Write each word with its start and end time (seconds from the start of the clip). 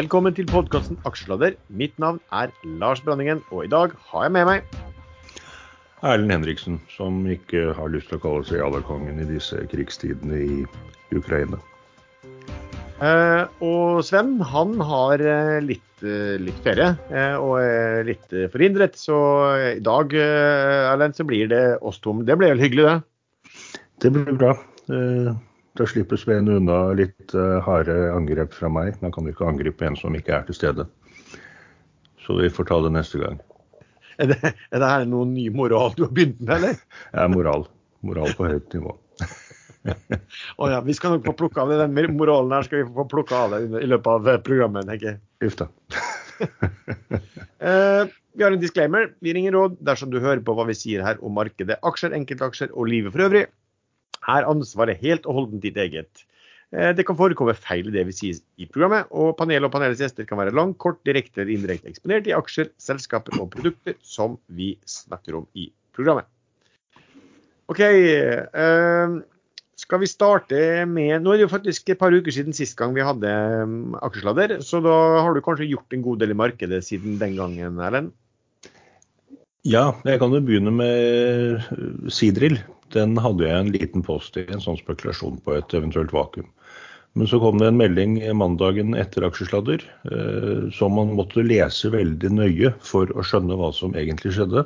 Velkommen 0.00 0.32
til 0.32 0.46
podkasten 0.48 0.96
Aksjesladder. 1.04 1.56
Mitt 1.76 1.98
navn 2.00 2.16
er 2.32 2.48
Lars 2.80 3.02
Branningen, 3.04 3.42
og 3.52 3.66
i 3.66 3.68
dag 3.68 3.90
har 4.08 4.22
jeg 4.24 4.32
med 4.32 4.46
meg 4.48 4.76
Erlend 6.00 6.32
Henriksen, 6.32 6.78
som 6.88 7.18
ikke 7.28 7.74
har 7.76 7.90
lyst 7.92 8.08
til 8.08 8.16
å 8.16 8.22
kalle 8.22 8.46
seg 8.48 8.62
allerkongen 8.64 9.18
i 9.20 9.26
disse 9.28 9.58
krigstidene 9.68 10.38
i 10.40 10.62
Ukraina. 11.12 11.58
Eh, 13.04 13.44
og 13.66 14.00
Sven 14.06 14.38
han 14.54 14.72
har 14.88 15.20
eh, 15.20 15.58
litt, 15.66 15.92
eh, 16.00 16.38
litt 16.40 16.64
ferie 16.64 16.94
eh, 17.10 17.36
og 17.36 17.58
er 17.60 18.08
litt 18.08 18.32
eh, 18.32 18.48
forhindret, 18.54 18.96
så 18.96 19.20
i 19.74 19.84
dag 19.84 20.16
eh, 20.16 20.88
Erlend, 20.94 21.18
så 21.18 21.28
blir 21.28 21.52
det 21.52 21.64
oss 21.84 22.00
to. 22.00 22.16
Det 22.24 22.40
blir 22.40 22.54
vel 22.54 22.64
hyggelig, 22.64 22.88
det? 22.88 23.76
Det 24.06 24.16
blir 24.16 24.40
bra. 24.46 24.56
Eh, 24.88 25.34
Da 25.78 25.86
slipper 25.86 26.18
Sveen 26.18 26.48
unna 26.50 26.80
litt 26.98 27.34
uh, 27.36 27.60
harde 27.62 27.94
angrep 28.10 28.54
fra 28.56 28.70
meg. 28.72 28.96
Man 29.04 29.12
kan 29.14 29.26
jo 29.26 29.34
ikke 29.34 29.46
angripe 29.46 29.86
en 29.86 29.98
som 29.98 30.16
ikke 30.18 30.34
er 30.40 30.48
til 30.48 30.58
stede. 30.58 30.86
Så 32.24 32.36
vi 32.40 32.50
får 32.52 32.68
ta 32.70 32.80
det 32.84 32.92
neste 32.96 33.20
gang. 33.22 33.38
Er 34.20 34.32
det, 34.32 34.40
er 34.42 34.82
det 34.82 34.88
her 34.90 35.06
noen 35.08 35.32
ny 35.32 35.46
moral 35.54 35.94
du 35.96 36.04
har 36.04 36.12
begynt 36.12 36.42
med, 36.42 36.56
eller? 36.58 36.82
Er 37.22 37.30
moral. 37.32 37.68
Moral 38.04 38.34
på 38.36 38.48
høyt 38.50 38.74
nivå. 38.76 38.96
Å 40.60 40.68
ja, 40.68 40.80
vi 40.84 40.96
skal 40.96 41.16
nok 41.16 41.28
få 41.30 41.36
plukka 41.38 41.64
av 41.64 41.72
det. 41.72 41.78
Den 41.86 42.16
moralen 42.18 42.52
her 42.52 42.66
skal 42.66 42.82
vi 42.82 42.96
få 42.96 43.06
plukka 43.08 43.44
av 43.46 43.54
det 43.54 43.80
i 43.80 43.88
løpet 43.88 44.10
av 44.12 44.28
eh, 44.28 44.40
programmet, 44.44 44.88
tenker 44.88 45.14
jeg. 45.14 45.20
Uff 45.46 45.56
da. 45.60 45.70
uh, 47.64 48.04
vi 48.36 48.44
har 48.44 48.52
en 48.52 48.60
disclaimer. 48.60 49.10
Vi 49.24 49.34
ringer 49.36 49.56
råd 49.56 49.80
dersom 49.86 50.12
du 50.12 50.20
hører 50.20 50.42
på 50.44 50.56
hva 50.58 50.68
vi 50.68 50.76
sier 50.76 51.04
her 51.06 51.20
om 51.24 51.36
markedet, 51.38 51.78
aksjer, 51.86 52.16
enkeltaksjer 52.18 52.74
og 52.74 52.90
livet 52.92 53.16
for 53.16 53.28
øvrig. 53.28 53.46
Er 54.28 54.48
ansvaret 54.48 55.00
helt 55.00 55.26
og 55.26 55.38
holdent 55.38 55.64
ditt 55.64 55.78
eget. 55.80 56.24
Eh, 56.72 56.92
Det 56.94 57.06
kan 57.06 57.18
forekomme 57.18 57.54
feil 57.58 57.88
i 57.88 57.94
det 57.94 58.06
vi 58.06 58.14
sier 58.14 58.38
i 58.58 58.68
programmet, 58.70 59.08
og 59.10 59.36
panelet 59.38 59.66
og 59.66 59.74
panelets 59.74 60.02
gjester 60.02 60.28
kan 60.28 60.38
være 60.38 60.54
langt, 60.54 60.78
kort, 60.78 61.02
direkte 61.06 61.42
eller 61.42 61.56
indirekte 61.56 61.90
eksponert 61.90 62.28
i 62.30 62.36
aksjer, 62.36 62.70
selskaper 62.78 63.40
og 63.40 63.50
produkter 63.56 63.98
som 64.02 64.38
vi 64.46 64.76
snakker 64.86 65.40
om 65.40 65.48
i 65.54 65.70
programmet. 65.96 66.28
OK. 67.70 67.80
eh, 67.80 69.20
skal 69.80 70.02
vi 70.02 70.08
starte 70.10 70.58
med 70.84 71.22
Nå 71.22 71.32
er 71.32 71.38
det 71.38 71.44
jo 71.46 71.52
faktisk 71.54 71.88
et 71.88 71.98
par 71.98 72.12
uker 72.12 72.34
siden 72.34 72.52
sist 72.52 72.76
gang 72.76 72.92
vi 72.92 73.04
hadde 73.06 73.30
um, 73.64 73.94
aksjesladder, 74.02 74.58
så 74.60 74.82
da 74.84 74.96
har 75.24 75.32
du 75.32 75.40
kanskje 75.40 75.70
gjort 75.70 75.94
en 75.96 76.02
god 76.04 76.20
del 76.20 76.34
i 76.34 76.36
markedet 76.36 76.82
siden 76.84 77.16
den 77.22 77.38
gangen, 77.38 77.78
Erlend? 77.80 78.12
Ja, 79.64 79.94
jeg 80.04 80.20
kan 80.20 80.32
jo 80.32 80.40
begynne 80.44 80.72
med 80.72 81.64
sidrill. 82.12 82.60
Sidril. 82.60 82.60
Den 82.94 83.18
hadde 83.22 83.46
jeg 83.46 83.64
en 83.64 83.74
liten 83.74 84.04
post 84.06 84.38
i, 84.40 84.46
en 84.50 84.62
sånn 84.62 84.78
spekulasjon 84.80 85.38
på 85.44 85.58
et 85.58 85.74
eventuelt 85.76 86.14
vakuum. 86.14 86.48
Men 87.18 87.26
så 87.26 87.40
kom 87.42 87.58
det 87.58 87.66
en 87.70 87.78
melding 87.80 88.18
mandagen 88.38 88.94
etter 88.98 89.24
aksjesladder 89.26 89.82
eh, 89.82 90.68
som 90.74 90.94
man 90.94 91.16
måtte 91.18 91.42
lese 91.42 91.90
veldig 91.90 92.30
nøye 92.36 92.70
for 92.86 93.10
å 93.18 93.24
skjønne 93.26 93.58
hva 93.58 93.72
som 93.74 93.96
egentlig 93.98 94.36
skjedde. 94.36 94.62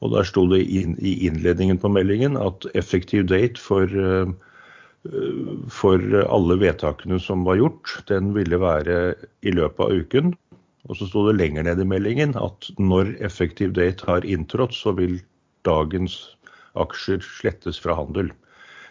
Og 0.00 0.14
der 0.16 0.26
sto 0.26 0.46
det 0.50 0.64
in, 0.64 0.96
i 0.98 1.14
innledningen 1.28 1.78
på 1.78 1.92
meldingen 1.92 2.38
at 2.40 2.66
effektiv 2.74 3.28
date 3.30 3.60
for, 3.62 3.86
eh, 3.86 4.32
for 5.70 6.02
alle 6.26 6.58
vedtakene 6.58 7.20
som 7.22 7.46
var 7.46 7.60
gjort, 7.60 7.94
den 8.10 8.34
ville 8.34 8.58
være 8.58 9.14
i 9.46 9.54
løpet 9.54 9.86
av 9.86 9.94
uken. 9.94 10.34
Og 10.88 10.98
så 10.98 11.06
sto 11.06 11.26
det 11.28 11.38
lenger 11.38 11.68
ned 11.68 11.82
i 11.82 11.86
meldingen 11.86 12.34
at 12.40 12.70
når 12.80 13.14
effektiv 13.22 13.76
date 13.78 14.06
har 14.08 14.26
inntrådt, 14.26 14.74
så 14.74 14.96
vil 14.96 15.20
dagens 15.68 16.16
aksjer 16.78 17.22
slettes 17.24 17.80
fra 17.82 17.96
handel. 17.98 18.30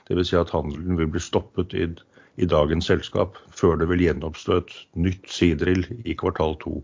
Dvs. 0.09 0.31
Si 0.31 0.38
at 0.39 0.52
handelen 0.53 0.97
vil 0.99 1.11
bli 1.13 1.22
stoppet 1.22 1.75
i, 1.77 1.88
i 2.41 2.47
dagens 2.49 2.89
selskap 2.89 3.38
før 3.55 3.77
det 3.80 3.89
vil 3.91 4.03
gjenoppstå 4.08 4.58
et 4.61 4.73
nytt 4.97 5.30
Sidril 5.30 5.86
i 6.03 6.15
kvartal 6.17 6.58
to. 6.64 6.80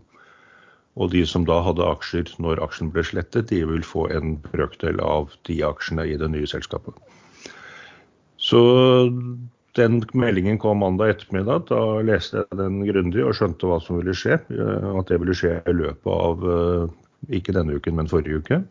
Og 0.96 1.10
de 1.12 1.26
som 1.28 1.44
da 1.44 1.58
hadde 1.60 1.84
aksjer 1.84 2.30
når 2.40 2.62
aksjen 2.64 2.88
ble 2.94 3.04
slettet, 3.04 3.50
de 3.50 3.64
vil 3.68 3.84
få 3.84 4.06
en 4.16 4.38
brøkdel 4.46 5.02
av 5.04 5.34
de 5.48 5.58
aksjene 5.66 6.06
i 6.08 6.16
det 6.16 6.30
nye 6.32 6.48
selskapet. 6.48 6.96
Så 8.40 8.62
den 9.76 10.00
meldingen 10.16 10.56
kom 10.58 10.80
mandag 10.80 11.12
ettermiddag. 11.16 11.66
Da 11.68 11.80
leste 12.06 12.40
jeg 12.40 12.60
den 12.60 12.80
grundig 12.88 13.24
og 13.26 13.36
skjønte 13.36 13.68
hva 13.68 13.80
som 13.84 14.00
ville 14.00 14.14
skje. 14.16 14.38
eh, 14.56 14.88
At 14.96 15.10
det 15.10 15.20
ville 15.20 15.36
skje 15.36 15.58
i 15.60 15.74
løpet 15.76 16.12
av 16.12 16.46
eh, 16.54 16.86
ikke 17.40 17.52
denne 17.56 17.76
uken, 17.76 17.96
men 17.98 18.08
forrige 18.08 18.40
uke. 18.40 18.62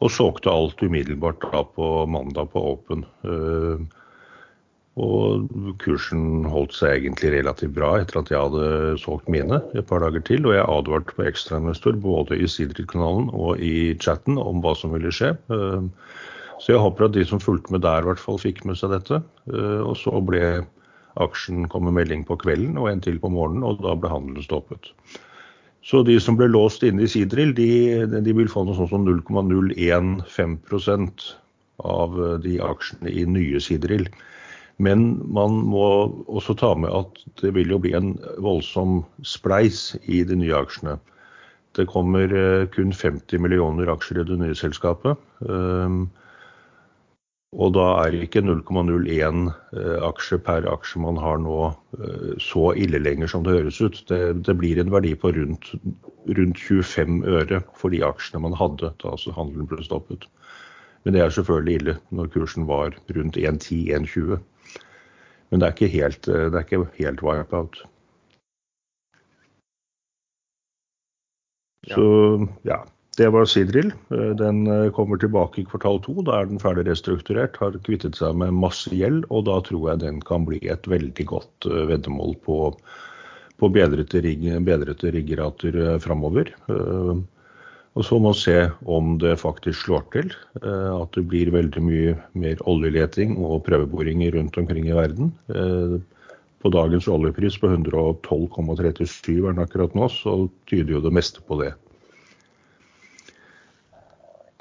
Og 0.00 0.08
solgte 0.10 0.48
alt 0.52 0.80
umiddelbart 0.80 1.42
da 1.52 1.64
på 1.76 2.06
mandag 2.08 2.48
på 2.54 2.62
Open. 2.72 3.04
Eh, 3.24 3.82
Og 5.02 5.48
kursen 5.80 6.44
holdt 6.52 6.74
seg 6.76 6.98
egentlig 6.98 7.30
relativt 7.32 7.72
bra 7.72 7.94
etter 7.96 8.18
at 8.20 8.28
jeg 8.28 8.36
hadde 8.42 8.98
solgt 9.00 9.30
mine 9.32 9.56
et 9.72 9.86
par 9.88 10.04
dager 10.04 10.20
til. 10.20 10.44
Og 10.44 10.52
jeg 10.52 10.68
advarte 10.68 11.16
på 11.16 11.24
ekstrainvestor 11.24 11.96
både 11.96 12.36
i 12.36 12.44
Sidrid-kanalen 12.44 13.30
og 13.32 13.60
i 13.64 13.94
chatten 13.96 14.36
om 14.36 14.60
hva 14.60 14.74
som 14.76 14.92
ville 14.92 15.12
skje. 15.12 15.32
Eh, 15.48 15.88
Så 16.62 16.76
jeg 16.76 16.78
håper 16.84 17.08
at 17.08 17.12
de 17.16 17.24
som 17.24 17.40
fulgte 17.40 17.72
med 17.72 17.82
der, 17.82 18.04
i 18.04 18.06
hvert 18.06 18.20
fall 18.20 18.38
fikk 18.38 18.64
med 18.64 18.76
seg 18.78 18.92
dette. 18.92 19.22
Eh, 19.48 19.80
Og 19.80 19.96
så 19.96 20.12
ble 20.24 20.66
aksjen 21.16 21.68
kom 21.68 21.84
med 21.84 21.96
melding 21.96 22.24
på 22.24 22.36
kvelden 22.40 22.78
og 22.78 22.88
en 22.88 23.00
til 23.00 23.18
på 23.18 23.28
morgenen, 23.32 23.64
og 23.64 23.82
da 23.82 23.94
ble 23.96 24.08
handelen 24.08 24.44
stoppet. 24.44 24.92
Så 25.82 26.02
de 26.06 26.14
som 26.22 26.36
ble 26.38 26.46
låst 26.50 26.82
inne 26.86 27.02
i 27.02 27.10
Sidril, 27.10 27.50
de, 27.58 27.70
de 28.06 28.32
vil 28.38 28.50
få 28.50 28.62
noe 28.64 28.76
sånt 28.78 28.92
som 28.92 29.06
0,015% 29.08 31.36
av 31.82 32.38
de 32.44 32.60
aksjene 32.62 33.10
i 33.10 33.24
nye 33.26 33.60
Sidril. 33.62 34.06
Men 34.82 35.20
man 35.34 35.50
må 35.68 35.86
også 36.30 36.54
ta 36.58 36.74
med 36.78 36.90
at 36.94 37.18
det 37.42 37.54
vil 37.56 37.70
jo 37.74 37.78
bli 37.82 37.92
en 37.98 38.10
voldsom 38.42 39.02
spleis 39.26 39.96
i 40.06 40.24
de 40.26 40.36
nye 40.38 40.58
aksjene. 40.58 40.94
Det 41.76 41.88
kommer 41.88 42.32
eh, 42.36 42.66
kun 42.72 42.92
50 42.92 43.40
millioner 43.40 43.90
aksjer 43.92 44.22
i 44.22 44.28
det 44.28 44.38
nye 44.40 44.56
selskapet. 44.58 45.16
Og 47.52 47.74
da 47.76 47.84
er 48.00 48.14
ikke 48.16 48.40
0,01 48.40 49.50
eh, 49.76 49.98
aksje 50.06 50.38
per 50.40 50.64
aksje 50.72 51.00
man 51.04 51.18
har 51.20 51.40
nå 51.42 51.56
eh, 51.98 52.30
så 52.40 52.70
ille 52.80 53.00
lenger 53.02 53.28
som 53.28 53.44
det 53.44 53.58
høres 53.58 53.80
ut. 53.84 53.98
Det, 54.08 54.20
det 54.48 54.54
blir 54.56 54.80
en 54.80 54.92
verdi 54.94 55.12
på 55.12 55.34
rundt, 55.36 55.74
rundt 56.38 56.62
25 56.62 57.20
øre 57.28 57.60
for 57.76 57.92
de 57.92 58.00
aksjene 58.06 58.40
man 58.46 58.56
hadde 58.56 58.94
da 59.02 59.12
altså 59.12 59.34
handelen 59.36 59.68
ble 59.68 59.84
stoppet. 59.84 60.24
Men 61.04 61.12
det 61.12 61.20
er 61.26 61.34
selvfølgelig 61.36 61.76
ille 61.80 61.96
når 62.16 62.32
kursen 62.32 62.64
var 62.70 62.96
rundt 63.18 63.36
1,10-1,20. 63.36 64.40
Men 65.50 65.60
det 65.60 65.68
er 65.68 65.76
ikke 65.76 65.92
helt, 65.92 66.28
eh, 66.32 66.48
det 66.48 66.56
er 66.56 66.64
ikke 66.64 66.86
helt 66.96 67.20
wipe-out. 67.26 67.82
Så 71.92 72.06
ja, 72.64 72.80
det 73.16 73.28
var 73.28 73.44
Sidril. 73.44 73.92
Eh, 74.10 74.30
Den 74.36 74.66
eh, 74.66 74.90
kommer 74.90 75.16
tilbake 75.20 75.60
i 75.60 75.64
kvartal 75.68 76.00
to. 76.04 76.14
Da 76.24 76.40
er 76.40 76.48
den 76.48 76.60
ferdig 76.62 76.86
restrukturert, 76.88 77.58
har 77.60 77.76
kvittet 77.84 78.16
seg 78.16 78.38
med 78.40 78.56
masse 78.56 78.92
gjeld, 78.92 79.26
og 79.28 79.44
da 79.50 79.58
tror 79.66 79.90
jeg 79.90 80.04
den 80.06 80.22
kan 80.24 80.46
bli 80.48 80.62
et 80.72 80.88
veldig 80.88 81.26
godt 81.28 81.68
eh, 81.68 81.82
veddemål 81.90 82.38
på, 82.46 82.58
på 83.60 83.70
bedrete, 83.74 84.22
rig, 84.24 84.48
bedrete 84.64 85.12
riggerater 85.12 85.76
framover. 86.02 86.54
Og 87.92 88.06
så 88.08 88.16
må 88.16 88.32
vi 88.32 88.40
se 88.40 88.56
om 88.88 89.18
det 89.20 89.34
faktisk 89.42 89.84
slår 89.84 90.06
til. 90.14 90.30
At 90.64 91.12
det 91.12 91.26
blir 91.28 91.52
veldig 91.52 91.82
mye 91.84 92.14
mer 92.32 92.62
oljeleting 92.66 93.36
og 93.36 93.66
prøveboringer 93.68 94.32
rundt 94.34 94.56
omkring 94.58 94.88
i 94.88 94.96
verden. 94.96 95.30
På 96.64 96.72
dagens 96.72 97.06
oljepris 97.12 97.60
på 97.60 97.68
112,37 97.68 99.36
er 99.36 99.52
den 99.52 99.62
akkurat 99.62 99.94
nå, 99.98 100.08
så 100.08 100.46
tyder 100.72 100.96
jo 100.96 101.04
det 101.04 101.14
meste 101.20 101.44
på 101.44 101.60
det. 101.60 101.74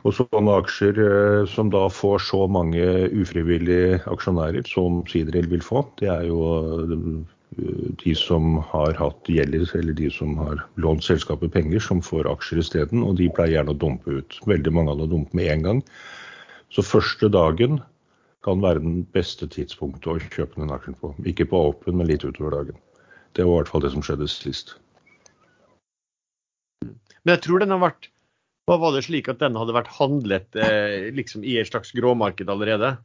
Og 0.01 0.15
sånne 0.17 0.55
aksjer 0.63 0.97
eh, 1.01 1.43
som 1.49 1.69
da 1.73 1.83
får 1.93 2.23
så 2.25 2.45
mange 2.49 2.85
ufrivillige 3.13 3.99
aksjonærer 4.09 4.65
som 4.69 5.03
Sideril 5.09 5.49
vil 5.51 5.61
få, 5.65 5.83
det 6.01 6.09
er 6.09 6.25
jo 6.29 6.41
eh, 6.47 7.21
de 8.01 8.15
som 8.17 8.57
har 8.71 8.95
hatt 8.97 9.29
gjeld, 9.29 9.59
eller 9.77 9.93
de 9.97 10.09
som 10.13 10.33
har 10.39 10.63
lånt 10.81 11.05
selskapet 11.05 11.53
penger, 11.53 11.83
som 11.83 12.01
får 12.01 12.29
aksjer 12.31 12.63
isteden. 12.63 13.03
Og 13.05 13.19
de 13.19 13.29
pleier 13.35 13.59
gjerne 13.59 13.75
å 13.75 13.81
dumpe 13.81 14.21
ut. 14.21 14.37
Veldig 14.49 14.73
mange 14.73 14.95
av 14.95 15.03
dem 15.11 15.27
med 15.37 15.51
en 15.53 15.65
gang. 15.67 15.81
Så 16.71 16.85
første 16.87 17.29
dagen 17.29 17.81
kan 18.45 18.63
være 18.63 18.81
den 18.81 19.01
beste 19.13 19.45
tidspunktet 19.51 20.07
å 20.09 20.17
kjøpe 20.31 20.63
den 20.63 20.71
aksjen 20.73 20.95
på. 20.97 21.11
Ikke 21.29 21.45
på 21.51 21.59
open, 21.69 21.99
men 21.99 22.09
litt 22.09 22.25
utover 22.25 22.55
dagen. 22.55 22.79
Det 23.37 23.45
var 23.45 23.51
i 23.51 23.59
hvert 23.59 23.73
fall 23.73 23.83
det 23.85 23.91
som 23.93 24.05
skjedde 24.05 24.29
sist. 24.31 24.73
Men 27.21 27.35
jeg 27.35 27.43
tror 27.45 27.61
den 27.61 27.75
har 27.75 27.83
vært 27.83 28.09
Hva 28.69 28.77
var 28.81 28.93
det 28.95 29.05
slik 29.07 29.29
at 29.31 29.41
den 29.41 29.57
hadde 29.57 29.75
vært 29.75 29.93
handlet 29.97 30.57
eh, 30.59 31.09
liksom 31.15 31.45
i 31.47 31.57
et 31.59 31.69
slags 31.69 31.93
gråmarked 31.97 32.49
allerede? 32.51 32.95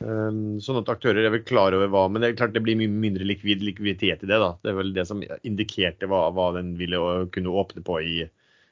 Um, 0.00 0.60
sånn 0.64 0.78
at 0.80 0.88
aktører 0.88 1.26
er 1.26 1.32
vel 1.34 1.42
klar 1.44 1.74
over 1.76 1.90
hva 1.92 2.06
Men 2.08 2.22
det 2.22 2.30
er 2.30 2.36
klart 2.38 2.54
det 2.54 2.62
blir 2.64 2.78
mye 2.80 2.88
mindre 2.88 3.26
likvid, 3.28 3.60
likviditet 3.66 4.22
i 4.24 4.30
det. 4.30 4.38
da. 4.40 4.54
Det 4.62 4.72
er 4.72 4.78
vel 4.78 4.94
det 4.96 5.04
som 5.10 5.20
indikerte 5.44 6.08
hva, 6.08 6.22
hva 6.32 6.52
den 6.56 6.72
ville 6.80 7.00
kunne 7.34 7.56
åpne 7.62 7.84
på 7.84 7.98
i, 8.00 8.14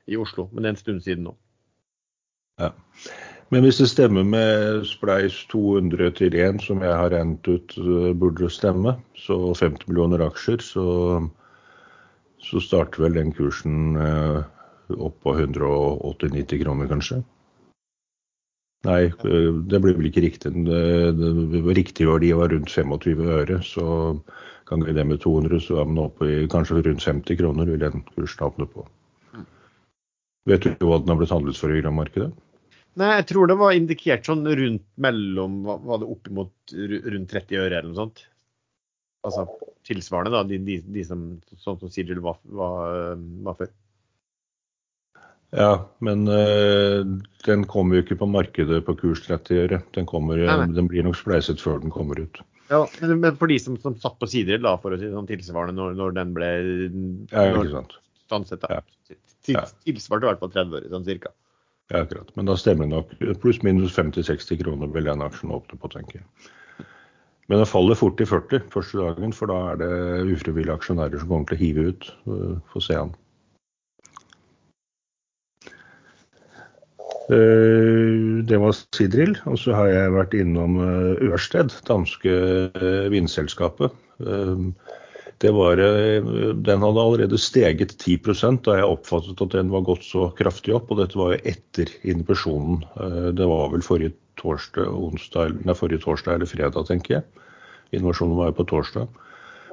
i 0.08 0.20
Oslo. 0.20 0.48
Men 0.52 0.62
det 0.62 0.70
er 0.70 0.76
en 0.76 0.84
stund 0.84 1.04
siden 1.04 1.28
nå. 1.28 1.34
Ja. 2.62 2.72
Men 3.52 3.64
hvis 3.64 3.80
det 3.80 3.90
stemmer 3.90 4.24
med 4.28 4.86
Spleis 4.88 5.36
200 5.52 6.14
til 6.18 6.34
1, 6.36 6.62
som 6.64 6.80
jeg 6.84 6.96
har 6.96 7.12
regnet 7.12 7.48
ut 7.48 7.76
eh, 7.80 8.10
burde 8.16 8.48
stemme, 8.52 8.96
så 9.16 9.38
50 9.56 9.88
millioner 9.90 10.24
aksjer, 10.26 10.64
så 10.64 10.86
så 12.38 12.60
starter 12.62 13.02
vel 13.02 13.16
den 13.18 13.32
kursen 13.34 13.96
eh, 13.98 14.42
opp 14.96 15.18
på 15.24 15.34
180-90 15.36 16.62
kroner, 16.62 16.88
kanskje. 16.90 17.22
Nei, 18.86 19.08
eh, 19.10 19.48
det 19.70 19.80
blir 19.82 19.96
vel 19.98 20.10
ikke 20.10 20.22
riktig. 20.22 20.52
Riktig 21.78 22.06
verdi 22.08 22.30
var 22.38 22.52
rundt 22.54 22.70
25 22.70 23.24
øre. 23.40 23.58
Så 23.66 23.86
ganger 24.70 24.94
det 24.94 25.06
med 25.08 25.20
200, 25.24 25.60
så 25.64 25.80
er 25.82 25.88
man 25.90 26.04
oppe 26.06 26.28
i 26.28 26.46
kanskje 26.50 26.82
rundt 26.86 27.04
50 27.04 27.40
kroner 27.40 27.70
vil 27.70 27.82
den 27.82 28.04
kursen 28.14 28.44
havne 28.46 28.68
på. 28.70 28.86
Vet 30.48 30.64
du 30.64 30.86
hva 30.86 31.00
den 31.02 31.12
har 31.12 31.18
blitt 31.20 31.32
handlet 31.34 31.58
for 31.60 31.74
i 31.74 31.82
markedet? 31.92 32.30
Nei, 32.98 33.10
jeg 33.20 33.28
tror 33.30 33.48
det 33.50 33.58
var 33.60 33.76
indikert 33.76 34.26
sånn 34.26 34.42
rundt 34.42 34.86
mellom 34.98 35.60
Var 35.62 36.00
det 36.00 36.06
oppimot 36.10 36.72
rundt 36.74 37.30
30 37.30 37.60
øre 37.60 37.78
eller 37.78 37.90
noe 37.92 37.98
sånt? 38.00 38.22
Altså 39.28 39.44
tilsvarende, 39.86 40.32
da, 40.34 40.42
de, 40.46 40.58
de, 40.62 40.78
de 40.94 41.04
som, 41.06 41.22
sånn 41.62 41.78
som 41.80 41.92
Sigil 41.92 42.20
var, 42.24 42.40
var, 42.44 43.18
var 43.44 43.58
før. 43.60 43.70
Ja, 45.56 45.88
men 46.04 46.28
uh, 46.28 47.06
den 47.46 47.64
kommer 47.70 47.96
jo 47.96 48.04
ikke 48.04 48.18
på 48.20 48.28
markedet 48.28 48.82
på 48.84 48.94
kurs 49.00 49.22
30 49.24 49.62
øre. 49.62 49.80
Den, 49.96 50.06
kommer, 50.08 50.40
nei, 50.42 50.56
nei. 50.60 50.76
den 50.76 50.90
blir 50.90 51.06
nok 51.06 51.16
spleiset 51.16 51.62
før 51.62 51.80
den 51.80 51.94
kommer 51.94 52.20
ut. 52.20 52.42
Ja, 52.68 52.82
Men, 53.00 53.20
men 53.22 53.36
for 53.40 53.48
de 53.48 53.56
som, 53.62 53.78
som 53.80 53.96
satt 53.96 54.18
på 54.20 54.28
sider, 54.28 54.60
da, 54.60 54.74
for 54.80 54.92
å 54.92 54.98
si 55.00 55.08
sånn 55.08 55.28
tilsvarende 55.28 55.80
når, 55.80 55.94
når 55.96 56.16
den 56.18 56.34
ble 56.36 56.50
ja, 57.32 57.46
ikke 57.48 57.70
sant. 57.72 57.96
stanset, 58.26 58.60
da. 58.66 58.82
Ja. 59.48 59.64
Tilsvarte 59.88 60.26
i 60.26 60.28
hvert 60.28 60.42
fall 60.42 60.52
30 60.52 60.76
øre, 60.76 60.90
sånn 60.92 61.06
cirka. 61.06 61.32
Ja, 61.88 62.02
akkurat. 62.02 62.28
Men 62.36 62.50
da 62.50 62.58
stemmer 62.60 62.84
det 62.84 62.92
nok 62.92 63.40
pluss-minus 63.40 63.94
50-60 63.96 64.60
kroner 64.60 64.92
vil 64.92 65.08
den 65.08 65.24
aksjen 65.24 65.54
åpne 65.56 65.80
på, 65.80 65.88
tenker 65.94 66.20
jeg. 66.20 66.48
Men 67.48 67.62
den 67.62 67.70
faller 67.70 67.96
fort 67.96 68.20
i 68.20 68.26
40 68.28 68.66
første 68.74 69.00
dagen, 69.00 69.32
for 69.32 69.48
da 69.48 69.56
er 69.70 69.80
det 69.80 69.92
ufrivillige 70.34 70.76
aksjonærer 70.76 71.22
som 71.22 71.30
kommer 71.30 71.48
til 71.48 71.56
å 71.56 71.62
hive 71.62 71.86
ut. 71.88 72.10
Få 72.74 72.84
se 72.84 72.98
an. 73.00 73.14
Det 77.28 78.58
var 78.60 78.76
Sidril. 78.96 79.34
Og 79.50 79.58
så 79.60 79.74
har 79.76 79.90
jeg 79.92 80.14
vært 80.14 80.36
innom 80.38 80.78
eh, 80.80 81.26
Ørsted, 81.28 81.74
danske 81.88 82.38
eh, 82.72 83.08
vindselskapet. 83.12 83.92
Var, 85.38 85.78
den 85.78 86.80
hadde 86.82 87.02
allerede 87.02 87.38
steget 87.38 87.92
10% 87.94 88.64
da 88.66 88.80
jeg 88.80 88.88
oppfattet 88.90 89.38
at 89.44 89.52
den 89.54 89.68
var 89.70 89.84
gått 89.86 90.02
så 90.02 90.32
kraftig 90.34 90.74
opp. 90.74 90.90
Og 90.90 90.98
dette 90.98 91.20
var 91.20 91.36
jo 91.36 91.42
etter 91.52 91.92
innovasjonen. 92.02 92.82
Det 93.38 93.46
var 93.46 93.70
vel 93.70 93.84
forrige 93.86 94.16
torsdag, 94.40 94.90
onsdag, 94.90 95.60
nei, 95.62 95.76
forrige 95.78 96.02
torsdag 96.02 96.40
eller 96.40 96.50
fredag, 96.50 96.88
tenker 96.90 97.20
jeg. 97.20 97.46
Innovasjonen 97.94 98.34
var 98.40 98.50
jo 98.50 98.58
på 98.58 98.66
torsdag. 98.72 99.06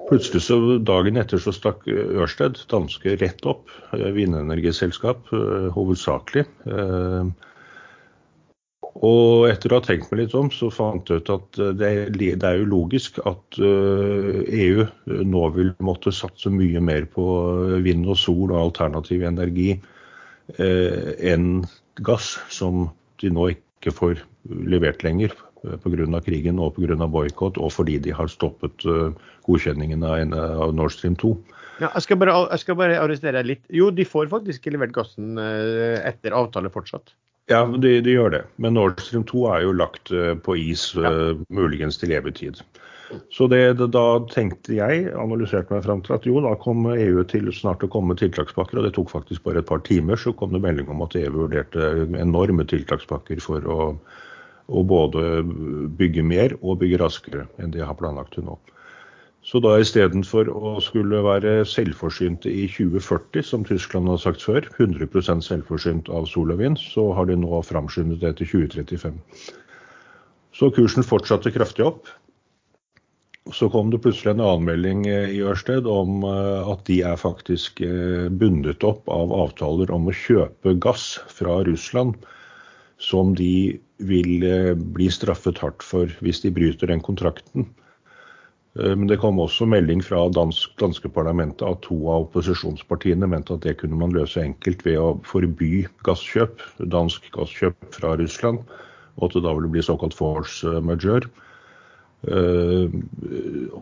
Plutselig 0.06 0.44
så 0.46 0.58
dagen 0.86 1.18
etter 1.18 1.42
så 1.42 1.54
stakk 1.56 1.88
Ørsted, 1.90 2.60
danske, 2.70 3.16
rett 3.22 3.42
opp. 3.50 3.72
Eh, 3.96 4.12
vindenergiselskap 4.14 5.32
eh, 5.34 5.68
hovedsakelig. 5.74 6.46
Eh, 6.70 7.32
og 9.06 9.48
etter 9.50 9.74
å 9.74 9.80
ha 9.80 9.86
tenkt 9.86 10.12
meg 10.12 10.22
litt 10.22 10.36
om, 10.38 10.52
så 10.54 10.70
fant 10.72 11.10
jeg 11.10 11.24
ut 11.24 11.32
at 11.34 11.58
det 11.76 11.90
er 12.38 12.62
jo 12.62 12.68
logisk 12.70 13.18
at 13.28 13.58
EU 13.60 14.86
e 14.86 15.18
nå 15.28 15.42
vil 15.58 15.74
måtte 15.84 16.14
satse 16.16 16.48
mye 16.54 16.80
mer 16.80 17.04
på 17.12 17.26
vind 17.84 18.08
og 18.08 18.16
sol 18.22 18.54
og 18.54 18.62
alternativ 18.62 19.26
energi 19.28 19.74
enn 20.56 21.66
gass, 22.08 22.38
som 22.48 22.88
de 23.20 23.34
nå 23.36 23.50
ikke 23.58 23.92
får 24.00 24.24
levert 24.72 25.04
lenger 25.04 25.36
Eh, 25.36 25.55
pga. 25.84 26.22
krigen 26.26 26.60
og 26.60 26.76
pga. 26.76 27.08
boikott, 27.08 27.58
og 27.58 27.72
fordi 27.74 28.00
de 28.00 28.14
har 28.16 28.32
stoppet 28.32 28.86
eh, 28.86 29.12
godkjenningen 29.48 30.04
av 30.04 30.74
Nord 30.76 30.96
Stream 30.96 31.16
2. 31.16 31.36
Ja, 31.82 31.90
jeg, 31.90 32.06
skal 32.06 32.18
bare, 32.18 32.38
jeg 32.52 32.64
skal 32.64 32.80
bare 32.80 33.00
arrestere 33.02 33.40
deg 33.40 33.52
litt. 33.52 33.64
Jo, 33.70 33.92
de 33.92 34.06
får 34.08 34.32
faktisk 34.32 34.66
levert 34.72 34.96
gassen 34.96 35.38
eh, 35.38 36.00
etter 36.08 36.36
avtale 36.36 36.72
fortsatt. 36.72 37.16
Ja, 37.52 37.62
de, 37.66 38.00
de, 38.02 38.16
gjør 38.16 38.32
det. 38.34 38.44
Men 38.58 38.74
Nord 38.74 39.02
Stream 39.04 39.26
2 39.28 39.46
er 39.54 39.68
jo 39.68 39.76
lagt 39.78 40.10
på 40.46 40.56
is, 40.58 40.88
ja. 40.98 41.12
muligens 41.54 42.00
til 42.02 42.16
evig 42.18 42.40
tid. 42.40 42.64
Så 43.32 43.48
det, 43.48 43.78
det, 43.80 43.88
da 43.94 44.04
tenkte 44.32 44.76
jeg, 44.78 45.06
analyserte 45.20 45.74
meg 45.74 45.86
fram 45.86 46.02
til 46.06 46.16
at 46.16 46.26
jo, 46.28 46.40
da 46.44 46.56
kom 46.62 46.88
EU 46.90 47.24
til 47.30 47.52
snart 47.54 47.84
å 47.86 47.90
komme 47.92 48.14
med 48.14 48.22
tiltakspakker. 48.22 48.80
Og 48.80 48.88
det 48.88 48.96
tok 48.98 49.12
faktisk 49.14 49.46
bare 49.46 49.62
et 49.62 49.70
par 49.70 49.84
timer, 49.86 50.20
så 50.20 50.34
kom 50.34 50.56
det 50.56 50.64
melding 50.64 50.90
om 50.92 51.04
at 51.06 51.18
EU 51.20 51.34
vurderte 51.36 51.92
enorme 52.18 52.66
tiltakspakker 52.72 53.42
for 53.44 53.70
å 53.70 53.80
og 54.68 54.88
både 54.90 55.44
bygge 55.98 56.24
mer 56.26 56.56
og 56.62 56.80
bygge 56.82 57.02
raskere 57.02 57.46
enn 57.62 57.74
de 57.76 57.84
har 57.86 57.98
planlagt 58.00 58.34
til 58.38 58.48
nå. 58.48 58.58
Så 59.46 59.60
da 59.62 59.76
istedenfor 59.78 60.48
å 60.50 60.72
skulle 60.82 61.20
være 61.22 61.60
selvforsynte 61.70 62.50
i 62.50 62.64
2040, 62.66 63.46
som 63.46 63.66
Tyskland 63.68 64.10
har 64.10 64.18
sagt 64.24 64.42
før, 64.42 64.66
100% 64.80 65.46
selvforsynt 65.46 66.10
av 66.10 66.26
sol 66.32 66.56
og 66.56 66.64
vind, 66.64 66.82
så 66.82 67.12
har 67.14 67.30
de 67.30 67.38
nå 67.38 67.62
framskyndet 67.62 68.24
det 68.26 68.34
til 68.40 68.66
2035. 68.66 69.20
Så 70.56 70.72
kursen 70.74 71.06
fortsatte 71.06 71.54
kraftig 71.54 71.86
opp. 71.86 72.10
Så 73.54 73.70
kom 73.70 73.92
det 73.94 74.02
plutselig 74.02 74.34
en 74.34 74.42
annen 74.42 74.66
melding 74.66 75.04
eh, 75.06 75.30
i 75.38 75.44
Ørsted 75.46 75.86
om 75.86 76.24
eh, 76.26 76.70
at 76.72 76.82
de 76.90 77.04
er 77.06 77.20
faktisk 77.22 77.84
eh, 77.86 78.26
bundet 78.34 78.82
opp 78.88 79.06
av 79.14 79.30
avtaler 79.36 79.92
om 79.94 80.10
å 80.10 80.16
kjøpe 80.16 80.74
gass 80.82 81.20
fra 81.30 81.60
Russland 81.68 82.18
som 82.98 83.36
de 83.38 83.78
vil 83.98 84.44
eh, 84.44 84.74
bli 84.76 85.10
straffet 85.12 85.60
hardt 85.64 85.84
for 85.84 86.12
hvis 86.24 86.42
de 86.44 86.52
bryter 86.54 86.92
den 86.92 87.04
kontrakten. 87.04 87.68
Eh, 88.80 88.96
men 88.96 89.08
det 89.08 89.20
kom 89.22 89.40
også 89.40 89.68
melding 89.70 90.04
fra 90.04 90.26
dansk, 90.36 90.76
danske 90.82 91.12
parlamentet 91.16 91.66
at 91.68 91.84
to 91.86 91.98
av 92.12 92.28
opposisjonspartiene 92.28 93.30
mente 93.32 93.56
at 93.56 93.64
det 93.68 93.78
kunne 93.82 94.00
man 94.00 94.16
løse 94.16 94.44
enkelt 94.44 94.84
ved 94.88 95.00
å 95.00 95.14
forby 95.28 95.86
gasskjøp, 96.08 96.60
dansk 96.92 97.32
gasskjøp 97.36 97.90
fra 97.96 98.16
Russland, 98.20 98.64
og 99.16 99.30
at 99.30 99.38
det 99.38 99.46
da 99.48 99.56
ville 99.56 99.72
bli 99.72 99.86
såkalt 99.86 100.18
force 100.18 100.80
majeure. 100.84 101.32
Uh, 102.26 102.90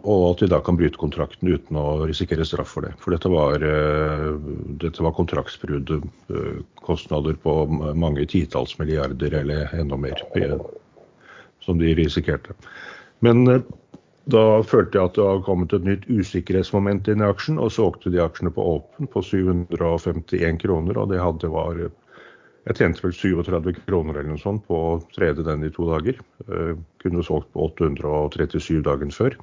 og 0.04 0.24
at 0.34 0.42
de 0.44 0.50
da 0.52 0.60
kan 0.64 0.76
bryte 0.76 1.00
kontrakten 1.00 1.48
uten 1.54 1.78
å 1.80 2.04
risikere 2.10 2.44
straff 2.48 2.74
for 2.76 2.88
det. 2.88 2.92
For 3.00 3.16
dette 3.16 3.32
var, 3.32 3.64
uh, 3.64 4.34
dette 4.82 5.06
var 5.06 5.16
kontraktsbrudd, 5.16 5.94
uh, 6.34 6.58
kostnader 6.84 7.38
på 7.40 7.56
mange 7.96 8.26
titalls 8.28 8.76
milliarder 8.82 9.40
eller 9.44 9.72
enda 9.80 10.00
mer, 10.00 10.26
som 11.64 11.80
de 11.80 11.96
risikerte. 11.96 12.58
Men 13.24 13.46
da 14.32 14.44
følte 14.68 15.00
jeg 15.00 15.08
at 15.08 15.16
det 15.16 15.24
hadde 15.28 15.48
kommet 15.48 15.74
et 15.76 15.88
nytt 15.88 16.06
usikkerhetsmoment 16.12 17.08
inn 17.12 17.24
i 17.24 17.28
aksjen, 17.28 17.60
og 17.60 17.72
så 17.72 17.88
åkte 17.92 18.12
de 18.12 18.20
aksjene 18.24 18.52
på 18.56 18.66
Open 18.76 19.08
på 19.12 19.24
751 19.24 20.60
kroner, 20.64 21.00
og 21.00 21.12
det 21.12 21.24
hadde 21.24 21.52
var 21.52 21.80
jeg 22.64 22.80
tjente 22.80 23.04
vel 23.04 23.14
37 23.16 23.82
kroner 23.84 24.16
eller 24.16 24.32
noe 24.32 24.42
sånt 24.42 24.64
på 24.70 24.78
å 24.78 25.00
trede 25.16 25.44
den 25.44 25.66
i 25.68 25.72
to 25.74 25.90
dager. 25.90 26.20
Eh, 26.48 26.76
kunne 27.04 27.26
solgt 27.28 27.50
på 27.52 27.66
837 27.68 28.84
dagen 28.86 29.12
før. 29.12 29.36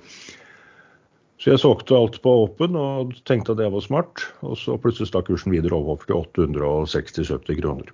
Så 1.40 1.52
jeg 1.52 1.60
solgte 1.60 1.96
alt 1.96 2.18
på 2.24 2.32
åpen 2.42 2.76
og 2.76 3.14
tenkte 3.28 3.54
at 3.54 3.60
det 3.60 3.68
var 3.72 3.84
smart. 3.84 4.24
Og 4.44 4.56
så 4.60 4.76
plutselig 4.80 5.10
stakk 5.10 5.28
kursen 5.28 5.52
videre 5.52 5.76
over 5.76 6.00
til 6.04 6.16
860-70 6.16 7.60
kroner. 7.60 7.92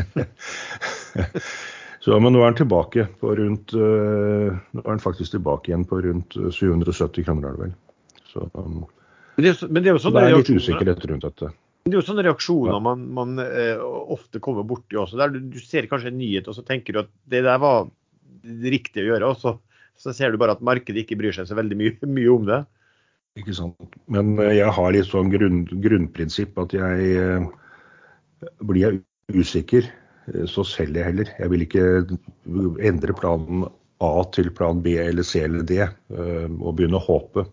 så, 2.04 2.18
men 2.18 2.34
nå 2.34 2.42
er 2.42 2.52
den 2.52 2.60
tilbake 2.62 3.08
på 3.22 3.34
rundt 3.38 3.74
eh, 3.74 4.60
Nå 4.74 4.84
er 4.84 4.92
den 4.92 5.02
faktisk 5.02 5.34
tilbake 5.34 5.70
igjen 5.70 5.86
på 5.86 6.02
rundt 6.06 6.34
770 6.34 7.26
kroner, 7.26 7.50
er 7.50 7.58
det 7.58 7.68
vel. 7.68 7.74
Så, 8.30 8.46
um, 8.54 8.84
men 9.34 9.46
det, 9.46 9.56
men 9.66 9.82
det, 9.82 9.90
er, 9.90 9.98
sånn 9.98 10.10
så 10.10 10.18
det 10.18 10.26
er 10.26 10.38
litt 10.38 10.54
usikkerhet 10.58 11.10
rundt 11.10 11.26
dette. 11.26 11.54
Det 11.86 11.94
er 11.94 11.96
jo 11.96 12.04
sånne 12.04 12.26
reaksjoner 12.26 12.80
man, 12.84 13.06
man 13.16 13.40
eh, 13.40 13.80
ofte 13.80 14.40
kommer 14.42 14.66
borti 14.68 14.98
også. 15.00 15.16
Der 15.20 15.32
du, 15.32 15.40
du, 15.54 15.58
ser 15.64 15.88
kanskje 15.88 16.12
en 16.12 16.18
nyhet, 16.20 16.50
og 16.50 16.56
så 16.58 16.64
tenker 16.66 16.92
du 16.92 17.02
at 17.04 17.12
det 17.32 17.40
der 17.46 17.60
var 17.62 17.88
det 18.44 18.74
riktige 18.74 19.06
å 19.06 19.14
gjøre. 19.14 19.30
Og 19.32 19.40
så, 19.40 19.54
så 20.00 20.12
ser 20.16 20.32
du 20.32 20.40
bare 20.40 20.58
at 20.58 20.64
markedet 20.64 21.04
ikke 21.04 21.18
bryr 21.20 21.36
seg 21.36 21.48
så 21.48 21.56
veldig 21.58 21.78
mye, 21.80 21.94
mye 22.18 22.34
om 22.34 22.44
det. 22.50 22.60
Ikke 23.40 23.54
sant. 23.56 23.96
Men 24.12 24.34
uh, 24.40 24.50
jeg 24.52 24.76
har 24.76 24.92
litt 24.92 25.08
sånn 25.08 25.32
grunn, 25.32 25.62
grunnprinsipp 25.70 26.58
at 26.60 26.74
jeg 26.76 27.10
eh, 27.16 27.48
blir 28.66 28.82
jeg 28.84 29.40
usikker, 29.40 29.86
så 30.50 30.62
selger 30.66 31.00
jeg 31.00 31.08
heller. 31.08 31.30
Jeg 31.38 31.50
vil 31.52 31.64
ikke 31.64 31.84
endre 32.86 33.14
planen 33.16 33.64
A 34.04 34.10
til 34.34 34.50
plan 34.54 34.82
B 34.84 34.94
eller 35.00 35.26
C 35.26 35.42
eller 35.44 35.64
D 35.66 35.78
og 35.80 36.74
begynne 36.78 36.98
å 36.98 37.04
håpe. 37.04 37.44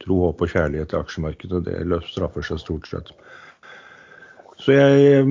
Tro, 0.00 0.18
håp 0.26 0.42
og 0.44 0.52
kjærlighet 0.52 0.94
i 0.94 0.98
aksjemarkedet, 1.00 1.60
det 1.66 2.00
straffer 2.08 2.44
seg 2.44 2.60
stort 2.62 2.88
sett. 2.88 3.12
Så 4.60 4.74
jeg 4.76 5.22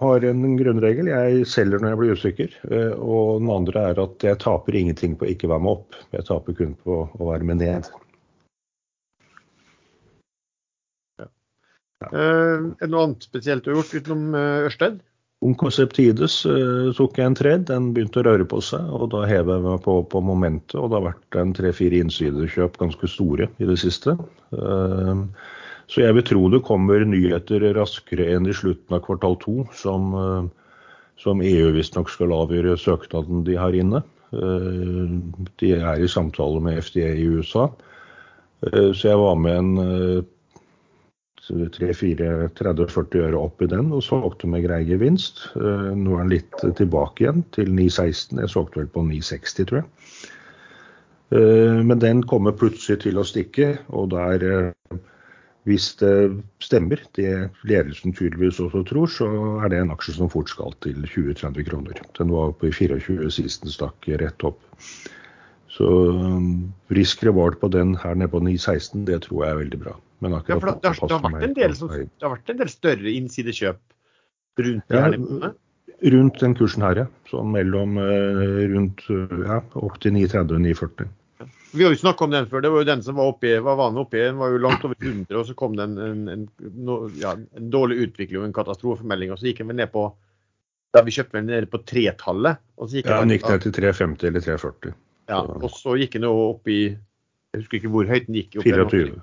har 0.00 0.24
en 0.24 0.56
grunnregel. 0.56 1.10
Jeg 1.12 1.44
selger 1.50 1.82
når 1.82 1.92
jeg 1.92 2.00
blir 2.00 2.16
usikker. 2.16 2.54
Eh, 2.70 2.94
og 2.96 3.42
den 3.42 3.50
andre 3.52 3.84
er 3.90 4.00
at 4.00 4.24
jeg 4.24 4.40
taper 4.40 4.78
ingenting 4.78 5.18
på 5.18 5.26
å 5.26 5.32
ikke 5.34 5.50
være 5.50 5.64
med 5.66 5.74
opp. 5.76 5.98
Jeg 6.16 6.24
taper 6.28 6.56
kun 6.56 6.72
på 6.80 7.02
å 7.04 7.28
være 7.28 7.48
med 7.50 7.60
ned. 7.60 7.90
Ja. 11.20 11.28
Ja. 12.00 12.10
Uh, 12.10 12.72
er 12.72 12.86
det 12.86 12.92
noe 12.94 13.06
annet 13.10 13.28
spesielt 13.28 13.66
du 13.66 13.74
har 13.74 13.82
gjort 13.82 13.96
utenom 14.00 14.28
uh, 14.34 14.66
Ørsted? 14.70 15.02
Onkonseptides 15.42 16.40
uh, 16.48 16.88
tok 16.96 17.20
jeg 17.20 17.28
en 17.28 17.36
tred. 17.36 17.66
Den 17.68 17.92
begynte 17.92 18.22
å 18.22 18.28
røre 18.30 18.48
på 18.48 18.62
seg, 18.64 18.88
og 18.88 19.10
da 19.12 19.26
hever 19.28 19.58
jeg 19.58 19.66
meg 19.68 19.82
på, 19.84 20.00
på 20.08 20.24
momentet. 20.24 20.78
Og 20.80 20.88
det 20.88 20.96
har 20.96 21.10
vært 21.10 21.42
en 21.44 21.52
tre-fire 21.60 22.00
innsidekjøp, 22.06 22.80
ganske 22.80 23.10
store, 23.10 23.52
i 23.60 23.68
det 23.68 23.76
siste. 23.84 24.16
Uh, 24.56 25.28
Så 25.90 26.04
jeg 26.04 26.16
vil 26.16 26.26
tro 26.26 26.42
det 26.52 26.62
kommer 26.66 27.04
nyheter 27.06 27.64
raskere 27.76 28.28
enn 28.34 28.48
i 28.48 28.56
slutten 28.56 28.96
av 28.96 29.02
kvartal 29.06 29.38
to, 29.42 29.54
som, 29.76 30.12
som 31.20 31.42
EU 31.44 31.72
visstnok 31.74 32.10
skal 32.12 32.34
avgjøre 32.36 32.78
søknaden 32.80 33.42
de 33.46 33.58
har 33.60 33.76
inne. 33.76 34.02
De 34.32 35.72
er 35.76 36.00
i 36.00 36.08
samtale 36.08 36.62
med 36.64 36.78
FDA 36.80 37.10
i 37.18 37.26
USA. 37.28 37.66
Så 38.62 39.10
jeg 39.10 39.18
var 39.20 39.36
med 39.42 39.58
en 39.58 40.24
3-4-30-40 41.50 43.24
øre 43.26 43.40
opp 43.40 43.62
i 43.64 43.68
den 43.70 43.90
og 43.94 44.04
solgte 44.06 44.46
med 44.50 44.62
grei 44.66 44.82
gevinst. 44.86 45.48
Eh, 45.58 45.90
nå 45.98 46.14
er 46.14 46.22
den 46.22 46.34
litt 46.36 46.62
tilbake 46.78 47.24
igjen 47.24 47.42
til 47.54 47.72
9,16. 47.74 48.38
Jeg 48.44 48.52
solgte 48.52 48.82
vel 48.82 48.92
på 48.94 49.02
9,60, 49.08 49.66
tror 49.66 49.80
jeg. 49.80 49.88
Eh, 51.34 51.80
men 51.82 51.98
den 52.02 52.22
kommer 52.30 52.54
plutselig 52.54 53.02
til 53.06 53.18
å 53.18 53.26
stikke, 53.26 53.74
og 53.90 54.12
der, 54.14 54.46
eh, 54.46 55.00
hvis 55.68 55.92
det 56.00 56.42
stemmer, 56.62 56.98
det 57.14 57.50
ledelsen 57.68 58.14
tydeligvis 58.16 58.58
også 58.64 58.82
tror, 58.88 59.10
så 59.10 59.28
er 59.62 59.70
det 59.70 59.78
en 59.78 59.92
aksje 59.94 60.16
som 60.16 60.30
fort 60.32 60.50
skal 60.50 60.74
til 60.82 60.98
20-30 61.06 61.68
kroner. 61.68 62.00
Den 62.18 62.32
var 62.34 62.54
på 62.58 62.72
24 62.74 63.30
sist 63.30 63.62
den 63.62 63.74
stakk 63.74 64.08
rett 64.22 64.46
opp. 64.48 64.58
Så 65.72 65.88
risk 66.92 67.22
reward 67.24 67.60
på 67.62 67.70
den 67.72 67.94
her 68.02 68.18
nede 68.18 68.32
på 68.34 68.42
9,16, 68.42 69.06
det 69.08 69.22
tror 69.28 69.44
jeg 69.44 69.54
er 69.54 69.62
veldig 69.62 69.80
bra. 69.84 69.94
Men 70.22 70.36
akkurat 70.36 70.50
ja, 70.50 70.58
for 70.58 70.72
det, 70.72 70.74
det, 70.82 71.14
har, 71.14 71.30
vært 71.30 71.46
en 71.46 71.56
del, 71.56 71.78
som, 71.78 71.94
det 71.94 72.26
har 72.26 72.34
vært 72.34 72.52
en 72.52 72.60
del 72.60 72.70
større 72.70 73.14
innsidekjøp 73.14 73.80
rundt 74.66 74.94
ja, 74.94 75.06
her? 75.06 75.54
Rundt 76.12 76.42
den 76.42 76.54
kursen 76.58 76.84
her, 76.84 77.04
ja. 77.04 77.08
Sånn 77.30 77.54
mellom 77.54 77.96
uh, 78.02 78.62
rundt 78.74 79.06
ja, 79.08 79.62
opp 79.78 79.98
til 80.02 80.18
9,30 80.18 80.58
og 80.58 80.64
9,40. 80.66 81.10
Vi 81.72 81.84
har 81.84 81.94
jo 81.94 81.98
snakka 81.98 82.26
om 82.26 82.32
den 82.34 82.48
før. 82.50 82.60
Det 82.64 82.70
var 82.72 82.82
jo 82.82 82.88
den 82.88 83.02
som 83.04 83.16
var 83.16 83.30
oppi, 83.32 83.54
var 83.64 83.78
vanlig 83.80 84.02
oppi? 84.04 84.20
Den 84.20 84.40
var 84.40 84.52
jo 84.52 84.60
langt 84.60 84.84
over 84.84 84.96
100, 84.98 85.38
og 85.40 85.46
så 85.48 85.54
kom 85.56 85.76
det 85.78 85.86
en, 85.88 85.96
en, 86.04 86.26
en, 86.34 87.14
ja, 87.20 87.32
en 87.56 87.70
dårlig 87.72 87.96
utvikling 88.06 88.42
og 88.42 88.50
en 88.50 88.56
katastrofemelding. 88.56 89.32
Og 89.32 89.40
så 89.40 89.48
gikk 89.48 89.62
den 89.62 89.72
vel 89.72 89.80
ned 89.80 89.92
på 89.94 90.10
da 90.92 91.00
vi 91.06 91.14
kjøpte 91.16 91.38
den 91.38 91.48
nede 91.48 91.70
på 91.72 91.80
tretallet. 91.88 92.60
ja, 92.92 93.16
den 93.22 93.32
gikk 93.32 93.48
ned 93.48 93.64
til 93.64 93.72
350 93.78 94.28
eller 94.28 94.44
340. 94.44 94.96
Ja, 95.32 95.40
og 95.40 95.70
så 95.72 95.96
gikk 95.96 96.18
den 96.18 96.28
jo 96.28 96.34
opp 96.50 96.68
i 96.68 96.82
Jeg 96.92 97.62
husker 97.62 97.78
ikke 97.78 97.92
hvor 97.92 98.08
høyt 98.08 98.28
den 98.28 98.36
gikk. 98.36 98.58
Opp 98.60 98.68
24. 98.68 99.22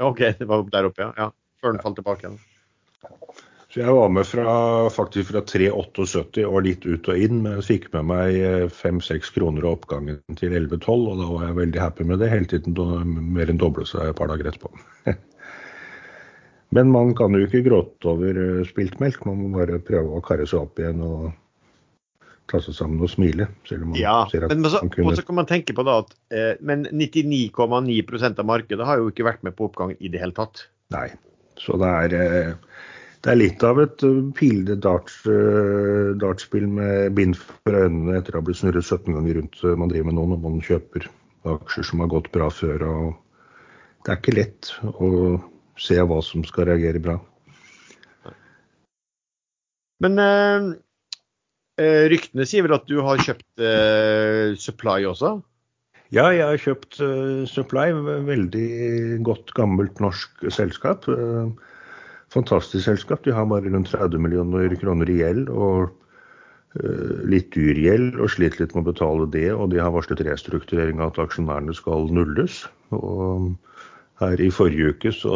OK, 0.00 0.24
det 0.38 0.48
var 0.48 0.64
der 0.72 0.88
oppe, 0.88 1.04
ja. 1.04 1.12
ja. 1.16 1.28
Før 1.60 1.76
den 1.76 1.82
falt 1.84 2.00
tilbake 2.00 2.24
igjen. 2.24 2.40
Så 3.70 3.84
jeg 3.84 3.92
var 3.94 4.08
med 4.10 4.26
fra, 4.26 4.52
faktisk 4.90 5.30
fra 5.30 5.44
3,78 5.46 6.42
og 6.42 6.64
litt 6.66 6.82
ut 6.88 7.06
og 7.12 7.20
inn, 7.22 7.36
men 7.44 7.60
jeg 7.60 7.66
fikk 7.68 7.84
med 7.94 8.08
meg 8.10 8.38
5-6 8.74 9.30
kroner 9.36 9.62
av 9.62 9.76
oppgangen 9.76 10.18
til 10.40 10.56
11-12, 10.58 10.88
og 10.90 11.20
da 11.20 11.28
var 11.30 11.44
jeg 11.46 11.58
veldig 11.60 11.82
happy 11.84 12.06
med 12.10 12.18
det. 12.18 12.32
Hele 12.32 12.50
tiden 12.50 12.74
mer 13.36 13.52
enn 13.52 13.60
doble 13.62 13.86
seg 13.86 14.10
et 14.10 14.18
par 14.18 14.32
dager 14.32 14.48
etterpå. 14.50 14.72
men 16.76 16.90
man 16.90 17.14
kan 17.18 17.38
jo 17.38 17.44
ikke 17.46 17.62
gråte 17.68 18.10
over 18.10 18.42
eh, 18.42 18.64
spilt 18.66 18.98
melk, 19.02 19.22
man 19.30 19.38
må 19.44 19.52
bare 19.60 19.78
prøve 19.86 20.18
å 20.18 20.24
karre 20.26 20.48
seg 20.50 20.64
opp 20.64 20.82
igjen 20.82 21.06
og 21.06 21.30
ta 22.50 22.58
seg 22.58 22.74
sammen 22.74 23.06
og 23.06 23.14
smile. 23.14 23.46
Ja, 23.94 24.24
men 24.50 24.66
så, 24.66 24.82
kunne... 24.82 25.12
også 25.12 25.28
kan 25.28 25.38
man 25.38 25.46
tenke 25.46 25.78
på 25.78 25.86
da 25.86 26.00
at 26.02 26.10
eh, 26.34 26.56
men 26.58 26.88
99,9% 26.90 28.42
av 28.42 28.50
markedet 28.50 28.90
har 28.90 28.98
jo 28.98 29.14
ikke 29.14 29.30
vært 29.30 29.46
med 29.46 29.54
på 29.54 29.70
oppgang 29.70 29.94
i 30.00 30.10
det 30.10 30.26
hele 30.26 30.34
tatt. 30.34 30.66
Nei, 30.90 31.06
så 31.62 31.78
det 31.78 31.94
er, 32.02 32.18
eh, 32.18 32.69
det 33.20 33.32
er 33.32 33.38
litt 33.38 33.64
av 33.66 33.80
et 33.82 33.96
pilde 34.00 34.32
pilende 34.38 34.76
darts, 34.80 35.18
uh, 35.28 36.12
dartspill 36.20 36.68
med 36.72 37.14
bind 37.18 37.36
for 37.38 37.76
øynene 37.76 38.18
etter 38.18 38.36
å 38.36 38.40
ha 38.40 38.46
blitt 38.46 38.60
snurret 38.62 38.86
17 38.86 39.16
ganger 39.16 39.40
rundt 39.40 39.64
man 39.80 39.92
driver 39.92 40.10
med 40.10 40.18
noen 40.18 40.34
når 40.34 40.44
man 40.44 40.62
kjøper 40.64 41.08
aksjer 41.54 41.88
som 41.90 42.04
har 42.04 42.12
gått 42.12 42.30
bra 42.32 42.50
før. 42.52 42.86
og 42.88 44.04
Det 44.04 44.14
er 44.14 44.22
ikke 44.22 44.36
lett 44.38 44.72
å 44.88 45.10
se 45.80 45.96
hva 46.00 46.20
som 46.24 46.44
skal 46.48 46.68
reagere 46.70 47.02
bra. 47.02 47.18
Men 50.00 50.16
eh, 50.20 50.70
Eh, 51.80 52.06
ryktene 52.12 52.44
sier 52.48 52.66
vel 52.66 52.76
at 52.76 52.88
du 52.90 52.98
har 53.04 53.20
kjøpt 53.22 53.62
uh, 53.62 54.52
Supply 54.60 55.04
også? 55.08 55.38
Ja, 56.12 56.26
jeg 56.34 56.44
har 56.44 56.60
kjøpt 56.60 56.98
uh, 57.00 57.46
Supply. 57.48 57.86
Veldig 58.26 59.20
godt, 59.24 59.54
gammelt 59.56 60.02
norsk 60.02 60.44
selskap. 60.52 61.06
Uh, 61.08 61.54
fantastisk 62.34 62.84
selskap. 62.86 63.24
De 63.24 63.34
har 63.34 63.48
bare 63.50 63.70
rundt 63.70 63.90
30 63.90 64.22
millioner 64.22 64.74
kroner 64.80 65.10
i 65.10 65.18
gjeld 65.22 65.50
og 65.50 65.90
litt 67.26 67.50
dyr 67.56 67.78
gjeld 67.82 68.20
og 68.20 68.30
sliter 68.30 68.62
litt 68.62 68.74
med 68.76 68.84
å 68.84 68.92
betale 68.92 69.26
det. 69.34 69.48
Og 69.54 69.72
de 69.72 69.80
har 69.82 69.92
varslet 69.94 70.22
restrukturering 70.26 71.00
av 71.00 71.14
at 71.14 71.24
aksjonærene 71.26 71.74
skal 71.74 72.06
nulles. 72.14 72.62
Og 72.94 73.50
her 74.20 74.42
i 74.42 74.50
forrige 74.52 74.92
uke 74.94 75.12
så 75.16 75.34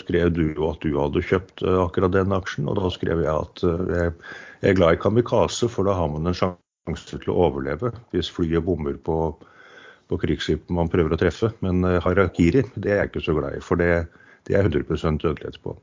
skrev 0.00 0.32
du 0.36 0.44
jo 0.54 0.70
at 0.70 0.80
du 0.84 0.94
hadde 0.94 1.24
kjøpt 1.26 1.64
akkurat 1.66 2.14
den 2.14 2.32
aksjen, 2.32 2.68
og 2.70 2.78
da 2.78 2.90
skrev 2.94 3.24
jeg 3.24 3.32
at 3.34 3.64
jeg 3.64 4.70
er 4.70 4.76
glad 4.78 4.96
i 4.96 5.02
kamikaze, 5.02 5.68
for 5.72 5.88
da 5.88 5.96
har 5.98 6.10
man 6.12 6.30
en 6.30 6.36
sjanse 6.38 7.18
til 7.18 7.32
å 7.32 7.38
overleve 7.48 7.90
hvis 8.14 8.30
flyet 8.32 8.64
bommer 8.64 8.94
på, 9.02 9.34
på 10.10 10.20
man 10.70 10.92
prøver 10.92 11.16
å 11.16 11.20
treffe. 11.20 11.50
Men 11.60 11.82
harakiri 11.82 12.64
det 12.76 12.94
er 12.94 13.02
jeg 13.02 13.12
ikke 13.12 13.26
så 13.26 13.36
glad 13.36 13.58
i, 13.58 13.64
for 13.64 13.82
det, 13.82 14.06
det 14.46 14.56
er 14.56 14.70
100% 14.70 15.24
dødelighet 15.26 15.58
på. 15.66 15.74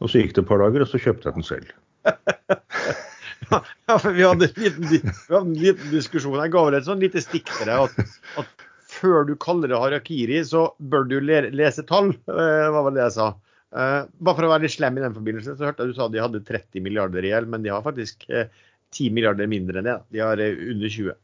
Og 0.00 0.10
så 0.10 0.22
gikk 0.22 0.34
det 0.36 0.44
et 0.44 0.48
par 0.48 0.62
dager, 0.62 0.84
og 0.84 0.90
så 0.90 1.00
kjøpte 1.00 1.28
jeg 1.28 1.36
den 1.36 1.46
selv. 1.46 1.72
ja, 3.50 3.96
for 3.98 4.14
vi 4.16 4.24
hadde, 4.24 4.48
en 4.48 4.64
liten, 4.64 4.88
vi 4.88 5.00
hadde 5.34 5.44
en 5.44 5.60
liten 5.60 5.92
diskusjon. 5.92 6.38
Jeg 6.40 6.54
ga 6.54 6.64
vel 6.66 6.78
et 6.78 6.88
sånn 6.88 7.04
lite 7.04 7.22
stikk 7.24 7.52
til 7.52 7.68
deg. 7.68 7.84
At, 7.84 8.16
at, 8.40 8.66
før 8.90 9.28
du 9.28 9.36
kaller 9.40 9.70
det 9.70 9.80
harakiri, 9.80 10.40
så 10.46 10.70
bør 10.92 11.06
du 11.10 11.18
lese 11.22 11.84
tall. 11.88 12.12
Uh, 12.30 12.68
var 12.74 12.90
det 12.96 13.04
jeg 13.04 13.16
sa. 13.18 13.30
Uh, 13.70 14.02
bare 14.18 14.36
for 14.38 14.48
å 14.48 14.52
være 14.54 14.66
litt 14.66 14.74
slem 14.74 14.98
i 14.98 15.04
den 15.04 15.16
forbindelse, 15.16 15.54
så 15.56 15.68
hørte 15.68 15.84
jeg 15.84 15.92
du 15.92 15.98
sa 15.98 16.08
de 16.10 16.22
hadde 16.22 16.42
30 16.48 16.84
milliarder 16.84 17.26
i 17.26 17.32
gjeld, 17.34 17.52
men 17.52 17.66
de 17.66 17.70
har 17.70 17.84
faktisk 17.84 18.26
eh, 18.32 18.48
10 18.96 19.14
milliarder 19.14 19.50
mindre 19.50 19.78
enn 19.78 19.90
det. 19.92 19.98
De 20.16 20.24
har 20.24 20.40
uh, 20.42 20.64
under 20.72 20.96
20. 20.96 21.18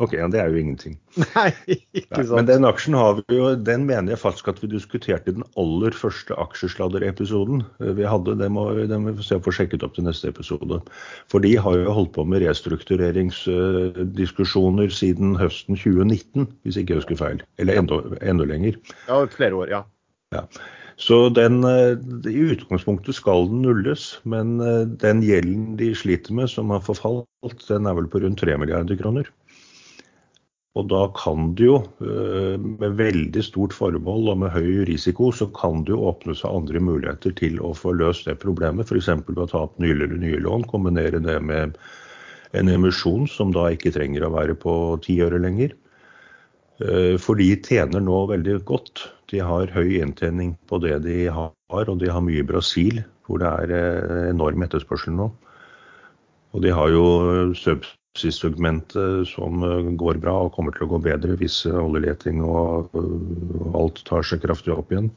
OK, 0.00 0.14
ja, 0.16 0.24
det 0.32 0.38
er 0.40 0.48
jo 0.48 0.56
ingenting. 0.56 0.94
Nei, 1.36 1.50
ikke 1.68 2.24
sant. 2.24 2.32
Men 2.32 2.46
den 2.48 2.64
aksjen 2.64 2.94
har 2.96 3.18
vi 3.18 3.36
jo, 3.36 3.50
den 3.60 3.84
mener 3.88 4.12
jeg 4.14 4.20
faktisk 4.22 4.48
at 4.48 4.62
vi 4.62 4.68
diskuterte 4.72 5.30
i 5.30 5.34
den 5.36 5.44
aller 5.60 5.92
første 5.96 6.34
aksjesladderepisoden 6.40 7.62
vi 7.98 8.04
hadde. 8.08 8.38
Den 8.40 8.52
må, 8.56 8.62
må 8.72 9.10
vi 9.12 9.22
se 9.26 9.44
få 9.44 9.50
sjekket 9.52 9.84
opp 9.84 9.94
til 9.98 10.06
neste 10.08 10.28
episode. 10.32 10.76
For 11.32 11.38
de 11.44 11.52
har 11.60 11.74
jo 11.76 11.96
holdt 11.98 12.14
på 12.16 12.22
med 12.24 12.42
restruktureringsdiskusjoner 12.46 14.88
siden 14.96 15.28
høsten 15.40 15.74
2019, 15.76 16.48
hvis 16.64 16.76
ikke 16.80 16.92
jeg 16.94 17.00
husker 17.04 17.16
feil. 17.20 17.38
Eller 17.60 17.74
enda, 17.82 17.96
enda 18.24 18.44
lenger. 18.48 18.74
Ja, 19.10 19.16
flere 19.36 19.54
år, 19.60 19.68
ja. 19.76 19.82
ja. 20.32 20.42
Så 21.02 21.28
den, 21.34 21.64
eh, 21.64 21.98
I 22.30 22.42
utgangspunktet 22.52 23.16
skal 23.16 23.48
den 23.50 23.62
nulles, 23.64 24.20
men 24.24 24.60
eh, 24.60 24.84
den 24.86 25.22
gjelden 25.24 25.74
de 25.80 25.90
sliter 25.98 26.34
med, 26.36 26.50
som 26.52 26.70
har 26.70 26.84
forfalt, 26.84 27.64
den 27.68 27.88
er 27.88 27.96
vel 27.98 28.08
på 28.10 28.22
rundt 28.22 28.40
3 28.40 28.54
milliarder 28.60 28.98
kroner. 29.00 29.30
Og 30.72 30.86
da 30.88 31.02
kan 31.12 31.50
det 31.58 31.66
jo, 31.66 31.78
eh, 32.00 32.56
med 32.56 32.96
veldig 32.96 33.42
stort 33.44 33.74
forbehold 33.76 34.30
og 34.32 34.38
med 34.40 34.54
høy 34.54 34.86
risiko, 34.88 35.28
så 35.30 35.50
kan 35.52 35.84
det 35.84 35.92
jo 35.92 36.06
åpne 36.08 36.32
seg 36.38 36.48
andre 36.48 36.80
muligheter 36.80 37.34
til 37.36 37.60
å 37.60 37.74
få 37.76 37.92
løst 37.92 38.24
det 38.28 38.38
problemet. 38.40 38.88
F.eks. 38.88 39.10
ved 39.28 39.42
å 39.44 39.48
ta 39.50 39.66
opp 39.66 39.76
nye, 39.78 39.94
nye 40.08 40.40
lån, 40.40 40.64
kombinere 40.70 41.20
det 41.20 41.38
med 41.44 41.76
en 42.56 42.68
emisjon 42.68 43.28
som 43.28 43.52
da 43.52 43.68
ikke 43.72 43.92
trenger 43.92 44.24
å 44.24 44.32
være 44.32 44.56
på 44.56 44.74
ti 45.04 45.20
øre 45.24 45.40
lenger. 45.40 45.76
For 47.22 47.38
de 47.38 47.52
tjener 47.62 48.02
nå 48.02 48.24
veldig 48.26 48.56
godt. 48.66 49.04
De 49.32 49.40
har 49.40 49.70
høy 49.72 50.00
inntjening 50.02 50.56
på 50.68 50.80
det 50.82 50.98
de 51.06 51.24
har, 51.32 51.52
og 51.72 51.98
de 52.00 52.10
har 52.12 52.24
mye 52.24 52.42
i 52.42 52.48
Brasil, 52.48 53.00
hvor 53.24 53.40
det 53.40 53.48
er 53.48 53.72
eh, 53.76 54.28
enorm 54.28 54.64
etterspørsel 54.66 55.16
nå. 55.16 55.30
Og 56.52 56.64
de 56.64 56.72
har 56.76 56.92
jo 56.92 57.04
subsys-segmentet 58.12 59.28
som 59.28 59.62
eh, 59.64 59.92
går 60.00 60.20
bra 60.22 60.34
og 60.46 60.52
kommer 60.56 60.74
til 60.76 60.86
å 60.86 60.92
gå 60.94 61.02
bedre 61.04 61.38
hvis 61.40 61.62
oljeleting 61.66 62.42
og 62.44 62.92
alt 63.78 64.02
tar 64.08 64.26
seg 64.26 64.44
kraftig 64.44 64.74
opp 64.74 64.92
igjen. 64.92 65.10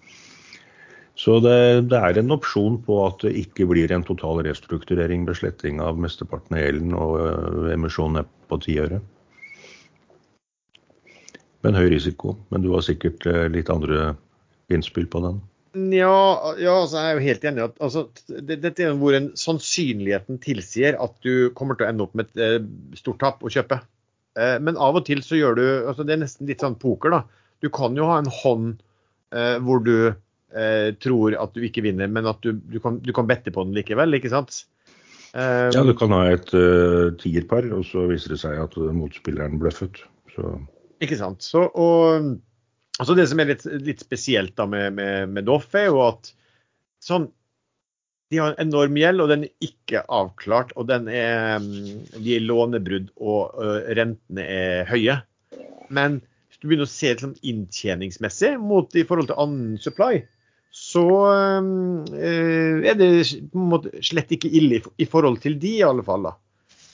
Så 1.15 1.37
det, 1.39 1.87
det, 1.91 1.95
er 1.95 2.17
en 2.19 2.33
opsjon 2.35 2.75
på 2.83 2.97
at 3.05 3.21
det 3.23 3.37
ikke 3.39 3.69
blir 3.69 3.91
en 3.95 4.03
total 4.03 4.41
restrukturering 4.43 5.23
ved 5.27 5.39
sletting 5.39 5.79
av 5.79 5.99
mesteparten 5.99 6.57
av 6.57 6.65
gjelden 6.65 6.95
og 6.97 7.19
emisjonene 7.71 7.75
emisjonen 7.75 8.33
på 8.51 8.59
ti 8.65 8.75
øre 8.83 8.99
med 11.65 11.73
en 11.73 11.79
høy 11.81 11.89
risiko. 11.95 12.35
Men 12.51 12.61
du 12.61 12.73
har 12.75 12.83
sikkert 12.85 13.25
eh, 13.31 13.47
litt 13.49 13.71
andre 13.73 14.13
innspill 14.73 15.07
på 15.09 15.23
den? 15.23 15.39
Ja, 15.75 16.55
ja 16.61 16.75
altså 16.81 17.01
jeg 17.01 17.07
er 17.09 17.17
jo 17.17 17.25
helt 17.25 17.47
enig. 17.49 17.63
at 17.67 17.81
altså, 17.83 18.05
Dette 18.47 18.85
er 18.85 18.97
hvor 18.99 19.17
en 19.17 19.31
sannsynligheten 19.39 20.39
tilsier 20.43 20.97
at 21.01 21.15
du 21.25 21.49
kommer 21.57 21.77
til 21.77 21.87
å 21.87 21.91
ende 21.91 22.05
opp 22.05 22.15
med 22.15 22.29
et 22.31 22.43
eh, 22.43 22.67
stort 22.99 23.19
tap 23.23 23.43
å 23.43 23.51
kjøpe. 23.51 23.81
Eh, 24.39 24.57
men 24.63 24.79
av 24.81 24.99
og 24.99 25.07
til 25.07 25.23
så 25.25 25.39
gjør 25.39 25.57
du 25.59 25.65
altså 25.87 26.05
Det 26.07 26.15
er 26.15 26.23
nesten 26.23 26.49
litt 26.49 26.63
sånn 26.63 26.77
poker, 26.79 27.15
da. 27.17 27.23
Du 27.63 27.71
kan 27.73 27.95
jo 27.97 28.07
ha 28.09 28.21
en 28.21 28.31
hånd 28.31 28.71
eh, 29.35 29.57
hvor 29.63 29.83
du 29.83 29.97
eh, 30.11 30.93
tror 31.03 31.35
at 31.41 31.55
du 31.55 31.65
ikke 31.67 31.83
vinner, 31.85 32.07
men 32.11 32.29
at 32.29 32.39
du, 32.45 32.55
du, 32.55 32.79
kan, 32.83 33.01
du 33.03 33.11
kan 33.15 33.27
bette 33.27 33.51
på 33.51 33.67
den 33.67 33.75
likevel, 33.75 34.15
ikke 34.15 34.31
sant? 34.31 34.63
Eh, 35.35 35.67
ja, 35.75 35.83
du 35.83 35.91
kan 35.99 36.13
ha 36.15 36.29
et 36.31 36.51
uh, 36.55 37.11
tierpar, 37.19 37.67
og 37.75 37.83
så 37.87 38.05
viser 38.07 38.35
det 38.35 38.39
seg 38.43 38.61
at 38.61 38.77
motspilleren 38.95 39.59
bløffet. 39.59 39.99
Så 40.31 40.55
ikke 41.03 41.17
sant. 41.19 41.43
Så, 41.43 41.65
og, 41.75 42.35
altså 42.99 43.15
det 43.17 43.27
som 43.31 43.41
er 43.41 43.51
litt, 43.53 43.65
litt 43.85 44.03
spesielt 44.03 44.55
da 44.59 44.67
med, 44.69 44.95
med, 44.97 45.31
med 45.35 45.47
Doff, 45.47 45.71
er 45.77 45.89
jo 45.89 46.03
at 46.05 46.31
sånn 47.03 47.29
De 48.33 48.39
har 48.41 48.55
en 48.55 48.67
enorm 48.67 48.95
gjeld, 48.97 49.21
og 49.21 49.29
den 49.29 49.43
er 49.45 49.67
ikke 49.67 50.01
avklart. 50.09 50.71
Og 50.81 50.87
den 50.89 51.05
er, 51.13 51.59
mm, 51.61 52.15
de 52.17 52.31
er 52.33 52.41
lånebrudd, 52.41 53.11
og 53.21 53.59
rentene 53.99 54.45
er 54.49 54.89
høye. 54.89 55.19
Men 55.93 56.17
hvis 56.49 56.57
du 56.57 56.65
begynner 56.65 56.89
å 56.89 56.91
se 56.95 57.11
sånn 57.19 57.35
inntjeningsmessig 57.45 58.55
mot 58.57 58.97
i 58.97 59.05
forhold 59.05 59.29
til 59.29 59.43
annen 59.43 59.77
supply, 59.83 60.23
så 60.75 61.05
uh, 61.05 62.07
er 62.81 62.97
det 62.99 63.09
på 63.53 63.61
en 63.61 63.69
måte 63.71 63.93
slett 64.03 64.33
ikke 64.35 64.51
ille 64.51 64.81
i, 64.81 64.83
i 65.05 65.07
forhold 65.07 65.39
til 65.45 65.59
de, 65.61 65.77
i 65.77 65.85
alle 65.87 66.03
fall. 66.03 66.25
da. 66.27 66.33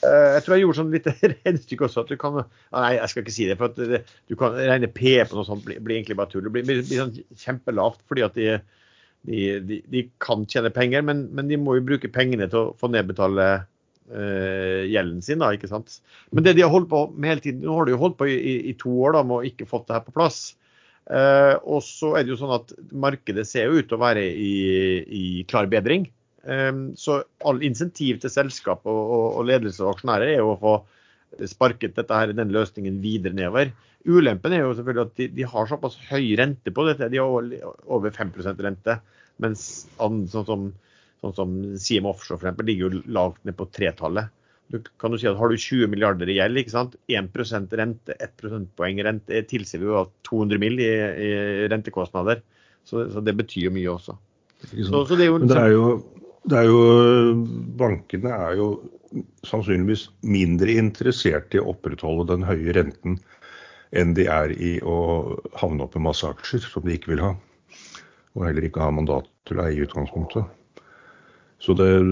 Uh, 0.02 0.34
jeg 0.34 0.42
tror 0.42 0.56
jeg 0.56 0.64
gjorde 0.64 0.78
sånn 0.80 0.92
litt 0.94 1.08
regnestykke 1.22 1.86
også. 1.86 2.04
at 2.04 2.12
du 2.12 2.18
kan, 2.20 2.40
Nei, 2.74 2.92
jeg 2.98 3.10
skal 3.12 3.24
ikke 3.24 3.34
si 3.34 3.48
det. 3.50 3.58
for 3.60 3.70
at 3.70 4.06
Du 4.30 4.38
kan 4.38 4.56
regne 4.58 4.90
P 4.90 5.16
på 5.22 5.38
noe 5.38 5.46
sånt, 5.48 5.64
blir, 5.66 5.82
blir 5.82 6.00
egentlig 6.00 6.18
bare 6.18 6.32
tull. 6.32 6.46
Det 6.46 6.54
blir, 6.54 6.66
blir, 6.68 6.86
blir 6.86 7.02
sånn 7.04 7.42
kjempelavt 7.44 8.02
fordi 8.10 8.24
at 8.26 8.38
de, 8.38 8.48
de, 9.28 9.42
de, 9.68 9.82
de 9.92 10.06
kan 10.22 10.46
tjene 10.50 10.72
penger, 10.74 11.04
men, 11.06 11.28
men, 11.34 11.50
de 11.50 11.60
må 11.60 11.76
jo 11.78 11.86
bruke 11.92 12.10
pengene 12.12 12.48
til 12.50 12.58
å 12.58 12.72
få 12.80 12.90
nedbetale 12.90 13.46
uh, 13.62 14.80
gjelden 14.88 15.22
sin. 15.24 15.42
da, 15.42 15.52
ikke 15.54 15.70
sant? 15.70 16.00
Men 16.34 16.46
det 16.46 16.56
de 16.58 16.66
har 16.66 16.72
holdt 16.72 16.90
på 16.90 17.04
med 17.14 17.34
hele 17.34 17.44
tiden, 17.44 17.62
nå 17.66 17.78
har 17.78 17.86
de 17.86 17.94
jo 17.94 18.02
holdt 18.02 18.18
på 18.18 18.30
i, 18.30 18.34
i, 18.34 18.56
i 18.72 18.74
to 18.80 18.96
år 19.06 19.16
da, 19.18 19.22
med 19.26 19.38
å 19.38 19.46
ikke 19.52 19.70
fått 19.70 19.86
det 19.88 20.00
her 20.00 20.04
på 20.08 20.16
plass. 20.16 20.42
Uh, 21.10 21.58
og 21.66 21.82
så 21.82 22.12
er 22.16 22.24
det 22.24 22.34
jo 22.34 22.40
sånn 22.40 22.54
at 22.54 22.74
markedet 22.90 23.46
ser 23.48 23.70
jo 23.70 23.80
ut 23.80 23.88
til 23.90 23.98
å 23.98 24.02
være 24.02 24.22
i, 24.22 24.52
i 25.06 25.24
klar 25.50 25.70
bedring. 25.70 26.06
Um, 26.42 26.82
så 26.98 27.20
all 27.46 27.62
insentiv 27.62 28.18
til 28.22 28.32
selskap 28.32 28.86
og, 28.90 29.38
ledelse 29.46 29.84
og 29.84 29.94
aksjonærer 29.94 30.32
er 30.32 30.40
jo 30.40 30.54
å 30.56 30.58
få 30.58 30.74
sparket 31.48 31.94
dette 31.96 32.16
her, 32.18 32.32
den 32.34 32.52
løsningen 32.54 32.98
videre 33.02 33.36
nedover. 33.36 33.70
Ulempen 34.02 34.54
er 34.54 34.64
jo 34.64 34.74
selvfølgelig 34.74 35.06
at 35.06 35.18
de, 35.20 35.28
de 35.38 35.48
har 35.48 35.68
såpass 35.70 35.96
høy 36.08 36.32
rente 36.40 36.72
på 36.74 36.84
dette. 36.88 37.08
De 37.12 37.20
har 37.22 37.50
over 37.86 38.14
5% 38.14 38.62
rente. 38.66 38.98
Mens 39.42 39.66
sånn 39.96 40.24
som, 40.32 40.68
sånn 41.22 41.36
som 41.36 41.54
CM 41.80 42.08
Offshore 42.10 42.40
eksempel, 42.40 42.68
ligger 42.68 42.88
jo 42.90 43.02
lavt 43.14 43.42
ned 43.46 43.56
på 43.58 43.68
tretallet. 43.74 44.32
Du 44.72 44.78
kan 45.00 45.12
jo 45.12 45.20
si 45.20 45.28
at 45.28 45.36
Har 45.36 45.52
du 45.52 45.58
20 45.60 45.90
milliarder 45.92 46.30
i 46.30 46.38
gjeld, 46.38 46.58
ikke 46.58 46.74
sant? 46.74 46.96
1 47.12 47.30
rente, 47.78 48.16
1 48.16 48.34
prosentpoeng 48.40 49.02
rente 49.04 49.42
tilsier 49.50 49.84
jo 49.84 50.06
200 50.28 50.60
mill. 50.62 50.80
I, 50.80 50.90
i 51.26 51.30
rentekostnader. 51.70 52.42
Så, 52.84 53.06
så, 53.12 53.22
det 53.22 53.36
betyr 53.38 53.68
jo 53.68 53.74
mye 53.74 53.90
også. 53.92 54.16
Så, 54.62 55.04
så 55.06 55.18
det, 55.18 55.26
er 55.26 55.70
jo, 55.70 55.74
jo, 55.74 55.86
det 56.48 56.58
er 56.58 56.68
jo 56.68 56.80
Bankene 57.78 58.32
er 58.34 58.58
jo 58.58 58.68
sannsynligvis 59.46 60.06
mindre 60.24 60.74
interessert 60.80 61.54
i 61.54 61.60
å 61.60 61.68
opprettholde 61.74 62.30
den 62.32 62.46
høye 62.48 62.74
renten 62.76 63.18
enn 63.92 64.14
de 64.16 64.24
er 64.32 64.54
i 64.56 64.78
å 64.80 64.96
havne 65.60 65.84
opp 65.84 65.98
med 65.98 66.06
masse 66.08 66.24
aksjer 66.24 66.64
som 66.64 66.86
de 66.86 66.96
ikke 66.96 67.12
vil 67.12 67.20
ha. 67.20 67.34
Og 68.32 68.46
heller 68.46 68.64
ikke 68.64 68.80
ha 68.80 68.92
mandat 68.94 69.28
til 69.48 69.60
å 69.60 69.66
eie 69.66 69.76
i 69.76 69.82
utgangspunktet. 69.84 70.48
Så 71.60 71.76
det 71.76 71.90
er 71.92 72.08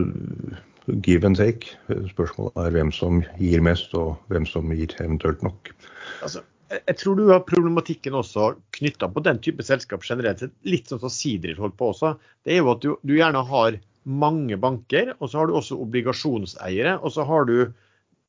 give 1.07 1.25
and 1.27 1.41
take. 1.41 1.73
Spørsmålet 2.13 2.61
er 2.61 2.77
hvem 2.77 2.93
som 2.95 3.23
gir 3.41 3.65
mest, 3.65 3.95
og 3.97 4.21
hvem 4.29 4.47
som 4.49 4.69
gir 4.77 4.93
eventuelt 5.01 5.43
nok. 5.47 5.73
Altså, 6.21 6.45
jeg 6.71 6.97
tror 7.01 7.19
du 7.19 7.25
har 7.33 7.43
problematikken 7.49 8.15
også 8.15 8.53
knytta 8.77 9.09
på 9.11 9.23
den 9.27 9.41
type 9.43 9.65
selskap 9.67 10.05
generelt 10.07 10.45
sett. 10.45 10.55
Litt 10.69 10.91
sånn 10.91 11.03
som 11.03 11.13
Sidrid 11.13 11.59
holdt 11.59 11.79
på 11.81 11.91
også. 11.95 12.15
Det 12.47 12.55
er 12.55 12.61
jo 12.61 12.75
at 12.75 12.85
du, 12.85 12.93
du, 13.03 13.17
gjerne 13.17 13.43
har 13.49 13.81
mange 14.09 14.57
banker, 14.61 15.15
og 15.19 15.31
så 15.31 15.41
har 15.41 15.51
du 15.51 15.57
også 15.59 15.79
obligasjonseiere. 15.83 16.99
Og 17.01 17.13
så 17.15 17.27
har 17.29 17.49
du 17.49 17.73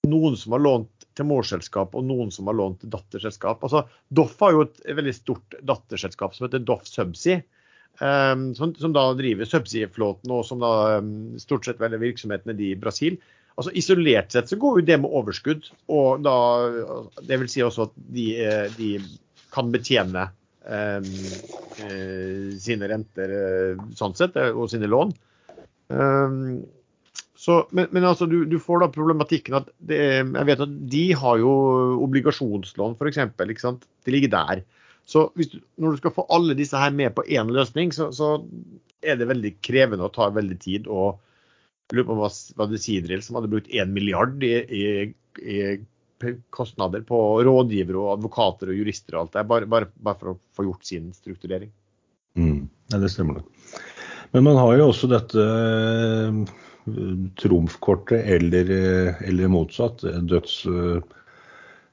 noen 0.10 0.38
som 0.38 0.56
har 0.56 0.64
lånt 0.64 1.06
til 1.18 1.28
morselskap, 1.28 1.96
og 1.96 2.06
noen 2.08 2.32
som 2.34 2.48
har 2.50 2.58
lånt 2.58 2.82
til 2.84 2.92
datterselskap. 2.94 3.64
Altså, 3.64 3.86
Doff 4.10 4.38
har 4.42 4.56
jo 4.56 4.66
et 4.66 4.80
veldig 4.88 5.16
stort 5.16 5.58
datterselskap 5.68 6.36
som 6.36 6.48
heter 6.48 6.64
Doff 6.66 6.88
Subsea. 6.90 7.42
Um, 8.00 8.56
som, 8.56 8.72
som, 8.80 8.94
da 8.96 9.12
driver 9.14 9.46
subsidieflåten 9.46 10.32
og 10.34 10.46
som 10.48 10.62
da 10.64 11.02
um, 11.04 11.36
stort 11.38 11.68
sett 11.68 11.78
velger 11.78 12.00
virksomhetene 12.02 12.56
de 12.58 12.72
i 12.72 12.78
Brasil. 12.80 13.18
Altså 13.60 13.74
Isolert 13.78 14.32
sett 14.34 14.50
så 14.50 14.58
går 14.58 14.80
jo 14.80 14.86
det 14.88 14.98
med 15.04 15.12
overskudd, 15.12 15.68
og 15.92 16.24
da 16.24 16.36
det 17.28 17.38
vil 17.42 17.52
si 17.52 17.62
også 17.62 17.90
at 17.90 17.98
de, 18.16 18.26
eh, 18.42 18.72
de 18.78 18.94
kan 19.54 19.70
betjene 19.76 20.24
um, 20.64 21.10
sine 22.64 22.90
renter 22.90 23.36
sånn 24.00 24.16
sett, 24.18 24.40
og 24.40 24.72
sine 24.72 24.90
lån. 24.90 25.12
Så, 27.42 27.56
men, 27.74 27.88
men, 27.90 28.06
altså, 28.06 28.28
du, 28.30 28.44
du, 28.46 28.60
får 28.62 28.84
da 28.84 28.92
problematikken 28.94 29.56
at 29.58 29.72
det, 29.90 29.98
jeg 30.22 30.48
vet 30.48 30.62
at 30.62 30.74
de 30.94 31.06
har 31.18 31.40
jo 31.42 31.54
obligasjonslån, 32.06 32.94
f.eks. 33.00 33.18
Det 34.06 34.14
ligger 34.14 34.34
der. 34.36 34.62
Så 35.10 35.26
du, 35.34 35.58
når 35.82 35.96
du 35.96 36.02
skal 36.04 36.14
få 36.14 36.28
alle 36.30 36.54
disse 36.58 36.78
her 36.78 36.94
med 36.94 37.16
på 37.18 37.26
én 37.26 37.50
løsning, 37.50 37.90
så, 37.96 38.12
så, 38.14 38.36
er 39.02 39.18
det 39.18 39.32
veldig 39.32 39.56
krevende 39.66 40.06
og 40.06 40.14
tar 40.14 40.36
veldig 40.36 40.60
tid. 40.62 40.86
og 40.86 41.18
jeg 41.90 41.98
lurer 41.98 42.10
på 42.12 42.18
hva, 42.20 42.28
hva 42.30 42.68
det 42.70 42.80
Sidril 42.84 43.24
som 43.26 43.40
hadde 43.40 43.50
brukt 43.50 43.72
1 43.74 43.90
milliard 43.90 44.44
i, 44.46 44.52
i, 44.62 44.84
i, 45.42 45.56
kostnader 46.54 47.02
på 47.08 47.18
rådgivere 47.42 47.98
og 47.98 48.12
advokater 48.20 48.70
og 48.70 48.78
jurister 48.78 49.18
og 49.18 49.24
alt 49.24 49.34
det, 49.40 49.44
bare, 49.50 49.70
bare, 49.74 49.90
bare 49.98 50.20
for 50.22 50.34
å 50.36 50.38
få 50.54 50.68
gjort 50.68 50.86
sin 50.86 51.10
strukturering. 51.18 51.74
Mm, 52.38 52.70
ja, 52.94 53.02
det 53.02 53.10
stemmer 53.10 53.42
det. 53.42 53.82
Men 54.32 54.46
man 54.48 54.60
har 54.62 54.78
jo 54.80 54.90
også 54.92 55.10
dette 55.12 55.44
eh, 55.44 56.44
trumfkortet 57.42 58.30
eller, 58.38 58.76
eh, 58.76 59.26
eller 59.28 59.52
motsatt, 59.52 60.06
døds 60.28 60.62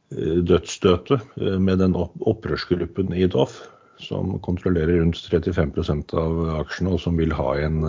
Eh, 0.09 0.41
dødsstøtet 0.41 1.37
med 1.61 1.83
den 1.83 1.97
opprørsgruppen 1.97 3.13
i 3.13 3.27
Doff, 3.29 3.61
som 4.01 4.39
kontrollerer 4.41 5.03
rundt 5.03 5.21
35% 5.21 6.15
av 6.17 6.39
aksjene, 6.63 6.95
og 6.95 7.03
som 7.03 7.19
vil 7.21 7.35
ha 7.37 7.51
en, 7.61 7.83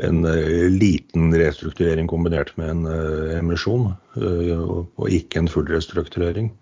en 0.00 0.22
liten 0.72 1.34
restrukturering 1.36 2.08
kombinert 2.08 2.54
med 2.56 2.72
en 2.72 2.86
emisjon, 3.36 3.90
og 4.16 5.10
ikke 5.12 5.42
en 5.42 5.50
full 5.52 5.68
restrukturering. 5.68 6.52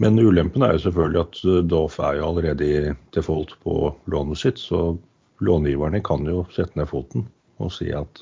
Men 0.00 0.18
ulempen 0.18 0.64
er 0.64 0.78
jo 0.78 0.86
selvfølgelig 0.86 1.20
at 1.26 1.42
Doff 1.70 2.00
er 2.00 2.20
jo 2.20 2.30
allerede 2.30 2.64
i 2.66 2.94
default 3.14 3.52
på 3.66 3.92
lånet 4.10 4.40
sitt, 4.40 4.62
så 4.62 4.94
långiverne 5.42 6.02
kan 6.04 6.26
jo 6.28 6.44
sette 6.54 6.78
ned 6.78 6.90
foten 6.90 7.26
og 7.62 7.72
si 7.74 7.90
at 7.94 8.20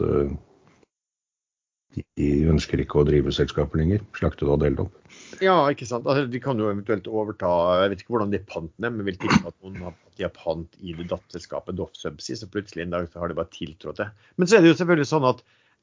de 1.92 2.28
ønsker 2.48 2.80
ikke 2.82 3.00
å 3.00 3.06
drive 3.06 3.32
selskapet 3.34 3.78
lenger. 3.80 4.04
Slakte 4.16 4.46
det 4.46 4.52
og 4.54 4.60
dele 4.62 4.84
opp. 4.86 5.16
Ja, 5.44 5.56
ikke 5.72 5.88
sant. 5.88 6.06
Altså, 6.08 6.28
de 6.30 6.40
kan 6.42 6.60
jo 6.60 6.70
eventuelt 6.70 7.08
overta 7.10 7.50
Jeg 7.82 7.92
vet 7.92 8.04
ikke 8.04 8.14
hvordan 8.16 8.32
de 8.32 8.40
pantene, 8.48 8.92
men 8.92 9.08
vil 9.08 9.18
tippe 9.20 9.42
at 9.48 9.56
noen 9.64 9.88
har, 9.88 9.96
de 10.16 10.26
har 10.26 10.32
pant 10.36 10.78
i 10.80 10.94
det 10.96 11.08
datterselskapet 11.10 11.76
Doff 11.78 11.96
så 11.98 12.12
plutselig 12.14 12.86
en 12.86 12.94
dag 12.94 13.10
så 13.10 13.22
har 13.22 13.32
de 13.32 13.38
bare 13.38 13.52
tiltrådt 13.52 14.00
det. 14.00 14.08
Men 14.36 14.48
så 14.48 14.58
er 14.58 14.64
det 14.64 14.72
jo 14.72 14.78
selvfølgelig 14.80 15.10
sånn 15.10 15.28
at 15.28 15.42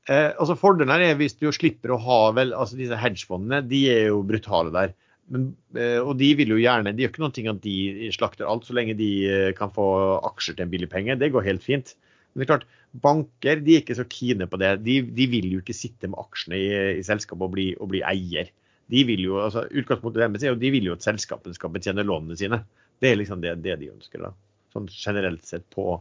eh, 0.09 0.31
altså 0.31 0.57
Fordelen 0.59 0.93
her 0.93 1.05
er 1.11 1.19
hvis 1.19 1.37
du 1.37 1.49
slipper 1.53 1.93
å 1.93 2.01
ha 2.05 2.21
vel 2.37 2.55
altså 2.57 2.79
Disse 2.79 2.97
hedgefondene 2.99 3.61
de 3.69 3.83
er 3.93 4.09
jo 4.09 4.23
brutale 4.25 4.73
der. 4.75 4.97
Men, 5.29 5.49
eh, 5.77 5.99
og 6.01 6.15
de 6.19 6.31
vil 6.39 6.55
jo 6.55 6.59
gjerne, 6.59 6.93
de 6.95 7.05
gjør 7.05 7.11
ikke 7.13 7.23
noen 7.23 7.35
ting 7.35 7.49
at 7.51 7.61
de 7.61 8.09
slakter 8.15 8.49
alt, 8.49 8.65
så 8.65 8.75
lenge 8.77 8.97
de 8.97 9.09
eh, 9.29 9.51
kan 9.57 9.71
få 9.73 9.85
aksjer 10.31 10.57
til 10.57 10.65
en 10.65 10.71
billig 10.71 10.89
penge. 10.91 11.17
Det 11.21 11.31
går 11.33 11.45
helt 11.45 11.65
fint. 11.65 11.93
Men 12.31 12.41
det 12.41 12.45
er 12.45 12.51
klart, 12.53 12.67
banker 13.05 13.61
de 13.65 13.75
er 13.75 13.83
ikke 13.83 13.97
så 13.99 14.05
kine 14.09 14.47
på 14.49 14.59
det. 14.61 14.73
De, 14.85 14.99
de 15.15 15.29
vil 15.29 15.49
jo 15.53 15.61
ikke 15.61 15.77
sitte 15.77 16.09
med 16.09 16.19
aksjene 16.21 16.57
i, 16.57 16.69
i 16.97 17.05
selskapet 17.05 17.45
og 17.45 17.53
bli, 17.53 17.69
og 17.77 17.91
bli, 17.93 18.03
eier. 18.09 18.49
De 18.89 19.05
vil 19.05 19.21
jo, 19.27 19.37
altså 19.43 19.67
Utgangspunktet 19.69 20.23
deres 20.23 20.45
er 20.45 20.55
jo 20.55 20.61
de 20.61 20.71
vil 20.73 20.89
jo 20.89 20.95
at 20.97 21.05
selskapene 21.05 21.57
skal 21.57 21.73
betjene 21.75 22.05
lånene 22.05 22.37
sine. 22.39 22.63
Det 22.99 23.11
er 23.11 23.19
liksom 23.19 23.43
det, 23.43 23.59
det 23.65 23.77
de 23.81 23.91
ønsker. 23.93 24.25
da, 24.25 24.33
Sånn 24.73 24.89
generelt 24.89 25.45
sett 25.45 25.65
på, 25.73 25.99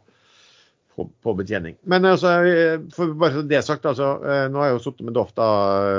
på, 0.98 1.06
på 1.22 1.34
betjening. 1.38 1.76
Men 1.90 2.06
altså, 2.08 2.32
for 2.94 3.14
bare 3.18 3.44
det 3.46 3.62
sagt, 3.66 3.86
altså, 3.86 4.16
eh, 4.26 4.44
nå 4.50 4.60
har 4.60 4.70
jeg 4.70 4.78
jo 4.78 4.84
sittet 4.88 5.06
med 5.06 5.16
Doff 5.16 5.34
da. 5.38 5.48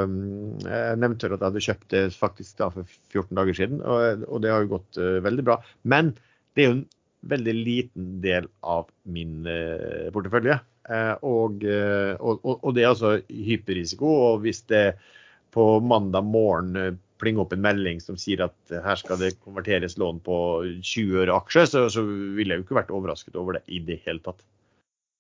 Eh, 0.04 0.16
jeg 0.66 1.00
nevnte 1.00 1.30
at 1.30 1.38
jeg 1.38 1.46
hadde 1.46 1.66
kjøpt 1.68 1.94
det 1.96 2.06
faktisk 2.20 2.58
da 2.60 2.72
for 2.74 2.96
14 3.14 3.40
dager 3.40 3.60
siden, 3.62 3.84
og, 3.84 4.26
og 4.28 4.44
det 4.44 4.52
har 4.54 4.66
jo 4.66 4.74
gått 4.76 5.00
uh, 5.00 5.20
veldig 5.24 5.46
bra. 5.48 5.60
Men 5.88 6.12
det 6.56 6.64
er 6.64 6.68
jo 6.68 6.78
en 6.80 6.88
veldig 7.32 7.56
liten 7.56 8.10
del 8.26 8.50
av 8.68 8.90
min 9.08 9.48
uh, 9.48 10.10
portefølje. 10.16 10.60
Uh, 10.90 11.16
og, 11.24 11.64
og, 11.70 12.46
og, 12.58 12.70
det 12.76 12.84
er 12.84 12.92
altså 12.92 13.16
hyperrisiko. 13.30 14.12
Og 14.32 14.44
hvis 14.44 14.64
det 14.72 14.84
på 15.56 15.72
mandag 15.82 16.28
morgen 16.28 17.00
plinger 17.20 17.44
opp 17.44 17.56
en 17.56 17.64
melding 17.64 18.00
som 18.04 18.20
sier 18.20 18.46
at 18.46 18.74
her 18.84 19.00
skal 19.00 19.20
det 19.20 19.34
konverteres 19.42 19.98
lån 20.00 20.22
på 20.24 20.38
20 20.78 21.24
øre 21.24 21.36
aksje, 21.40 21.66
så, 21.72 21.88
så 21.92 22.04
ville 22.06 22.54
jeg 22.54 22.62
jo 22.62 22.68
ikke 22.68 22.78
vært 22.84 22.94
overrasket 22.96 23.40
over 23.40 23.58
det 23.58 23.66
i 23.68 23.82
det 23.84 24.02
hele 24.06 24.24
tatt. 24.24 24.44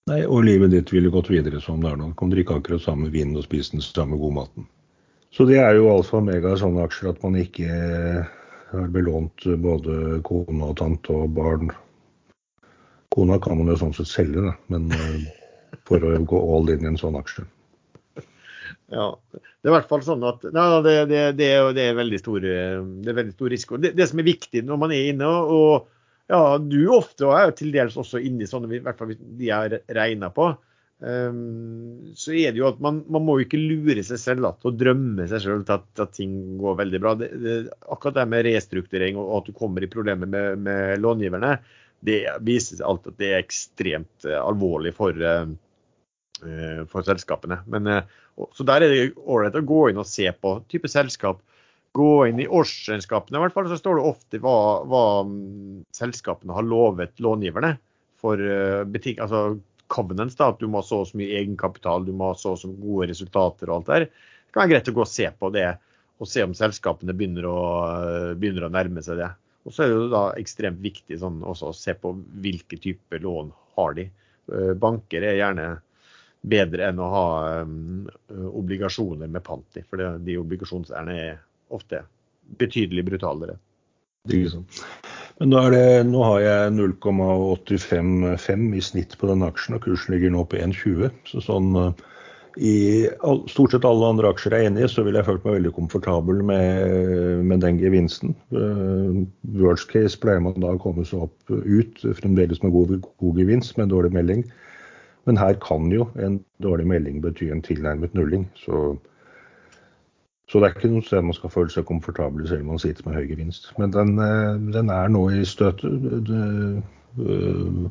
Nei, 0.10 0.24
og 0.26 0.46
livet 0.48 0.72
ditt 0.74 0.94
ville 0.94 1.12
gått 1.14 1.30
videre 1.30 1.60
som 1.62 1.84
det 1.84 1.92
er 1.92 2.00
nå. 2.00 2.14
Kan 2.18 2.32
drikke 2.32 2.56
akkurat 2.58 2.82
samme 2.82 3.12
vin 3.14 3.36
og 3.38 3.46
spise 3.46 3.76
den 3.76 3.84
samme 3.86 4.18
godmaten. 4.18 4.66
Så 5.36 5.46
det 5.46 5.60
er 5.62 5.76
jo 5.78 5.92
alfa 5.92 6.18
og 6.18 6.24
omega 6.24 6.56
sånne 6.58 6.88
aksjer 6.88 7.12
at 7.12 7.22
man 7.22 7.38
ikke 7.38 7.68
har 8.72 8.90
belånt 8.94 9.46
både 9.62 10.20
kone 10.26 10.72
og 10.72 10.76
tante 10.80 11.14
og 11.14 11.30
barn 11.38 11.70
Kona 13.10 13.40
kan 13.42 13.58
man 13.58 13.72
jo 13.72 13.78
sånn 13.82 13.96
sett 13.98 14.10
selge, 14.12 14.44
da, 14.46 14.52
men 14.70 14.92
eh, 14.94 15.24
for 15.90 16.04
å 16.06 16.12
gå 16.30 16.42
all 16.54 16.70
in 16.70 16.86
i 16.86 16.90
en 16.92 17.00
sånn 17.00 17.18
aksje. 17.18 17.48
Ja, 18.94 19.08
det 19.34 19.66
er 19.66 19.72
i 19.72 19.74
hvert 19.74 19.90
fall 19.90 20.04
sånn 20.06 20.24
at 20.30 20.46
nei, 20.54 20.66
det, 20.86 20.94
det, 21.10 21.24
det, 21.38 21.48
er, 21.56 21.72
det, 21.74 21.88
er, 21.90 22.22
stor, 22.22 22.42
det 22.42 23.10
er 23.10 23.18
veldig 23.18 23.34
stor 23.34 23.54
risiko. 23.54 23.80
Det, 23.82 23.96
som 24.10 24.22
er 24.22 24.30
viktig 24.30 24.64
når 24.66 24.82
man 24.82 24.94
er 24.94 25.10
inne 25.12 25.30
og 25.30 25.90
Ja, 26.30 26.58
du 26.62 26.82
ofte 26.94 27.26
og 27.26 27.34
jeg 27.34 27.50
er 27.50 27.56
til 27.58 27.72
dels 27.74 27.96
også 27.98 28.22
inne 28.22 28.46
i 28.46 28.50
sånne, 28.50 28.70
i 28.78 28.82
hvert 28.86 29.00
fall 29.00 29.16
de 29.18 29.48
jeg 29.48 29.80
regna 29.98 30.30
på. 30.34 30.52
Um, 31.00 32.12
så 32.20 32.34
er 32.36 32.52
det 32.52 32.60
jo 32.60 32.68
at 32.68 32.82
man, 32.84 33.00
man 33.08 33.24
må 33.24 33.38
jo 33.40 33.46
ikke 33.46 33.62
lure 33.62 34.04
seg 34.04 34.20
selv 34.20 34.44
da, 34.44 34.52
til 34.60 34.74
å 34.74 34.78
drømme 34.82 35.30
seg 35.32 35.46
selv 35.46 35.62
til 35.64 35.78
at, 35.78 35.86
at 36.04 36.12
ting 36.18 36.34
går 36.60 36.76
veldig 36.82 37.02
bra. 37.02 37.14
Det, 37.18 37.30
det, 37.40 37.56
akkurat 37.88 38.20
det 38.20 38.28
med 38.34 38.44
restrukturering 38.50 39.18
og, 39.22 39.32
at 39.40 39.50
du 39.50 39.56
kommer 39.56 39.86
i 39.86 39.92
problemer 39.92 40.30
med, 40.30 40.60
med 40.68 41.00
långiverne, 41.02 41.56
det 42.06 42.20
viser 42.46 42.78
seg 42.78 42.86
alltid 42.88 43.16
at 43.16 43.24
det 43.24 43.32
er 43.32 43.42
ekstremt 43.42 44.28
uh, 44.28 44.38
alvorlig 44.44 44.94
for, 45.00 45.18
uh, 45.18 46.84
for 46.92 47.08
selskapene. 47.08 47.62
Men, 47.72 47.90
så 48.56 48.68
der 48.68 48.84
er 48.84 48.94
det 48.94 49.14
ålreit 49.24 49.58
å 49.58 49.66
gå 49.66 49.88
inn 49.90 50.04
og 50.04 50.08
se 50.08 50.30
på 50.36 50.60
type 50.72 50.92
selskap. 50.92 51.42
Gå 52.00 52.12
inn 52.30 52.40
i 52.40 52.48
årsregnskapene, 52.48 53.38
i 53.38 53.44
hvert 53.44 53.56
fall, 53.56 53.70
så 53.72 53.78
står 53.80 54.00
det 54.00 54.10
ofte 54.10 54.42
hva, 54.44 54.58
hva 54.88 55.04
um, 55.28 55.84
selskapene 55.96 56.56
har 56.56 56.68
lovet 56.68 57.20
långiverne 57.24 57.76
for 58.20 58.40
butikk, 58.92 59.22
altså 59.24 59.60
covenants, 59.90 60.38
da, 60.38 60.52
at 60.54 60.62
du 60.62 60.68
må 60.70 60.82
ha 60.82 60.86
så 60.86 61.02
og 61.04 61.10
så 61.10 61.20
mye 61.20 61.40
egenkapital, 61.42 62.06
du 62.06 62.14
må 62.16 62.32
ha 62.32 62.38
så 62.38 62.54
og 62.54 62.62
så 62.62 62.70
gode 62.72 63.10
resultater 63.12 63.72
og 63.72 63.80
alt 63.80 63.92
der. 63.92 64.08
Det 64.10 64.54
kan 64.56 64.64
være 64.64 64.74
greit 64.76 64.92
å 64.92 64.96
gå 64.98 65.04
og 65.06 65.12
se 65.12 65.30
på 65.40 65.52
det, 65.56 65.68
og 66.20 66.30
se 66.30 66.44
om 66.46 66.56
selskapene 66.58 67.16
begynner 67.16 67.48
å, 67.50 67.60
begynner 68.40 68.68
å 68.68 68.74
nærme 68.76 69.04
seg 69.06 69.22
det. 69.22 69.30
Og 69.68 69.76
så 69.76 69.84
er 69.84 69.92
det 69.92 69.98
jo 69.98 70.08
da 70.14 70.24
ekstremt 70.40 70.82
viktig 70.84 71.20
sånn, 71.22 71.42
også 71.48 71.72
å 71.72 71.76
se 71.76 71.96
på 71.98 72.14
hvilke 72.44 72.80
typer 72.82 73.24
lån 73.24 73.52
har 73.78 73.96
de. 73.98 74.08
Eh, 74.54 74.74
banker 74.80 75.26
er 75.26 75.40
gjerne 75.40 75.70
bedre 76.50 76.88
enn 76.88 77.02
å 77.04 77.10
ha 77.12 77.28
um, 77.68 78.08
obligasjoner 78.32 79.28
med 79.28 79.44
pant 79.44 79.80
i, 79.80 79.84
for 79.84 80.20
de 80.24 80.38
obligasjonseierne 80.40 81.18
er 81.20 81.40
ofte 81.74 82.04
betydelig 82.60 83.06
brutalere. 83.08 83.60
Men 85.40 85.54
det, 85.72 85.84
nå 86.10 86.24
har 86.26 86.40
jeg 86.44 86.74
0,855 86.76 88.66
i 88.76 88.82
snitt 88.84 89.16
på 89.18 89.30
den 89.30 89.46
aksjen, 89.48 89.78
og 89.78 89.86
kursen 89.86 90.16
ligger 90.16 90.34
nå 90.34 90.44
på 90.50 90.60
1,20. 90.60 91.14
Så 91.30 91.44
sånn 91.46 91.72
i 91.74 91.94
i 92.60 93.08
stort 93.48 93.72
sett 93.72 93.86
alle 93.88 94.08
andre 94.10 94.32
aksjer 94.34 94.56
er 94.56 94.66
enige, 94.68 94.90
så 94.92 95.04
ville 95.06 95.22
jeg 95.22 95.28
følt 95.30 95.46
meg 95.46 95.60
veldig 95.60 95.72
komfortabel 95.76 96.42
med, 96.44 97.44
med 97.48 97.62
den 97.64 97.78
gevinsten. 97.80 98.34
Uh, 98.52 99.22
worst 99.62 99.88
case 99.92 100.20
pleier 100.20 100.42
man 100.44 100.58
da 100.60 100.74
å 100.74 100.82
komme 100.82 101.06
seg 101.08 101.28
opp 101.28 101.54
ut, 101.54 102.02
fremdeles 102.20 102.60
med 102.66 102.74
god, 102.76 102.98
god 103.22 103.40
gevinst, 103.40 103.78
med 103.78 103.88
en 103.88 103.94
dårlig 103.94 104.12
melding. 104.18 104.44
Men 105.30 105.40
her 105.40 105.56
kan 105.64 105.88
jo 105.94 106.10
en 106.20 106.40
dårlig 106.64 106.88
melding 106.90 107.22
bety 107.24 107.52
en 107.54 107.64
tilnærmet 107.64 108.16
nulling. 108.18 108.48
Så 108.60 108.98
så 110.50 110.60
det 110.60 110.66
er 110.68 110.76
ikke 110.76 110.90
noe 110.90 111.06
sted 111.06 111.26
man 111.26 111.38
skal 111.38 111.52
føle 111.54 111.70
seg 111.74 111.86
komfortabel 111.86 112.48
selv 112.50 112.66
om 112.66 112.72
man 112.74 112.82
sitter 112.82 113.06
med 113.06 113.20
høy 113.20 113.28
gevinst. 113.30 113.70
Men 113.78 113.94
den, 113.94 114.16
eh, 114.24 114.56
den 114.74 114.90
er 114.90 115.12
nå 115.14 115.28
i 115.30 115.44
støtet. 115.46 115.86
Eh, 117.20 117.90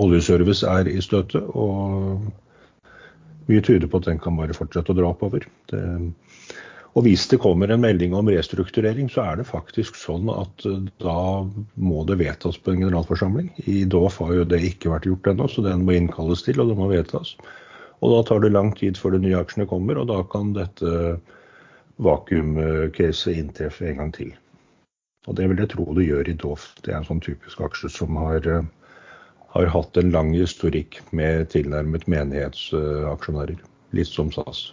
oljeservice 0.00 0.66
er 0.66 0.88
i 0.88 1.00
støtet, 1.04 1.44
og 1.54 2.24
mye 3.46 3.62
tyder 3.62 3.86
på 3.86 4.00
at 4.00 4.08
den 4.08 4.18
kan 4.18 4.36
bare 4.38 4.56
fortsette 4.56 4.90
å 4.90 4.96
dra 4.96 5.10
oppover. 5.12 5.46
Det, 5.70 5.82
og 6.94 7.02
hvis 7.02 7.26
det 7.30 7.40
kommer 7.42 7.70
en 7.70 7.82
melding 7.82 8.14
om 8.14 8.28
restrukturering, 8.30 9.08
så 9.10 9.24
er 9.26 9.40
det 9.40 9.48
faktisk 9.48 9.98
sånn 9.98 10.30
at 10.30 10.66
eh, 10.66 10.86
da 11.02 11.18
må 11.74 12.04
det 12.08 12.20
vedtas 12.22 12.58
på 12.58 12.74
en 12.74 12.84
generalforsamling. 12.84 13.50
I 13.70 13.82
DOF 13.90 14.20
har 14.22 14.34
jo 14.40 14.48
det 14.50 14.62
ikke 14.66 14.92
vært 14.92 15.08
gjort 15.10 15.30
ennå, 15.30 15.50
så 15.50 15.62
den 15.66 15.82
må 15.86 15.94
innkalles 15.98 16.46
til, 16.46 16.62
og 16.62 16.70
det 16.70 16.78
må 16.78 16.90
vedtas. 16.90 17.34
Og 18.04 18.12
da 18.12 18.20
tar 18.28 18.42
det 18.44 18.52
lang 18.52 18.74
tid 18.76 18.98
før 19.00 19.16
de 19.16 19.22
nye 19.24 19.38
aksjene 19.40 19.64
kommer, 19.70 19.96
og 19.96 20.10
da 20.10 20.20
kan 20.28 20.52
dette 20.52 21.16
vakuumcaset 22.04 23.38
inntreffe 23.38 23.86
en 23.88 24.02
gang 24.02 24.12
til. 24.12 24.32
Og 25.24 25.38
det 25.38 25.48
vil 25.48 25.62
jeg 25.62 25.72
tro 25.72 25.86
det 25.96 26.04
gjør 26.04 26.28
i 26.28 26.36
Doff. 26.36 26.66
Det 26.84 26.92
er 26.92 26.98
en 27.00 27.08
sånn 27.08 27.22
typisk 27.24 27.62
aksje 27.64 27.88
som 27.94 28.18
har, 28.20 28.48
har 29.56 29.70
hatt 29.72 29.96
en 29.96 30.12
lang 30.12 30.34
historikk 30.36 31.00
med 31.16 31.48
tilnærmet 31.54 32.04
menighetsaksjonærer. 32.12 33.62
Litt 33.96 34.10
som 34.10 34.32
SAS. 34.34 34.66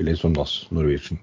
Litt 0.00 0.18
som 0.18 0.34
NAS 0.34 0.64
Norwegian. 0.74 1.20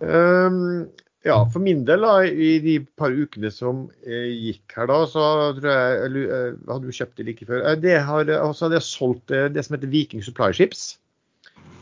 Um, 0.00 0.88
ja, 1.26 1.36
for 1.52 1.60
min 1.60 1.82
del, 1.84 2.00
da, 2.06 2.24
i 2.24 2.54
de 2.64 2.78
par 2.96 3.12
ukene 3.12 3.50
som 3.52 3.84
eh, 4.06 4.30
gikk 4.32 4.72
her, 4.78 4.88
da, 4.88 5.02
så 5.10 5.24
tror 5.58 5.68
jeg 5.68 5.98
eller, 6.06 6.30
eh, 6.36 6.54
Hadde 6.70 6.88
du 6.88 6.96
kjøpt 6.96 7.20
det 7.20 7.26
like 7.28 7.48
før? 7.48 7.60
Eh, 7.60 7.76
det 7.82 7.98
har, 8.08 8.32
også 8.40 8.66
hadde 8.66 8.78
jeg 8.78 8.88
solgt 8.88 9.34
eh, 9.36 9.50
det 9.52 9.66
som 9.66 9.76
heter 9.76 9.92
Viking 9.92 10.24
Supply 10.24 10.48
Ships. 10.56 10.86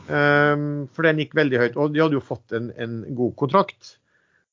Um, 0.09 0.87
for 0.89 1.05
den 1.05 1.21
gikk 1.21 1.35
veldig 1.37 1.61
høyt. 1.61 1.79
Og 1.79 1.93
de 1.93 2.01
hadde 2.01 2.17
jo 2.17 2.25
fått 2.25 2.55
en, 2.57 2.71
en 2.81 2.99
god 3.15 3.35
kontrakt. 3.39 3.95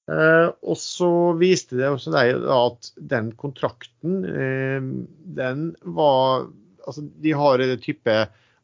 Uh, 0.06 0.52
og 0.62 0.78
så 0.78 1.10
viste 1.40 1.80
det 1.80 1.88
også 1.90 2.12
deg 2.14 2.44
at 2.54 2.92
den 3.10 3.32
kontrakten, 3.40 4.20
uh, 4.22 4.92
den 5.40 5.72
var 5.82 6.46
Altså, 6.86 7.02
de 7.02 7.32
har 7.34 7.58
en 7.58 7.80
type 7.82 8.12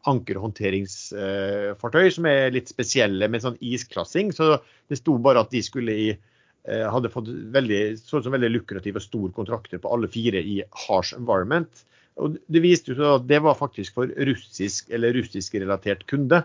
ankerhåndteringsfartøy 0.08 2.10
som 2.14 2.26
er 2.26 2.54
litt 2.54 2.68
spesielle, 2.70 3.28
med 3.30 3.42
sånn 3.44 3.58
isklassing. 3.62 4.32
Så 4.34 4.58
det 4.90 4.96
sto 4.98 5.18
bare 5.22 5.40
at 5.44 5.50
de 5.54 5.62
skulle 5.64 5.92
i 5.94 6.08
eh, 6.12 6.86
hadde 6.90 7.10
fått 7.12 7.28
veldig, 7.54 7.98
så 8.02 8.22
som 8.22 8.32
veldig 8.34 8.50
lukrative 8.56 8.98
og 9.00 9.06
store 9.06 9.32
kontrakter 9.36 9.78
på 9.82 9.92
alle 9.94 10.08
fire 10.10 10.40
i 10.42 10.62
harsh 10.86 11.12
environment. 11.18 11.72
Og 12.20 12.26
Det 12.44 12.60
viste 12.64 12.92
jo 12.92 13.14
at 13.14 13.28
det 13.28 13.40
var 13.44 13.54
faktisk 13.56 13.90
for 13.96 14.06
russisk 14.28 14.90
eller 14.92 15.14
russisk-relatert 15.16 16.02
kunde. 16.10 16.38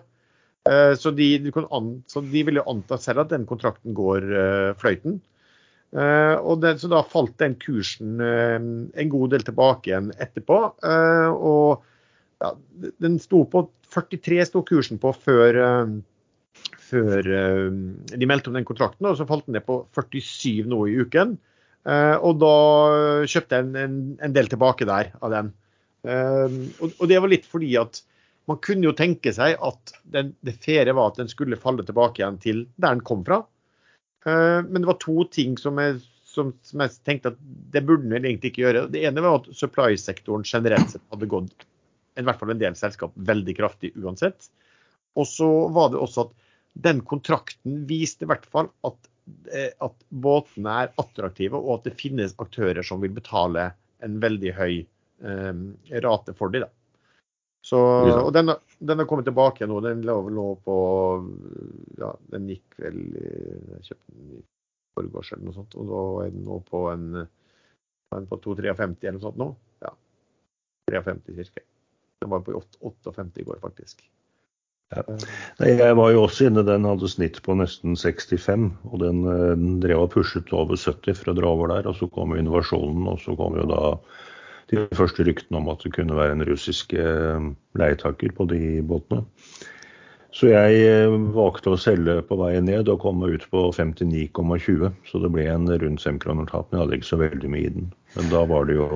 Eh, 0.70 0.93
så 1.00 1.08
de, 1.15 1.52
så 2.08 2.17
de 2.22 2.41
ville 2.48 2.67
anta 2.70 2.96
selv 3.02 3.20
at 3.26 3.34
den 3.34 3.46
kontrakten 3.50 3.91
går 3.98 4.22
uh, 4.32 4.72
fløyten. 4.80 5.13
Og 5.98 6.60
det, 6.60 6.74
så 6.82 6.88
da 6.91 7.00
falt 7.08 7.39
den 7.39 7.54
kursen 7.56 8.20
en 8.20 9.10
god 9.10 9.32
del 9.32 9.43
tilbake 9.48 9.88
igjen 9.88 10.10
etterpå. 10.20 10.58
og 10.84 11.80
ja, 12.43 12.54
den 13.02 13.17
sto 13.21 13.43
på 13.50 13.67
43 13.93 14.45
sto 14.50 14.63
kursen 14.67 15.00
på 15.02 15.13
før, 15.15 15.60
eh, 15.63 15.93
før 16.89 17.30
eh, 17.39 17.69
de 18.13 18.30
meldte 18.30 18.52
om 18.52 18.58
den 18.58 18.67
kontrakten, 18.67 19.08
og 19.10 19.17
så 19.19 19.28
falt 19.30 19.47
den 19.47 19.58
ned 19.58 19.65
på 19.67 19.82
47 19.95 20.67
nå 20.69 20.84
i 20.88 20.97
uken. 21.02 21.38
Eh, 21.88 22.15
og 22.17 22.41
da 22.43 22.54
kjøpte 23.30 23.58
jeg 23.58 23.67
en, 23.67 23.80
en, 23.84 23.97
en 24.28 24.36
del 24.36 24.52
tilbake 24.52 24.88
der 24.89 25.13
av 25.21 25.34
den. 25.34 25.56
Og, 26.08 26.91
og, 26.93 27.02
det 27.10 27.17
var 27.19 27.28
litt 27.28 27.47
fordi 27.50 27.73
at 27.76 27.97
man 28.47 28.60
kunne 28.63 28.86
jo 28.86 28.93
tenke 28.95 29.34
seg 29.36 29.58
at 29.65 29.91
den, 30.08 30.30
det 30.45 30.54
fere 30.63 30.93
var 30.95 31.10
at 31.10 31.17
den 31.19 31.28
skulle 31.28 31.60
falle 31.60 31.84
tilbake 31.84 32.21
igjen 32.21 32.38
til 32.39 32.62
der 32.78 32.95
den 32.95 33.02
kom 33.04 33.26
fra. 33.28 33.41
Men 34.23 34.78
det 34.78 34.88
var 34.88 35.00
to 35.02 35.26
ting 35.34 35.58
som 35.60 35.82
jeg, 35.82 35.97
som, 36.23 36.54
som 36.63 36.86
jeg 36.86 36.93
tenkte 37.04 37.34
at 37.34 37.41
det 37.73 37.84
burde 37.89 38.08
den 38.08 38.23
egentlig 38.23 38.54
ikke 38.54 38.63
gjøre. 38.63 38.86
Det 38.93 39.04
ene 39.10 39.26
var 39.26 39.41
at 39.41 39.50
supply-sektoren 39.58 40.47
generelt 40.47 40.93
sett 40.93 41.04
hadde 41.12 41.28
gått 41.34 41.67
i 42.18 42.28
hvert 42.28 42.42
fall 42.42 42.54
en 42.54 42.62
del 42.62 42.78
selskap 42.80 43.14
veldig 43.30 43.56
kraftig 43.58 43.94
uansett. 43.98 44.50
Og 45.18 45.28
så 45.30 45.50
var 45.74 45.92
det 45.94 46.02
også 46.02 46.28
at 46.28 46.36
den 46.88 47.02
kontrakten 47.06 47.84
viste 47.90 48.26
i 48.26 48.30
hvert 48.30 48.46
fall 48.46 48.70
at, 48.86 49.10
eh, 49.50 49.72
at 49.82 49.96
båtene 50.10 50.76
er 50.84 50.94
attraktive, 51.02 51.58
og 51.58 51.80
at 51.80 51.90
det 51.90 51.98
finnes 52.00 52.36
aktører 52.42 52.86
som 52.86 53.02
vil 53.02 53.16
betale 53.16 53.72
en 54.06 54.20
veldig 54.22 54.54
høy 54.58 54.74
eh, 54.82 55.64
rate 56.06 56.36
for 56.38 56.54
dem. 56.54 56.68
Så, 57.68 57.80
og 57.80 58.30
den, 58.32 58.54
den, 58.80 59.00
har 59.02 59.08
kommet 59.10 59.26
tilbake 59.28 59.68
nå. 59.68 59.82
Den 59.84 60.06
lå, 60.08 60.16
lå 60.32 60.46
på 60.64 60.76
ja, 62.00 62.14
Den 62.32 62.46
gikk 62.48 62.78
vel 62.80 63.02
Jeg 63.18 63.82
kjøpte 63.90 64.14
den 64.14 64.38
i 64.38 64.44
forgårs 64.96 65.32
eller 65.34 65.50
noe 65.50 65.58
sånt. 65.58 65.76
Og 65.76 65.90
nå 65.90 66.04
er 66.24 66.32
den 66.32 66.46
nå 66.48 66.62
på 66.70 66.86
en, 66.94 67.26
en 68.16 68.30
på 68.30 68.40
2,53 68.46 69.10
eller 69.10 69.18
noe 69.18 69.26
sånt 69.26 69.42
nå. 69.42 69.50
Ja. 69.84 69.92
53 70.94 71.50
ca. 71.50 71.66
Den 72.22 72.32
var 72.34 72.46
på 72.46 72.62
58 72.82 73.42
i 73.42 73.44
går, 73.44 73.60
faktisk. 73.62 74.06
Ja. 74.96 75.04
Jeg 75.68 75.96
var 76.00 76.14
jo 76.14 76.24
også 76.24 76.48
inne, 76.48 76.64
den 76.64 76.88
hadde 76.88 77.10
snitt 77.12 77.42
på 77.44 77.58
nesten 77.60 77.98
65, 78.00 78.70
og 78.88 79.02
den, 79.04 79.24
eh, 79.28 79.54
den 79.60 79.80
drev 79.84 80.06
og 80.06 80.14
pushet 80.16 80.54
over 80.56 80.80
70 80.80 81.20
for 81.20 81.34
å 81.34 81.38
dra 81.38 81.52
over 81.52 81.74
der. 81.74 81.90
og 81.90 81.96
Så 82.00 82.08
kom 82.10 82.32
jo 82.32 82.40
innovasjonen, 82.40 83.08
og 83.12 83.20
så 83.20 83.36
kom 83.36 83.60
jo 83.60 83.68
da 83.68 83.98
de 84.72 84.88
første 84.96 85.24
ryktene 85.24 85.60
om 85.60 85.70
at 85.72 85.84
det 85.84 85.94
kunne 85.96 86.16
være 86.16 86.36
en 86.36 86.46
russisk 86.48 86.94
eh, 86.94 87.50
leietaker 87.80 88.34
på 88.36 88.48
de 88.48 88.82
båtene. 88.82 89.26
Så 90.32 90.52
jeg 90.52 90.82
eh, 90.86 91.18
valgte 91.36 91.74
å 91.74 91.80
selge 91.80 92.22
på 92.28 92.38
veien 92.40 92.68
ned 92.68 92.90
og 92.92 93.02
komme 93.04 93.30
ut 93.34 93.46
på 93.52 93.70
59,20. 93.76 94.92
Så 95.08 95.20
det 95.24 95.32
ble 95.34 95.48
en 95.52 95.68
rundt 95.68 96.04
5 96.04 96.20
kroner 96.24 96.48
tap, 96.48 96.72
men 96.72 96.80
jeg 96.80 96.86
hadde 96.86 97.00
ikke 97.00 97.12
så 97.12 97.22
veldig 97.22 97.52
mye 97.52 97.68
i 97.68 97.76
den. 97.76 97.92
Men 98.16 98.32
da 98.32 98.44
var 98.48 98.68
det 98.68 98.80
jo 98.80 98.88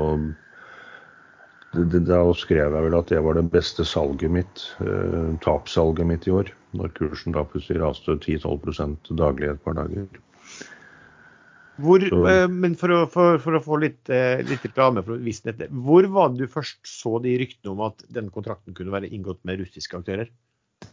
da 1.72 2.24
skrev 2.36 2.74
jeg 2.76 2.84
vel 2.84 2.96
at 2.98 3.08
det 3.08 3.22
var 3.24 3.38
det 3.38 3.48
beste 3.52 3.86
salget 3.88 4.32
mitt, 4.32 4.64
eh, 4.84 5.38
tapssalget 5.44 6.06
mitt 6.06 6.28
i 6.28 6.32
år. 6.32 6.52
Når 6.76 6.92
kursen 6.96 7.32
da 7.32 7.44
plutselig 7.44 7.80
raste 7.82 8.12
10-12 8.20 9.16
daglig 9.16 9.50
et 9.50 9.64
par 9.64 9.74
dager. 9.74 10.08
Hvor, 11.80 12.04
eh, 12.04 12.48
men 12.48 12.76
for 12.76 12.92
å, 12.92 13.00
for, 13.08 13.40
for 13.40 13.56
å, 13.56 13.64
få 13.64 13.80
litt, 13.80 14.10
eh, 14.10 14.44
litt 14.44 14.64
reklame 14.68 15.02
for 15.04 15.18
dette, 15.18 15.70
hvor 15.72 16.04
var 16.12 16.30
det 16.30 16.44
du 16.44 16.52
først 16.52 16.84
så 16.84 17.20
de 17.24 17.38
ryktene 17.40 17.72
om 17.72 17.82
at 17.88 18.04
den 18.10 18.30
kontrakten 18.30 18.76
kunne 18.76 18.92
være 18.92 19.08
inngått 19.08 19.40
med 19.48 19.64
russiske 19.64 19.98
aktører? 19.98 20.28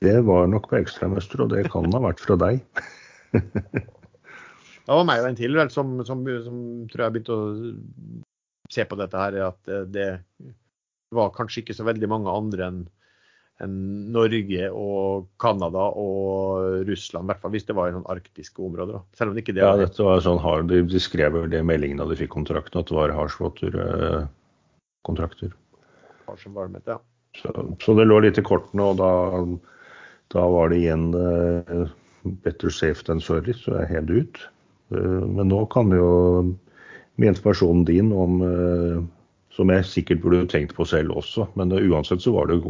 Det 0.00 0.20
var 0.22 0.46
nok 0.46 0.70
på 0.70 0.78
Ekstramester, 0.78 1.42
og 1.42 1.50
det 1.50 1.66
kan 1.72 1.90
ha 1.92 2.00
vært 2.06 2.22
fra 2.22 2.38
deg. 2.38 2.62
Det 4.88 4.96
var 4.96 5.04
meg 5.04 5.20
og 5.20 5.26
en 5.28 5.36
til 5.36 5.52
vel, 5.52 5.68
som, 5.68 5.90
som, 6.08 6.22
som, 6.46 6.60
tror 6.88 7.02
jeg 7.04 7.12
begynte 7.12 7.34
å 7.36 7.48
se 8.72 8.86
på 8.88 8.96
dette 8.96 9.20
her, 9.20 9.34
at 9.50 9.68
det 9.92 10.06
var 11.14 11.36
kanskje 11.36 11.60
ikke 11.62 11.78
så 11.78 11.84
veldig 11.88 12.08
mange 12.10 12.30
andre 12.32 12.62
enn 12.68 12.80
en 13.64 13.72
Norge 14.14 14.68
og 14.70 15.26
Canada 15.42 15.88
og 15.98 16.86
Russland, 16.86 17.26
i 17.26 17.28
hvert 17.32 17.42
fall 17.42 17.50
hvis 17.54 17.66
det 17.66 17.74
var 17.74 17.90
i 17.90 17.94
noen 17.96 18.10
arktiske 18.12 18.58
områder. 18.62 18.92
Da. 18.98 19.02
Selv 19.18 19.28
om 19.30 19.34
det 19.34 19.42
ikke 19.42 19.56
det 19.56 19.64
Ja, 19.64 19.80
dette 19.80 20.06
var 20.06 20.18
sånn, 20.22 20.68
de, 20.70 20.76
de 20.86 21.00
skrev 21.02 21.30
vel 21.34 21.50
det 21.50 21.60
i 21.64 21.66
meldingen 21.66 21.98
da 21.98 22.06
de 22.06 22.20
fikk 22.20 22.32
kontrakten, 22.36 22.78
at 22.78 22.88
det 22.90 22.98
var 22.98 23.16
Harswater-kontrakter. 23.16 25.50
ja. 26.94 26.98
Så, 27.38 27.48
så, 27.82 27.90
det 27.98 28.08
lå 28.08 28.16
litt 28.24 28.40
i 28.40 28.46
kortene, 28.46 28.82
og 28.92 28.96
da, 28.98 29.10
da 30.34 30.42
var 30.54 30.66
det 30.70 30.78
igjen 30.80 31.04
uh, 31.14 31.84
better 32.46 32.70
safe 32.72 33.00
than 33.06 33.20
sorry, 33.22 33.52
så 33.58 33.68
jeg 33.82 33.90
hev 33.92 34.02
det 34.08 34.16
ut. 34.22 34.36
Uh, 34.94 35.22
men 35.26 35.46
nå 35.50 35.60
kan 35.74 35.86
jo 35.94 36.08
med 37.18 37.28
informasjonen 37.34 37.84
din 37.90 38.08
om 38.14 38.32
uh, 38.42 38.98
som 39.58 39.72
jeg 39.74 39.86
sikkert 39.90 40.20
burde 40.22 40.44
tenkt 40.50 40.76
på 40.76 40.86
selv 40.86 41.16
også. 41.18 41.48
Men 41.58 41.74
uansett 41.74 42.22
så 42.22 42.30
var 42.36 42.46
det 42.50 42.60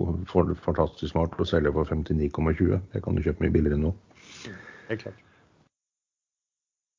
fantastisk 0.64 1.12
smart 1.12 1.36
å 1.36 1.46
selge 1.48 1.74
for 1.74 1.84
59,20. 1.84 2.78
Jeg 2.94 3.04
kan 3.04 3.18
jo 3.18 3.24
kjøpe 3.26 3.44
mye 3.44 3.52
billigere 3.52 3.80
nå. 3.82 3.92
Helt 4.88 5.04
klart. 5.04 5.24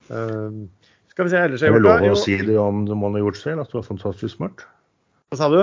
Uh, 0.09 0.69
skal 1.09 1.25
vi 1.25 1.33
se 1.33 1.41
ellers 1.41 1.63
Er 1.65 1.73
det 1.73 1.81
lov 1.85 2.05
å 2.05 2.17
si 2.17 2.37
det 2.41 2.57
om 2.61 2.85
noe 2.85 2.97
man 2.97 3.17
har 3.17 3.25
gjort 3.25 3.41
selv, 3.41 3.63
at 3.63 3.73
det 3.73 3.79
var 3.79 3.87
fantastisk 3.89 4.37
smart? 4.37 4.65
Hva 5.29 5.41
sa 5.41 5.49
du? 5.53 5.59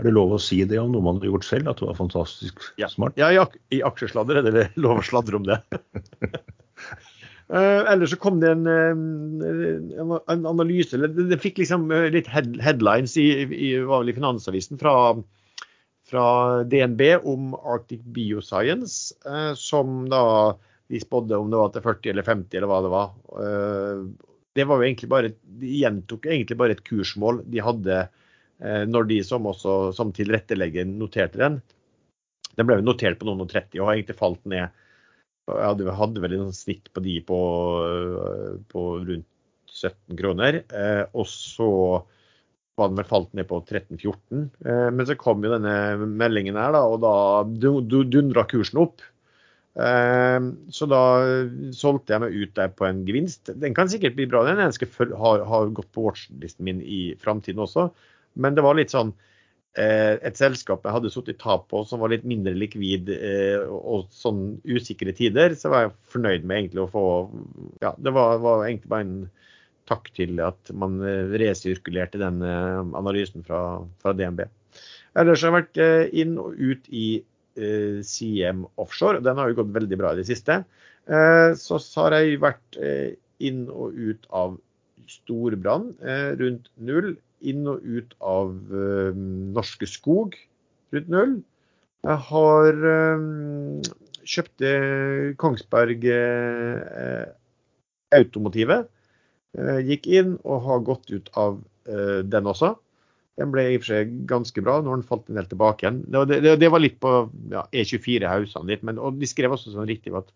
Er 0.00 0.08
det 0.08 0.12
lov 0.12 0.36
å 0.36 0.40
si 0.40 0.60
det 0.68 0.78
om 0.80 0.92
noe 0.92 1.04
man 1.04 1.20
har 1.20 1.32
gjort 1.32 1.48
selv, 1.48 1.72
at 1.72 1.80
det 1.80 1.88
var 1.88 1.96
fantastisk 1.96 2.64
ja. 2.80 2.88
smart? 2.92 3.16
Ja, 3.20 3.32
i, 3.32 3.40
ak 3.40 3.56
i 3.72 3.82
aksjesladder 3.84 4.40
er 4.40 4.48
det 4.48 4.68
lov 4.80 5.00
å 5.00 5.08
sladre 5.08 5.40
om 5.40 5.48
det. 5.48 5.60
Uh, 7.52 7.84
ellers 7.92 8.14
så 8.14 8.16
kom 8.16 8.38
det 8.40 8.48
en, 8.48 8.64
en, 8.64 10.12
en 10.16 10.46
analyse 10.48 10.96
det, 10.96 11.10
det, 11.28 11.36
fikk 11.42 11.58
liksom 11.60 11.90
eh, 11.92 12.06
litt 12.14 12.30
head, 12.32 12.54
headlines 12.64 13.12
i, 13.20 13.26
i, 13.44 13.74
i 13.76 14.14
Finansavisen 14.16 14.80
fra, 14.80 14.94
fra, 16.08 16.24
DNB 16.64 17.02
om 17.28 17.52
Arctic 17.60 18.00
Bioscience, 18.16 19.12
uh, 19.28 19.52
som 19.58 20.06
da 20.08 20.22
de 20.88 21.00
spådde 21.02 21.36
om 21.36 21.52
det 21.52 21.60
var 21.60 21.74
til 21.74 21.84
40 21.84 22.14
eller 22.14 22.28
50 22.30 22.56
eller 22.56 22.72
hva 22.72 22.80
det 22.86 22.94
var. 22.94 23.12
Uh, 23.36 24.32
det 24.56 24.66
var 24.68 24.80
jo 24.80 24.88
egentlig 24.88 25.12
bare, 25.12 25.36
De 25.44 25.76
gjentok 25.82 26.30
egentlig 26.30 26.56
bare 26.60 26.78
et 26.78 26.84
kursmål 26.88 27.44
de 27.48 27.64
hadde 27.64 28.02
når 28.62 29.06
de 29.08 29.16
som, 29.26 29.42
også, 29.48 29.72
som 29.96 30.12
tilrettelegger 30.14 30.84
noterte 30.86 31.40
den. 31.40 31.56
Den 32.54 32.68
ble 32.68 32.76
jo 32.78 32.84
notert 32.84 33.16
på 33.18 33.26
noen 33.26 33.40
og 33.42 33.48
30 33.50 33.80
og 33.80 33.88
har 33.88 33.96
egentlig 33.96 34.18
falt 34.20 34.44
ned 34.46 34.81
hadde, 35.58 35.92
hadde 35.96 36.22
vel 36.24 36.38
en 36.38 36.56
snitt 36.56 36.88
på 36.94 37.02
de 37.04 37.18
på, 37.26 37.38
på 38.72 38.82
rundt 39.02 39.28
17 39.72 40.18
kroner. 40.18 40.62
Eh, 40.68 41.04
og 41.12 41.28
så 41.28 41.70
var 42.78 42.90
den 42.90 43.00
vel 43.00 43.08
falt 43.08 43.32
ned 43.36 43.48
på 43.50 43.60
13-14. 43.64 44.44
Eh, 44.64 44.88
men 44.92 45.08
så 45.08 45.16
kom 45.18 45.42
jo 45.44 45.52
denne 45.52 46.06
meldingen 46.06 46.58
her, 46.60 46.74
da, 46.76 46.84
og 46.88 47.02
da 47.04 47.14
dundra 48.12 48.46
kursen 48.48 48.82
opp. 48.84 49.04
Eh, 49.72 50.38
så 50.72 50.88
da 50.90 51.02
solgte 51.76 52.14
jeg 52.14 52.24
meg 52.24 52.38
ut 52.38 52.54
der 52.58 52.72
på 52.76 52.88
en 52.88 53.04
gevinst. 53.08 53.52
Den 53.60 53.76
kan 53.76 53.90
sikkert 53.92 54.16
bli 54.18 54.28
bra, 54.30 54.44
den. 54.48 54.60
Den 54.60 54.76
skal 54.76 55.12
ha, 55.18 55.36
ha 55.48 55.66
gått 55.72 55.92
på 55.94 56.08
watchlisten 56.08 56.68
min 56.68 56.82
i 56.84 57.04
framtiden 57.20 57.64
også. 57.64 57.90
Men 58.40 58.56
det 58.56 58.64
var 58.64 58.78
litt 58.78 58.92
sånn 58.94 59.12
et 59.80 60.36
selskap 60.36 60.84
jeg 60.84 60.92
hadde 60.92 61.10
sittet 61.12 61.38
tap 61.40 61.64
på 61.70 61.80
som 61.88 62.02
var 62.02 62.12
litt 62.12 62.26
mindre 62.28 62.52
likvid 62.52 63.08
eh, 63.14 63.62
og 63.64 64.10
sånn 64.12 64.58
usikre 64.68 65.14
tider, 65.16 65.56
så 65.56 65.72
var 65.72 65.86
jeg 65.86 65.94
fornøyd 66.12 66.44
med 66.44 66.58
egentlig 66.58 66.82
å 66.84 66.90
få 66.92 67.04
Ja, 67.80 67.94
det 67.96 68.12
var, 68.12 68.36
var 68.44 68.66
egentlig 68.66 68.92
bare 68.92 69.06
en 69.06 69.16
takk 69.88 70.12
til 70.18 70.42
at 70.44 70.74
man 70.76 71.00
eh, 71.00 71.32
resirkulerte 71.40 72.20
den 72.20 72.44
analysen 72.44 73.46
fra, 73.48 73.80
fra 74.04 74.12
DNB. 74.16 74.44
Ellers 75.16 75.40
har 75.44 75.52
jeg 75.52 75.58
vært 75.58 76.14
inn 76.20 76.36
og 76.40 76.56
ut 76.56 76.86
i 76.92 77.06
CM 78.08 78.62
Offshore. 78.80 79.20
Den 79.20 79.36
har 79.36 79.50
jo 79.50 79.58
gått 79.58 79.74
veldig 79.74 79.98
bra 80.00 80.14
i 80.14 80.22
det 80.22 80.24
siste. 80.24 80.62
Så 81.04 81.80
har 82.00 82.16
jeg 82.16 82.38
vært 82.40 82.78
inn 83.44 83.66
og 83.68 83.92
ut 83.92 84.24
av 84.32 84.54
Storbrann 85.12 85.90
rundt 86.40 86.70
null 86.80 87.10
inn 87.48 87.66
og 87.70 87.82
ut 87.84 88.14
av 88.20 88.52
uh, 88.72 89.10
Norske 89.56 89.88
Skog 89.90 90.36
rundt 90.94 91.10
null. 91.12 91.34
Jeg 92.02 92.18
har 92.28 92.78
kjøpte 94.22 94.70
kjøpt 94.72 95.36
Kongsberg 95.38 96.06
uh, 96.10 97.26
Automotivet. 98.16 98.88
Gikk 99.86 100.08
inn 100.08 100.34
og 100.48 100.64
har 100.64 100.82
gått 100.84 101.10
ut 101.12 101.28
av 101.36 101.58
den 101.84 102.46
også. 102.48 102.70
Den 103.40 103.52
ble 103.52 103.64
i 103.68 103.76
og 103.76 103.82
for 103.82 103.92
seg 103.94 104.12
ganske 104.28 104.64
bra 104.64 104.78
når 104.80 104.98
den 104.98 105.06
falt 105.08 105.28
en 105.28 105.38
del 105.38 105.48
tilbake 105.48 105.84
igjen. 105.84 106.00
Det, 106.08 106.40
det, 106.44 106.54
det 106.60 106.70
var 106.72 106.82
litt 106.82 106.98
på 107.02 107.12
ja, 107.52 107.64
E24 107.72 108.28
hausene 108.28 108.72
litt, 108.72 108.84
men 108.84 109.00
de 109.00 109.28
skrev 109.28 109.54
også 109.56 109.72
sånn 109.72 109.88
riktig 109.88 110.12
at 110.16 110.28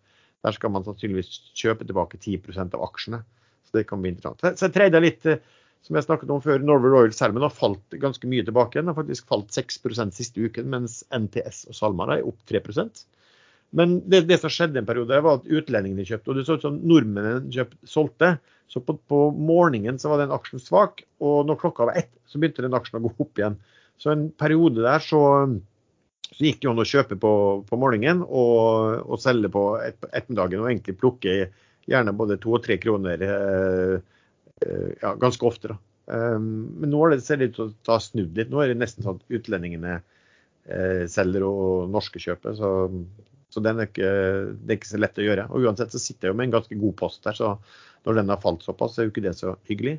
der 0.45 0.57
skal 0.57 0.73
man 0.73 0.85
sannsynligvis 0.87 1.41
kjøpe 1.59 1.87
tilbake 1.89 2.21
10% 2.21 2.77
av 2.77 2.85
aksjene. 2.87 3.23
Så 3.67 3.79
det 3.79 3.87
kan 3.91 4.03
bli 4.03 4.15
interessant. 4.15 4.59
Så 4.59 4.69
jeg 4.69 4.77
treide 4.77 5.03
litt 5.03 5.27
som 5.87 5.95
jeg 5.95 6.07
snakket 6.09 6.31
om 6.35 6.41
før, 6.43 6.63
Norway 6.67 6.91
Royal 6.91 7.13
Salmon 7.15 7.45
har 7.47 7.55
falt 7.55 7.95
ganske 8.03 8.27
mye 8.27 8.45
tilbake. 8.47 8.81
Den 8.81 8.91
har 8.91 8.97
faktisk 8.97 9.29
falt 9.31 9.55
6% 9.55 10.17
siste 10.17 10.43
uken, 10.43 10.67
mens 10.73 11.05
NTS 11.15 11.69
og 11.71 11.79
SalMar 11.79 12.11
er 12.17 12.27
opp 12.27 12.41
3% 12.51 13.05
Men 13.79 14.01
det, 14.11 14.25
det, 14.27 14.41
som 14.43 14.51
skjedde 14.51 14.81
en 14.83 14.89
periode, 14.89 15.21
var 15.23 15.39
at 15.39 15.47
utlendingene 15.47 16.07
kjøpte. 16.09 16.33
Og 16.33 16.39
det 16.39 16.47
så 16.49 16.57
ut 16.59 16.67
som 16.67 16.81
nordmennene 16.83 17.55
kjøpt, 17.55 17.79
solgte. 17.87 18.33
Så 18.67 18.83
på, 18.83 18.97
på, 19.07 19.21
morgenen 19.31 20.01
så 20.03 20.11
var 20.11 20.25
den 20.25 20.35
aksjen 20.35 20.63
svak, 20.63 21.05
og 21.23 21.47
når 21.47 21.61
klokka 21.61 21.87
var 21.87 22.01
ett, 22.01 22.11
så 22.27 22.41
begynte 22.43 22.65
den 22.67 22.75
aksjen 22.75 22.99
å 22.99 23.05
gå 23.05 23.13
opp 23.23 23.39
igjen. 23.39 23.61
Så 24.03 24.11
en 24.11 24.27
periode 24.35 24.83
der 24.83 25.05
så, 25.05 25.21
så 26.27 26.41
gikk 26.49 26.65
det 26.65 26.73
an 26.73 26.83
å 26.83 26.89
kjøpe 26.89 27.21
på, 27.23 27.33
på 27.69 27.79
morgenen 27.79 28.25
og, 28.27 29.07
og, 29.07 29.21
selge 29.23 29.53
på 29.55 29.65
et, 29.85 30.01
ettermiddagen 30.11 30.65
og 30.65 30.73
egentlig 30.73 30.99
plukke 30.99 31.39
gjerne 31.87 32.17
både 32.19 32.41
to 32.43 32.59
og 32.59 32.67
tre 32.67 32.75
kroner. 32.83 33.23
Eh, 33.23 34.16
ja, 34.65 35.15
ganske 35.21 35.47
ofte. 35.49 35.75
da. 35.75 35.79
Um, 36.07 36.69
men 36.79 36.93
nå 36.93 37.03
ser 37.19 37.41
det 37.41 37.51
ut 37.51 37.57
til 37.59 37.71
å 37.73 37.95
ha 37.97 38.03
snudd 38.03 38.37
litt. 38.39 38.51
Nå 38.53 38.63
er 38.63 38.71
det 38.71 38.81
nesten 38.81 39.07
sånn 39.07 39.19
at 39.19 39.39
utlendingene 39.39 39.97
eh, 39.99 41.05
selger 41.11 41.47
og 41.49 41.91
norske 41.93 42.23
kjøper. 42.23 42.55
Så, 42.59 42.73
så 43.51 43.63
er 43.63 43.87
ikke, 43.87 44.11
det 44.61 44.75
er 44.75 44.79
ikke 44.79 44.93
så 44.93 45.03
lett 45.03 45.23
å 45.23 45.27
gjøre. 45.27 45.49
Og 45.51 45.67
uansett 45.67 45.95
så 45.95 46.03
sitter 46.03 46.29
jeg 46.29 46.35
jo 46.35 46.41
med 46.41 46.49
en 46.49 46.59
ganske 46.59 46.79
god 46.83 46.99
post 47.01 47.27
der, 47.27 47.39
så 47.39 47.57
når 48.07 48.21
den 48.21 48.31
har 48.31 48.43
falt 48.43 48.63
såpass, 48.63 48.95
så 48.95 49.03
er 49.03 49.09
jo 49.09 49.15
ikke 49.15 49.27
det 49.27 49.35
så 49.39 49.57
hyggelig. 49.67 49.97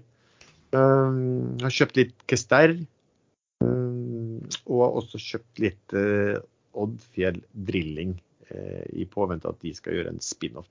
Jeg 0.72 1.64
har 1.64 1.74
kjøpt 1.74 2.00
litt 2.00 2.16
Kester. 2.28 2.78
Og 4.68 4.80
har 4.84 4.96
også 5.00 5.20
kjøpt 5.20 5.60
litt 5.64 5.96
Oddfjell 6.78 7.40
Drilling 7.68 8.14
i 8.96 9.08
påvente 9.12 9.50
at 9.52 9.60
de 9.64 9.74
skal 9.76 9.98
gjøre 9.98 10.14
en 10.14 10.24
spin-off. 10.24 10.70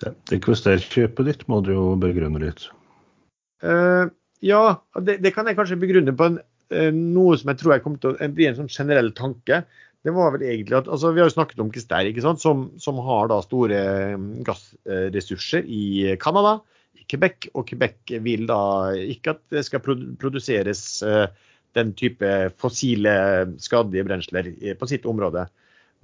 Det, 0.00 0.14
det 0.30 0.40
Kester-kjøpet 0.44 1.28
ditt 1.28 1.44
må 1.52 1.60
du 1.64 1.74
jo 1.74 1.86
begrunne 2.00 2.40
litt. 2.40 2.68
Uh, 3.66 4.12
ja, 4.44 4.62
det, 5.02 5.18
det, 5.24 5.32
kan 5.34 5.48
jeg 5.48 5.58
kanskje 5.58 5.80
begrunne 5.80 6.14
på 6.16 6.28
en, 6.30 6.38
uh, 6.74 6.92
noe 6.94 7.34
som 7.40 7.50
jeg 7.50 7.60
tror 7.62 7.74
jeg 7.74 7.84
kommer 7.84 8.02
til 8.02 8.14
å 8.14 8.30
bli 8.36 8.46
en 8.48 8.58
sånn 8.60 8.70
generell 8.72 9.10
tanke. 9.16 9.64
Det 10.06 10.14
var 10.14 10.36
vel 10.36 10.44
egentlig 10.46 10.76
at, 10.78 10.88
altså 10.92 11.10
Vi 11.10 11.18
har 11.18 11.26
jo 11.26 11.34
snakket 11.34 11.60
om 11.64 11.72
Kister, 11.74 12.06
ikke 12.06 12.22
sant, 12.22 12.42
som, 12.42 12.68
som 12.78 13.00
har 13.02 13.32
da 13.32 13.40
store 13.42 13.80
mm, 14.14 14.30
gassressurser 14.46 15.66
i 15.66 16.14
Canada, 16.22 16.60
i 16.94 17.02
Quebec. 17.10 17.50
Og 17.58 17.66
Quebec 17.66 18.14
vil 18.22 18.46
da 18.46 18.60
ikke 19.02 19.34
at 19.34 19.42
det 19.54 19.64
skal 19.66 19.82
produseres 19.82 20.86
uh, 21.02 21.26
den 21.76 21.90
type 21.98 22.28
fossile, 22.62 23.16
skadelige 23.60 24.06
brensler 24.06 24.52
på 24.78 24.88
sitt 24.88 25.08
område. 25.10 25.44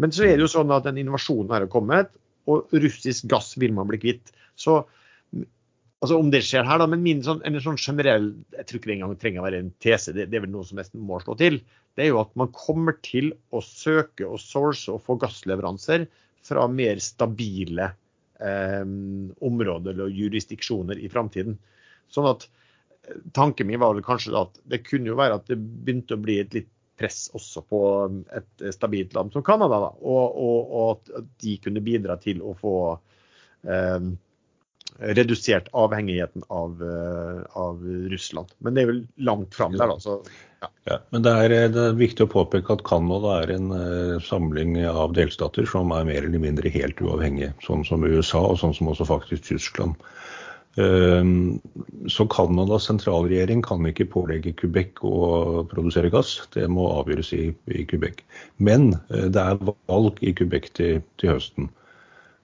Men 0.02 0.12
så 0.12 0.26
er 0.26 0.34
det 0.34 0.46
jo 0.46 0.50
sånn 0.50 0.72
at 0.74 0.84
den 0.88 0.98
innovasjonen 1.00 1.52
her 1.52 1.64
har 1.64 1.72
kommet, 1.72 2.10
og 2.50 2.72
russisk 2.74 3.28
gass 3.30 3.54
vil 3.60 3.74
man 3.76 3.88
bli 3.88 4.00
kvitt. 4.02 4.32
Så 4.58 4.82
Altså 6.02 6.18
Om 6.18 6.32
det 6.34 6.42
skjer 6.42 6.66
her, 6.66 6.80
da, 6.82 6.88
men 6.90 7.04
min 7.04 7.20
sånn, 7.22 7.44
en 7.46 7.60
sånn 7.62 7.78
generell 7.78 8.32
Jeg 8.56 8.66
tror 8.66 8.80
ikke 8.80 8.90
det 8.90 8.94
engang 8.96 9.18
trenger 9.22 9.42
å 9.42 9.46
være 9.46 9.60
en 9.62 9.70
tese, 9.82 10.14
det, 10.16 10.26
det, 10.32 10.38
er 10.38 10.44
vel 10.46 10.50
noe 10.54 10.66
som 10.66 10.80
nesten 10.80 11.02
må 11.06 11.20
slå 11.22 11.36
til. 11.38 11.60
Det 11.94 12.06
er 12.06 12.10
jo 12.10 12.22
at 12.24 12.32
man 12.38 12.50
kommer 12.56 12.96
til 13.06 13.30
å 13.54 13.62
søke 13.62 14.26
og 14.26 14.40
source 14.42 14.90
og 14.90 15.04
få 15.06 15.14
gassleveranser 15.22 16.08
fra 16.42 16.64
mer 16.66 16.98
stabile 17.04 17.92
eh, 18.42 18.82
områder 19.46 20.02
og 20.02 20.18
jurisdiksjoner 20.18 20.98
i 20.98 21.10
framtiden. 21.12 21.54
Sånn 22.10 22.26
at 22.32 22.48
eh, 22.48 23.22
Tanken 23.36 23.70
min 23.70 23.78
var 23.82 23.94
vel 23.94 24.06
kanskje 24.06 24.34
at 24.40 24.58
det 24.74 24.82
kunne 24.88 25.12
jo 25.12 25.20
være 25.20 25.38
at 25.38 25.46
det 25.52 25.60
begynte 25.60 26.18
å 26.18 26.24
bli 26.24 26.40
et 26.42 26.58
litt 26.58 26.70
press 26.98 27.28
også 27.34 27.62
på 27.70 27.84
et 28.34 28.66
stabilt 28.74 29.14
land 29.14 29.30
som 29.34 29.46
Canada. 29.46 29.78
Og, 30.02 30.34
og, 30.34 30.58
og, 30.66 31.06
at 31.14 31.30
de 31.46 31.56
kunne 31.62 31.84
bidra 31.84 32.18
til 32.18 32.42
å 32.42 32.58
få 32.58 32.76
eh, 33.70 34.12
redusert 34.98 35.68
avhengigheten 35.72 36.44
av, 36.48 36.82
eh, 36.82 37.42
av, 37.58 37.82
Russland. 38.12 38.52
Men 38.58 38.74
det 38.74 38.82
er 38.82 38.90
vel 38.92 39.04
langt 39.16 39.54
fram 39.54 39.76
der, 39.76 39.92
da. 39.92 39.98
Så, 40.00 40.18
ja. 40.62 40.70
Ja, 40.86 40.98
men 41.10 41.24
det 41.26 41.32
er, 41.32 41.54
det 41.74 41.86
er, 41.88 41.96
viktig 41.98 42.26
å 42.26 42.32
påpeke 42.32 42.76
at 42.76 42.84
Canada 42.86 43.40
er 43.42 43.50
en 43.56 43.72
uh, 43.74 44.20
samling 44.22 44.76
av 44.86 45.16
delstater 45.16 45.66
som 45.66 45.90
er 45.90 46.06
mer 46.06 46.22
eller 46.22 46.42
mindre 46.42 46.70
helt 46.70 47.02
uavhengige. 47.02 47.50
Sånn 47.66 47.82
som 47.88 48.06
USA, 48.06 48.44
og 48.52 48.60
sånn 48.62 48.76
som 48.78 48.92
også 48.92 49.08
faktisk 49.10 49.48
Tyskland. 49.48 49.98
Ehm, 50.80 51.60
så 52.08 52.24
Canadas 52.26 52.86
sentralregjering 52.88 53.60
kan 53.64 53.84
ikke 53.88 54.08
pålegge 54.08 54.54
Quebec 54.56 55.02
å 55.04 55.64
produsere 55.68 56.10
gass. 56.12 56.38
Det 56.54 56.64
må 56.72 56.86
avgjøres 56.96 57.32
i, 57.36 57.44
i 57.68 57.84
Quebec. 57.88 58.24
Men 58.56 58.94
eh, 59.12 59.28
det 59.32 59.42
er 59.42 59.60
valg 59.90 60.22
i 60.24 60.32
Quebec 60.36 60.70
til, 60.78 61.02
til, 61.20 61.34
høsten. 61.34 61.68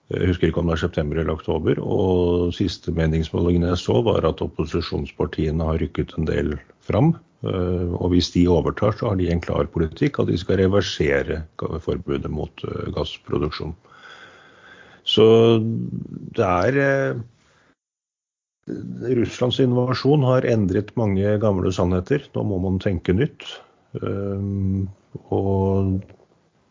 Jeg 0.09 0.31
husker 0.31 0.49
ikke 0.49 0.63
om 0.63 0.71
det 0.71 0.79
er 0.79 0.85
september 0.87 1.21
eller 1.21 1.37
oktober. 1.37 1.81
Og 1.85 2.53
siste 2.57 2.95
meningsmålingene 2.97 3.73
jeg 3.75 3.83
så, 3.83 3.99
var 4.07 4.25
at 4.25 4.43
opposisjonspartiene 4.45 5.67
har 5.69 5.81
rykket 5.83 6.15
en 6.17 6.29
del 6.29 6.55
fram. 6.85 7.13
Eh, 7.45 7.91
og 7.93 8.15
hvis 8.15 8.33
de 8.35 8.47
overtar, 8.51 8.97
så 8.97 9.13
har 9.13 9.21
de 9.21 9.29
en 9.31 9.43
klar 9.45 9.69
politikk 9.75 10.23
at 10.23 10.31
de 10.33 10.39
skal 10.41 10.63
reversere 10.63 11.43
forbudet 11.85 12.31
mot 12.33 12.65
eh, 12.65 12.89
gassproduksjon. 12.97 13.77
Så 15.09 15.25
det 16.37 16.45
er 16.45 17.21
Russlands 18.69 19.59
invasjon 19.63 20.25
har 20.29 20.45
endret 20.49 20.91
mange 21.01 21.37
gamle 21.41 21.73
sannheter. 21.73 22.25
Nå 22.35 22.45
må 22.51 22.59
man 22.65 22.81
tenke 22.83 23.15
nytt. 23.17 23.47
Ehm, 24.03 24.89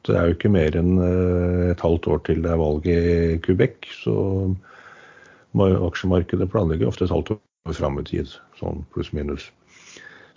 og 0.07 0.15
det 0.15 0.21
er 0.21 0.29
jo 0.29 0.37
ikke 0.37 0.53
mer 0.53 0.75
enn 0.79 0.97
eh, 1.03 1.67
et 1.73 1.83
halvt 1.83 2.07
år 2.13 2.23
til 2.27 2.41
det 2.45 2.53
er 2.53 2.61
valg 2.61 2.87
i 2.87 3.37
Quebec, 3.43 3.89
så 4.03 4.15
aksjemarkedet 5.57 6.49
planlegger 6.53 6.87
ofte 6.87 7.07
et 7.07 7.13
halvt 7.13 7.33
år 7.35 7.75
fram 7.75 7.97
i 7.99 8.05
tid, 8.07 8.31
sånn 8.59 8.83
pluss-minus. 8.93 9.49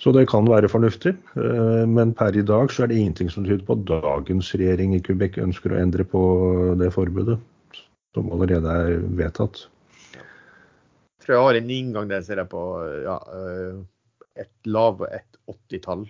Så 0.01 0.15
det 0.17 0.31
kan 0.31 0.49
være 0.49 0.71
fornuftig, 0.73 1.13
eh, 1.37 1.85
men 1.87 2.15
per 2.17 2.37
i 2.37 2.43
dag 2.47 2.73
så 2.73 2.85
er 2.85 2.91
det 2.91 2.99
ingenting 2.99 3.31
som 3.31 3.45
tyder 3.45 3.63
på 3.69 3.77
at 3.77 3.87
dagens 3.91 4.51
regjering 4.57 4.97
i 4.97 5.03
Quebec 5.05 5.39
ønsker 5.39 5.75
å 5.75 5.81
endre 5.81 6.07
på 6.09 6.23
det 6.81 6.89
forbudet, 6.95 7.37
som 8.17 8.33
allerede 8.35 8.67
er 8.67 9.05
vedtatt 9.21 9.69
Jeg 10.17 11.27
tror 11.27 11.37
jeg 11.37 11.45
har 11.47 11.59
en 11.61 11.75
inngang 11.77 12.09
der, 12.11 12.25
ser 12.27 12.43
på 12.49 12.63
ja, 13.05 13.21
eh, 13.37 13.77
et 14.41 14.73
lav 14.73 15.05
et 15.13 15.39
80-tall. 15.47 16.09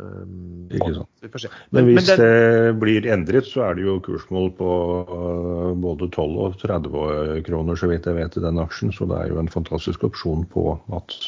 Um, 0.00 0.68
ikke 0.72 0.90
sant. 0.96 1.10
Men, 1.20 1.84
men, 1.84 1.88
hvis 1.90 2.08
men 2.08 2.08
det, 2.08 2.16
det, 2.18 2.74
blir 2.80 3.08
endret, 3.12 3.48
så 3.50 3.66
er 3.68 3.76
det 3.78 3.84
jo 3.84 3.98
kursmål 4.04 4.50
på 4.58 4.70
uh, 5.10 5.72
både 5.76 6.08
12 6.08 6.38
og 6.46 6.56
30 6.62 7.42
kroner, 7.46 7.78
så 7.78 7.90
vidt 7.90 8.08
jeg 8.08 8.16
vet, 8.16 8.38
i 8.38 8.44
den 8.44 8.62
aksjen. 8.62 8.94
Så 8.96 9.08
det 9.10 9.18
er 9.18 9.34
jo 9.34 9.40
en 9.42 9.52
fantastisk 9.52 10.06
opsjon 10.08 10.46
på 10.50 10.72
at 10.96 11.18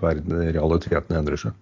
verden, 0.00 0.38
realiteten 0.56 1.18
endrer 1.18 1.40
seg. 1.40 1.58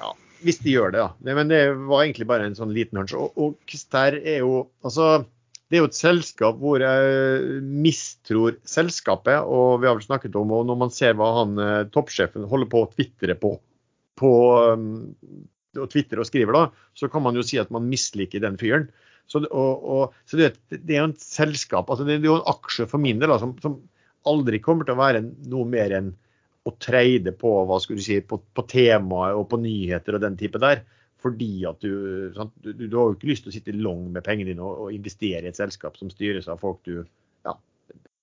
Ja, 0.00 0.14
hvis 0.46 0.62
de 0.64 0.74
gjør 0.74 0.94
det, 0.94 1.04
ja. 1.04 1.34
Men 1.36 1.52
det 1.52 1.62
var 1.90 2.06
egentlig 2.06 2.30
bare 2.30 2.48
en 2.48 2.58
sånn 2.58 2.72
liten 2.74 3.02
hunch. 3.02 3.14
Og, 3.18 3.36
og 3.36 3.60
Kster 3.70 4.18
er 4.20 4.42
jo 4.42 4.64
Altså 4.86 5.20
det 5.70 5.78
er 5.78 5.84
jo 5.84 5.88
et 5.92 6.00
selskap 6.00 6.56
hvor 6.58 6.82
jeg 6.82 7.60
mistror 7.62 8.56
selskapet. 8.66 9.38
Og 9.46 9.78
vi 9.78 9.86
har 9.86 9.94
vel 9.94 10.02
snakket 10.02 10.34
om 10.38 10.50
og 10.56 10.64
når 10.66 10.78
man 10.80 10.90
ser 10.94 11.14
hva 11.18 11.28
han 11.38 11.54
eh, 11.62 11.84
toppsjefen 11.94 12.48
holder 12.50 12.70
på 12.72 12.82
å 12.82 12.88
tvitre 12.90 13.36
på, 13.38 13.52
på 14.18 14.32
um, 14.74 14.88
og 15.78 15.90
Twitter 15.92 16.20
og 16.20 16.26
skriver, 16.28 16.56
da, 16.56 16.88
så 16.98 17.10
kan 17.12 17.22
man 17.22 17.36
jo 17.38 17.44
si 17.46 17.60
at 17.60 17.70
man 17.74 17.86
misliker 17.90 18.42
den 18.42 18.58
fyren. 18.60 18.88
Så, 19.30 19.44
og, 19.46 19.84
og, 19.86 20.16
så 20.26 20.40
det, 20.40 20.48
det, 20.72 20.96
er 20.96 21.04
jo 21.04 21.10
et 21.12 21.22
selskap, 21.22 21.90
altså 21.90 22.06
det 22.06 22.16
er 22.16 22.26
jo 22.26 22.40
en 22.40 22.48
aksje 22.50 22.88
for 22.90 23.02
min 23.02 23.20
del 23.22 23.36
som, 23.38 23.54
som, 23.62 23.78
aldri 24.28 24.58
kommer 24.60 24.84
til 24.84 24.98
å 24.98 25.00
være 25.00 25.22
noe 25.48 25.64
mer 25.64 25.94
enn 25.96 26.08
å 26.68 26.74
treide 26.76 27.32
på 27.32 27.52
hva 27.64 27.78
skulle 27.80 28.02
du 28.02 28.04
si, 28.04 28.18
på, 28.20 28.36
på 28.36 28.64
temaet 28.68 29.38
og 29.38 29.46
på 29.48 29.56
nyheter 29.62 30.18
og 30.18 30.20
den 30.26 30.36
type 30.36 30.60
der 30.60 30.82
fordi 31.20 31.64
at 31.68 31.80
du, 31.80 32.28
sant, 32.36 32.52
du, 32.64 32.72
du, 32.74 32.96
har 32.96 33.10
jo 33.10 33.16
ikke 33.16 33.30
lyst 33.30 33.46
til 33.46 33.52
å 33.52 33.54
sitte 33.54 33.76
long 33.76 34.06
med 34.12 34.24
pengene 34.26 34.52
dine 34.52 34.64
og, 34.64 34.86
og, 34.86 34.92
investere 34.92 35.46
i 35.46 35.50
et 35.50 35.56
selskap 35.56 35.96
som 36.00 36.12
styres 36.12 36.48
av 36.52 36.60
folk 36.60 36.80
du 36.88 36.98
ja, 37.00 37.54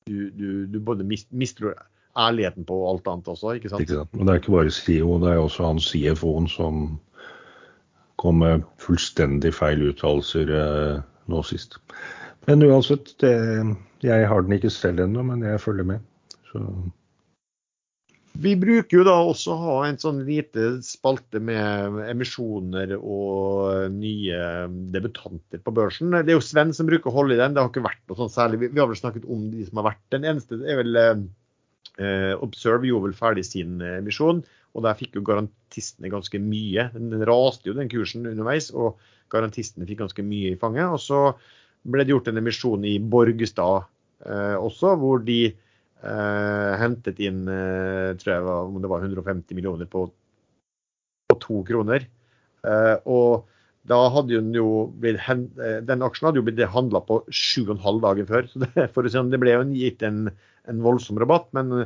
du, 0.06 0.30
du 0.70 0.78
både 0.78 1.06
mister 1.06 1.74
ærligheten 2.18 2.66
på 2.66 2.78
og 2.82 2.88
alt 2.92 3.12
annet 3.12 3.34
også, 3.34 3.58
ikke 3.58 3.72
sant? 3.74 3.86
Ikke 3.86 4.00
sant? 4.00 4.14
Men 4.14 4.26
det 4.26 4.34
er 4.34 4.42
ikke 4.42 4.56
bare 4.56 4.74
CEO, 4.74 5.18
det 5.22 5.34
er 5.34 5.42
også 5.42 5.68
han 5.68 5.82
CFO-en 5.84 6.50
som 6.50 6.86
kom 8.22 8.42
med 8.44 8.66
fullstendig 8.82 9.54
feil 9.56 9.84
uttalelser 9.92 10.54
eh, 10.60 11.00
nå 11.32 11.42
sist. 11.46 11.80
Men 12.48 12.64
uansett, 12.66 13.14
det, 13.22 13.34
jeg 14.06 14.30
har 14.30 14.46
den 14.46 14.56
ikke 14.58 14.72
selv 14.74 15.04
ennå, 15.04 15.26
men 15.28 15.44
jeg 15.46 15.62
følger 15.62 15.88
med. 15.88 16.06
Så 16.52 16.64
vi 18.38 18.54
bruker 18.60 19.00
jo 19.00 19.04
da 19.08 19.16
også 19.26 19.54
å 19.54 19.62
ha 19.64 19.76
en 19.88 19.98
sånn 19.98 20.20
lite 20.28 20.76
spalte 20.86 21.40
med 21.42 21.98
emisjoner 22.06 22.94
og 22.98 23.96
nye 23.96 24.68
debutanter 24.94 25.62
på 25.64 25.74
børsen. 25.74 26.14
Det 26.14 26.34
er 26.34 26.38
jo 26.38 26.46
Sven 26.46 26.74
som 26.78 26.90
bruker 26.90 27.10
å 27.10 27.16
holde 27.16 27.34
i 27.34 27.40
den. 27.42 27.56
Det 27.56 27.64
har 27.64 27.72
ikke 27.72 27.88
vært 27.88 28.04
noe 28.06 28.20
sånn 28.20 28.34
særlig. 28.34 28.62
Vi 28.68 28.78
har 28.78 28.92
vel 28.92 29.00
snakket 29.00 29.26
om 29.26 29.48
de 29.54 29.66
som 29.66 29.82
har 29.82 29.90
vært. 29.90 30.04
Den 30.14 30.28
eneste 30.30 30.60
er 30.62 30.82
vel 30.84 31.02
eh, 31.02 32.34
Observe 32.46 32.86
gjorde 32.86 33.10
vel 33.10 33.18
ferdig 33.18 33.48
sin 33.48 33.82
emisjon, 33.82 34.44
og 34.76 34.84
der 34.86 34.98
fikk 34.98 35.18
jo 35.18 35.26
garantistene 35.26 36.12
ganske 36.12 36.40
mye. 36.42 36.90
Den 36.94 37.24
raste 37.28 37.70
jo 37.70 37.78
den 37.78 37.90
kursen 37.92 38.28
underveis, 38.30 38.70
og 38.74 39.00
garantistene 39.34 39.88
fikk 39.90 40.04
ganske 40.04 40.26
mye 40.26 40.54
i 40.54 40.60
fanget. 40.60 40.92
Og 40.94 41.02
så 41.02 41.22
ble 41.88 42.06
det 42.06 42.14
gjort 42.14 42.30
en 42.32 42.42
emisjon 42.42 42.86
i 42.88 42.98
Borgestad 43.00 43.88
eh, 44.28 44.56
også, 44.60 44.96
hvor 45.02 45.24
de 45.26 45.40
eh, 45.50 46.72
hentet 46.82 47.22
inn 47.24 47.46
eh, 47.52 48.14
tror 48.20 48.34
jeg 48.34 48.48
var, 48.48 48.70
om 48.70 48.80
det 48.84 48.92
var 48.92 49.06
150 49.06 49.58
millioner 49.58 49.90
på, 49.90 50.08
på 51.32 51.40
to 51.44 51.64
kroner. 51.68 52.08
Uh, 52.68 52.98
og 53.08 53.46
da 53.88 54.00
hadde 54.12 54.42
jo 54.58 54.90
blitt 55.00 55.22
den 55.88 56.02
aksjen 56.04 56.26
hadde 56.28 56.42
jo 56.42 56.46
blitt 56.48 56.60
handla 56.74 57.00
på 57.06 57.22
7,5 57.30 58.02
dager 58.04 58.28
før. 58.28 58.50
så 58.52 58.64
det, 58.66 58.88
for 58.96 59.08
å 59.08 59.12
si, 59.14 59.22
det 59.32 59.40
ble 59.40 59.54
jo 59.54 59.62
gitt 59.78 60.04
en, 60.04 60.26
en, 60.68 60.82
voldsom 60.84 61.22
rabatt, 61.22 61.48
men 61.56 61.86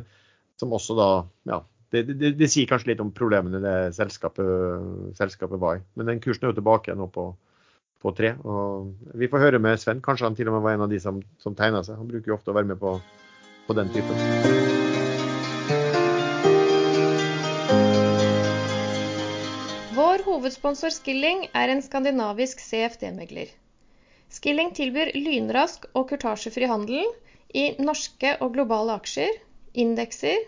som 0.57 0.73
også 0.73 0.95
da 0.97 1.09
ja, 1.51 1.59
det, 1.91 2.03
det, 2.07 2.33
det, 2.39 2.47
sier 2.51 2.69
kanskje 2.69 2.93
litt 2.93 3.01
om 3.03 3.13
problemene 3.15 3.59
det 3.63 3.77
selskapet, 3.97 5.15
selskapet 5.17 5.59
var 5.59 5.79
i. 5.79 5.85
Men 5.99 6.13
den 6.13 6.21
kursen 6.23 6.47
er 6.47 6.53
jo 6.53 6.59
tilbake 6.61 6.95
nå 6.95 7.09
på, 7.11 7.25
på 8.01 8.13
tre. 8.17 8.35
og 8.47 9.17
Vi 9.19 9.27
får 9.31 9.43
høre 9.45 9.59
med 9.59 9.79
Sven. 9.81 9.99
Kanskje 10.03 10.29
han 10.29 10.37
til 10.39 10.47
og 10.47 10.55
med 10.55 10.63
var 10.67 10.77
en 10.77 10.85
av 10.87 10.93
de 10.93 11.01
som, 11.03 11.19
som 11.43 11.57
tegna 11.57 11.83
seg. 11.83 11.99
Han 11.99 12.07
bruker 12.07 12.31
jo 12.31 12.39
ofte 12.39 12.53
å 12.53 12.57
være 12.57 12.71
med 12.71 12.79
på 12.79 12.95
på 13.67 13.73
den 13.77 13.89
typen. 13.93 14.17
Vår 19.95 20.23
hovedsponsor 20.25 20.93
Skilling 20.95 21.45
er 21.53 21.71
en 21.71 21.83
skandinavisk 21.85 22.63
CFD-megler. 22.63 23.51
Skilling 24.31 24.71
tilbyr 24.75 25.13
lynrask 25.15 25.85
og 25.93 26.09
kurtasjefri 26.09 26.69
handel 26.71 27.07
i 27.53 27.73
norske 27.83 28.37
og 28.39 28.55
globale 28.55 28.95
aksjer, 28.99 29.31
indekser, 29.75 30.39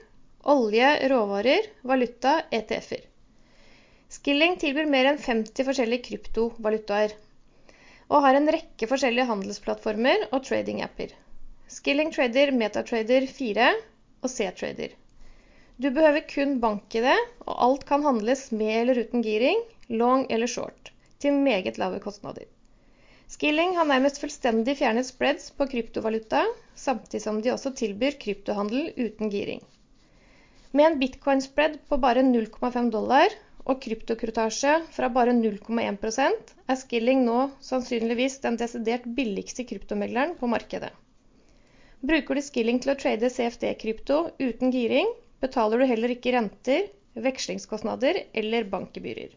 olje, 0.43 1.09
råvarer, 1.09 1.67
valuta, 1.81 2.41
ETF-er. 2.51 3.03
Skilling 4.11 4.57
tilbyr 4.61 4.89
mer 4.91 5.07
enn 5.09 5.19
50 5.21 5.65
forskjellige 5.69 6.03
kryptovalutaer, 6.07 7.13
og 8.11 8.25
har 8.25 8.37
en 8.37 8.51
rekke 8.51 8.89
forskjellige 8.91 9.29
handelsplattformer 9.29 10.27
og 10.29 10.43
trading-apper. 10.45 11.13
Skilling 11.71 12.11
trader 12.13 12.51
Metatrader 12.53 13.25
4 13.25 13.69
og 14.21 14.29
C-trader. 14.29 14.91
Du 15.81 15.89
behøver 15.89 16.27
kun 16.29 16.59
bank-ID, 16.61 17.07
og 17.47 17.53
alt 17.67 17.87
kan 17.89 18.03
handles 18.05 18.49
med 18.51 18.75
eller 18.81 18.99
uten 19.05 19.23
giring, 19.25 19.63
long 19.89 20.27
eller 20.29 20.51
short, 20.51 20.91
til 21.23 21.39
meget 21.39 21.79
lave 21.81 22.03
kostnader. 22.03 22.45
Skilling 23.31 23.77
har 23.79 23.87
nærmest 23.89 24.19
fullstendig 24.21 24.75
fjernet 24.77 25.07
spreads 25.07 25.49
på 25.57 25.65
kryptovaluta, 25.71 26.43
samtidig 26.75 27.23
som 27.23 27.41
de 27.41 27.55
også 27.55 27.73
tilbyr 27.79 28.19
kryptohandel 28.21 28.91
uten 28.99 29.31
giring. 29.33 29.63
Med 30.73 30.85
en 30.87 30.95
bitcoin-spread 30.99 31.75
på 31.89 31.97
bare 32.01 32.21
0,5 32.25 32.87
dollar 32.93 33.33
og 33.69 33.77
kryptokrutasje 33.83 34.71
fra 34.95 35.09
bare 35.17 35.35
0,1% 35.37 36.53
er 36.73 36.79
Skilling 36.79 37.21
nå 37.27 37.35
sannsynligvis 37.67 38.39
den 38.45 38.57
desidert 38.57 39.05
billigste 39.19 39.67
kryptomegleren 39.69 40.33
på 40.39 40.49
markedet. 40.49 40.89
Bruker 42.01 42.41
du 42.41 42.43
Skilling 42.47 42.81
til 42.81 42.95
å 42.95 42.97
trade 43.05 43.29
CFD-krypto 43.35 44.19
uten 44.41 44.73
giring, 44.73 45.13
betaler 45.45 45.83
du 45.83 45.89
heller 45.93 46.17
ikke 46.17 46.33
renter, 46.39 46.89
vekslingskostnader 47.29 48.23
eller 48.33 48.65
bankgebyrer. 48.73 49.31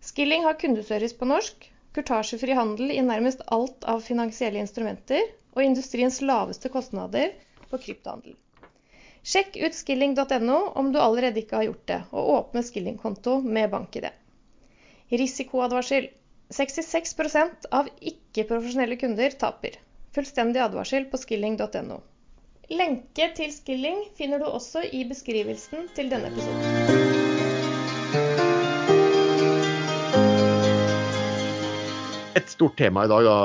Skilling 0.00 0.48
har 0.48 0.56
kundeservice 0.58 1.20
på 1.20 1.28
norsk, 1.28 1.68
kurtasjefri 1.92 2.56
handel 2.56 2.96
i 2.96 3.04
nærmest 3.04 3.44
alt 3.52 3.84
av 3.84 4.00
finansielle 4.08 4.64
instrumenter 4.64 5.20
og 5.52 5.66
industriens 5.68 6.22
laveste 6.24 6.72
kostnader 6.72 7.36
på 7.68 7.84
kryptohandel. 7.84 8.40
Sjekk 9.20 9.56
ut 9.60 9.74
skilling.no 9.76 10.58
om 10.80 10.92
du 10.92 10.98
allerede 10.98 11.42
ikke 11.42 11.58
har 11.58 11.66
gjort 11.68 11.86
det, 11.90 11.98
og 12.16 12.30
åpne 12.38 12.62
Skilling-konto 12.64 13.40
med 13.44 13.68
bank-ID. 13.72 14.08
Risikoadvarsel. 15.12 16.08
66% 16.50 17.68
av 17.70 17.86
ikke-profesjonelle 18.00 18.96
kunder 18.98 19.36
taper. 19.38 19.76
Fullstendig 20.16 20.62
advarsel 20.64 21.04
på 21.12 21.20
skilling.no. 21.20 22.00
Lenke 22.74 23.28
til 23.36 23.52
Skilling 23.54 24.00
finner 24.18 24.40
du 24.42 24.48
også 24.48 24.82
i 24.88 25.04
beskrivelsen 25.06 25.86
til 25.94 26.10
denne 26.10 26.32
episoden. 26.32 27.20
Et 32.40 32.50
stort 32.50 32.76
tema 32.80 33.04
i 33.04 33.10
dag, 33.10 33.26
da, 33.28 33.38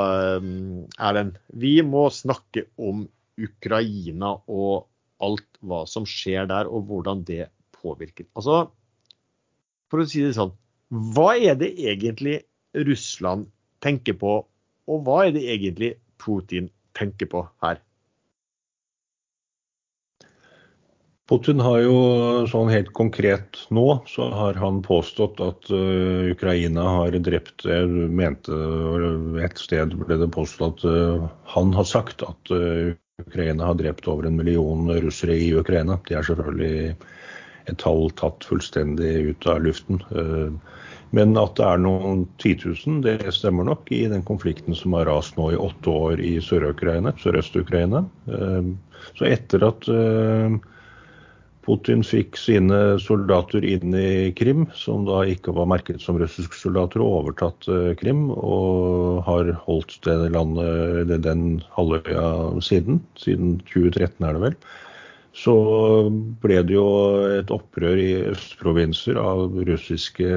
Erlend. 1.10 1.38
Vi 1.54 1.78
må 1.86 2.08
snakke 2.14 2.70
om 2.78 3.06
Ukraina 3.38 4.38
og 4.48 4.86
alt 5.24 5.60
hva 5.66 5.84
som 5.90 6.08
skjer 6.10 6.50
der, 6.52 6.68
og 6.68 6.90
hvordan 6.90 7.24
det 7.28 7.48
påvirker. 7.76 8.28
Altså, 8.36 8.66
for 9.92 10.04
å 10.04 10.08
si 10.10 10.24
det 10.26 10.36
sånn, 10.38 10.54
hva 11.16 11.34
er 11.38 11.58
det 11.60 11.74
egentlig 11.80 12.42
Russland 12.88 13.50
tenker 13.84 14.18
på, 14.20 14.38
og 14.86 15.06
hva 15.06 15.26
er 15.28 15.36
det 15.36 15.46
egentlig 15.50 15.96
Putin 16.22 16.70
tenker 16.98 17.30
på 17.32 17.46
her? 17.64 17.82
Putin 21.26 21.58
har 21.66 21.80
jo 21.82 21.96
sånn 22.52 22.70
helt 22.70 22.92
konkret 22.94 23.64
nå, 23.74 23.86
så 24.06 24.28
har 24.30 24.60
han 24.62 24.84
påstått 24.86 25.40
at 25.42 25.72
uh, 25.74 26.30
Ukraina 26.30 26.84
har 27.00 27.18
drept 27.26 27.66
Jeg 27.66 27.90
mente 28.14 28.54
et 29.42 29.58
sted 29.58 29.96
ble 30.04 30.20
det 30.22 30.30
påstått 30.36 30.86
at 30.86 30.86
uh, 30.86 31.26
han 31.56 31.74
har 31.74 31.90
sagt 31.90 32.22
at 32.28 32.54
uh, 32.54 32.94
Ukraina 33.28 33.66
har 33.66 33.74
drept 33.74 34.08
over 34.08 34.26
en 34.28 34.36
million 34.36 34.90
russere 35.02 35.36
i 35.36 35.54
Ukraina. 35.56 35.96
Det 36.08 36.18
er 36.18 36.26
selvfølgelig 36.28 36.96
et 37.72 37.78
tall 37.82 38.10
tatt 38.20 38.44
fullstendig 38.44 39.12
ut 39.32 39.48
av 39.48 39.62
luften. 39.64 40.02
Men 41.16 41.38
at 41.40 41.56
det 41.56 41.66
er 41.66 41.80
noen 41.80 42.26
titusen, 42.44 43.00
det 43.06 43.18
stemmer 43.32 43.68
nok 43.70 43.92
i 43.96 44.04
den 44.12 44.26
konflikten 44.28 44.76
som 44.76 44.98
har 44.98 45.08
rast 45.08 45.40
nå 45.40 45.52
i 45.54 45.60
åtte 45.68 45.92
år 45.92 46.20
i 46.20 46.34
Sørøst-Ukraina. 46.44 48.04
Så 49.16 49.30
etter 49.32 49.64
at 49.70 49.90
Putin 51.66 52.04
fikk 52.06 52.38
sine 52.38 53.00
soldater 53.02 53.66
inn 53.66 53.96
i 53.98 54.32
Krim, 54.38 54.68
som 54.78 55.06
da 55.08 55.24
ikke 55.26 55.54
var 55.58 55.70
merket 55.72 56.04
som 56.04 56.20
russiske 56.22 56.58
soldater, 56.60 57.02
og 57.02 57.24
overtatt 57.24 57.68
eh, 57.74 57.94
Krim. 57.98 58.28
Og 58.32 59.24
har 59.26 59.50
holdt 59.66 59.98
det 60.06 60.18
landet, 60.36 61.16
den 61.26 61.64
halvøya 61.74 62.62
siden. 62.66 63.02
Siden 63.18 63.58
2013 63.72 64.28
er 64.28 64.38
det 64.38 64.44
vel. 64.46 64.60
Så 65.36 65.56
ble 66.44 66.62
det 66.64 66.78
jo 66.78 66.88
et 67.42 67.50
opprør 67.52 68.00
i 68.00 68.12
østprovinser 68.30 69.18
av 69.20 69.58
russiske 69.68 70.30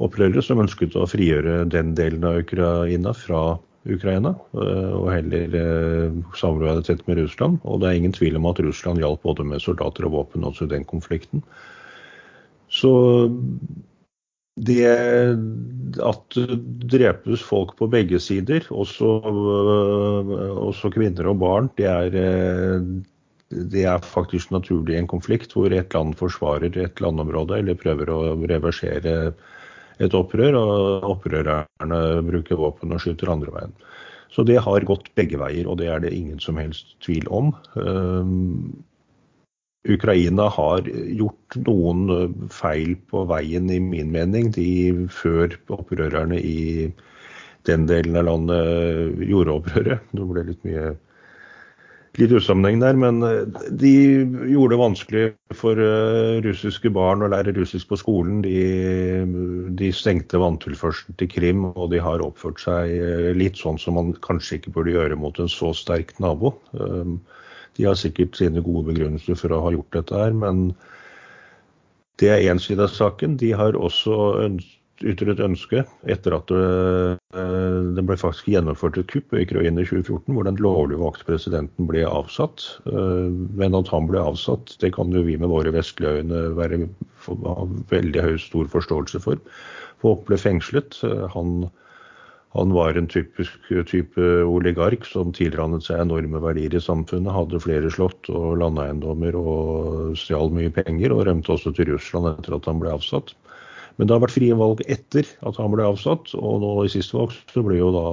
opprørere 0.00 0.42
som 0.44 0.60
ønsket 0.60 0.96
å 0.98 1.06
frigjøre 1.08 1.62
den 1.70 1.94
delen 1.96 2.26
av 2.28 2.42
Ukraina 2.42 3.14
fra 3.16 3.44
Ukraina, 3.88 4.34
eh, 4.52 4.94
og 4.96 5.10
heller 5.14 5.54
samarbeidet 6.36 6.88
tett 6.88 7.04
med 7.08 7.22
Russland. 7.22 7.60
Og 7.64 7.80
det 7.80 7.90
er 7.90 8.00
ingen 8.00 8.16
tvil 8.16 8.36
om 8.40 8.48
at 8.50 8.60
Russland 8.60 9.00
hjalp 9.00 9.22
både 9.24 9.46
med 9.46 9.62
soldater 9.64 10.08
og 10.08 10.16
våpen 10.18 10.44
også 10.44 10.68
i 10.68 10.74
den 10.74 10.84
konflikten. 10.88 11.44
Så 12.70 12.90
det 14.60 14.84
at 16.04 16.36
drepes 16.92 17.42
folk 17.42 17.72
på 17.78 17.88
begge 17.90 18.20
sider, 18.20 18.66
også, 18.70 19.14
eh, 19.24 20.34
også 20.68 20.92
kvinner 20.92 21.30
og 21.32 21.40
barn, 21.40 21.70
det 21.80 21.88
er, 21.88 22.18
det 23.50 23.86
er 23.88 24.04
faktisk 24.04 24.52
naturlig 24.52 24.94
i 24.94 25.00
en 25.00 25.10
konflikt 25.10 25.56
hvor 25.56 25.72
et 25.72 25.94
land 25.96 26.14
forsvarer 26.20 26.76
et 26.76 27.00
landområde 27.00 27.58
eller 27.58 27.80
prøver 27.80 28.12
å 28.12 28.20
reversere 28.44 29.32
et 30.00 30.14
opprør, 30.16 30.56
og 30.58 31.08
opprørerne 31.14 32.00
bruker 32.26 32.60
våpen 32.60 32.94
og 32.94 33.02
skyter 33.02 33.32
andre 33.32 33.54
veien. 33.54 33.74
Så 34.30 34.44
det 34.46 34.60
har 34.62 34.86
gått 34.86 35.10
begge 35.18 35.40
veier, 35.40 35.66
og 35.66 35.80
det 35.80 35.90
er 35.90 36.02
det 36.04 36.14
ingen 36.14 36.38
som 36.42 36.58
helst 36.60 36.94
tvil 37.04 37.26
om. 37.34 37.50
Um, 37.74 38.84
Ukraina 39.90 40.46
har 40.52 40.86
gjort 40.86 41.56
noen 41.66 42.48
feil 42.52 42.94
på 43.10 43.24
veien, 43.30 43.70
i 43.72 43.80
min 43.82 44.12
mening, 44.14 44.52
de 44.54 45.08
før 45.10 45.56
opprørerne 45.72 46.38
i 46.38 46.90
den 47.68 47.86
delen 47.88 48.16
av 48.16 48.28
landet 48.28 49.24
gjorde 49.26 49.56
opprøret. 49.58 50.12
Det 50.12 50.28
ble 50.30 50.46
litt 50.52 50.68
mye 50.68 50.92
litt 52.18 52.32
usammenheng 52.34 52.80
der, 52.82 52.96
men 52.98 53.22
eh, 53.22 53.66
de 53.78 53.92
gjorde 54.50 54.74
det 54.74 54.80
vanskelig 54.80 55.24
for 55.56 55.78
uh, 55.78 56.40
russiske 56.44 56.90
barn 56.94 57.22
å 57.22 57.30
lære 57.30 57.54
russisk 57.56 57.92
på 57.92 57.98
skolen. 58.00 58.40
De, 58.44 58.56
de 59.78 59.90
stengte 59.94 60.40
vanntilførselen 60.42 61.18
til 61.20 61.30
Krim, 61.30 61.68
og 61.70 61.92
de 61.94 62.02
har 62.02 62.24
oppført 62.24 62.62
seg 62.62 62.96
uh, 62.98 63.30
litt 63.36 63.60
sånn 63.60 63.78
som 63.80 63.98
man 63.98 64.14
kanskje 64.26 64.58
ikke 64.58 64.74
burde 64.74 64.96
gjøre 64.96 65.18
mot 65.20 65.38
en 65.38 65.50
så 65.50 65.72
sterk 65.76 66.16
nabo. 66.22 66.56
Um, 66.74 67.20
de 67.78 67.86
har 67.86 67.98
sikkert 67.98 68.34
sine 68.36 68.62
gode 68.64 68.88
begrunnelser 68.90 69.38
for 69.38 69.54
å 69.54 69.62
ha 69.68 69.74
gjort 69.76 70.00
dette 70.00 70.18
her, 70.18 70.34
men 70.36 70.72
det 72.20 72.28
er 72.34 72.50
én 72.50 72.58
side 72.60 72.82
av 72.84 72.92
saken. 72.92 73.38
De 73.40 73.54
har 73.56 73.78
også 73.78 74.18
ønsket 74.48 74.79
ytret 75.06 75.40
ønske 75.42 75.82
etter 76.10 76.34
at 76.36 76.50
det, 76.52 77.20
det 77.96 78.04
ble 78.06 78.16
faktisk 78.20 78.50
gjennomført 78.52 78.98
et 79.00 79.08
kupp 79.10 79.34
i 79.34 79.44
Ukraina 79.46 79.82
i 79.82 79.88
2014, 79.88 80.34
hvor 80.34 80.46
den 80.46 80.60
lovlig 80.60 81.00
valgte 81.00 81.26
presidenten 81.28 81.88
ble 81.88 82.04
avsatt. 82.08 82.66
Eh, 82.90 83.28
men 83.60 83.76
at 83.78 83.90
han 83.92 84.08
ble 84.10 84.22
avsatt, 84.22 84.76
det 84.82 84.92
kan 84.96 85.12
jo 85.14 85.24
vi 85.26 85.38
med 85.40 85.52
våre 85.52 85.72
vestlige 85.74 86.20
øyne 86.20 86.46
være, 86.58 86.82
ha 87.26 87.58
veldig 87.92 88.24
høy 88.28 88.38
stor 88.42 88.70
forståelse 88.72 89.22
for. 89.24 89.40
Folk 90.04 90.24
ble 90.28 90.40
fengslet. 90.40 91.00
Eh, 91.06 91.26
han, 91.34 91.68
han 92.56 92.74
var 92.74 92.98
en 92.98 93.10
typisk 93.10 93.70
type 93.90 94.30
oligark 94.44 95.06
som 95.08 95.34
tilrannet 95.36 95.86
seg 95.86 96.02
enorme 96.04 96.42
verdier 96.42 96.76
i 96.76 96.82
samfunnet. 96.82 97.32
Hadde 97.36 97.62
flere 97.62 97.92
slott 97.94 98.28
og 98.32 98.58
landeiendommer 98.62 99.38
og 99.38 100.18
stjal 100.18 100.52
mye 100.54 100.72
penger, 100.74 101.14
og 101.14 101.24
rømte 101.30 101.56
også 101.56 101.72
til 101.76 101.94
Russland 101.94 102.34
etter 102.34 102.58
at 102.58 102.68
han 102.68 102.82
ble 102.82 102.92
avsatt. 102.98 103.36
Men 103.96 104.06
det 104.06 104.14
har 104.14 104.22
vært 104.22 104.36
frie 104.36 104.56
valg 104.56 104.80
etter 104.86 105.28
at 105.46 105.58
han 105.60 105.74
ble 105.74 105.84
avsatt, 105.88 106.34
og 106.38 106.62
nå 106.62 106.72
i 106.84 106.92
siste 106.92 107.18
valg 107.18 107.34
så 107.52 107.64
ble 107.66 107.80
jo 107.80 107.90
da 107.96 108.06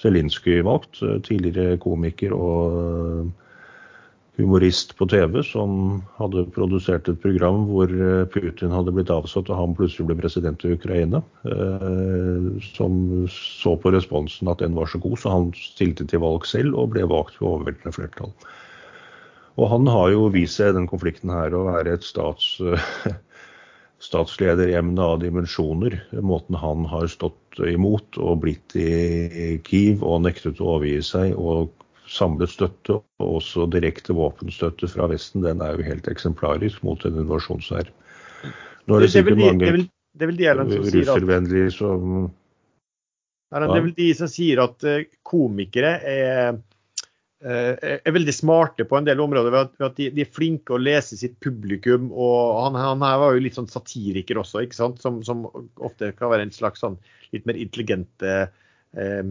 Zelinskyj 0.00 0.62
valgt. 0.64 1.02
Eh, 1.04 1.20
tidligere 1.26 1.78
komiker 1.80 2.32
og 2.36 2.76
eh, 2.80 3.48
humorist 4.40 4.94
på 4.96 5.04
TV 5.10 5.42
som 5.44 6.00
hadde 6.16 6.46
produsert 6.54 7.10
et 7.10 7.20
program 7.20 7.66
hvor 7.68 7.92
eh, 7.92 8.24
Putin 8.32 8.72
hadde 8.72 8.94
blitt 8.96 9.12
avsatt 9.12 9.50
og 9.50 9.58
han 9.58 9.76
plutselig 9.76 10.08
ble 10.08 10.16
president 10.22 10.64
i 10.64 10.72
Ukraina. 10.78 11.22
Som 12.70 12.96
så 13.34 13.76
på 13.76 13.92
responsen 13.92 14.48
at 14.52 14.64
den 14.64 14.76
var 14.78 14.88
så 14.88 15.02
god, 15.02 15.18
så 15.20 15.36
han 15.36 15.52
stilte 15.58 16.08
til 16.08 16.24
valg 16.24 16.48
selv 16.48 16.78
og 16.80 16.94
ble 16.94 17.04
valgt 17.10 17.36
ved 17.40 17.50
overveldende 17.52 17.96
flertall. 17.96 18.34
Og 19.60 19.66
han 19.68 19.88
har 19.90 20.14
jo 20.14 20.30
vist 20.32 20.56
seg 20.56 20.70
i 20.70 20.78
den 20.78 20.88
konflikten 20.88 21.32
her 21.34 21.52
å 21.52 21.66
være 21.66 21.98
et 21.98 22.06
stats 22.06 22.54
statslederemne 24.00 25.02
av 25.02 25.18
dimensjoner. 25.20 25.98
Måten 26.24 26.56
han 26.56 26.86
har 26.88 27.06
stått 27.12 27.60
imot 27.68 28.16
og 28.18 28.40
blitt 28.46 28.76
i 28.78 29.58
Kiev 29.66 30.04
og 30.06 30.24
nektet 30.24 30.60
å 30.60 30.76
overgi 30.76 31.02
seg 31.04 31.36
og 31.36 31.70
samlet 32.10 32.50
støtte, 32.50 32.98
og 33.22 33.36
også 33.38 33.68
direkte 33.70 34.16
våpenstøtte 34.16 34.88
fra 34.90 35.06
Vesten, 35.10 35.44
den 35.44 35.62
er 35.62 35.76
jo 35.76 35.86
helt 35.86 36.08
eksemplarisk 36.10 36.82
mot 36.86 37.04
en 37.06 37.20
invasjonshær. 37.22 37.92
Nå 38.88 38.96
er 38.96 39.04
det 39.04 39.12
sikkert 39.12 39.38
mange 39.38 39.72
russervennlige 40.18 41.70
som 41.76 42.30
ja, 43.50 43.60
Det 43.60 43.76
er 43.76 43.84
vel 43.84 43.94
de 43.94 44.08
som 44.14 44.30
sier 44.30 44.62
at 44.62 44.84
eh, 44.86 45.06
komikere 45.26 45.96
er 46.06 46.58
er 47.40 48.12
veldig 48.12 48.34
smarte 48.36 48.84
på 48.84 48.98
en 48.98 49.06
del 49.08 49.20
områder 49.24 49.52
ved 49.52 49.60
at, 49.60 49.72
ved 49.78 49.86
at 49.86 49.96
de, 49.96 50.08
de, 50.12 50.24
er 50.26 50.34
flinke 50.34 50.74
å 50.76 50.80
lese 50.80 51.16
sitt 51.16 51.38
publikum. 51.40 52.10
og 52.12 52.58
Han, 52.66 52.76
han 52.76 53.04
her 53.06 53.20
var 53.22 53.36
jo 53.36 53.44
litt 53.44 53.56
sånn 53.56 53.70
satiriker 53.70 54.40
også, 54.42 54.64
ikke 54.66 54.76
sant? 54.76 55.00
Som, 55.00 55.22
som 55.24 55.46
ofte 55.80 56.12
kan 56.18 56.32
være 56.32 56.48
en 56.48 56.54
slags 56.54 56.84
sånn 56.84 56.98
litt 57.32 57.46
mer 57.48 57.56
intelligente 57.60 58.34
eh, 58.44 59.22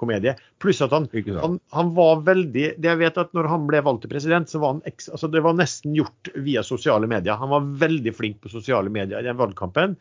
komedie. 0.00 0.34
Pluss 0.62 0.80
at 0.84 0.94
han, 0.96 1.08
han, 1.12 1.58
han, 1.74 1.90
var 1.98 2.22
veldig 2.26 2.68
det 2.78 2.92
jeg 2.92 3.00
vet 3.02 3.20
at 3.20 3.34
når 3.36 3.50
han 3.52 3.66
ble 3.68 3.82
valgt 3.84 4.06
til 4.06 4.14
president, 4.14 4.48
så 4.48 4.62
var 4.62 4.76
han 4.76 4.84
altså 4.88 5.32
det 5.32 5.44
var 5.44 5.58
nesten 5.58 5.96
gjort 5.98 6.32
via 6.36 6.64
sosiale 6.64 7.10
medier. 7.10 7.36
Han 7.40 7.52
var 7.52 7.68
veldig 7.84 8.14
flink 8.16 8.40
på 8.44 8.52
sosiale 8.52 8.92
medier 8.92 9.20
i 9.20 9.28
den 9.28 9.40
valgkampen. 9.40 9.98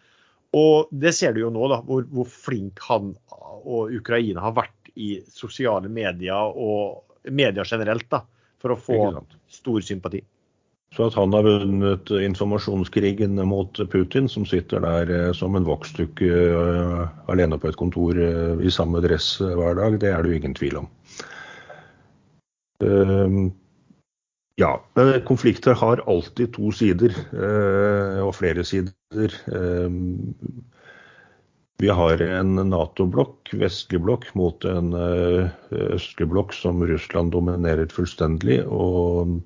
Og 0.56 0.88
det 0.96 1.12
ser 1.18 1.36
du 1.36 1.42
jo 1.44 1.52
nå, 1.52 1.68
da, 1.68 1.82
hvor, 1.84 2.08
hvor 2.08 2.30
flink 2.32 2.80
han 2.88 3.12
og 3.68 3.92
Ukraina 3.92 4.46
har 4.46 4.56
vært 4.56 4.94
i 4.98 5.18
sosiale 5.30 5.90
medier 5.92 6.56
og 6.56 7.04
media 7.32 7.66
generelt, 7.68 8.10
da, 8.10 8.24
for 8.62 8.74
å 8.74 8.80
få 8.80 9.00
stor 9.52 9.86
sympati. 9.86 10.24
Så 10.96 11.10
at 11.10 11.18
han 11.20 11.34
har 11.36 11.44
vunnet 11.44 12.10
informasjonskrigen 12.10 13.36
mot 13.48 13.80
Putin, 13.92 14.30
som 14.32 14.46
sitter 14.48 14.80
der 14.84 15.12
eh, 15.12 15.32
som 15.36 15.58
en 15.60 15.68
voksdukke 15.68 16.30
uh, 16.56 17.02
alene 17.28 17.60
på 17.60 17.68
et 17.68 17.80
kontor 17.80 18.16
uh, 18.16 18.56
i 18.64 18.72
samme 18.72 19.02
dress 19.04 19.36
hver 19.42 19.76
dag, 19.78 20.00
det 20.00 20.14
er 20.14 20.24
det 20.24 20.32
jo 20.32 20.40
ingen 20.42 20.56
tvil 20.58 20.84
om. 20.84 20.92
ja, 24.58 24.72
konflikter 25.26 25.74
har 25.74 26.04
alltid 26.06 26.52
to 26.54 26.70
sider, 26.72 27.16
og 28.22 28.36
flere 28.38 28.62
sider. 28.66 29.34
Vi 31.78 31.90
har 31.94 32.22
en 32.22 32.56
Nato-blokk, 32.72 33.52
vestlig 33.54 34.00
blokk, 34.02 34.32
mot 34.34 34.66
en 34.66 34.96
eh, 34.98 35.52
østlig 35.94 36.26
blokk 36.32 36.56
som 36.58 36.82
Russland 36.82 37.36
dominerer 37.36 37.92
fullstendig. 37.94 38.64
og 38.66 39.38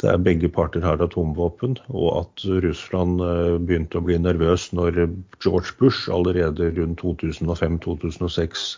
det 0.00 0.08
er 0.08 0.20
Begge 0.24 0.48
parter 0.48 0.80
har 0.80 1.02
atomvåpen, 1.04 1.76
og 1.92 2.08
at 2.22 2.44
Russland 2.64 3.20
eh, 3.20 3.56
begynte 3.60 4.00
å 4.00 4.04
bli 4.04 4.16
nervøs 4.20 4.70
når 4.76 5.02
George 5.44 5.74
Bush 5.80 6.08
allerede 6.12 6.70
rundt 6.78 7.02
2005-2006 7.04 8.68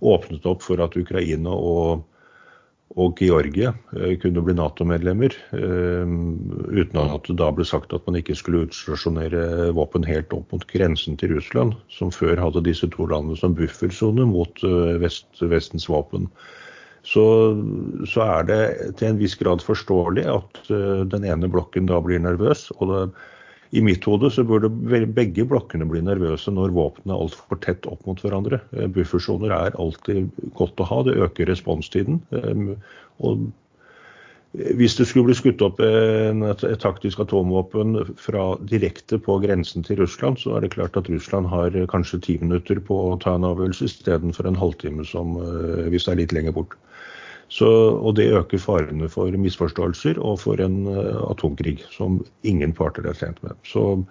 åpnet 0.00 0.48
opp 0.48 0.64
for 0.64 0.80
at 0.84 0.96
Ukraina 0.96 1.52
og, 1.52 2.04
og 2.96 3.18
Georgia 3.20 3.74
kunne 4.22 4.42
bli 4.44 4.54
Nato-medlemmer, 4.56 5.34
uten 5.52 7.00
at 7.02 7.28
det 7.28 7.36
da 7.36 7.50
ble 7.52 7.66
sagt 7.68 7.92
at 7.92 8.06
man 8.08 8.16
ikke 8.16 8.36
skulle 8.38 8.64
utstasjonere 8.64 9.68
våpen 9.76 10.06
helt 10.08 10.32
opp 10.32 10.54
mot 10.54 10.64
grensen 10.70 11.18
til 11.20 11.34
Russland, 11.36 11.76
som 11.92 12.08
før 12.14 12.40
hadde 12.40 12.64
disse 12.64 12.88
to 12.94 13.08
landene 13.10 13.36
som 13.36 13.56
buffersone 13.58 14.24
mot 14.30 14.64
vest, 15.02 15.28
Vestens 15.44 15.90
våpen 15.92 16.30
så, 17.06 17.22
så, 18.08 18.22
er 18.24 18.46
det 18.48 18.62
til 18.98 19.12
en 19.12 19.18
viss 19.20 19.36
grad 19.38 19.62
forståelig 19.62 20.24
at 20.26 20.60
den 21.12 21.26
ene 21.28 21.46
blokken 21.52 21.86
da 21.86 22.00
blir 22.02 22.18
nervøs. 22.18 22.66
og 22.80 22.90
det, 22.90 23.02
I 23.74 23.82
mitt 23.82 24.06
hode 24.06 24.30
så 24.30 24.44
burde 24.46 24.70
begge 25.16 25.46
blokkene 25.48 25.88
bli 25.90 26.02
nervøse 26.06 26.52
når 26.54 26.74
våpnene 26.76 27.14
er 27.16 27.26
altfor 27.26 27.60
tett 27.64 27.86
opp 27.90 28.06
mot 28.06 28.20
hverandre. 28.22 28.60
Uh, 28.76 28.86
buffersoner 28.92 29.54
er 29.54 29.78
alltid 29.82 30.30
godt 30.58 30.82
å 30.82 30.88
ha, 30.90 31.02
det 31.06 31.18
øker 31.26 31.50
responstiden. 31.50 32.20
Um, 32.30 32.76
og 33.24 33.48
hvis 34.56 34.94
det 34.96 35.04
skulle 35.08 35.28
bli 35.28 35.36
skutt 35.36 35.60
opp 35.64 35.82
et, 35.84 36.62
taktisk 36.80 37.20
atomvåpen 37.20 37.98
fra 38.20 38.54
direkte 38.70 39.18
på 39.20 39.36
grensen 39.42 39.84
til 39.84 40.00
Russland, 40.00 40.38
så 40.40 40.56
er 40.56 40.64
det 40.64 40.72
klart 40.72 40.96
at 40.96 41.10
Russland 41.12 41.50
har 41.52 41.76
kanskje 41.92 42.22
ti 42.24 42.38
minutter 42.40 42.80
på 42.80 42.96
å 43.10 43.18
ta 43.20 43.34
en 43.36 43.44
avgjørelse 43.44 43.90
istedenfor 43.90 44.48
en 44.48 44.56
halvtime 44.56 45.04
som, 45.04 45.36
hvis 45.92 46.06
det 46.06 46.14
er 46.14 46.20
litt 46.22 46.36
lenger 46.36 46.56
bort. 46.56 46.78
Så, 47.52 47.66
og 47.94 48.16
det 48.18 48.32
øker 48.34 48.58
farene 48.58 49.08
for 49.10 49.30
misforståelser 49.38 50.18
og 50.18 50.40
for 50.42 50.60
en 50.62 50.80
uh, 50.90 51.22
atomkrig 51.30 51.78
som 51.94 52.18
ingen 52.42 52.74
parter 52.74 53.06
er 53.06 53.18
tjent 53.18 53.38
med. 53.46 53.54
Så 53.62 54.02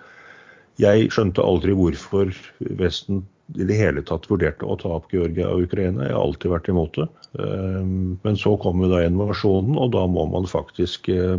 jeg 0.79 1.09
skjønte 1.11 1.43
aldri 1.43 1.75
hvorfor 1.75 2.31
Vesten 2.79 3.25
i 3.53 3.67
det 3.67 3.77
hele 3.77 4.01
tatt 4.07 4.25
vurderte 4.31 4.65
å 4.65 4.77
ta 4.81 4.95
opp 4.95 5.11
Georgia 5.13 5.51
og 5.51 5.67
Ukraina. 5.67 6.07
Jeg 6.07 6.15
har 6.15 6.23
alltid 6.23 6.53
vært 6.55 6.71
imot 6.71 6.97
det. 6.97 7.09
Uh, 7.37 7.83
men 8.23 8.39
så 8.39 8.55
kom 8.61 8.81
jo 8.85 8.91
da 8.93 9.03
invasjonen, 9.05 9.75
og 9.77 9.91
da 9.97 10.05
må 10.09 10.25
man 10.31 10.47
faktisk 10.49 11.11
uh, 11.11 11.37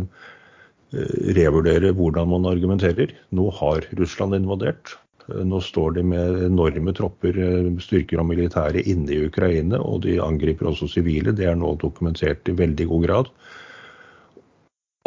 revurdere 1.37 1.91
hvordan 1.97 2.29
man 2.31 2.47
argumenterer. 2.53 3.11
Nå 3.35 3.49
har 3.57 3.89
Russland 3.97 4.37
invadert. 4.37 4.95
Nå 5.27 5.59
står 5.61 5.97
de 5.97 6.03
med 6.07 6.43
enorme 6.45 6.93
tropper, 6.95 7.39
eh, 7.43 7.71
styrker 7.83 8.21
og 8.21 8.29
militære 8.29 8.83
inne 8.87 9.11
i 9.11 9.25
Ukraina, 9.27 9.79
og 9.83 10.05
de 10.05 10.21
angriper 10.23 10.69
også 10.69 10.87
sivile. 10.91 11.35
Det 11.35 11.49
er 11.49 11.57
nå 11.59 11.73
dokumentert 11.81 12.47
i 12.47 12.55
veldig 12.55 12.87
god 12.87 13.03
grad. 13.07 13.31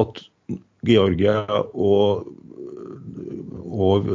At 0.01 0.21
Georgia 0.85 1.45
og, 1.73 2.29
og 3.71 4.13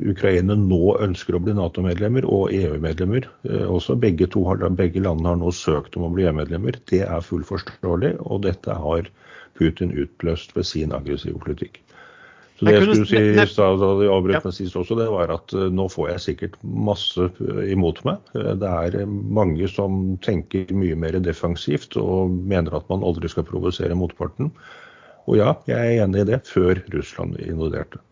Ukraina 0.00 0.56
nå 0.56 0.96
ønsker 1.00 1.36
å 1.36 1.42
bli 1.44 1.56
Nato-medlemmer 1.56 2.28
og 2.28 2.52
EU-medlemmer 2.56 3.28
eh, 3.48 3.64
også. 3.64 3.96
Begge, 4.00 4.28
har, 4.44 4.68
begge 4.76 5.04
landene 5.04 5.32
har 5.32 5.40
nå 5.40 5.52
søkt 5.56 5.96
om 5.96 6.08
å 6.08 6.12
bli 6.12 6.28
EU-medlemmer. 6.28 6.76
Det 6.92 7.04
er 7.06 7.24
fullt 7.24 7.48
forståelig, 7.48 8.18
og 8.28 8.44
dette 8.48 8.76
har 8.76 9.08
Putin 9.56 9.92
utløst 9.92 10.52
ved 10.56 10.68
sin 10.68 10.92
aggressive 10.96 11.40
politikk. 11.40 11.80
Så 12.60 12.66
det 12.66 12.74
jeg 12.74 12.88
skulle 12.90 13.08
si 13.08 13.20
i 13.40 13.44
stad 13.48 13.78
da 13.80 13.88
de 13.96 14.08
avbrøt 14.12 14.44
meg 14.44 14.52
sist 14.52 14.74
også, 14.76 14.96
det 14.98 15.06
var 15.08 15.30
at 15.32 15.52
uh, 15.56 15.70
nå 15.72 15.86
får 15.88 16.10
jeg 16.10 16.22
sikkert 16.26 16.58
masse 16.60 17.24
uh, 17.38 17.60
imot 17.64 18.02
meg. 18.04 18.18
Uh, 18.34 18.52
det 18.60 18.68
er 18.68 19.06
mange 19.08 19.64
som 19.72 20.18
tenker 20.20 20.68
mye 20.76 20.98
mer 21.00 21.16
defensivt 21.24 21.96
og 21.96 22.34
mener 22.50 22.76
at 22.76 22.84
man 22.92 23.06
aldri 23.06 23.30
skal 23.32 23.46
provosere 23.48 23.96
motparten. 23.96 24.50
Og 25.24 25.38
ja, 25.40 25.54
jeg 25.70 25.78
er 25.78 26.02
enig 26.04 26.20
i 26.20 26.28
det, 26.34 26.42
før 26.50 26.82
Russland 26.92 27.40
invaderte. 27.40 28.02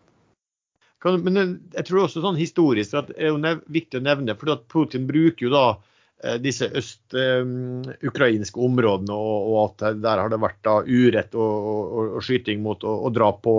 Men 1.05 1.37
jeg 1.37 1.85
tror 1.85 2.07
også 2.07 2.25
sånn 2.25 2.39
historisk 2.39 2.97
at 2.97 3.13
det 3.13 3.29
er 3.29 3.61
viktig 3.69 4.01
å 4.01 4.07
nevne, 4.07 4.33
for 4.39 4.55
at 4.55 4.65
Putin 4.71 5.05
bruker 5.07 5.45
jo 5.45 5.53
da 5.53 6.33
disse 6.43 6.67
øst-ukrainske 6.75 8.59
områdene, 8.65 9.13
og, 9.13 9.45
og, 9.53 9.61
at 9.69 10.01
der 10.03 10.19
har 10.19 10.33
det 10.33 10.41
vært 10.41 10.59
da 10.67 10.73
urett 10.83 11.37
og, 11.37 11.69
og, 11.71 12.17
og 12.17 12.25
skyting 12.25 12.59
mot 12.65 12.83
og, 12.83 13.07
drap 13.15 13.39
på 13.45 13.55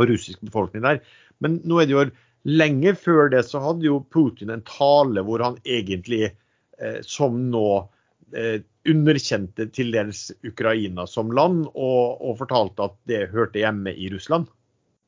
på 0.00 0.08
russisk 0.10 0.42
befolkning 0.48 0.84
der. 0.86 1.00
Men 1.44 1.60
nå 1.68 1.80
er 1.80 1.88
det 1.88 1.96
jo 1.96 2.08
lenge 2.48 2.94
før 2.96 3.30
det 3.32 3.44
så 3.48 3.60
hadde 3.62 3.86
jo 3.86 4.00
Putin 4.12 4.52
en 4.54 4.64
tale 4.66 5.24
hvor 5.26 5.44
han 5.44 5.58
egentlig, 5.68 6.32
eh, 6.80 7.00
som 7.04 7.36
nå, 7.52 7.66
eh, 8.36 8.62
underkjente 8.88 9.66
til 9.74 9.92
dels 9.92 10.30
Ukraina 10.46 11.04
som 11.08 11.32
land, 11.36 11.66
og, 11.74 12.16
og, 12.22 12.38
fortalte 12.38 12.88
at 12.88 12.96
det 13.10 13.28
hørte 13.34 13.60
hjemme 13.60 13.92
i 13.92 14.08
Russland. 14.12 14.48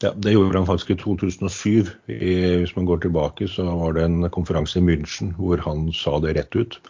Ja, 0.02 0.10
Det 0.12 0.34
gjorde 0.34 0.58
han 0.58 0.66
faktisk 0.66 0.90
i 0.90 0.98
2007. 0.98 1.88
I, 2.10 2.34
hvis 2.60 2.74
man 2.76 2.88
går 2.90 3.04
tilbake, 3.04 3.48
så 3.48 3.64
var 3.64 3.94
det 3.96 4.04
en 4.04 4.28
konferanse 4.34 4.80
i 4.80 4.84
München 4.84 5.30
hvor 5.38 5.62
han 5.62 5.92
sa 5.94 6.18
det 6.20 6.34
rett 6.36 6.56
ut. 6.58 6.80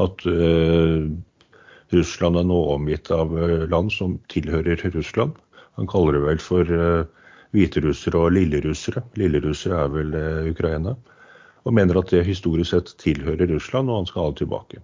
At 0.00 0.24
uh, 0.26 1.04
Russland 1.92 2.40
er 2.40 2.48
nå 2.48 2.58
omgitt 2.72 3.10
av 3.12 3.34
eh, 3.36 3.68
land 3.68 3.92
som 3.92 4.16
tilhører 4.32 4.80
Russland. 4.94 5.36
Han 5.76 5.88
kaller 5.90 6.16
det 6.16 6.24
vel 6.24 6.40
for 6.42 6.72
uh, 6.72 7.04
hviterussere 7.56 8.20
og 8.20 8.34
lillerussere. 8.36 9.02
Lillerussere 9.20 9.80
er 9.84 9.94
vel 9.94 10.14
uh, 10.14 10.50
Ukraina. 10.50 10.94
Og 11.66 11.74
mener 11.74 11.98
at 12.00 12.12
det 12.12 12.26
historisk 12.26 12.72
sett 12.72 12.94
tilhører 13.00 13.50
Russland, 13.50 13.90
og 13.90 14.02
han 14.02 14.08
skal 14.08 14.22
ha 14.22 14.30
det 14.32 14.40
tilbake. 14.42 14.80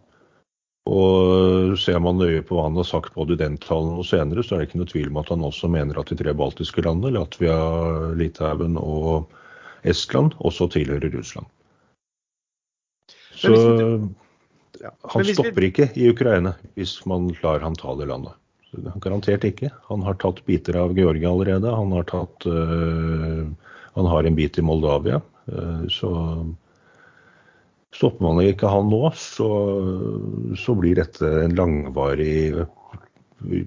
Og 0.84 1.78
Ser 1.80 2.00
man 2.04 2.18
nøye 2.20 2.42
på 2.44 2.58
hva 2.58 2.66
han 2.66 2.76
har 2.76 2.86
sagt 2.88 3.14
både 3.16 3.34
i 3.34 3.40
den 3.40 3.56
talen 3.62 3.96
og 4.00 4.04
senere, 4.06 4.44
så 4.44 4.54
er 4.54 4.62
det 4.62 4.68
ikke 4.68 4.82
noe 4.82 4.90
tvil 4.90 5.08
om 5.10 5.20
at 5.22 5.32
han 5.32 5.46
også 5.46 5.70
mener 5.72 5.98
at 6.00 6.12
de 6.12 6.18
tre 6.20 6.34
baltiske 6.36 6.84
landene, 6.84 7.14
Latvia, 7.16 7.56
Litauen 8.18 8.76
og 8.80 9.32
Estland, 9.88 10.36
også 10.44 10.68
tilhører 10.74 11.08
Russland. 11.16 11.48
Så 13.34 13.54
han 15.10 15.28
stopper 15.32 15.66
ikke 15.66 15.88
i 15.98 16.08
Ukraina 16.12 16.54
hvis 16.76 16.98
man 17.08 17.32
lar 17.42 17.64
han 17.64 17.76
ta 17.78 17.96
det 17.98 18.08
landet. 18.10 18.36
Garantert 19.02 19.46
ikke. 19.46 19.70
Han 19.88 20.04
har 20.06 20.18
tatt 20.22 20.42
biter 20.48 20.78
av 20.80 20.96
Georgia 20.98 21.30
allerede. 21.30 21.70
Han 21.70 21.92
har, 21.96 22.06
tatt, 22.10 22.46
uh, 22.46 23.46
han 23.94 24.10
har 24.10 24.24
en 24.24 24.36
bit 24.38 24.58
i 24.58 24.64
Moldavia. 24.64 25.20
Uh, 25.50 25.86
så 25.92 26.10
stopper 27.94 28.24
man 28.26 28.42
ikke 28.42 28.70
han 28.70 28.88
nå, 28.90 29.02
så, 29.18 29.48
så 30.58 30.74
blir 30.74 30.98
dette 30.98 31.28
en 31.44 31.54
langvarig 31.54 32.64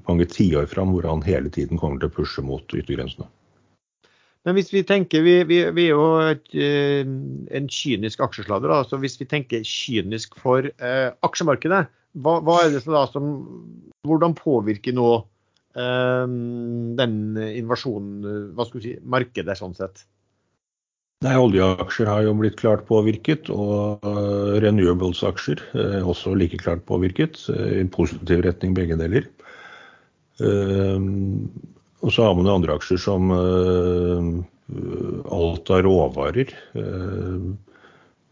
mange 0.08 0.26
tiår 0.32 0.66
fram 0.72 0.92
hvor 0.96 1.06
han 1.08 1.24
hele 1.26 1.52
tiden 1.54 1.80
kommer 1.80 2.02
til 2.02 2.10
å 2.10 2.16
pushe 2.18 2.44
mot 2.44 2.76
yttergrensene. 2.76 3.28
Men 4.48 4.56
hvis 4.56 4.72
vi 4.72 4.80
tenker, 4.88 5.26
vi, 5.26 5.42
vi, 5.44 5.60
vi 5.76 5.90
er 5.90 5.92
jo 5.92 6.08
et, 6.24 6.46
uh, 6.56 7.04
en 7.58 7.68
kynisk 7.68 8.22
aksjesladder. 8.24 8.72
Altså 8.72 9.00
hvis 9.02 9.20
vi 9.20 9.28
tenker 9.28 9.66
kynisk 9.68 10.38
for 10.40 10.70
eh, 10.72 11.10
aksjemarkedet, 11.28 11.82
hva, 12.24 12.38
hva, 12.42 12.60
er 12.64 12.76
det 12.76 12.84
da 12.86 13.06
som 13.12 13.32
Hvordan 14.08 14.36
påvirker 14.38 14.96
nå 14.96 15.08
eh, 15.76 16.36
den 17.00 17.16
invasjonen 17.38 18.54
hva 18.56 18.68
skal 18.68 18.80
vi 18.80 18.86
si, 18.86 18.94
markedet 19.04 19.58
sånn 19.60 19.76
sett? 19.76 20.06
Nei, 21.26 21.34
Oljeaksjer 21.34 22.06
har 22.06 22.26
jo 22.28 22.36
blitt 22.38 22.60
klart 22.60 22.84
påvirket, 22.86 23.48
og 23.50 24.04
uh, 24.06 24.58
renewables-aksjer 24.62 25.64
uh, 25.74 26.06
også 26.06 26.36
like 26.38 26.60
klart 26.62 26.84
påvirket. 26.86 27.40
Uh, 27.50 27.82
I 27.82 27.88
positiv 27.90 28.44
retning 28.46 28.76
begge 28.78 29.00
deler. 29.00 29.26
og 30.38 32.12
så 32.14 32.28
har 32.28 32.36
man 32.38 32.50
andre 32.52 32.76
aksjer 32.78 33.00
som 33.02 33.32
alt 35.34 35.72
av 35.74 35.80
råvarer. 35.82 36.52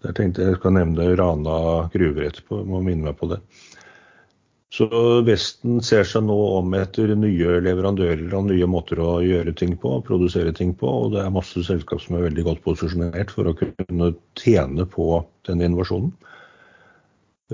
jeg 0.06 0.14
tenkte 0.20 0.46
jeg 0.46 0.60
skal 0.60 0.76
nevne 0.76 1.08
Rana 1.18 1.90
gruver 1.90 2.28
etterpå, 2.28 2.62
må 2.62 2.84
minne 2.86 3.08
meg 3.08 3.18
på 3.18 3.32
det. 3.32 3.40
Så 4.74 4.88
Vesten 5.24 5.78
ser 5.86 6.04
seg 6.10 6.26
nå 6.26 6.36
om 6.58 6.74
etter 6.76 7.14
nye 7.16 7.60
leverandører 7.64 8.34
og 8.36 8.50
nye 8.50 8.68
måter 8.68 9.00
å 9.00 9.22
gjøre 9.24 9.54
ting 9.56 9.76
på, 9.80 9.94
produsere 10.08 10.52
ting 10.56 10.74
på. 10.76 10.90
Og 11.06 11.14
det 11.14 11.22
er 11.24 11.34
masse 11.34 11.64
selskap 11.68 12.02
som 12.04 12.18
er 12.18 12.26
veldig 12.28 12.44
godt 12.50 12.64
posisjonert 12.66 13.32
for 13.32 13.48
å 13.48 13.58
kunne 13.60 14.08
tjene 14.42 14.88
på 14.90 15.22
den 15.48 15.64
innovasjonen. 15.64 16.12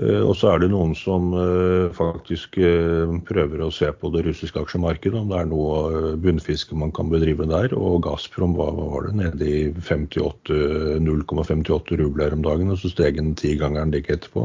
Eh, 0.00 0.22
og 0.24 0.32
så 0.40 0.54
er 0.54 0.62
det 0.62 0.70
noen 0.72 0.94
som 0.96 1.34
eh, 1.36 1.92
faktisk 1.92 2.56
eh, 2.64 3.10
prøver 3.28 3.60
å 3.60 3.68
se 3.76 3.90
på 3.92 4.08
det 4.14 4.22
russiske 4.24 4.56
aksjemarkedet, 4.62 5.18
om 5.20 5.28
det 5.28 5.36
er 5.42 5.50
noe 5.50 6.14
bunnfiske 6.22 6.72
man 6.80 6.94
kan 6.96 7.10
bedrive 7.12 7.44
der. 7.50 7.74
Og 7.76 8.00
Gazprom 8.06 8.54
hva 8.56 8.70
var 8.78 9.10
det, 9.10 9.14
nede 9.20 9.44
i 9.44 9.68
0,58 9.68 12.00
rubler 12.00 12.32
om 12.32 12.40
dagen, 12.46 12.72
og 12.72 12.78
så 12.80 12.88
steg 12.92 13.16
den 13.20 13.34
tigangeren 13.36 13.92
like 13.92 14.12
etterpå. 14.16 14.42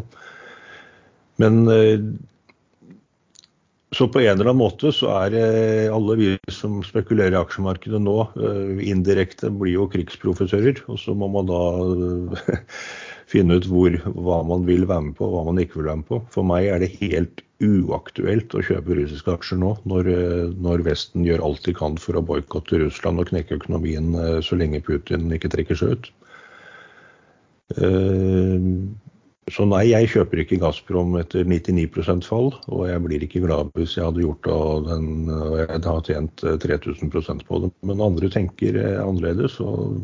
Men 1.40 1.64
så 3.96 4.08
på 4.12 4.20
en 4.20 4.34
eller 4.34 4.50
annen 4.50 4.60
måte 4.60 4.92
så 4.92 5.08
er 5.24 5.36
alle 5.96 6.16
vi 6.20 6.32
som 6.52 6.82
spekulerer 6.84 7.38
i 7.38 7.40
aksjemarkedet 7.40 8.02
nå, 8.04 8.18
eh, 8.36 8.82
indirekte 8.92 9.48
blir 9.56 9.78
jo 9.78 9.88
krigsprofessører. 9.94 10.82
Og 10.92 11.00
så 11.00 11.16
må 11.16 11.30
man 11.32 11.48
da 11.48 11.62
eh, 12.44 12.66
finne 13.32 13.56
ut 13.56 13.70
hvor, 13.72 13.96
hva 14.12 14.42
man 14.50 14.68
vil 14.68 14.84
være 14.90 15.08
med 15.08 15.16
på 15.16 15.30
og 15.30 15.38
hva 15.38 15.46
man 15.48 15.64
ikke 15.64 15.80
vil 15.80 15.88
være 15.88 16.02
med 16.02 16.10
på. 16.12 16.22
For 16.36 16.50
meg 16.52 16.68
er 16.68 16.84
det 16.84 16.92
helt 16.98 17.44
uaktuelt 17.64 18.52
å 18.54 18.66
kjøpe 18.68 19.00
russiske 19.00 19.38
aksjer 19.40 19.64
nå, 19.64 19.72
når, 19.88 20.12
eh, 20.12 20.46
når 20.68 20.84
Vesten 20.90 21.24
gjør 21.24 21.48
alt 21.48 21.64
de 21.64 21.78
kan 21.80 21.96
for 22.02 22.20
å 22.20 22.26
boikotte 22.28 22.84
Russland 22.84 23.24
og 23.24 23.32
knekke 23.32 23.56
økonomien 23.62 24.12
så 24.44 24.60
lenge 24.60 24.84
Putin 24.84 25.32
ikke 25.32 25.54
trekker 25.56 25.80
seg 25.80 25.96
ut. 25.96 26.12
Så 29.48 29.64
nei, 29.64 29.86
jeg 29.94 30.10
kjøper 30.12 30.42
ikke 30.44 30.60
Gazprom 30.60 31.14
etter 31.22 31.48
99 31.48 32.28
fall, 32.28 32.50
og 32.68 32.82
jeg 32.90 33.04
blir 33.06 33.24
ikke 33.24 33.46
glad 33.46 33.72
hvis 33.80 33.96
jeg 33.96 34.04
hadde 34.04 34.26
gjort 34.26 34.44
det 34.44 34.56
og, 34.56 34.90
den, 34.90 35.08
og 35.32 35.56
jeg 35.62 35.70
hadde 35.72 35.94
tjent 36.10 36.44
3000% 36.66 37.46
på 37.48 37.62
det. 37.64 37.72
Men 37.88 38.04
andre 38.04 38.30
tenker 38.34 38.80
annerledes. 39.00 39.60
og 39.64 40.04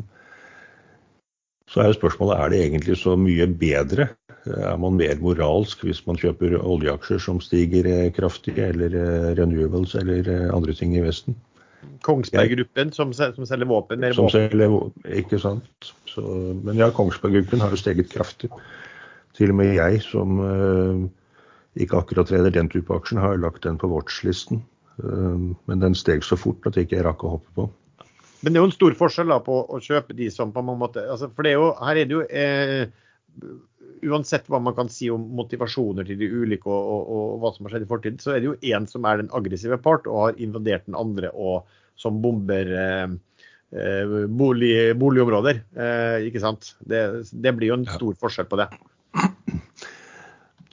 så 1.73 1.81
er 1.81 1.89
jo 1.89 1.97
spørsmålet 1.97 2.37
er 2.37 2.51
det 2.51 2.59
egentlig 2.61 2.95
så 3.01 3.15
mye 3.17 3.47
bedre. 3.47 4.07
Er 4.45 4.77
man 4.77 4.97
mer 4.99 5.15
moralsk 5.23 5.81
hvis 5.87 6.03
man 6.05 6.19
kjøper 6.19 6.59
oljeaksjer 6.59 7.21
som 7.23 7.39
stiger 7.41 7.87
kraftig, 8.13 8.57
eller 8.61 8.93
renewables 9.39 9.95
eller 9.97 10.29
andre 10.53 10.75
ting 10.77 10.93
i 10.95 11.01
Vesten? 11.01 11.35
Kongsberg-gruppen 12.03 12.91
som, 12.95 13.11
som, 13.15 13.47
selger 13.47 13.67
våpen? 13.67 14.05
Som 14.13 14.27
våpen. 14.27 14.35
selger, 14.35 14.77
ikke 15.19 15.39
sant. 15.39 15.91
Så, 16.07 16.23
men 16.63 16.79
ja, 16.79 16.91
Kongsberg-gruppen 16.93 17.63
har 17.63 17.73
jo 17.73 17.79
steget 17.79 18.11
kraftig. 18.11 18.51
Til 19.37 19.53
og 19.53 19.59
med 19.59 19.73
jeg, 19.73 20.01
som 20.05 20.39
uh, 20.41 21.05
ikke 21.79 22.03
akkurat 22.03 22.29
treder 22.29 22.53
den 22.53 22.69
type 22.69 22.93
aksjer, 22.93 23.21
har 23.23 23.39
lagt 23.41 23.65
den 23.65 23.79
på 23.81 23.89
watchlisten. 23.89 24.61
Uh, 25.01 25.53
men 25.69 25.81
den 25.81 25.97
steg 25.97 26.25
så 26.25 26.37
fort 26.37 26.65
at 26.69 26.77
jeg 26.77 26.89
ikke 26.89 27.05
rakk 27.07 27.25
å 27.25 27.37
hoppe 27.37 27.55
på. 27.57 27.69
Men 28.43 28.51
det 28.51 28.59
er 28.59 28.65
jo 28.65 28.69
en 28.69 28.75
stor 28.75 28.95
forskjell 28.99 29.31
da, 29.31 29.39
på 29.43 29.59
å 29.71 29.79
kjøpe 29.83 30.15
de 30.17 30.27
som 30.33 30.51
på 30.51 30.63
en 30.63 30.79
måte 30.79 31.03
altså, 31.07 31.29
For 31.31 31.47
det 31.47 31.53
er 31.53 31.61
jo, 31.61 31.69
her 31.79 31.99
er 31.99 32.09
det 32.09 32.17
jo 32.17 32.23
eh, 32.27 33.53
Uansett 34.03 34.49
hva 34.51 34.59
man 34.59 34.75
kan 34.75 34.89
si 34.91 35.07
om 35.13 35.23
motivasjoner 35.37 36.07
til 36.07 36.19
de 36.19 36.27
ulike 36.27 36.67
og, 36.67 36.89
og, 36.91 37.05
og, 37.15 37.29
hva 37.39 37.53
som 37.55 37.67
har 37.67 37.75
skjedd 37.75 37.85
i 37.85 37.91
fortiden, 37.93 38.19
så 38.19 38.33
er 38.33 38.41
det 38.43 38.49
jo 38.49 38.57
én 38.75 38.87
som 38.91 39.07
er 39.07 39.21
den 39.21 39.31
aggressive 39.35 39.77
part 39.79 40.09
og 40.11 40.19
har 40.25 40.41
invadert 40.43 40.83
den 40.89 40.97
andre 40.99 41.31
og 41.31 41.71
som 41.95 42.19
bomber 42.19 42.67
eh, 42.75 43.15
bolig, 44.27 44.73
boligområder. 44.99 45.61
Eh, 45.71 46.27
ikke 46.27 46.43
sant? 46.43 46.73
Det, 46.83 46.99
det, 47.31 47.55
blir 47.55 47.71
jo 47.71 47.79
en 47.79 47.87
stor 47.87 48.19
forskjell 48.19 48.49
på 48.51 48.59
det. 48.59 48.67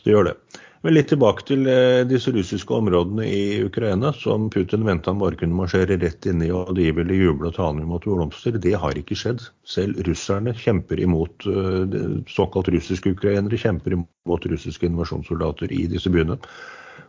Det 0.04 0.14
gjør 0.14 0.30
det. 0.30 0.36
Men 0.80 0.94
litt 0.96 1.10
tilbake 1.12 1.44
til 1.44 1.66
eh, 1.68 2.06
disse 2.08 2.32
russiske 2.32 2.72
områdene 2.72 3.26
i 3.28 3.42
Ukraina, 3.66 4.14
som 4.16 4.46
Putin 4.52 4.86
mente 4.86 5.12
han 5.12 5.20
bare 5.20 5.36
kunne 5.36 5.58
marsjere 5.58 5.98
rett 6.00 6.24
inn 6.30 6.40
i, 6.40 6.48
og 6.56 6.72
de 6.78 6.86
ville 6.96 7.18
juble 7.18 7.50
og 7.50 7.56
ta 7.58 7.66
han 7.68 7.82
imot 7.82 8.08
blomster. 8.08 8.56
Det 8.56 8.72
har 8.80 8.96
ikke 8.96 9.18
skjedd. 9.18 9.44
Selv 9.68 10.00
russerne 10.08 10.56
kjemper 10.56 11.02
imot 11.04 11.44
eh, 11.52 12.00
såkalt 12.32 12.72
russiske 12.72 13.12
ukrainere, 13.12 13.60
kjemper 13.60 13.98
imot 13.98 14.48
russiske 14.48 14.88
invasjonssoldater 14.88 15.76
i 15.76 15.84
disse 15.92 16.12
byene. 16.12 16.40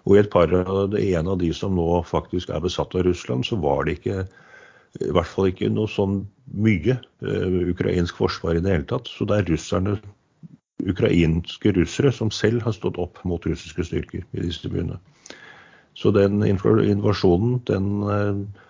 Og 0.03 0.17
i 0.17 0.21
et 0.23 0.31
par 0.33 0.51
av 0.51 0.97
en 0.97 1.31
av 1.31 1.39
de 1.39 1.53
som 1.55 1.75
nå 1.77 1.87
faktisk 2.09 2.51
er 2.51 2.63
besatt 2.63 2.95
av 2.97 3.05
Russland, 3.07 3.47
så 3.47 3.55
var 3.61 3.85
det 3.85 3.99
ikke 3.99 4.25
i 4.99 5.11
hvert 5.15 5.29
fall 5.31 5.47
ikke 5.47 5.69
noe 5.71 5.87
sånn 5.87 6.25
mye 6.51 6.97
uh, 7.23 7.59
ukrainsk 7.71 8.17
forsvar 8.19 8.57
i 8.57 8.63
det 8.65 8.73
hele 8.73 8.87
tatt. 8.89 9.07
Så 9.07 9.27
det 9.29 9.37
er 9.37 9.53
russerne 9.53 9.93
ukrainske 10.89 11.73
russere 11.77 12.11
som 12.15 12.31
selv 12.33 12.63
har 12.65 12.75
stått 12.75 12.99
opp 13.01 13.21
mot 13.27 13.45
russiske 13.45 13.85
styrker 13.87 14.25
i 14.25 14.43
disse 14.43 14.69
byene. 14.71 14.99
Så 15.97 16.11
den 16.15 16.41
invasjonen, 16.47 17.59
den 17.67 17.87
eh, 18.07 18.67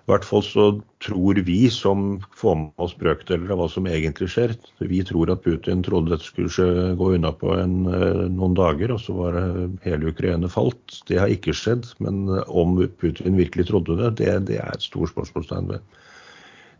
i 0.00 0.10
hvert 0.10 0.26
fall 0.26 0.42
så 0.42 0.64
tror 1.04 1.38
vi 1.46 1.68
som 1.70 2.18
får 2.34 2.56
med 2.58 2.82
oss 2.82 2.96
brøkdeler 2.98 3.52
av 3.54 3.60
hva 3.60 3.68
som 3.70 3.86
egentlig 3.86 4.26
skjer. 4.32 4.56
Vi 4.82 5.04
tror 5.06 5.30
at 5.30 5.44
Putin 5.44 5.84
trodde 5.86 6.10
dette 6.10 6.26
skulle 6.26 6.96
gå 6.98 7.12
unna 7.14 7.30
på 7.30 7.52
en, 7.54 7.76
eh, 7.86 8.24
noen 8.26 8.56
dager, 8.58 8.90
og 8.96 9.00
så 9.04 9.14
var 9.14 9.38
hele 9.86 10.10
Ukraina 10.10 10.50
falt. 10.50 10.98
Det 11.06 11.20
har 11.20 11.30
ikke 11.30 11.54
skjedd. 11.54 11.92
Men 12.02 12.26
om 12.48 12.74
Putin 12.98 13.38
virkelig 13.38 13.68
trodde 13.70 14.00
det, 14.00 14.16
det, 14.18 14.36
det 14.50 14.58
er 14.58 14.74
et 14.74 14.88
stort 14.88 15.14
spørsmålstegn 15.14 15.70
ved. 15.76 15.86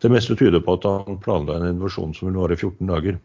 Det 0.01 0.11
meste 0.11 0.35
tyder 0.35 0.63
på 0.65 0.79
at 0.79 0.87
han 0.89 1.21
planla 1.21 1.59
en 1.61 1.75
invasjon 1.75 2.15
som 2.17 2.31
ville 2.31 2.41
vare 2.41 2.57
14 2.57 2.89
dager. 2.89 3.21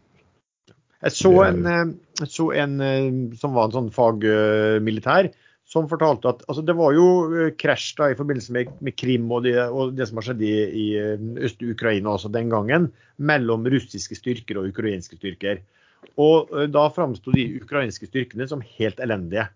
Jeg 1.06 1.14
så 1.14 1.32
en, 1.44 1.66
eh, 1.70 1.90
jeg 2.22 2.30
så 2.32 2.46
en 2.58 2.78
eh, 2.82 3.10
som 3.38 3.54
var 3.54 3.68
en 3.68 3.76
sånn 3.76 3.90
fagmilitær, 3.94 5.28
som 5.66 5.88
fortalte 5.90 6.30
at 6.30 6.42
altså, 6.46 6.64
det 6.66 6.74
var 6.78 6.94
jo 6.96 7.06
eh, 7.30 7.52
krasj 7.58 7.92
da 7.98 8.08
i 8.10 8.18
forbindelse 8.18 8.54
med, 8.54 8.72
med 8.82 8.96
Krim 8.98 9.30
og 9.34 9.44
det, 9.46 9.54
og 9.66 9.94
det, 9.98 10.08
som 10.08 10.18
har 10.18 10.28
skjedd 10.28 10.42
i, 10.46 10.54
i 10.66 10.86
Øst-Ukraina 11.46 12.16
også 12.16 12.32
den 12.34 12.50
gangen, 12.50 12.90
mellom 13.18 13.66
russiske 13.70 14.18
styrker 14.18 14.58
og 14.62 14.72
ukrainske 14.72 15.18
styrker. 15.20 15.62
Og 16.22 16.52
da 16.70 16.84
framsto 16.94 17.32
de 17.34 17.44
ukrainske 17.58 18.06
styrkene 18.08 18.46
som 18.48 18.62
helt 18.78 19.00
elendige. 19.02 19.48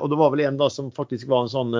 Og 0.00 0.06
det 0.08 0.18
var 0.18 0.30
vel 0.32 0.44
en 0.46 0.56
da 0.58 0.70
som 0.72 0.88
faktisk 0.94 1.28
var 1.30 1.44
en 1.44 1.52
sånn 1.52 1.74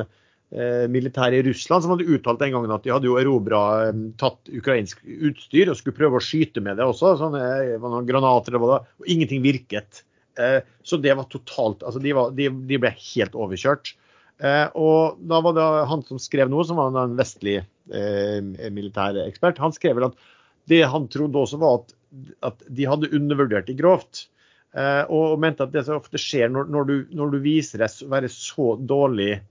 eh, 0.55 0.84
militær 0.92 1.34
i 1.34 1.42
Russland 1.46 1.84
som 1.84 1.94
hadde 1.94 2.09
uttalt 2.12 2.42
den 2.42 2.55
gangen 2.55 2.74
at 2.74 2.84
de 2.84 2.92
hadde 2.92 3.09
jo 3.09 3.18
erobra 3.20 3.62
eh, 3.88 4.05
tatt 4.20 4.53
ukrainsk 4.53 5.03
utstyr 5.03 5.72
og 5.72 5.78
skulle 5.78 5.98
prøve 5.98 6.20
å 6.20 6.24
skyte 6.24 6.62
med 6.64 6.78
det 6.80 6.86
også. 6.86 7.16
sånne, 7.20 7.42
noen 7.82 8.09
granater 8.09 8.59
og, 8.61 8.68
og 8.82 9.11
ingenting 9.11 9.44
virket. 9.44 10.05
Eh, 10.40 10.61
så 10.82 11.00
det 11.00 11.16
var 11.18 11.28
totalt 11.32 11.84
altså 11.84 12.00
de, 12.03 12.14
var, 12.16 12.32
de, 12.36 12.48
de 12.68 12.80
ble 12.80 12.92
helt 12.96 13.36
overkjørt. 13.36 13.94
Eh, 14.42 14.66
og 14.78 15.20
da 15.28 15.40
var 15.44 15.57
det 15.57 15.66
han 15.90 16.05
som 16.09 16.20
skrev 16.22 16.50
noe, 16.50 16.66
som 16.66 16.80
var 16.80 16.94
en 16.98 17.18
vestlig 17.18 17.61
eh, 17.62 18.38
militærekspert, 18.42 19.61
han 19.62 19.74
skrev 19.76 19.98
vel 19.98 20.11
at 20.11 20.20
det 20.70 20.84
han 20.86 21.09
trodde 21.11 21.40
også 21.40 21.59
var 21.59 21.80
at, 21.80 21.96
at 22.50 22.68
de 22.70 22.86
hadde 22.86 23.11
undervurdert 23.14 23.68
de 23.68 23.76
grovt. 23.78 24.26
Eh, 24.72 25.03
og 25.12 25.36
mente 25.42 25.66
at 25.66 25.72
det 25.74 25.84
som 25.84 25.98
ofte 26.00 26.20
skjer 26.20 26.48
når, 26.48 26.70
når, 26.72 26.86
du, 26.88 26.94
når 27.12 27.34
du 27.34 27.42
viser 27.44 27.82
deg 27.82 28.05
å 28.07 28.12
være 28.14 28.30
så 28.32 28.72
dårlig 28.80 29.32
eh, 29.34 29.42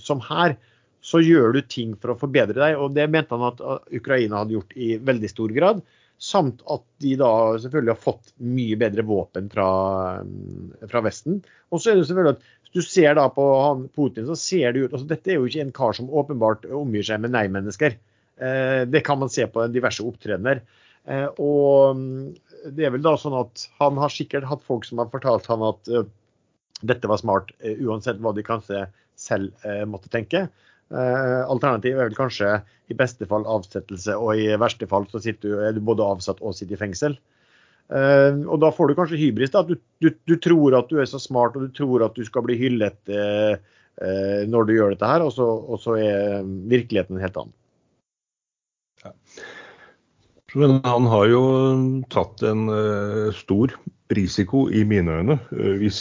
som 0.00 0.20
her, 0.24 0.54
så 1.00 1.20
gjør 1.24 1.56
du 1.56 1.62
ting 1.64 1.94
for 2.00 2.12
å 2.12 2.18
forbedre 2.20 2.58
deg. 2.58 2.76
og 2.76 2.92
Det 2.96 3.08
mente 3.10 3.36
han 3.36 3.48
at 3.48 3.62
Ukraina 3.96 4.42
hadde 4.42 4.58
gjort 4.58 4.76
i 4.76 4.92
veldig 5.00 5.30
stor 5.32 5.54
grad. 5.56 5.80
Samt 6.20 6.60
at 6.68 6.84
de 7.00 7.14
da 7.16 7.30
selvfølgelig 7.62 7.94
har 7.94 8.02
fått 8.02 8.34
mye 8.44 8.76
bedre 8.80 9.04
våpen 9.08 9.48
fra, 9.52 9.68
fra 10.90 11.02
Vesten. 11.06 11.40
Og 11.72 11.80
så 11.80 11.92
er 11.92 12.00
det 12.00 12.10
selvfølgelig 12.10 12.36
at 12.36 12.44
hvis 12.60 12.84
du 12.84 12.92
ser 12.92 13.16
da 13.16 13.24
på 13.32 13.46
han, 13.56 13.86
Putin, 13.96 14.28
så 14.28 14.36
ser 14.38 14.76
det 14.76 14.84
ut 14.84 14.92
altså 14.92 15.08
Dette 15.08 15.32
er 15.32 15.40
jo 15.40 15.48
ikke 15.48 15.64
en 15.64 15.74
kar 15.80 15.96
som 15.96 16.12
åpenbart 16.12 16.68
omgir 16.76 17.08
seg 17.08 17.24
med 17.24 17.32
nei-mennesker. 17.34 17.96
Eh, 18.36 18.82
det 18.86 19.02
kan 19.06 19.18
man 19.22 19.32
se 19.32 19.48
på 19.48 19.64
diverse 19.72 20.04
opptredener. 20.04 20.60
Eh, 21.08 21.26
og 21.40 22.04
det 22.68 22.84
er 22.84 22.92
vel 22.92 23.06
da 23.06 23.16
sånn 23.18 23.40
at 23.40 23.64
han 23.80 23.96
har 23.98 24.12
sikkert 24.12 24.46
hatt 24.52 24.66
folk 24.68 24.84
som 24.84 25.00
har 25.00 25.08
fortalt 25.08 25.48
han 25.48 25.64
at 25.72 25.94
dette 26.80 27.08
var 27.08 27.20
smart, 27.20 27.50
uansett 27.60 28.20
hva 28.20 28.32
de 28.36 28.44
kanskje 28.44 28.84
selv 29.20 29.66
eh, 29.66 29.84
måtte 29.88 30.10
tenke. 30.12 30.46
Eh, 30.90 31.40
Alternativet 31.46 31.98
er 31.98 32.08
vel 32.08 32.18
kanskje 32.18 32.54
i 32.90 32.96
beste 32.98 33.28
fall 33.30 33.44
avsettelse, 33.48 34.16
og 34.18 34.40
i 34.40 34.48
verste 34.58 34.88
fall 34.90 35.06
så 35.10 35.20
du, 35.22 35.52
er 35.62 35.76
du 35.76 35.82
både 35.84 36.06
avsatt 36.06 36.40
og 36.42 36.56
sitter 36.56 36.78
i 36.78 36.80
fengsel. 36.80 37.18
Uh, 37.90 38.46
og 38.46 38.60
da 38.62 38.68
får 38.70 38.86
du 38.86 38.94
kanskje 38.94 39.18
hybris. 39.18 39.50
da, 39.50 39.64
du, 39.66 39.74
du, 39.98 40.12
du, 40.30 40.36
tror 40.38 40.76
at 40.78 40.90
du 40.92 41.00
er 41.02 41.08
så 41.10 41.18
smart 41.18 41.56
og 41.58 41.64
du 41.66 41.72
tror 41.74 42.04
at 42.06 42.14
du 42.14 42.22
skal 42.22 42.44
bli 42.46 42.54
hyllet 42.54 43.10
uh, 43.10 43.56
uh, 43.98 44.42
når 44.46 44.68
du 44.68 44.74
gjør 44.76 44.94
dette 44.94 45.08
her, 45.10 45.24
og 45.26 45.32
så, 45.34 45.42
og 45.42 45.80
så 45.82 45.96
er 45.98 46.46
virkeligheten 46.70 47.18
en 47.18 47.24
helt 47.24 47.40
annen. 47.40 47.56
Men 50.54 50.78
han 50.86 51.08
har 51.10 51.26
jo 51.30 51.42
tatt 52.14 52.42
en 52.46 52.70
stor 53.34 53.74
risiko 54.14 54.64
i 54.70 54.82
mine 54.86 55.18
øyne. 55.20 55.36
hvis 55.78 56.00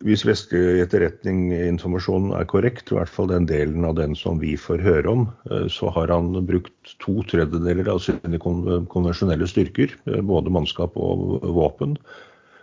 hvis 0.00 0.22
vestlig 0.24 0.80
etterretninginformasjon 0.80 2.30
er 2.32 2.46
korrekt, 2.48 2.88
i 2.88 2.96
hvert 2.96 3.12
fall 3.12 3.28
den 3.28 3.44
delen 3.48 3.84
av 3.84 3.98
den 3.98 4.14
som 4.16 4.38
vi 4.40 4.54
får 4.56 4.80
høre 4.80 5.12
om, 5.12 5.26
eh, 5.50 5.66
så 5.68 5.90
har 5.92 6.08
han 6.08 6.32
brukt 6.48 6.94
to 7.04 7.20
tredjedeler 7.28 7.90
av 7.92 8.00
sine 8.00 8.40
konvensjonelle 8.40 9.48
styrker, 9.50 9.92
eh, 10.06 10.22
både 10.24 10.52
mannskap 10.52 10.96
og 10.96 11.44
våpen, 11.44 11.98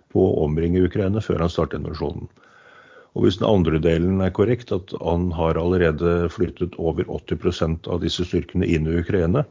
på 0.09 0.23
å 0.23 0.45
omringe 0.47 0.81
Ukraina 0.88 1.21
før 1.21 1.45
han 1.45 1.53
startet 1.53 1.83
invasjonen. 1.83 2.27
Og 3.15 3.23
Hvis 3.23 3.38
den 3.38 3.49
andre 3.49 3.79
delen 3.81 4.21
er 4.21 4.29
korrekt, 4.29 4.71
at 4.71 4.93
han 5.01 5.31
har 5.31 5.57
allerede 5.57 6.29
flyttet 6.29 6.75
over 6.77 7.03
80% 7.05 7.88
av 7.88 8.01
disse 8.01 8.25
styrkene 8.25 8.65
inn 8.65 8.85
i 8.85 8.99
Ukraina, 9.01 9.45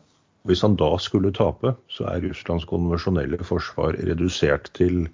hvis 0.47 0.63
han 0.63 0.77
da 0.77 0.97
skulle 0.99 1.33
tape, 1.35 1.75
så 1.91 2.07
er 2.07 2.23
Russlands 2.23 2.65
konvensjonelle 2.65 3.39
forsvar 3.43 3.99
redusert 3.99 4.71
til 4.75 5.09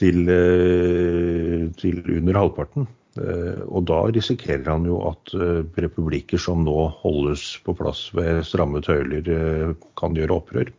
til, 0.00 0.24
eh, 0.32 1.68
til 1.80 2.00
under 2.16 2.38
halvparten. 2.40 2.88
Eh, 3.20 3.62
og 3.66 3.86
da 3.90 4.02
risikerer 4.14 4.68
han 4.70 4.86
jo 4.88 5.00
at 5.10 5.32
eh, 5.34 5.62
republikker 5.84 6.40
som 6.40 6.64
nå 6.64 6.76
holdes 7.02 7.58
på 7.66 7.74
plass 7.76 8.08
ved 8.16 8.44
stramme 8.48 8.82
tøyler, 8.86 9.74
kan 10.00 10.16
gjøre 10.16 10.38
opprør. 10.38 10.72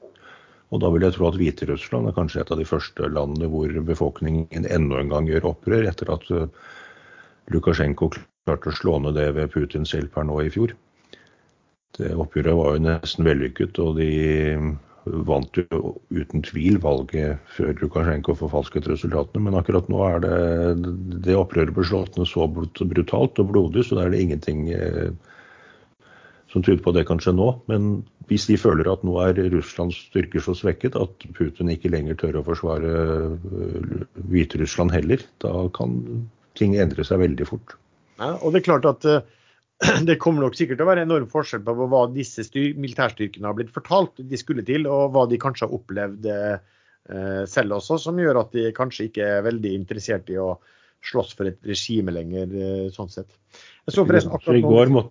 Og 0.72 0.80
da 0.80 0.90
vil 0.94 1.04
jeg 1.04 1.18
tro 1.18 1.28
at 1.28 1.38
Hviterussland 1.40 2.08
er 2.08 2.16
kanskje 2.16 2.46
et 2.46 2.52
av 2.54 2.60
de 2.62 2.68
første 2.68 3.10
landene 3.12 3.50
hvor 3.52 3.74
befolkningen 3.86 4.70
enda 4.72 5.02
en 5.02 5.12
gang 5.12 5.28
gjør 5.28 5.50
opprør, 5.52 5.84
etter 5.90 6.14
at 6.16 6.30
Lukasjenko 7.52 8.08
klarte 8.16 8.72
å 8.72 8.78
slå 8.78 8.96
ned 9.04 9.20
det 9.20 9.34
ved 9.36 9.52
Putins 9.52 9.92
hjelp 9.92 10.16
her 10.16 10.30
nå 10.30 10.38
i 10.46 10.54
fjor. 10.54 10.72
Det 11.98 12.14
oppgjøret 12.16 12.56
var 12.56 12.78
jo 12.78 12.84
nesten 12.86 13.28
vellykket, 13.28 13.82
og 13.84 14.00
de 14.00 14.08
vant 15.06 15.58
jo 15.58 15.96
uten 16.14 16.44
tvil 16.46 16.78
valget 16.82 17.42
før 17.56 17.74
Lukasjenko 17.82 18.36
forfalsket 18.38 18.90
resultatene. 18.92 19.44
Men 19.48 19.58
akkurat 19.58 19.90
nå 19.90 20.02
er 20.08 20.24
det 20.24 20.38
det 21.26 21.38
opprøret 21.38 21.74
ble 21.76 21.86
slått 21.88 22.20
ned 22.20 22.30
så 22.30 22.48
brutalt 22.48 23.42
og 23.42 23.52
blodig, 23.54 23.86
så 23.88 23.98
da 23.98 24.06
er 24.06 24.14
det 24.14 24.22
ingenting 24.26 24.68
eh, 24.76 25.10
som 26.52 26.64
tyder 26.64 26.84
på 26.84 26.94
det 26.96 27.08
kan 27.10 27.22
skje 27.24 27.34
nå. 27.38 27.50
Men 27.72 27.92
hvis 28.30 28.46
de 28.50 28.60
føler 28.60 28.90
at 28.92 29.04
nå 29.08 29.18
er 29.24 29.40
Russlands 29.54 29.98
styrker 30.12 30.44
så 30.44 30.56
svekket 30.58 30.98
at 31.00 31.28
Putin 31.38 31.72
ikke 31.74 31.92
lenger 31.94 32.20
tør 32.20 32.42
å 32.42 32.46
forsvare 32.48 32.94
øh, 32.94 34.08
Hviterussland 34.32 34.94
heller, 34.94 35.24
da 35.44 35.68
kan 35.76 35.98
ting 36.60 36.76
endre 36.80 37.06
seg 37.08 37.24
veldig 37.24 37.48
fort. 37.48 37.78
Ja, 38.20 38.36
og 38.38 38.52
det 38.52 38.62
er 38.62 38.68
klart 38.68 38.86
at 38.86 39.08
uh, 39.08 39.22
det 40.08 40.20
kommer 40.22 40.46
nok 40.46 40.56
sikkert 40.58 40.78
til 40.80 40.86
å 40.86 40.92
være 40.92 41.06
enorm 41.08 41.28
forskjell 41.32 41.64
på 41.66 41.74
hva 41.80 42.02
disse 42.14 42.44
militærstyrkene 42.54 43.48
har 43.50 43.56
blitt 43.58 43.74
fortalt 43.74 44.14
de 44.20 44.38
skulle 44.40 44.64
til, 44.68 44.82
og 44.90 45.02
hva 45.16 45.24
de 45.30 45.38
kanskje 45.42 45.66
har 45.68 45.78
opplevd 45.78 46.24
eh, 46.32 46.58
selv 47.50 47.70
også, 47.80 47.94
som 48.02 48.20
gjør 48.22 48.36
at 48.44 48.50
de 48.58 48.64
kanskje 48.78 49.08
ikke 49.10 49.24
er 49.38 49.48
veldig 49.48 49.72
interessert 49.80 50.26
i 50.34 50.38
å 50.42 50.50
slåss 51.02 51.32
for 51.38 51.46
et 51.50 51.60
regime 51.66 52.12
lenger, 52.14 52.46
eh, 52.54 52.88
sånn 52.94 53.10
sett. 53.10 53.32
Jeg 53.88 53.94
så 53.96 54.02
forresten 54.06 54.36
akkurat 54.38 54.94
nå, 54.94 55.02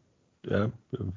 ja. 0.48 0.62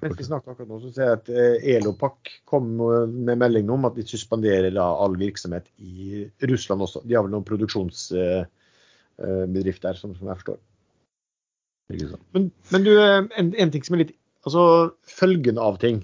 Mens 0.02 0.18
vi 0.20 0.26
akkurat 0.36 0.68
nå, 0.68 0.76
så 0.82 0.90
ser 0.96 1.06
jeg 1.06 1.14
at 1.22 1.28
eh, 1.32 1.56
Elopak 1.76 2.18
kom 2.50 2.66
med 2.74 3.36
melding 3.38 3.68
om 3.72 3.86
at 3.88 3.96
de 4.00 4.04
suspenderer 4.08 4.74
all 4.82 5.16
virksomhet 5.22 5.66
i 5.78 6.28
Russland 6.50 6.82
også. 6.84 7.00
De 7.06 7.16
har 7.16 7.24
vel 7.24 7.34
noen 7.36 7.48
produksjonsbedrift 7.48 9.82
der, 9.86 9.96
som, 10.02 10.10
som 10.18 10.28
jeg 10.28 10.38
forstår. 10.42 10.60
Men, 11.92 12.50
men, 12.72 12.86
du, 12.86 12.92
eh, 12.96 13.22
en, 13.38 13.54
en, 13.54 13.72
ting 13.74 13.86
som 13.86 13.98
er 13.98 14.06
litt 14.06 14.18
Altså 14.44 14.64
følgen 15.08 15.60
av 15.62 15.78
ting. 15.80 16.02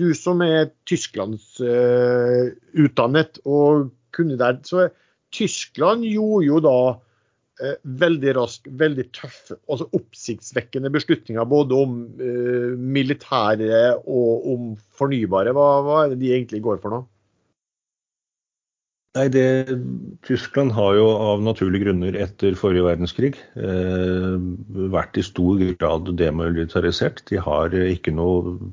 Du 0.00 0.06
som 0.16 0.40
er 0.40 0.70
Tysklands 0.88 1.58
uh, 1.60 2.48
utdannet 2.80 3.36
og 3.44 3.90
kunne 4.16 4.38
der, 4.40 4.56
så 4.64 4.86
Tyskland 5.36 6.06
gjorde 6.08 6.46
jo 6.46 6.62
da 6.64 6.72
uh, 6.94 7.74
veldig 8.00 8.32
rask, 8.38 8.70
veldig 8.72 9.04
tøffe, 9.12 9.58
altså 9.68 9.90
oppsiktsvekkende 9.98 10.88
beslutninger 10.94 11.44
både 11.50 11.76
om 11.76 11.98
uh, 12.22 12.72
militære 12.78 13.82
og 14.06 14.48
om 14.54 14.72
fornybare. 14.96 15.52
Hva, 15.52 15.68
hva, 15.84 16.00
er 16.06 16.14
det 16.14 16.22
de 16.22 16.32
egentlig 16.38 16.64
går 16.64 16.80
for 16.80 16.96
nå? 16.96 17.02
Nei, 19.18 19.26
det, 19.34 19.74
Tyskland 20.28 20.70
har 20.76 20.94
jo 20.94 21.08
av 21.10 21.40
naturlige 21.42 21.88
grunner 21.88 22.14
etter 22.22 22.54
forrige 22.58 22.86
verdenskrig 22.86 23.32
eh, 23.58 24.36
vært 24.94 25.18
i 25.18 25.24
stor 25.26 25.58
grad 25.80 26.12
demilitarisert. 26.20 27.24
De 27.26 27.40
har 27.42 27.74
ikke 27.74 28.14
noe 28.14 28.70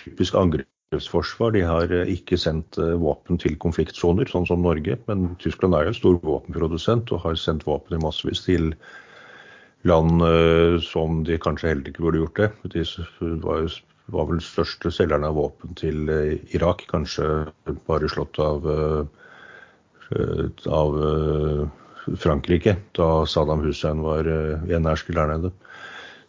typisk 0.00 0.34
angrepsforsvar. 0.34 1.54
De 1.56 1.62
har 1.66 1.92
eh, 1.94 2.10
ikke 2.16 2.38
sendt 2.40 2.78
eh, 2.80 2.96
våpen 3.00 3.40
til 3.40 3.56
konfliktsoner, 3.62 4.28
sånn 4.30 4.48
som 4.48 4.64
Norge. 4.64 4.98
Men 5.08 5.34
Tyskland 5.42 5.76
er 5.76 5.86
jo 5.86 5.94
en 5.94 6.00
stor 6.00 6.18
våpenprodusent 6.24 7.12
og 7.14 7.24
har 7.26 7.38
sendt 7.40 7.66
våpen 7.68 7.98
i 7.98 8.02
massevis 8.02 8.44
til 8.46 8.72
land 9.88 10.24
eh, 10.26 10.80
som 10.84 11.22
de 11.28 11.38
kanskje 11.40 11.72
heller 11.72 11.92
ikke 11.92 12.04
burde 12.06 12.24
gjort 12.24 12.42
det. 12.42 12.50
De 12.74 12.84
var, 13.46 13.64
jo, 13.64 13.72
var 14.12 14.28
vel 14.32 14.42
største 14.44 14.92
selgerne 14.94 15.30
av 15.30 15.38
våpen 15.38 15.78
til 15.78 16.10
Irak, 16.56 16.84
kanskje 16.90 17.30
bare 17.86 18.10
slått 18.10 18.42
av, 18.42 18.66
av 20.66 20.96
Frankrike 22.18 22.76
da 22.98 23.08
Saddam 23.28 23.62
Hussein 23.62 24.00
var 24.02 24.26
enersker 24.26 25.14
der 25.14 25.30
nede. 25.30 25.52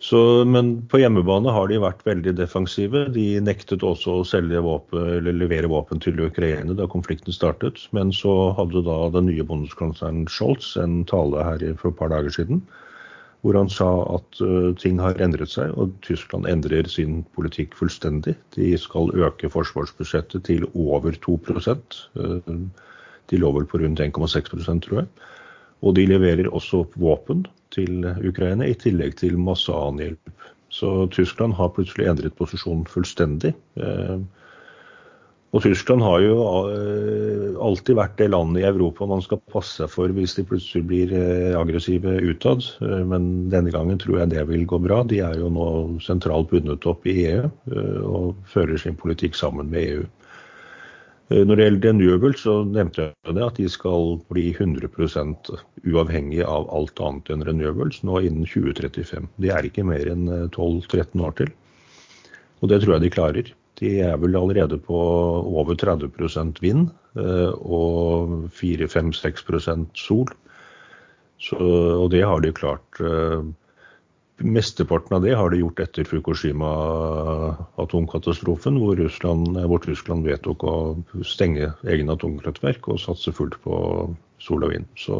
Så, 0.01 0.19
men 0.49 0.79
på 0.89 0.97
hjemmebane 0.97 1.51
har 1.53 1.67
de 1.69 1.77
vært 1.81 1.99
veldig 2.07 2.31
defensive. 2.39 3.03
De 3.13 3.25
nektet 3.45 3.83
også 3.85 4.15
å 4.17 4.23
selge 4.25 4.63
våpen, 4.65 5.03
eller 5.19 5.35
levere 5.37 5.69
våpen 5.69 6.01
til 6.01 6.23
Ukraina 6.25 6.73
da 6.73 6.87
konflikten 6.89 7.35
startet. 7.35 7.83
Men 7.93 8.09
så 8.09 8.33
hadde 8.57 8.81
da 8.87 8.97
den 9.13 9.29
nye 9.29 9.45
bondeskansleren 9.45 10.23
Scholz 10.25 10.73
en 10.81 11.03
tale 11.11 11.45
her 11.45 11.67
for 11.77 11.93
et 11.93 11.99
par 12.01 12.09
dager 12.13 12.33
siden 12.33 12.65
hvor 13.41 13.57
han 13.57 13.71
sa 13.73 13.87
at 14.13 14.37
uh, 14.45 14.69
ting 14.77 14.99
har 15.01 15.17
endret 15.17 15.49
seg, 15.49 15.71
og 15.73 15.95
Tyskland 16.05 16.45
endrer 16.45 16.85
sin 16.85 17.23
politikk 17.33 17.73
fullstendig. 17.73 18.35
De 18.53 18.67
skal 18.77 19.09
øke 19.17 19.49
forsvarsbudsjettet 19.49 20.45
til 20.45 20.67
over 20.75 21.17
2 21.25 21.39
uh, 21.49 22.51
De 23.31 23.39
lå 23.39 23.51
vel 23.55 23.67
på 23.69 23.79
rundt 23.81 24.03
1,6% 24.03 24.85
tror 24.85 25.03
jeg. 25.03 25.09
Og 25.81 25.95
de 25.97 26.05
leverer 26.05 26.51
også 26.51 26.83
våpen 27.01 27.47
til 27.73 28.05
Ukraina, 28.27 28.67
i 28.67 28.77
tillegg 28.77 29.15
til 29.21 29.39
masse 29.39 29.71
annen 29.73 30.03
hjelp. 30.05 30.49
Så 30.71 31.07
Tyskland 31.11 31.57
har 31.57 31.73
plutselig 31.75 32.07
endret 32.07 32.37
posisjon 32.37 32.85
fullstendig. 32.87 33.51
Eh, 33.75 34.21
og 35.51 35.65
Tyskland 35.65 36.03
har 36.05 36.21
jo 36.23 36.35
eh, 36.71 37.57
alltid 37.59 37.97
vært 37.99 38.15
det 38.21 38.29
landet 38.31 38.61
i 38.61 38.69
Europa 38.69 39.07
man 39.09 39.23
skal 39.25 39.41
passe 39.51 39.81
seg 39.81 39.91
for 39.91 40.13
hvis 40.15 40.37
de 40.37 40.45
plutselig 40.47 40.85
blir 40.87 41.11
eh, 41.17 41.57
aggressive 41.59 42.13
utad. 42.23 42.63
Men 42.79 43.51
denne 43.51 43.73
gangen 43.73 43.99
tror 43.99 44.21
jeg 44.21 44.31
det 44.31 44.45
vil 44.47 44.63
gå 44.69 44.79
bra. 44.85 45.01
De 45.03 45.19
er 45.27 45.41
jo 45.41 45.51
nå 45.51 45.67
sentralt 46.05 46.53
bundet 46.53 46.87
opp 46.87 47.03
i 47.09 47.17
EU 47.33 47.51
og 48.07 48.39
fører 48.53 48.79
sin 48.79 48.95
politikk 48.95 49.35
sammen 49.35 49.73
med 49.73 49.89
EU. 49.89 50.07
Eh, 51.31 51.45
når 51.47 51.57
det 51.57 51.65
gjelder 51.65 51.87
Renewable, 51.87 52.33
så 52.37 52.53
nevnte 52.67 53.05
jeg 53.05 53.35
det 53.37 53.45
at 53.45 53.59
de 53.59 53.69
skal 53.71 54.17
bli 54.31 54.49
100% 54.51 55.51
uavhengig 55.87 56.41
av 56.43 56.67
alt 56.75 56.99
annet 57.03 57.31
enn 57.31 57.45
renewables 57.47 58.01
nå 58.07 58.19
innen 58.25 58.47
2035. 58.49 59.29
Det 59.39 59.53
er 59.53 59.67
ikke 59.67 59.87
mer 59.87 60.11
enn 60.11 60.27
12-13 60.51 60.99
eh, 60.99 61.25
år 61.27 61.37
til. 61.39 61.53
Og 62.61 62.71
det 62.71 62.81
tror 62.81 62.97
jeg 62.97 63.05
de 63.05 63.13
klarer. 63.15 63.53
De 63.81 63.93
er 64.03 64.19
vel 64.21 64.37
allerede 64.37 64.77
på 64.83 64.97
over 65.61 65.77
30% 65.79 66.59
vind 66.61 66.91
eh, 67.15 67.53
og 67.63 68.51
4-5-6% 68.59 69.87
sol. 69.97 70.27
Så, 71.41 71.57
og 71.57 72.11
det 72.13 72.21
har 72.21 72.43
de 72.43 72.51
klart 72.53 72.99
Mesteparten 74.43 75.15
av 75.17 75.23
det 75.25 75.35
har 75.37 75.49
de 75.51 75.57
gjort 75.61 75.79
etter 75.83 76.03
Fukushima-atomkatastrofen, 76.07 78.79
hvor, 78.81 78.95
hvor 78.97 79.79
Russland 79.87 80.21
vedtok 80.27 80.59
å 80.65 80.75
stenge 81.27 81.65
egne 81.85 82.13
atomkraftverk 82.17 82.81
og 82.91 83.03
satse 83.03 83.31
fullt 83.35 83.57
på 83.65 83.73
sol 84.41 84.63
og 84.65 84.71
vind. 84.73 84.87
Så 84.97 85.15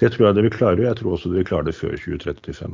det 0.00 0.08
tror 0.14 0.26
jeg 0.28 0.34
de 0.38 0.44
vil 0.46 0.56
klare. 0.56 0.86
Jeg 0.86 0.96
tror 1.00 1.10
også 1.16 1.28
de 1.32 1.38
vil 1.40 1.48
klare 1.48 1.68
det 1.68 1.78
før 1.78 1.94
2035. 1.96 2.72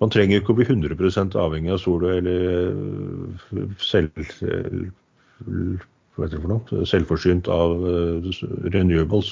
Man 0.00 0.12
trenger 0.12 0.40
ikke 0.40 0.54
å 0.54 0.58
bli 0.58 0.66
100% 0.68 1.36
avhengig 1.36 1.72
av 1.74 1.80
sol 1.82 2.02
eller 2.08 2.38
selv, 3.84 4.12
selvforsynt 6.88 7.46
av 7.52 7.70
renewables 8.72 9.30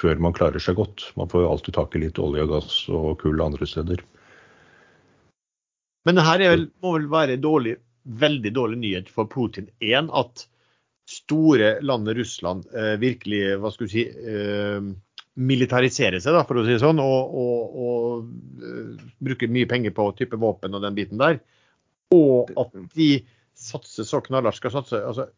før 0.00 0.14
man 0.24 0.36
klarer 0.36 0.60
seg 0.62 0.74
godt. 0.80 0.98
Man 1.20 1.30
får 1.32 1.40
jo 1.44 1.52
alltid 1.52 1.72
tak 1.76 1.90
i 1.96 2.02
litt 2.06 2.20
olje 2.22 2.42
og 2.46 2.52
gass 2.54 2.72
og 2.88 3.08
kull 3.20 3.38
andre 3.44 3.66
steder. 3.68 4.00
Men 6.06 6.18
det 6.18 6.26
her 6.26 6.44
vel, 6.44 6.68
må 6.84 6.92
vel 6.96 7.08
være 7.10 7.40
dårlig, 7.42 7.76
veldig 8.06 8.52
dårlig 8.54 8.78
nyhet 8.82 9.10
for 9.10 9.28
Putin. 9.30 9.66
Én, 9.82 10.10
at 10.14 10.46
store 11.10 11.76
landet 11.86 12.18
Russland 12.18 12.66
eh, 12.74 12.94
virkelig 13.02 13.58
hva 13.62 13.72
skal 13.74 13.88
du 13.88 13.92
si, 13.92 14.06
eh, 14.06 14.86
militariserer 15.36 16.22
seg, 16.22 16.34
da, 16.34 16.44
for 16.48 16.58
å 16.58 16.64
si 16.64 16.74
det 16.74 16.82
sånn, 16.82 17.00
og, 17.02 17.34
og, 17.36 17.74
og 17.76 18.62
uh, 18.62 19.02
bruker 19.20 19.50
mye 19.52 19.68
penger 19.68 19.92
på 19.92 20.06
type 20.16 20.38
våpen 20.40 20.72
og 20.72 20.80
den 20.86 20.96
biten 20.96 21.20
der. 21.20 21.36
Og 22.16 22.54
at 22.56 22.72
de 22.96 23.10
satser 23.56 24.08
så 24.08 24.22
knallhardt 24.24 24.56
skal 24.56 24.72
satse, 24.78 24.96
altså 24.96 25.28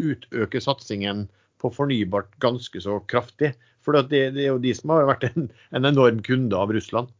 utøke 0.00 0.62
satsingen 0.62 1.26
på 1.60 1.72
fornybart 1.74 2.30
ganske 2.42 2.82
så 2.82 3.00
kraftig. 3.10 3.52
For 3.84 3.96
det, 3.96 4.30
det, 4.36 4.44
er 4.44 4.52
jo 4.52 4.62
de 4.62 4.76
som 4.76 4.94
har 4.94 5.08
vært 5.10 5.26
en, 5.32 5.50
en 5.74 5.90
enorm 5.90 6.22
kunde 6.24 6.56
av 6.56 6.70
Russland. 6.76 7.10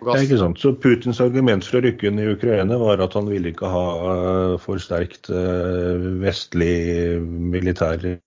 Ikke 0.00 0.38
sant. 0.40 0.60
Så 0.60 0.72
Putins 0.80 1.20
argument 1.20 1.66
for 1.66 1.78
å 1.78 1.84
rykke 1.84 2.08
inn 2.08 2.20
i 2.22 2.30
Ukraina 2.32 2.78
var 2.80 3.02
at 3.04 3.14
han 3.18 3.28
ville 3.28 3.52
ikke 3.52 3.68
ha 3.68 3.84
uh, 4.00 4.54
for 4.62 4.80
sterkt 4.80 5.28
uh, 5.32 6.00
vestlig 6.22 7.20
militær 7.20 8.00
fornærme 8.00 8.18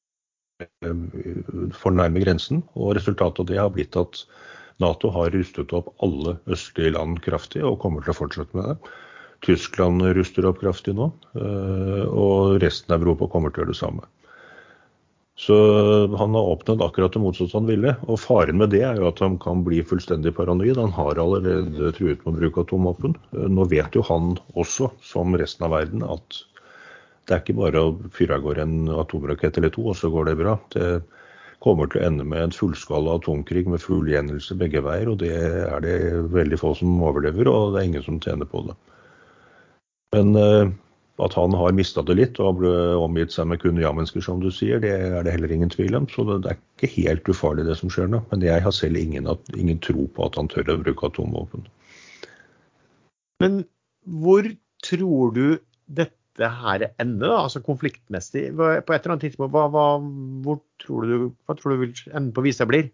for 1.75 1.97
nærme 1.97 2.21
grensen. 2.23 2.61
Og 2.77 2.93
resultatet 2.97 3.41
av 3.41 3.49
det 3.49 3.59
har 3.59 3.71
blitt 3.73 3.97
at 3.99 4.21
Nato 4.81 5.09
har 5.13 5.33
rustet 5.33 5.73
opp 5.75 5.89
alle 6.05 6.37
østlige 6.53 6.93
land 6.95 7.19
kraftig, 7.25 7.63
og 7.65 7.81
kommer 7.81 8.05
til 8.05 8.13
å 8.13 8.19
fortsette 8.21 8.57
med 8.57 8.71
det. 8.71 8.93
Tyskland 9.43 10.05
ruster 10.15 10.45
opp 10.47 10.61
kraftig 10.61 10.93
nå, 10.95 11.09
og 11.35 12.61
resten 12.63 12.95
av 12.95 13.03
Europa 13.03 13.27
kommer 13.33 13.51
til 13.51 13.59
å 13.59 13.65
gjøre 13.65 13.73
det 13.73 13.81
samme. 13.81 14.07
Så 15.35 15.55
han 16.17 16.35
har 16.37 16.49
oppnådd 16.53 16.81
akkurat 16.85 17.13
det 17.13 17.21
motsatte 17.23 17.57
han 17.57 17.67
ville. 17.67 17.95
Og 18.05 18.19
faren 18.21 18.59
med 18.61 18.69
det 18.73 18.83
er 18.85 18.99
jo 19.01 19.07
at 19.09 19.21
han 19.23 19.39
kan 19.41 19.63
bli 19.65 19.81
fullstendig 19.85 20.35
paranoid. 20.37 20.77
Han 20.77 20.93
har 20.93 21.19
allerede 21.19 21.89
truet 21.97 22.21
med 22.21 22.35
å 22.35 22.37
bruke 22.37 22.65
atomvåpen. 22.67 23.17
Nå 23.49 23.65
vet 23.71 23.97
jo 23.97 24.05
han 24.07 24.35
også, 24.53 24.91
som 25.01 25.33
resten 25.39 25.65
av 25.65 25.73
verden, 25.73 26.05
at 26.05 26.43
det 27.25 27.33
er 27.33 27.41
ikke 27.41 27.57
bare 27.57 27.81
å 27.81 27.95
fyre 28.13 28.37
av 28.37 28.45
gårde 28.45 28.65
en 28.67 28.93
atomrakett 28.99 29.57
eller 29.57 29.73
to, 29.73 29.87
og 29.89 29.97
så 29.97 30.11
går 30.13 30.29
det 30.29 30.37
bra. 30.43 30.57
Det 30.75 30.87
kommer 31.63 31.89
til 31.89 32.01
å 32.01 32.07
ende 32.09 32.27
med 32.27 32.43
en 32.43 32.53
fullskala 32.53 33.15
atomkrig 33.17 33.65
med 33.71 33.81
full 33.81 34.09
gjengjeldelse 34.11 34.57
begge 34.59 34.83
veier. 34.85 35.09
Og 35.09 35.21
det 35.23 35.33
er 35.33 35.83
det 35.85 35.97
veldig 36.35 36.61
få 36.61 36.75
som 36.77 36.93
overlever, 37.01 37.49
og 37.49 37.73
det 37.73 37.81
er 37.81 37.89
ingen 37.89 38.05
som 38.05 38.21
tjener 38.21 38.49
på 38.49 38.67
det. 38.67 38.77
Men 40.13 40.35
eh, 40.37 40.73
at 41.21 41.35
han 41.37 41.53
har 41.53 41.75
mista 41.77 42.01
det 42.01 42.15
litt 42.17 42.39
og 42.41 42.57
ble 42.61 42.71
omgitt 42.97 43.35
seg 43.35 43.45
med 43.51 43.61
kun 43.61 43.77
ja-mennesker, 43.77 44.23
som 44.25 44.39
du 44.41 44.49
sier, 44.53 44.81
det 44.81 44.93
er 44.95 45.25
det 45.25 45.35
heller 45.35 45.51
ingen 45.53 45.69
tvil 45.69 45.93
om. 45.99 46.07
Så 46.09 46.25
det 46.25 46.39
er 46.49 46.57
ikke 46.57 46.89
helt 46.95 47.29
ufarlig 47.29 47.67
det 47.67 47.77
som 47.77 47.91
skjer 47.93 48.09
nå. 48.09 48.23
Men 48.31 48.45
jeg 48.45 48.63
har 48.65 48.73
selv 48.73 48.97
ingen, 48.97 49.29
ingen 49.53 49.81
tro 49.83 50.07
på 50.09 50.25
at 50.25 50.39
han 50.39 50.49
tør 50.49 50.73
å 50.73 50.79
bruke 50.81 51.11
atomvåpen. 51.11 51.67
Men 53.43 53.61
hvor 54.23 54.49
tror 54.83 55.37
du 55.37 55.45
dette 55.85 56.49
her 56.63 56.87
ender, 56.97 57.29
da, 57.29 57.43
altså 57.43 57.61
konfliktmessig? 57.61 58.47
På 58.57 58.73
et 58.73 58.89
eller 58.89 59.13
annet 59.13 59.27
tidspunkt, 59.27 59.53
hva, 59.53 59.67
hva, 59.69 60.57
tror 60.81 61.05
du, 61.05 61.29
hva 61.45 61.57
tror 61.59 61.75
du 61.75 61.85
vil 61.85 61.95
enden 62.09 62.33
på 62.33 62.45
visa 62.47 62.65
blir? 62.69 62.89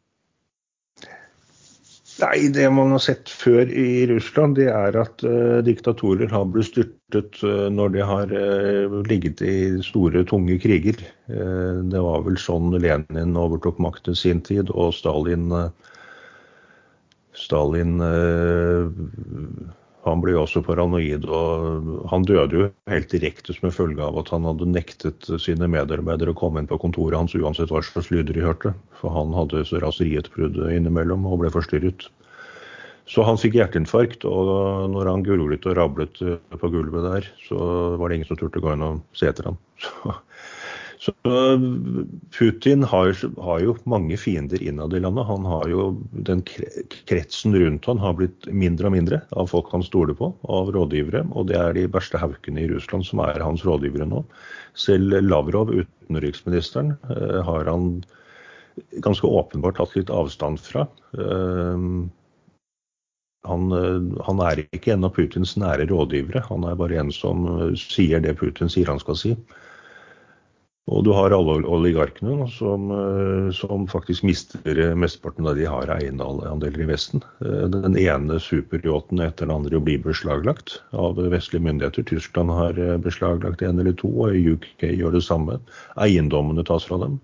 Nei, 2.20 2.50
det 2.52 2.66
man 2.76 2.92
har 2.92 3.00
sett 3.04 3.30
før 3.32 3.70
i 3.72 4.04
Russland, 4.10 4.58
det 4.60 4.68
er 4.74 4.96
at 5.00 5.24
uh, 5.24 5.60
diktatorer 5.64 6.32
har 6.34 6.50
blitt 6.52 6.68
styrtet 6.68 7.40
uh, 7.46 7.70
når 7.72 7.94
de 7.94 8.04
har 8.10 8.34
uh, 8.34 8.98
ligget 9.08 9.44
i 9.46 9.56
store, 9.86 10.26
tunge 10.28 10.58
kriger. 10.60 11.00
det 11.30 12.02
var 12.02 12.24
vel 12.26 12.40
sånn 12.42 12.74
Lenin 12.82 13.38
overtok 13.38 13.78
makten 13.80 14.18
sin 14.18 14.42
tid, 14.42 14.72
og 14.74 14.96
Stalin 14.98 15.52
Stalin 17.38 18.02
han 20.06 20.22
ble 20.24 20.32
jo 20.36 20.44
også 20.46 20.62
paranoid, 20.64 21.26
og 21.28 22.06
han 22.12 22.28
døde 22.28 22.56
jo 22.56 22.68
helt 22.92 23.12
direkte 23.12 23.56
som 23.56 23.68
en 23.68 23.76
følge 23.76 24.06
av 24.06 24.20
at 24.22 24.32
han 24.32 24.48
hadde 24.48 24.70
nektet 24.72 25.28
sine 25.44 25.68
medarbeidere 25.72 26.32
å 26.32 26.40
komme 26.40 26.62
inn 26.62 26.70
på 26.70 26.80
kontoret 26.80 27.20
hans 27.20 27.36
uansett 27.36 27.74
hva 27.74 27.82
slags 27.84 28.08
lyder 28.14 28.38
de 28.38 28.46
hørte. 28.46 28.72
For 29.02 29.12
han 29.12 29.36
hadde 29.36 29.66
så 29.68 29.82
raserietbrudd 29.84 30.62
innimellom 30.72 31.28
og 31.28 31.44
ble 31.44 31.52
forstyrret. 31.52 32.08
Så 33.10 33.26
han 33.26 33.40
fikk 33.42 33.58
hjerteinfarkt, 33.58 34.24
og 34.30 34.90
når 34.94 35.10
han 35.10 35.26
gurglet 35.26 35.66
og 35.66 35.78
rablet 35.80 36.20
på 36.62 36.72
gulvet 36.72 37.08
der, 37.08 37.30
så 37.48 37.60
var 37.98 38.08
det 38.08 38.20
ingen 38.20 38.30
som 38.30 38.40
turte 38.40 38.62
å 38.62 38.68
gå 38.68 38.76
inn 38.76 38.86
og 38.86 39.00
se 39.18 39.32
etter 39.32 39.50
ham. 39.50 39.58
Så, 39.82 40.14
så 41.00 41.14
Putin 42.38 42.84
har, 42.84 43.16
har, 43.42 43.60
jo 43.64 43.76
mange 43.88 44.18
fiender 44.20 44.60
innad 44.64 44.94
i 44.94 45.00
landet. 45.00 45.26
Han 45.30 45.46
har 45.48 45.70
jo 45.72 45.86
Den 46.12 46.42
kretsen 47.08 47.56
rundt 47.56 47.88
han 47.88 48.02
har 48.04 48.18
blitt 48.20 48.50
mindre 48.52 48.90
og 48.90 48.96
mindre 48.98 49.22
av 49.32 49.48
folk 49.48 49.72
han 49.72 49.86
stoler 49.86 50.18
på, 50.20 50.34
av 50.44 50.74
rådgivere. 50.76 51.24
Og 51.32 51.48
det 51.48 51.56
er 51.56 51.78
de 51.78 51.86
verste 51.94 52.20
haukene 52.20 52.66
i 52.66 52.68
Russland 52.72 53.08
som 53.08 53.24
er 53.24 53.40
hans 53.40 53.64
rådgivere 53.64 54.10
nå. 54.12 54.26
Selv 54.76 55.16
Lavrov, 55.24 55.72
utenriksministeren, 55.72 56.98
eh, 57.16 57.40
har 57.48 57.72
han 57.72 58.04
ganske 59.00 59.28
åpenbart 59.28 59.80
tatt 59.80 59.96
litt 59.96 60.12
avstand 60.12 60.60
fra. 60.60 60.84
Eh, 61.16 61.88
han, 63.48 63.72
han, 64.28 64.44
er 64.44 64.66
ikke 64.68 64.98
en 64.98 65.08
av 65.08 65.16
Putins 65.16 65.56
nære 65.56 65.88
rådgivere. 65.88 66.44
Han 66.52 66.68
er 66.68 66.76
bare 66.76 67.00
en 67.00 67.16
som 67.16 67.48
sier 67.80 68.20
det 68.20 68.36
Putin 68.44 68.68
sier 68.68 68.92
han 68.92 69.00
skal 69.00 69.16
si. 69.16 69.36
Og 70.90 71.04
du 71.06 71.12
har 71.14 71.34
alle 71.36 71.60
oligarkene 71.70 72.48
som, 72.50 72.90
eh, 72.92 73.50
som, 73.54 73.86
faktisk 73.88 74.24
mister 74.26 74.96
mesteparten 74.98 75.46
av 75.48 75.58
de 75.60 75.68
har 75.70 75.92
eiendeler 75.94 76.80
i 76.82 76.88
Vesten. 76.90 77.22
Eh, 77.46 77.68
den 77.70 77.98
ene 77.98 78.40
superyachten 78.42 79.22
etter 79.22 79.46
den 79.46 79.54
andre 79.54 79.80
blir 79.80 80.02
beslaglagt 80.02 80.80
av 80.92 81.22
vestlige 81.30 81.62
myndigheter. 81.68 82.08
Tyskland 82.10 82.50
har 82.50 82.80
eh, 82.80 82.98
beslaglagt 82.98 83.62
en 83.62 83.80
eller 83.80 83.94
to, 83.94 84.10
og 84.10 84.34
UK 84.34 84.88
gjør 84.90 85.14
det 85.14 85.24
samme. 85.28 85.60
Eiendommene 85.98 86.66
tas 86.66 86.90
fra 86.90 86.98
dem. 87.06 87.20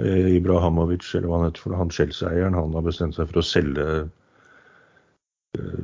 Ibrahamovic, 0.00 1.04
eller 1.12 1.28
hva 1.28 1.40
han 1.40 1.50
heter, 1.50 1.74
han 1.76 1.90
Chelsea-eieren, 1.92 2.54
han 2.56 2.72
har 2.72 2.86
bestemt 2.86 3.18
seg 3.18 3.28
for 3.28 3.42
å 3.42 3.44
selge 3.44 3.88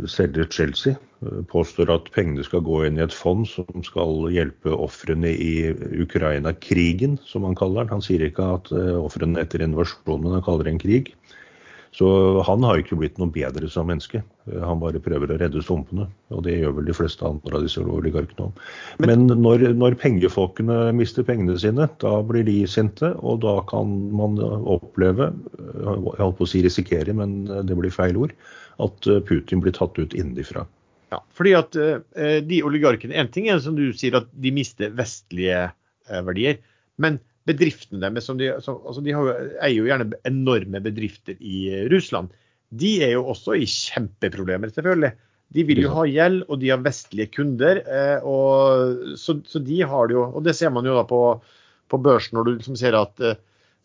selge 0.09 0.47
Chelsea. 0.55 0.95
Eh, 1.25 1.43
påstår 1.49 1.91
at 1.95 2.11
pengene 2.13 2.45
skal 2.45 2.65
gå 2.67 2.83
inn 2.87 2.99
i 2.99 3.05
et 3.07 3.15
fond 3.15 3.47
som 3.49 3.85
skal 3.87 4.29
hjelpe 4.35 4.75
ofrene 4.75 5.33
i 5.33 5.73
Ukraina-krigen, 6.05 7.17
som 7.25 7.47
han 7.49 7.57
kaller 7.57 7.85
den. 7.87 7.97
Han 7.97 8.05
sier 8.05 8.27
ikke 8.27 8.53
at 8.59 8.73
eh, 8.77 8.93
ofrene 9.01 9.41
etter 9.41 9.65
invasjonen, 9.65 10.35
han 10.37 10.45
kaller 10.45 10.69
det 10.69 10.77
en 10.77 10.85
krig. 10.85 11.15
Så 11.97 12.07
han 12.45 12.61
har 12.67 12.77
ikke 12.77 12.99
blitt 13.01 13.17
noe 13.17 13.33
bedre 13.33 13.71
som 13.73 13.87
menneske. 13.89 14.21
Han 14.45 14.83
bare 14.83 15.01
prøver 15.01 15.31
å 15.33 15.39
redde 15.41 15.63
stumpene. 15.65 16.05
Og 16.29 16.43
det 16.45 16.59
gjør 16.59 16.75
vel 16.77 16.91
de 16.91 16.97
fleste 16.99 17.25
andre 17.25 17.57
av 17.57 17.65
disse 17.65 17.81
oligarkene 17.81 18.51
òg. 18.51 18.61
Men, 19.01 19.25
når, 19.31 19.65
når, 19.81 19.97
pengefolkene 20.03 20.91
mister 20.99 21.25
pengene 21.25 21.57
sine, 21.63 21.89
da 22.03 22.13
blir 22.21 22.45
de 22.45 22.59
sinte. 22.69 23.15
Og 23.25 23.41
da 23.47 23.55
kan 23.73 23.97
man 24.13 24.37
oppleve, 24.45 25.31
jeg 25.57 26.21
holdt 26.21 26.37
på 26.37 26.45
å 26.45 26.53
si 26.53 26.61
risikere, 26.67 27.17
men 27.17 27.47
det 27.49 27.81
blir 27.81 27.95
feil 27.95 28.21
ord, 28.27 28.37
at 28.85 29.09
eh, 29.09 29.25
Putin 29.25 29.65
blir 29.65 29.73
tatt 29.81 29.97
ut 29.97 30.13
innenfra. 30.13 30.67
Ja, 31.13 31.21
fordi 31.39 31.53
at 31.55 31.77
uh, 31.79 32.01
de 32.43 32.63
oligarkene, 32.67 33.15
En 33.15 33.31
ting 33.33 33.47
er 33.49 33.61
som 33.63 33.77
du 33.79 33.91
sier 33.95 34.19
at 34.19 34.31
de 34.33 34.53
mister 34.55 34.95
vestlige 34.97 35.69
uh, 35.71 36.23
verdier. 36.27 36.59
Men 37.03 37.21
bedriftene 37.47 38.03
deres, 38.03 38.27
som 38.27 38.41
de, 38.41 38.51
som, 38.65 38.81
altså 38.83 39.05
de 39.05 39.15
jo, 39.15 39.29
eier 39.31 39.77
jo 39.77 39.87
gjerne 39.87 40.19
enorme 40.27 40.83
bedrifter 40.83 41.39
i 41.39 41.87
Russland, 41.93 42.33
de 42.75 42.97
er 43.07 43.15
jo 43.15 43.29
også 43.31 43.55
i 43.55 43.69
kjempeproblemer, 43.71 44.73
selvfølgelig. 44.75 45.13
De 45.55 45.63
vil 45.69 45.85
jo 45.85 45.93
ha 45.95 46.03
gjeld, 46.11 46.41
og 46.51 46.59
de 46.59 46.73
har 46.73 46.83
vestlige 46.83 47.31
kunder. 47.37 47.85
Uh, 47.87 48.27
og, 48.27 49.13
så, 49.21 49.39
så, 49.47 49.63
de 49.63 49.85
har 49.87 50.11
det 50.11 50.19
jo 50.19 50.25
Og 50.33 50.43
det 50.43 50.57
ser 50.59 50.75
man 50.75 50.89
jo 50.89 50.97
da 50.99 51.07
på, 51.07 51.21
på 51.87 52.01
børsen 52.03 52.35
når 52.35 52.49
du 52.49 52.57
liksom 52.57 52.79
ser 52.81 52.99
at 52.99 53.23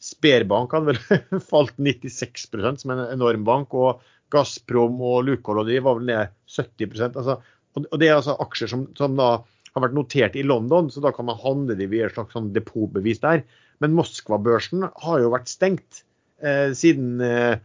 Sperbank 0.02 0.74
hadde 0.74 0.96
vel 0.96 1.42
falt 1.52 1.78
96 1.78 2.48
som 2.82 2.94
en 2.96 3.04
enorm 3.06 3.46
bank. 3.46 3.78
og 3.78 4.02
Gazprom 4.32 5.02
og 5.04 5.26
Lukoil 5.28 5.62
og 5.62 5.70
de 5.70 5.80
var 5.84 5.98
vel 6.00 6.08
ned 6.10 6.36
70% 6.52 7.20
altså, 7.20 7.40
og 7.78 8.00
Det 8.00 8.08
er 8.10 8.18
altså 8.18 8.36
aksjer 8.44 8.72
som, 8.72 8.86
som, 8.98 9.16
da 9.16 9.42
har 9.72 9.84
vært 9.86 9.96
notert 9.96 10.36
i 10.36 10.44
London, 10.44 10.90
så 10.92 11.04
da 11.04 11.14
kan 11.16 11.28
man 11.30 11.40
handle 11.40 11.78
de 11.80 11.88
via 11.88 12.10
et 12.10 12.16
slags 12.18 12.36
sånn 12.36 12.50
depotbevis 12.56 13.22
der. 13.24 13.46
Men 13.80 13.96
Moskva-børsen 13.96 14.84
har 14.90 15.22
jo 15.24 15.32
vært 15.32 15.52
stengt 15.52 16.02
eh, 16.44 16.74
siden 16.76 17.22
eh, 17.24 17.62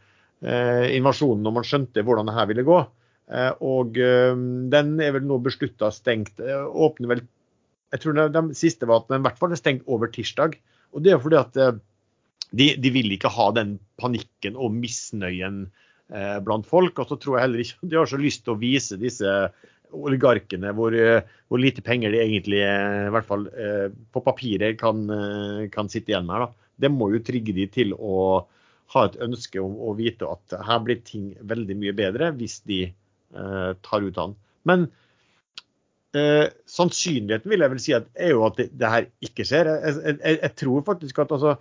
eh 0.46 0.94
invasjonen, 0.94 1.42
når 1.42 1.56
man 1.56 1.66
skjønte 1.66 2.04
hvordan 2.06 2.30
det 2.30 2.36
her 2.36 2.46
ville 2.52 2.66
gå. 2.66 2.78
Eh, 3.26 3.50
og 3.66 3.98
eh, 3.98 4.36
den 4.72 4.94
er 5.02 5.16
vel 5.16 5.26
nå 5.26 5.40
beslutta 5.42 5.90
stengt. 5.94 6.38
Eh, 6.38 6.66
åpner 6.66 7.16
vel 7.16 7.24
Jeg 7.94 8.02
tror 8.02 8.16
de 8.30 8.42
siste 8.58 8.86
var 8.86 9.02
at 9.02 9.10
den 9.10 9.22
i 9.22 9.26
hvert 9.26 9.38
fall 9.38 9.52
er 9.54 9.60
stengt 9.60 9.86
over 9.90 10.10
tirsdag. 10.12 10.56
Og 10.94 11.02
det 11.02 11.14
er 11.14 11.20
fordi 11.22 11.38
at 11.38 11.58
de, 12.50 12.66
de 12.78 12.90
vil 12.94 13.12
ikke 13.14 13.30
ha 13.30 13.50
den 13.54 13.76
panikken 14.00 14.58
og 14.58 14.74
misnøyen 14.74 15.68
blant 16.06 16.66
folk. 16.68 16.98
Og 17.02 17.08
så 17.10 17.16
tror 17.18 17.36
jeg 17.36 17.46
heller 17.46 17.62
ikke 17.64 17.88
de 17.90 17.98
har 17.98 18.10
så 18.10 18.20
lyst 18.20 18.44
til 18.46 18.54
å 18.54 18.60
vise 18.60 18.98
disse 19.00 19.30
oligarkene 19.94 20.72
hvor, 20.76 20.94
eh, 20.94 21.22
hvor 21.48 21.62
lite 21.62 21.84
penger 21.84 22.14
de 22.14 22.20
egentlig, 22.22 22.60
eh, 22.64 23.06
i 23.06 23.14
hvert 23.14 23.28
fall 23.28 23.46
på 24.12 24.22
papiret, 24.24 24.78
kan, 24.80 25.06
kan 25.72 25.90
sitte 25.92 26.12
igjen 26.12 26.28
med. 26.28 26.46
Da. 26.46 26.68
Det 26.86 26.92
må 26.92 27.10
jo 27.14 27.24
trigge 27.24 27.54
de 27.56 27.66
til 27.72 27.94
å 27.96 28.44
ha 28.94 29.06
et 29.06 29.18
ønske 29.22 29.62
om 29.62 29.74
å 29.82 29.94
vite 29.98 30.28
at 30.28 30.54
her 30.66 30.82
blir 30.84 31.00
ting 31.06 31.32
veldig 31.40 31.76
mye 31.78 31.94
bedre 31.96 32.30
hvis 32.38 32.60
de 32.68 32.84
eh, 32.86 33.70
tar 33.82 34.06
ut 34.06 34.20
han. 34.20 34.36
Men 34.68 34.86
eh, 36.14 36.46
sannsynligheten 36.70 37.50
vil 37.50 37.64
jeg 37.64 37.74
vel 37.74 37.82
si 37.82 37.96
at, 37.96 38.10
er 38.14 38.34
jo 38.34 38.44
at 38.46 38.60
det, 38.60 38.68
det 38.78 38.92
her 38.92 39.08
ikke 39.26 39.46
skjer. 39.48 39.72
Jeg, 39.72 40.04
jeg, 40.14 40.38
jeg 40.42 40.54
tror 40.62 40.86
faktisk 40.86 41.24
at 41.24 41.34
altså, 41.34 41.56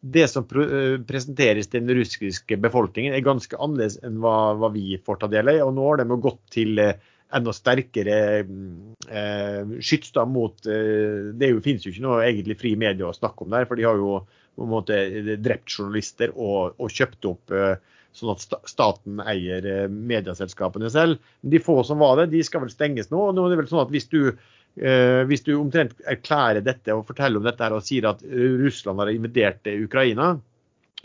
det 0.00 0.28
som 0.30 0.46
eh, 0.46 0.96
presenteres 1.06 1.70
til 1.70 1.82
den 1.82 1.98
russiske 1.98 2.58
befolkningen, 2.62 3.14
er 3.14 3.24
ganske 3.26 3.58
annerledes 3.58 3.98
enn 4.06 4.20
hva, 4.22 4.54
hva 4.58 4.70
vi 4.74 4.98
får 5.04 5.22
ta 5.22 5.30
del 5.32 5.50
i. 5.50 5.58
Og 5.64 5.74
nå 5.74 5.86
har 5.90 6.02
de 6.02 6.20
gått 6.22 6.42
til 6.54 6.78
eh, 6.82 6.94
enda 7.34 7.52
sterkere 7.52 8.18
eh, 8.38 9.76
skyts 9.84 10.14
mot 10.30 10.66
eh, 10.66 11.34
Det 11.36 11.50
jo, 11.50 11.60
finnes 11.64 11.84
jo 11.84 11.92
ikke 11.92 12.06
noe 12.06 12.24
egentlig 12.24 12.58
fri 12.60 12.74
medie 12.80 13.06
å 13.06 13.16
snakke 13.16 13.44
om 13.44 13.52
der, 13.52 13.68
for 13.68 13.80
de 13.80 13.88
har 13.88 14.00
jo 14.00 14.20
på 14.58 14.66
en 14.66 14.72
måte 14.72 14.96
drept 15.38 15.70
journalister 15.70 16.32
og, 16.34 16.78
og 16.78 16.90
kjøpt 16.94 17.28
opp 17.30 17.54
eh, 17.54 17.74
sånn 18.16 18.32
at 18.32 18.46
staten 18.70 19.20
eier 19.22 19.66
eh, 19.66 19.90
medieselskapene 19.90 20.90
selv. 20.90 21.18
Men 21.42 21.54
de 21.54 21.62
få 21.62 21.82
som 21.86 22.00
var 22.02 22.22
det, 22.22 22.30
de 22.32 22.46
skal 22.46 22.64
vel 22.64 22.72
stenges 22.72 23.10
nå. 23.12 23.28
og 23.28 23.36
nå 23.36 23.46
er 23.46 23.54
det 23.54 23.60
vel 23.64 23.70
sånn 23.70 23.84
at 23.84 23.92
hvis 23.94 24.10
du 24.14 24.22
Eh, 24.30 24.57
hvis 24.78 25.42
du 25.42 25.52
omtrent 25.58 25.96
erklærer 26.06 26.62
dette 26.62 26.94
og 26.94 27.06
forteller 27.08 27.40
om 27.40 27.46
dette 27.48 27.68
og 27.74 27.82
sier 27.82 28.06
at 28.12 28.20
Russland 28.22 29.02
har 29.02 29.10
invadert 29.10 29.66
Ukraina, 29.72 30.28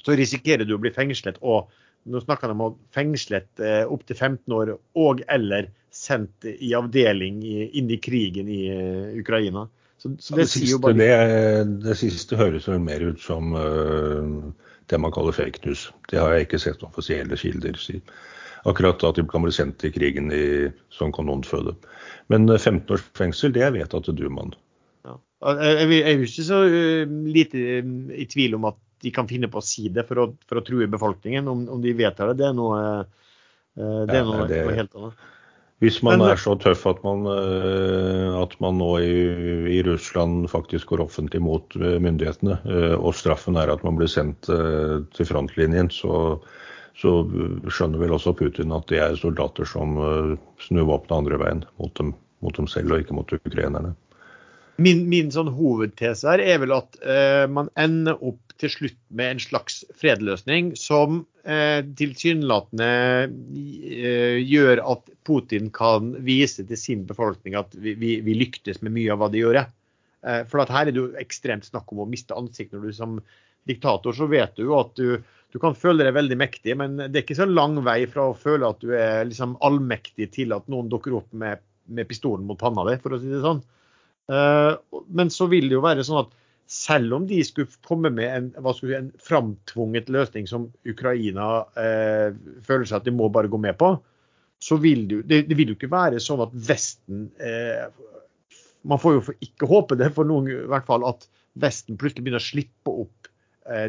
så 0.03 0.17
risikerer 0.17 0.67
du 0.67 0.75
å 0.75 0.81
bli 0.81 0.91
fengslet. 0.93 1.39
Og 1.41 1.71
nå 2.11 2.21
snakker 2.23 2.51
de 2.51 2.57
om 2.59 2.75
fengslet 2.95 3.63
eh, 3.63 3.83
opptil 3.87 4.17
15 4.17 4.55
år 4.57 4.73
og 4.99 5.23
eller 5.31 5.69
sendt 5.93 6.47
i 6.49 6.73
avdeling 6.75 7.41
inn 7.45 7.91
i 7.91 7.99
krigen 8.01 8.49
i 8.51 8.65
eh, 8.73 9.13
Ukraina. 9.21 9.67
Så, 9.97 10.11
så 10.19 10.35
det, 10.35 10.41
ja, 10.41 10.43
det, 10.43 10.51
siste, 10.51 10.79
bare... 10.83 10.97
det, 10.99 11.79
det, 11.85 11.95
siste, 11.95 12.39
høres 12.39 12.67
vel 12.67 12.81
mer 12.83 13.05
ut 13.05 13.21
som 13.23 13.53
uh, 13.55 14.49
det 14.91 14.99
man 14.99 15.13
kaller 15.15 15.35
fake 15.37 15.61
news. 15.63 15.85
Det 16.11 16.19
har 16.19 16.33
jeg 16.33 16.49
ikke 16.49 16.59
sett 16.59 16.83
offisielle 16.83 17.37
kilder 17.39 17.79
si. 17.79 18.01
Akkurat 18.63 19.03
at 19.03 19.17
de 19.19 19.25
kan 19.27 19.43
bli 19.43 19.51
sendt 19.51 19.81
til 19.81 19.91
krigen 19.91 20.31
i, 20.31 20.69
som 20.93 21.11
kanonføde. 21.15 21.75
Men 22.31 22.47
15 22.47 22.77
eh, 22.79 22.93
års 22.95 23.03
fengsel, 23.17 23.51
det 23.55 23.65
er 23.65 23.75
vedtatt 23.75 24.07
til 24.07 24.15
Dumaen. 24.21 24.53
Ja. 25.03 25.17
Jeg 25.59 25.99
er 25.99 26.15
jo 26.15 26.29
ikke 26.29 26.47
så 26.47 26.61
eh, 26.69 27.03
lite 27.35 27.65
eh, 27.79 27.91
i 28.23 28.27
tvil 28.31 28.55
om 28.59 28.69
at 28.71 28.79
de 29.03 29.11
kan 29.11 29.27
finne 29.27 29.51
på 29.51 29.59
å 29.59 29.65
si 29.65 29.89
det 29.91 30.07
for 30.07 30.23
å, 30.23 30.29
for 30.47 30.61
å 30.61 30.63
true 30.63 30.87
befolkningen. 30.87 31.49
Om, 31.51 31.67
om, 31.75 31.83
de 31.83 31.95
vedtar 31.97 32.31
det, 32.31 32.39
det 32.39 32.49
er 32.53 32.55
noe, 32.55 32.79
det 33.75 34.15
er 34.15 34.27
noe, 34.29 34.41
ja, 34.45 34.47
det, 34.47 34.63
noe 34.63 34.79
helt 34.79 34.99
annet. 34.99 35.29
Hvis 35.83 35.97
man 36.05 36.21
er 36.23 36.39
så 36.39 36.53
tøff 36.55 36.85
at 36.87 37.01
man, 37.03 37.25
at 37.27 38.53
man 38.63 38.77
nå 38.79 38.91
i, 39.03 39.15
i, 39.73 39.81
Russland 39.83 40.45
faktisk 40.47 40.93
går 40.93 41.01
offentlig 41.03 41.41
mot 41.43 41.75
myndighetene, 41.75 42.55
og 42.95 43.11
straffen 43.19 43.59
er 43.59 43.73
at 43.73 43.83
man 43.83 43.97
blir 43.99 44.07
sendt 44.07 44.47
til 44.47 45.27
frontlinjen, 45.27 45.91
så 45.91 46.37
så 46.99 47.23
skjønner 47.73 48.01
vel 48.01 48.13
også 48.13 48.35
Putin 48.37 48.73
at 48.75 48.85
det 48.91 48.99
er 49.01 49.15
soldater 49.17 49.65
som 49.65 49.97
uh, 49.97 50.35
snur 50.61 50.85
våpenet 50.91 51.15
andre 51.17 51.39
veien 51.41 51.63
mot 51.81 51.93
dem 51.97 52.13
mot 52.43 52.55
dem 52.57 52.69
selv 52.69 52.93
og 52.93 53.03
ikke 53.03 53.17
mot 53.17 53.35
ukrainerne. 53.39 53.93
Min, 54.81 55.03
min 55.09 55.29
sånn 55.31 55.51
hovedtese 55.53 56.31
her 56.31 56.41
er 56.41 56.57
vel 56.63 56.73
at 56.73 56.97
eh, 57.05 57.45
man 57.45 57.69
ender 57.79 58.17
opp 58.17 58.55
til 58.61 58.71
slutt 58.73 58.97
med 59.13 59.35
en 59.35 59.43
slags 59.43 59.83
fredløsning 59.99 60.71
som 60.79 61.21
eh, 61.45 61.85
tilsynelatende 61.99 62.89
eh, 63.29 64.39
gjør 64.41 64.81
at 64.95 65.13
Putin 65.29 65.69
kan 65.73 66.15
vise 66.25 66.65
til 66.65 66.79
sin 66.79 67.05
befolkning 67.09 67.57
at 67.59 67.77
vi, 67.77 67.93
vi, 68.01 68.17
vi 68.25 68.37
lyktes 68.39 68.81
med 68.81 68.95
mye 68.97 69.13
av 69.13 69.21
hva 69.21 69.29
de 69.33 69.43
gjør. 69.43 69.61
Eh, 69.61 70.41
for 70.49 70.65
her 70.65 70.89
er 70.89 70.91
det 70.91 71.03
jo 71.03 71.11
ekstremt 71.21 71.69
snakk 71.69 71.93
om 71.93 72.03
å 72.03 72.09
miste 72.09 72.35
ansikt. 72.37 72.73
Når 72.73 72.89
du 72.89 72.97
som 72.97 73.19
diktator 73.69 74.17
så 74.17 74.25
vet 74.31 74.57
du 74.57 74.65
jo 74.65 74.79
at 74.81 74.97
du, 74.97 75.19
du 75.53 75.59
kan 75.61 75.75
føle 75.77 76.01
deg 76.01 76.15
veldig 76.15 76.37
mektig, 76.41 76.73
men 76.79 76.97
det 76.97 77.11
er 77.13 77.21
ikke 77.21 77.37
så 77.37 77.45
lang 77.45 77.77
vei 77.85 77.99
fra 78.09 78.31
å 78.31 78.37
føle 78.37 78.71
at 78.73 78.79
du 78.81 78.95
er 78.97 79.27
liksom 79.29 79.53
allmektig 79.61 80.31
til 80.33 80.55
at 80.55 80.65
noen 80.71 80.89
dukker 80.89 81.13
opp 81.19 81.29
med, 81.37 81.61
med 81.93 82.09
pistolen 82.09 82.47
mot 82.49 82.57
panna 82.57 82.87
di, 82.87 82.95
for 83.03 83.13
å 83.13 83.19
si 83.21 83.29
det 83.29 83.43
sånn. 83.43 83.61
Eh, 84.33 84.71
men 85.13 85.29
så 85.33 85.45
vil 85.51 85.67
det 85.69 85.77
jo 85.77 85.83
være 85.85 86.05
sånn 86.07 86.23
at 86.23 86.31
selv 86.73 87.19
om 87.19 87.27
de 87.29 87.37
skulle 87.45 87.69
komme 87.85 88.09
med 88.13 88.29
en, 88.31 88.73
si, 88.79 88.89
en 88.97 89.11
framtvunget 89.21 90.09
løsning 90.13 90.49
som 90.49 90.71
Ukraina 90.89 91.67
eh, 91.77 92.33
føler 92.65 92.89
seg 92.89 93.01
at 93.01 93.05
de 93.05 93.13
må 93.13 93.29
bare 93.33 93.51
gå 93.51 93.59
med 93.61 93.77
på, 93.77 93.93
så 94.63 94.79
vil 94.81 95.05
det, 95.09 95.23
det, 95.29 95.43
det 95.51 95.59
vil 95.59 95.73
jo 95.73 95.77
ikke 95.77 95.91
være 95.91 96.23
sånn 96.23 96.41
at 96.45 96.53
Vesten 96.55 97.27
eh, 97.37 97.85
Man 98.87 98.99
får 98.99 99.13
jo 99.15 99.35
ikke 99.43 99.67
håpe 99.69 99.95
det 99.99 100.09
for 100.15 100.27
noen 100.27 100.49
i 100.49 100.55
hvert 100.71 100.87
fall 100.87 101.05
at 101.07 101.27
Vesten 101.59 101.99
plutselig 101.99 102.25
begynner 102.25 102.41
å 102.41 102.47
slippe 102.47 102.95
opp 103.03 103.22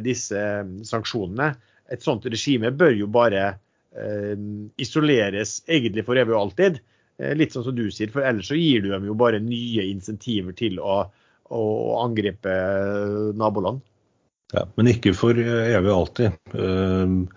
disse 0.04 0.38
eh, 0.38 0.64
sanksjonene. 0.86 1.52
Et 1.92 2.02
sånt 2.02 2.24
regime 2.26 2.72
bør 2.72 2.94
jo 2.96 3.08
bare 3.12 3.44
eh, 3.50 4.34
isoleres 4.80 5.60
egentlig 5.68 6.06
for 6.06 6.20
evig 6.20 6.36
og 6.36 6.46
alltid. 6.46 6.82
Eh, 7.22 7.34
litt 7.38 7.54
sånn 7.54 7.66
som 7.66 7.76
du 7.76 7.86
sier, 7.94 8.10
for 8.10 8.26
ellers 8.26 8.50
så 8.50 8.58
gir 8.58 8.82
du 8.82 8.90
dem 8.90 9.06
jo 9.06 9.16
bare 9.18 9.42
nye 9.42 9.86
insentiver 9.86 10.54
til 10.58 10.80
å, 10.82 11.04
å 11.54 11.64
angripe 12.02 12.50
eh, 12.50 13.34
naboland. 13.38 13.84
Ja, 14.54 14.66
Men 14.78 14.90
ikke 14.90 15.14
for 15.16 15.38
eh, 15.38 15.74
evig 15.74 15.92
og 15.92 16.04
alltid. 16.04 17.28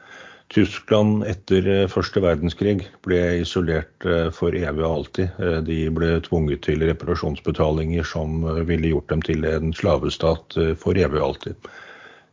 Tyskland 0.48 1.26
etter 1.28 1.66
første 1.92 2.22
verdenskrig 2.24 2.86
ble 3.04 3.18
isolert 3.42 4.06
for 4.32 4.56
evig 4.56 4.80
og 4.80 5.02
alltid. 5.02 5.42
De 5.68 5.80
ble 5.92 6.14
tvunget 6.24 6.62
til 6.64 6.86
reparasjonsbetalinger 6.88 8.08
som 8.08 8.46
ville 8.70 8.94
gjort 8.94 9.12
dem 9.12 9.26
til 9.28 9.44
en 9.50 9.74
slavestat 9.76 10.56
for 10.80 10.96
evig 10.96 11.20
og 11.20 11.26
alltid. 11.26 11.68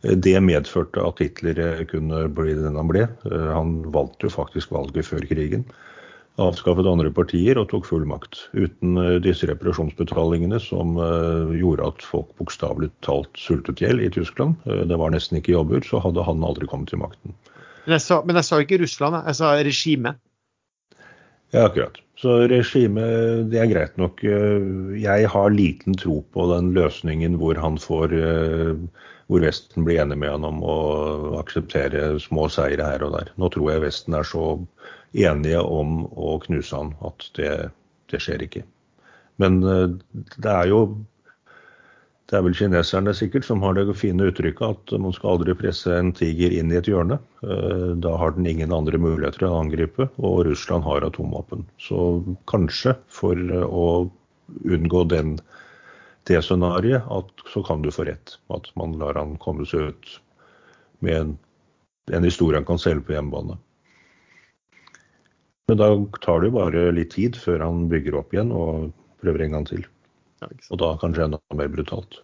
Det 0.05 0.37
medførte 0.45 1.01
at 1.01 1.23
Hitler 1.23 1.85
kunne 1.89 2.27
bli 2.37 2.53
den 2.59 2.77
han 2.77 2.91
ble. 2.91 3.07
Han 3.25 3.79
valgte 3.95 4.29
jo 4.29 4.35
faktisk 4.35 4.75
valget 4.75 5.09
før 5.09 5.25
krigen 5.31 5.65
avskaffet 6.43 6.89
andre 6.91 7.13
partier 7.15 7.59
og 7.61 7.69
tok 7.71 7.87
full 7.87 8.05
makt. 8.11 8.47
Uten 8.57 8.99
eh, 8.99 9.17
disse 9.23 9.47
reparasjonsbetalingene 9.51 10.59
som 10.63 10.97
eh, 10.99 11.55
gjorde 11.61 11.91
at 11.93 12.07
folk 12.07 12.33
bokstavelig 12.41 12.91
talt 13.07 13.31
sultet 13.39 13.83
i 13.83 13.87
hjel 13.87 14.03
i 14.03 14.11
Tyskland, 14.15 14.59
eh, 14.67 14.83
det 14.89 14.99
var 15.01 15.15
nesten 15.15 15.39
ikke 15.39 15.55
jobber, 15.55 15.85
så 15.87 16.03
hadde 16.03 16.27
han 16.27 16.45
aldri 16.47 16.69
kommet 16.71 16.91
til 16.91 17.03
makten. 17.03 17.37
Men 17.85 17.99
jeg 17.99 18.07
sa, 18.07 18.23
men 18.27 18.41
jeg 18.41 18.49
sa 18.49 18.63
ikke 18.63 18.81
Russland, 18.83 19.21
jeg 19.21 19.39
sa 19.39 19.53
regimet. 19.61 20.23
Ja, 21.55 21.69
akkurat. 21.69 22.01
Så 22.19 22.33
regimet, 22.51 23.51
det 23.53 23.59
er 23.61 23.69
greit 23.69 23.99
nok. 24.01 24.23
Jeg 24.25 25.29
har 25.31 25.53
liten 25.53 25.97
tro 25.99 26.21
på 26.35 26.47
den 26.51 26.71
løsningen 26.75 27.37
hvor 27.39 27.59
han 27.61 27.77
får 27.83 28.15
hvor 29.31 29.45
Vesten 29.45 29.87
blir 29.87 30.03
enig 30.03 30.19
med 30.21 30.35
han 30.35 30.45
om 30.49 30.61
å 30.67 30.77
akseptere 31.41 32.19
små 32.23 32.49
seire 32.53 32.87
her 32.91 33.07
og 33.07 33.17
der. 33.17 33.33
Nå 33.41 33.51
tror 33.55 33.73
jeg 33.73 33.85
Vesten 33.87 34.19
er 34.19 34.29
så 34.29 34.45
enige 35.15 35.63
om 35.63 36.05
å 36.11 36.37
knuse 36.45 36.77
han 36.77 36.95
at 37.07 37.27
det, 37.39 37.51
det 38.13 38.21
skjer 38.23 38.45
ikke. 38.47 38.65
Men 39.43 39.63
eh, 39.67 39.89
det 40.37 40.53
er 40.53 40.71
jo 40.71 40.85
det 42.31 42.39
er 42.39 42.45
vel 42.47 42.55
kineserne 42.57 43.13
sikkert 43.13 43.45
som 43.45 43.61
har 43.63 43.77
det 43.77 43.85
fine 44.01 44.31
uttrykket 44.31 44.65
at 44.65 44.93
man 45.03 45.13
skal 45.13 45.35
aldri 45.35 45.55
presse 45.59 45.93
en 45.93 46.13
tiger 46.17 46.55
inn 46.57 46.73
i 46.73 46.79
et 46.79 46.89
hjørne. 46.89 47.19
Eh, 47.45 47.91
da 48.01 48.15
har 48.21 48.33
den 48.37 48.49
ingen 48.49 48.73
andre 48.73 48.99
muligheter 49.01 49.45
enn 49.45 49.53
å 49.53 49.61
angripe, 49.61 50.09
og 50.17 50.47
Russland 50.49 50.87
har 50.89 51.05
atomvåpen. 51.05 51.67
Så 51.79 51.99
kanskje 52.51 52.97
for 53.13 53.39
å 53.69 53.87
unngå 54.65 55.05
den, 55.13 55.37
det 56.29 56.41
scenarioet, 56.43 57.45
så 57.53 57.63
kan 57.67 57.83
du 57.83 57.91
få 57.93 58.07
rett. 58.09 58.37
At 58.55 58.71
man 58.79 58.97
lar 59.01 59.19
han 59.21 59.37
komme 59.43 59.67
seg 59.69 59.93
ut 59.93 60.13
med 61.05 61.17
en, 61.21 61.33
en 62.13 62.27
historie 62.27 62.61
han 62.61 62.69
kan 62.69 62.81
selge 62.81 63.07
på 63.09 63.17
hjemmebane. 63.17 63.59
Men 65.69 65.81
da 65.81 65.89
tar 66.21 66.41
det 66.41 66.51
jo 66.51 66.59
bare 66.59 66.93
litt 66.93 67.15
tid 67.17 67.37
før 67.41 67.65
han 67.65 67.87
bygger 67.93 68.21
opp 68.21 68.35
igjen 68.37 68.53
og 68.53 68.93
prøver 69.25 69.47
en 69.47 69.59
gang 69.59 69.67
til. 69.69 69.85
Ja, 70.43 70.51
og 70.71 70.81
da 70.81 70.95
kanskje 71.01 71.29
enda 71.29 71.41
mer 71.57 71.71
brutalt. 71.73 72.21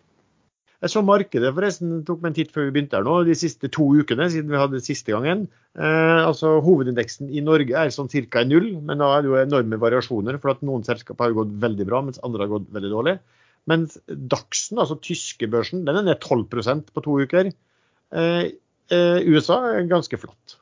Jeg 0.81 0.93
så 0.95 1.03
markedet 1.05 1.51
forresten, 1.53 1.99
tok 2.09 2.23
meg 2.23 2.31
en 2.31 2.37
titt 2.39 2.53
før 2.55 2.67
vi 2.67 2.73
begynte 2.73 2.97
her 2.97 3.05
nå, 3.05 3.19
de 3.29 3.35
siste 3.37 3.69
to 3.73 3.85
ukene 4.01 4.31
siden 4.33 4.53
vi 4.53 4.61
hadde 4.61 4.81
siste 4.81 5.13
gangen. 5.13 5.43
Eh, 5.77 6.21
altså 6.25 6.55
Hovedindeksen 6.65 7.29
i 7.29 7.43
Norge 7.45 7.77
er 7.77 7.93
sånn 7.93 8.09
ca. 8.09 8.45
null, 8.49 8.71
men 8.81 9.03
da 9.03 9.11
er 9.13 9.25
det 9.25 9.29
jo 9.29 9.37
enorme 9.43 9.81
variasjoner. 9.81 10.41
For 10.41 10.55
at 10.55 10.65
noen 10.65 10.87
selskaper 10.87 11.29
har 11.29 11.37
gått 11.37 11.53
veldig 11.61 11.89
bra, 11.89 12.01
mens 12.07 12.23
andre 12.25 12.47
har 12.47 12.55
gått 12.55 12.73
veldig 12.73 12.93
dårlig. 12.95 13.19
Mens 13.69 13.99
Dachsen, 14.09 14.81
altså 14.81 14.97
tyske 15.05 15.49
børsen, 15.51 15.85
den 15.87 16.01
er 16.01 16.07
ned 16.07 16.25
12% 16.25 16.95
på 16.95 17.05
to 17.05 17.19
uker. 17.21 17.53
Eh, 18.11 18.45
eh, 18.91 19.19
USA 19.29 19.61
er 19.75 19.91
ganske 19.91 20.19
flatt. 20.19 20.57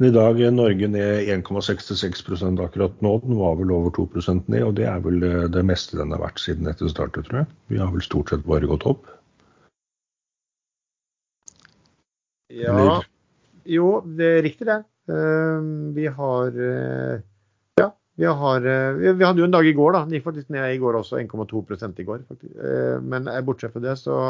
Men 0.00 0.08
i 0.08 0.14
dag 0.16 0.38
er 0.40 0.52
Norge 0.54 0.86
ned 0.88 1.26
1,66% 1.28 2.60
akkurat 2.64 3.02
nå. 3.04 3.10
Den 3.20 3.36
var 3.36 3.58
vel 3.58 3.72
over 3.76 3.92
2 3.92 4.06
ned, 4.48 4.62
og 4.64 4.78
det 4.78 4.86
er 4.88 5.02
vel 5.04 5.20
eh, 5.26 5.48
det 5.52 5.60
meste 5.68 5.98
den 5.98 6.14
har 6.14 6.22
vært 6.22 6.40
siden 6.40 6.64
dette 6.64 6.88
startet, 6.88 7.26
tror 7.28 7.42
jeg. 7.42 7.48
Vi 7.68 7.80
har 7.82 7.90
vel 7.92 8.04
stort 8.06 8.32
sett 8.32 8.46
bare 8.48 8.70
gått 8.70 8.86
opp. 8.88 9.10
Ja, 12.48 12.72
Eller? 12.72 13.04
jo, 13.68 13.90
det 14.16 14.30
er 14.38 14.42
riktig 14.48 14.70
det. 14.70 14.78
Uh, 15.10 15.92
vi 15.92 16.08
har 16.08 16.56
uh, 16.56 17.20
vi 18.20 18.28
har 18.28 18.66
uh, 18.68 19.00
Vi 19.00 19.24
hadde 19.24 19.42
jo 19.42 19.48
en 19.48 19.56
dag 19.56 19.66
i 19.66 19.74
går, 19.76 19.96
da. 19.96 20.04
Den 20.04 20.18
gikk 20.18 20.28
faktisk 20.28 20.52
ned 20.52 20.74
i 20.74 20.78
går 20.82 21.00
også, 21.00 21.18
1,2 21.22 21.64
i 22.04 22.08
går. 22.08 22.22
faktisk. 22.28 22.54
men 23.02 23.28
bortsett 23.44 23.72
fra 23.72 23.82
det 23.84 23.96
så 23.98 24.20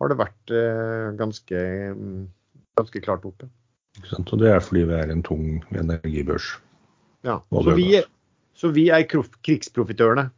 har 0.00 0.10
det 0.10 0.18
vært 0.18 0.54
ganske, 1.18 1.60
um, 1.94 2.24
ganske 2.78 3.02
klart 3.02 3.26
oppe. 3.28 3.50
Og 4.02 4.38
det 4.40 4.50
er 4.50 4.62
fordi 4.62 4.82
vi 4.88 4.96
er 4.96 5.10
en 5.12 5.22
tung 5.22 5.62
energibørs. 5.70 6.56
Ja, 7.24 7.38
så 7.50 7.74
vi, 7.78 8.02
så 8.54 8.70
vi 8.74 8.88
er 8.92 9.06
krigsprofitørene? 9.06 10.28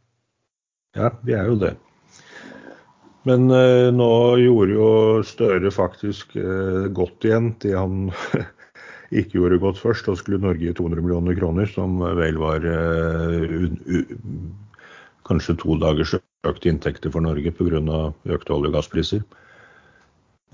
Ja, 0.95 1.09
vi 1.25 1.33
er 1.33 1.49
jo 1.49 1.57
det. 1.59 1.73
Men 3.27 3.49
eh, 3.51 3.89
nå 3.91 4.11
gjorde 4.39 4.75
jo 4.77 4.89
Støre 5.27 5.71
faktisk 5.73 6.37
eh, 6.39 6.87
godt 6.95 7.25
igjen 7.27 7.51
det 7.63 7.73
han 7.75 8.11
ikke 9.11 9.37
gjorde 9.37 9.59
godt 9.63 9.79
først. 9.79 10.07
Da 10.07 10.15
skulle 10.15 10.41
Norge 10.43 10.65
gi 10.65 10.73
200 10.73 11.03
millioner 11.03 11.37
kroner, 11.37 11.69
som 11.71 11.99
vel 12.19 12.39
var 12.41 12.65
eh, 12.67 13.67
kanskje 15.27 15.57
to 15.61 15.77
dagers 15.81 16.15
økte 16.47 16.71
inntekter 16.71 17.11
for 17.11 17.23
Norge 17.23 17.51
pga. 17.51 17.81
økte 18.25 18.53
olje- 18.53 18.71
og 18.71 18.77
gasspriser. 18.79 19.23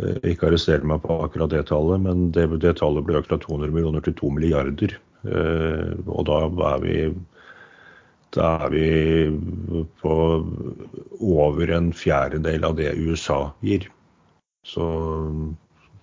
Eh, 0.02 0.18
ikke 0.34 0.48
arrester 0.50 0.86
meg 0.86 1.02
på 1.04 1.20
akkurat 1.26 1.52
det 1.54 1.68
tallet, 1.70 2.02
men 2.02 2.32
det, 2.32 2.48
det, 2.62 2.78
tallet 2.80 3.06
ble 3.06 3.20
økt 3.22 3.30
fra 3.30 3.38
200 3.42 3.74
millioner 3.74 4.02
til 4.02 4.16
2 4.18 4.32
milliarder. 4.38 4.98
Eh, 5.24 5.94
og 6.08 6.26
da 6.30 6.42
er 6.74 6.82
vi 6.84 6.98
da 8.34 8.48
er 8.66 8.72
vi 8.74 8.88
på 10.02 10.14
over 11.22 11.74
en 11.76 11.92
fjerdedel 11.94 12.66
av 12.66 12.80
det 12.80 12.96
USA 12.98 13.52
gir. 13.62 13.86
Så 14.66 14.88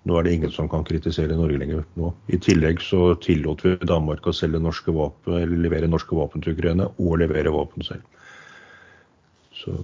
nå 0.09 0.17
er 0.17 0.25
det 0.25 0.33
ingen 0.33 0.53
som 0.53 0.69
kan 0.69 0.85
kritisere 0.87 1.37
Norge 1.37 1.59
lenger 1.61 1.83
nå. 1.99 2.11
I 2.33 2.39
tillegg 2.41 2.81
så 2.81 3.13
tillot 3.21 3.61
vi 3.65 3.75
Danmark 3.85 4.25
å 4.27 4.33
selge 4.33 4.61
norske 4.61 4.93
våpen, 4.95 5.37
eller 5.37 5.65
levere 5.67 5.89
norske 5.91 6.17
våpen 6.17 6.41
til 6.41 6.55
Ukraina 6.55 6.89
og 6.97 7.19
levere 7.21 7.53
våpen 7.53 7.85
selv. 7.85 8.05
Så 9.53 9.77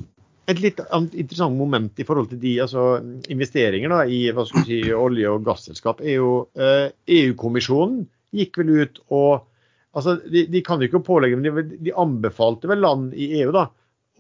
et 0.48 0.62
litt 0.64 0.80
interessant 0.80 1.58
moment 1.60 2.00
i 2.00 2.06
forhold 2.08 2.30
til 2.32 2.40
de 2.40 2.54
altså, 2.64 3.02
investeringer 3.34 3.92
da, 3.92 4.04
i 4.08 4.30
hva 4.32 4.46
skal 4.48 4.64
si, 4.64 4.80
olje- 4.96 5.34
og 5.34 5.44
gasselskap, 5.44 6.00
er 6.00 6.22
jo 6.22 6.30
eh, 6.56 6.88
EU-kommisjonen 7.18 8.06
gikk 8.36 8.62
vel 8.62 8.72
ut 8.78 9.02
og 9.12 9.44
altså, 9.92 10.16
de, 10.24 10.46
de, 10.48 10.62
kan 10.64 10.80
jo 10.80 10.88
ikke 10.88 11.04
pålegge, 11.04 11.40
men 11.40 11.50
de, 11.50 11.82
de, 11.90 11.96
anbefalte 12.00 12.72
vel 12.72 12.80
land 12.86 13.12
i 13.12 13.34
EU 13.42 13.52
da, 13.56 13.66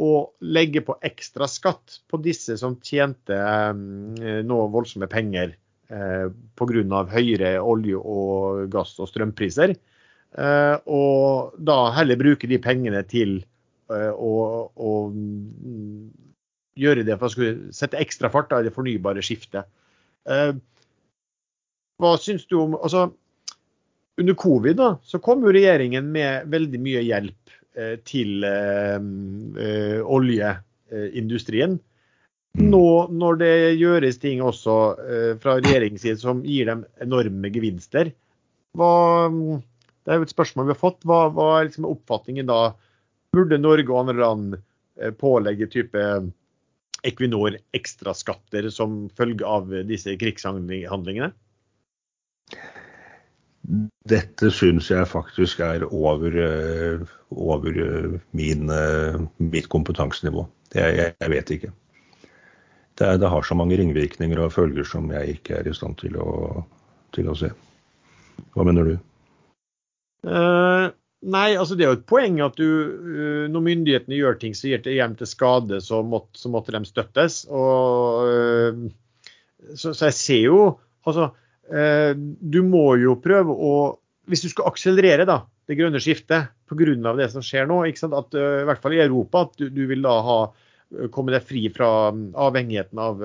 å 0.03 0.11
legge 0.43 0.83
på 0.85 0.97
ekstra 1.07 1.47
skatt 1.49 2.01
på 2.11 2.19
disse 2.21 2.59
som 2.59 2.75
tjente 2.83 3.37
eh, 3.39 4.43
nå 4.43 4.59
voldsomme 4.75 5.07
penger 5.11 5.55
pga. 5.87 7.03
høyere 7.11 7.57
olje-, 7.63 7.99
og 7.99 8.65
gass- 8.73 8.97
og 8.99 9.07
strømpriser. 9.07 9.75
Eh, 10.37 10.75
og 10.85 11.53
da 11.57 11.77
heller 11.95 12.19
bruke 12.19 12.47
de 12.47 12.59
pengene 12.59 13.03
til 13.07 13.39
Eh, 13.87 14.11
å 14.11 14.31
og, 14.75 15.13
gjøre 16.77 17.05
det 17.07 17.15
for 17.21 17.31
å 17.31 17.51
sette 17.73 17.99
ekstra 18.01 18.29
fart 18.33 18.51
i 18.57 18.65
det 18.65 18.73
fornybare 18.75 19.23
skiftet. 19.25 19.69
Eh, 20.27 20.51
hva 21.97 22.11
syns 22.21 22.45
du 22.49 22.59
om 22.61 22.75
altså, 22.77 23.07
Under 24.17 24.33
covid 24.33 24.79
da, 24.79 24.89
så 25.05 25.19
kom 25.21 25.43
jo 25.45 25.51
regjeringen 25.53 26.07
med 26.09 26.47
veldig 26.49 26.79
mye 26.81 27.03
hjelp 27.05 27.51
til 28.09 28.41
oljeindustrien. 30.09 31.75
Nå 32.57 32.87
når 33.13 33.37
det 33.41 33.53
gjøres 33.77 34.17
ting 34.21 34.41
også 34.41 34.75
fra 35.43 35.57
regjeringens 35.59 36.01
side 36.01 36.17
som 36.21 36.39
gir 36.45 36.69
dem 36.71 36.83
enorme 37.03 37.51
gevinster, 37.53 38.09
hva, 38.77 38.89
det 40.05 40.13
er 40.13 40.19
jo 40.19 40.25
et 40.25 40.33
spørsmål 40.33 40.67
vi 40.67 40.73
har 40.73 40.81
fått. 40.81 41.05
Hva, 41.05 41.27
hva 41.33 41.47
er 41.57 41.67
liksom 41.67 41.85
oppfatningen 41.89 42.49
da? 42.49 42.73
Burde 43.35 43.59
Norge 43.61 43.91
og 43.91 44.01
andre 44.01 44.17
land 44.23 44.57
pålegge 45.21 45.69
type 45.69 46.03
Equinor 47.05 47.57
ekstraskatter 47.77 48.69
som 48.73 49.05
følge 49.17 49.45
av 49.45 49.69
disse 49.87 50.15
krigshandlingene? 50.19 51.31
Dette 54.07 54.49
syns 54.55 54.87
jeg 54.91 55.09
faktisk 55.11 55.59
er 55.65 55.83
over, 55.89 56.37
eh, 56.39 57.01
over 57.35 57.79
eh, 57.83 58.13
min, 58.31 58.69
eh, 58.71 59.19
mitt 59.37 59.67
kompetansenivå. 59.69 60.45
Jeg, 60.73 61.11
jeg 61.19 61.33
vet 61.33 61.51
ikke. 61.57 61.73
Det, 62.97 63.17
det, 63.21 63.29
har 63.29 63.45
så 63.45 63.55
mange 63.57 63.77
ringvirkninger 63.77 64.39
og 64.41 64.53
følger 64.55 64.87
som 64.87 65.09
jeg 65.13 65.37
ikke 65.37 65.59
er 65.59 65.69
i 65.69 65.75
stand 65.75 65.99
til 66.01 66.17
å, 66.17 66.63
til 67.13 67.29
å 67.29 67.35
se. 67.37 67.51
Hva 68.55 68.65
mener 68.65 68.89
du? 68.89 68.95
Uh, 70.25 70.89
nei, 71.21 71.51
altså 71.53 71.77
det 71.77 71.85
er 71.85 71.91
jo 71.91 71.99
et 71.99 72.07
poeng 72.09 72.39
at 72.45 72.57
du, 72.57 72.65
uh, 72.65 73.45
når 73.53 73.65
myndighetene 73.69 74.17
gjør 74.17 74.39
ting 74.41 74.57
som 74.57 74.71
gir 74.71 74.89
hjem 74.89 75.13
til 75.19 75.29
skade, 75.29 75.81
så 75.85 76.01
måtte, 76.01 76.41
så 76.41 76.51
måtte 76.53 76.73
de 76.73 76.81
støttes. 76.89 77.43
Og, 77.53 78.25
uh, 78.25 79.69
så, 79.75 79.93
så, 79.93 80.09
jeg 80.09 80.17
ser 80.17 80.43
jo 80.47 80.61
altså 81.07 81.31
du 81.67 82.61
må 82.63 82.93
jo 82.95 83.17
prøve 83.19 83.51
å 83.51 83.71
Hvis 84.31 84.45
du 84.45 84.47
skal 84.47 84.69
akselerere 84.69 85.25
da, 85.27 85.41
det 85.67 85.75
grønne 85.75 85.99
skiftet 85.99 86.53
pga. 86.67 87.11
det 87.17 87.27
som 87.33 87.43
skjer 87.43 87.67
nå, 87.67 87.81
at, 87.83 88.37
i 88.39 88.63
hvert 88.67 88.81
fall 88.83 88.95
i 88.95 89.01
Europa, 89.03 89.41
at 89.41 89.59
du, 89.59 89.67
du 89.71 89.81
vil 89.87 90.03
da 90.03 90.13
ha 90.23 90.37
komme 91.11 91.33
deg 91.33 91.43
fri 91.43 91.65
fra 91.73 92.09
mm, 92.15 92.31
avhengigheten 92.39 93.01
av, 93.01 93.23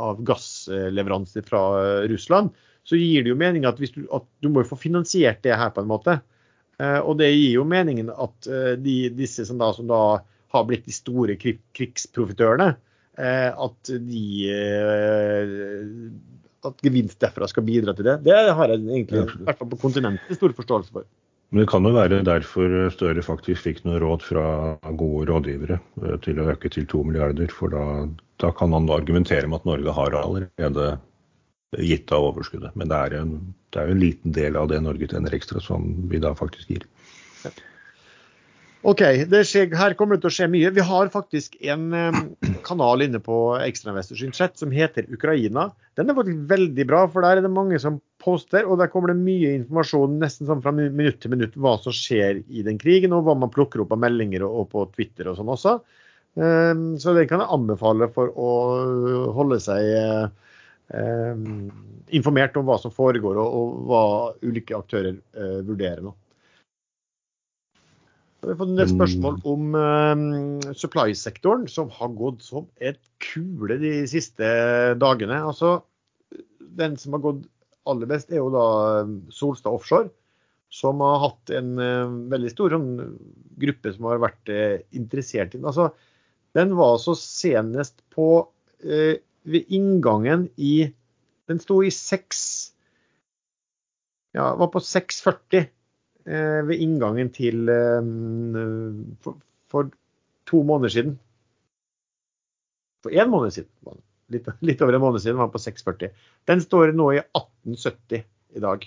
av 0.00 0.20
gassleveranser 0.26 1.44
fra 1.46 1.62
Russland, 2.10 2.52
så 2.88 2.98
gir 2.98 3.22
det 3.22 3.30
jo 3.32 3.38
mening 3.38 3.66
at, 3.68 3.78
du, 3.78 4.06
at 4.10 4.26
du 4.42 4.48
må 4.50 4.64
få 4.66 4.78
finansiert 4.80 5.42
det 5.44 5.54
her 5.54 5.70
på 5.74 5.84
en 5.84 5.90
måte. 5.90 6.16
Og 6.82 7.14
det 7.20 7.28
gir 7.30 7.60
jo 7.60 7.66
meningen 7.68 8.08
at 8.10 8.48
de, 8.82 8.96
disse 9.14 9.44
som 9.46 9.60
da, 9.60 9.68
som 9.76 9.86
da, 9.86 10.00
har 10.50 10.64
blitt 10.66 10.88
de 10.88 10.94
store 10.96 11.36
krigsprofitørene, 11.38 12.72
at 13.22 13.92
de 14.08 14.24
at 16.68 16.84
gevinst 16.84 17.18
derfra 17.22 17.48
skal 17.50 17.64
bidra 17.66 17.94
til 17.96 18.06
det. 18.06 18.18
Det 18.26 18.34
har 18.34 18.70
jeg 18.70 18.82
egentlig, 18.82 19.24
i 19.26 19.46
hvert 19.48 19.58
fall 19.58 19.70
på 19.72 19.80
kontinentet, 19.82 20.38
stor 20.38 20.54
forståelse 20.56 20.94
for. 20.94 21.06
Men 21.52 21.60
det 21.60 21.68
kan 21.68 21.84
jo 21.84 21.92
være 21.92 22.22
derfor 22.24 22.74
Støre 22.94 23.22
faktisk 23.24 23.66
fikk 23.66 23.82
noe 23.84 23.98
råd 24.00 24.22
fra 24.24 24.44
gode 24.96 25.26
rådgivere 25.28 25.76
eh, 26.00 26.14
til 26.24 26.40
å 26.40 26.48
øke 26.54 26.70
til 26.72 26.86
to 26.88 27.02
milliarder. 27.04 27.52
For 27.52 27.72
da, 27.72 27.82
da 28.40 28.52
kan 28.56 28.72
han 28.72 28.88
argumentere 28.92 29.50
med 29.50 29.60
at 29.60 29.68
Norge 29.68 29.96
har 29.98 30.16
allerede 30.16 30.86
gitt 31.76 32.12
av 32.12 32.30
overskuddet. 32.30 32.72
Men 32.76 32.88
det 32.88 33.02
er, 33.04 33.18
en, 33.20 33.36
jo 33.76 33.84
en 33.84 34.00
liten 34.00 34.32
del 34.36 34.56
av 34.60 34.72
det 34.72 34.80
Norge 34.84 35.10
tjener 35.12 35.36
ekstra 35.36 35.60
som 35.60 35.92
vi 36.08 36.20
da 36.24 36.32
faktisk 36.36 36.72
gir. 36.72 36.88
Ja. 37.44 37.52
OK, 38.82 39.02
skjer, 39.46 39.70
her 39.78 39.94
kommer 39.94 40.16
det 40.16 40.24
til 40.24 40.30
å 40.32 40.34
skje 40.34 40.46
mye. 40.50 40.70
Vi 40.74 40.82
har 40.82 41.10
faktisk 41.12 41.54
en 41.70 41.84
kanal 42.66 43.04
inne 43.04 43.20
på 43.22 43.36
Ekstrainvestors 43.62 44.24
chat 44.34 44.58
som 44.58 44.72
heter 44.74 45.06
Ukraina. 45.14 45.68
Den 45.98 46.10
er 46.10 46.16
faktisk 46.18 46.40
veldig 46.50 46.86
bra, 46.90 47.04
for 47.06 47.22
der 47.22 47.38
er 47.38 47.46
det 47.46 47.52
mange 47.54 47.78
som 47.78 48.00
poster, 48.22 48.66
og 48.66 48.80
der 48.80 48.90
kommer 48.90 49.12
det 49.12 49.22
mye 49.22 49.52
informasjon 49.60 50.18
nesten 50.22 50.50
sånn 50.50 50.64
fra 50.64 50.74
minutt 50.74 51.20
til 51.22 51.34
minutt 51.34 51.54
hva 51.54 51.76
som 51.82 51.94
skjer 51.94 52.42
i 52.50 52.64
den 52.66 52.80
krigen, 52.82 53.14
og 53.14 53.28
hva 53.28 53.36
man 53.38 53.52
plukker 53.54 53.84
opp 53.84 53.94
av 53.94 54.02
meldinger 54.02 54.48
og, 54.48 54.66
på 54.74 54.88
Twitter 54.96 55.30
og 55.30 55.38
sånn 55.38 55.52
også. 55.54 55.78
Så 56.34 57.12
den 57.12 57.28
kan 57.28 57.42
jeg 57.44 57.54
anbefale 57.54 58.08
for 58.14 58.32
å 58.34 58.52
holde 59.36 59.60
seg 59.62 60.32
informert 62.12 62.56
om 62.56 62.66
hva 62.66 62.78
som 62.80 62.92
foregår, 62.94 63.38
og, 63.38 63.78
hva 63.88 64.02
ulike 64.44 64.76
aktører 64.76 65.14
uh, 65.38 65.60
vurderer 65.64 66.02
nå. 66.04 66.14
Vi 68.42 68.50
har 68.50 68.58
fått 68.58 68.80
et 68.82 68.90
spørsmål 68.90 69.36
om 69.46 69.74
uh, 69.78 70.72
supply-sektoren, 70.74 71.68
som 71.70 71.90
har 71.94 72.10
gått 72.18 72.42
som 72.42 72.64
et 72.82 72.98
kule 73.22 73.76
de 73.78 73.92
siste 74.10 74.46
dagene. 74.98 75.38
Altså, 75.46 75.84
Den 76.58 76.96
som 76.98 77.14
har 77.14 77.22
gått 77.22 77.44
aller 77.86 78.10
best, 78.10 78.32
er 78.32 78.40
jo 78.40 78.48
da 78.50 78.64
Solstad 79.30 79.70
Offshore, 79.70 80.10
som 80.74 81.04
har 81.06 81.20
hatt 81.28 81.52
en 81.54 81.76
uh, 81.78 82.10
veldig 82.32 82.50
stor 82.50 82.74
sånn, 82.74 82.90
gruppe 83.62 83.92
som 83.94 84.08
har 84.10 84.24
vært 84.24 84.50
uh, 84.50 84.80
interessert 84.90 85.54
i 85.54 85.60
den. 85.60 85.68
Altså, 85.70 85.92
den 86.58 86.74
var 86.76 86.98
så 87.00 87.14
senest 87.18 88.02
på 88.12 88.48
ved 88.82 89.68
inngangen 89.70 90.48
i 90.58 90.90
Den 91.46 91.60
sto 91.62 91.76
i 91.86 91.90
6 91.94 92.40
Ja, 94.34 94.48
var 94.58 94.72
på 94.74 94.82
6,40 94.82 95.62
Eh, 95.62 95.68
ved 96.24 96.78
inngangen 96.78 97.32
til 97.34 97.68
eh, 97.72 98.08
for, 99.24 99.38
for, 99.72 99.90
to 100.48 100.62
måneder 100.66 100.92
siden. 100.94 101.18
For 103.02 103.14
én 103.14 103.30
måned 103.30 103.54
siden. 103.54 103.70
Litt, 104.32 104.48
litt, 104.64 104.82
over 104.84 104.96
en 104.96 105.02
måned 105.02 105.22
siden 105.22 105.38
var 105.40 105.50
den 105.50 105.56
på 105.56 105.62
6,40. 105.62 106.12
Den 106.48 106.62
står 106.62 106.94
nå 106.96 107.08
i 107.16 107.20
1870 107.22 108.22
i 108.56 108.62
dag. 108.62 108.86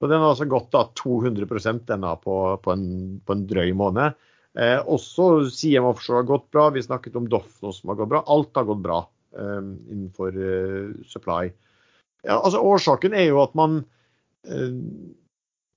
Og 0.00 0.08
Den 0.08 0.22
har 0.22 0.32
altså 0.32 0.48
gått 0.48 0.70
da 0.72 0.86
200% 0.96 1.84
denne 1.90 2.14
på, 2.24 2.36
på, 2.64 2.72
en, 2.72 3.20
på 3.24 3.36
en 3.36 3.46
drøy 3.48 3.72
måned. 3.76 4.16
Eh, 4.58 4.78
også 4.80 5.46
CM 5.52 5.86
Offshore 5.90 6.22
har 6.22 6.30
gått 6.30 6.48
bra. 6.54 6.70
Vi 6.74 6.82
snakket 6.82 7.18
om 7.20 7.28
Doff 7.30 7.60
som 7.60 7.92
har 7.92 8.00
gått 8.00 8.12
bra. 8.14 8.22
Alt 8.26 8.56
har 8.56 8.66
gått 8.70 8.82
bra 8.86 9.02
eh, 9.36 9.60
innenfor 9.92 10.40
eh, 10.40 10.94
supply. 11.06 11.52
Ja, 12.24 12.38
altså 12.40 12.62
Årsaken 12.64 13.14
er 13.16 13.28
jo 13.28 13.42
at 13.44 13.54
man 13.58 13.82
eh, 14.48 14.72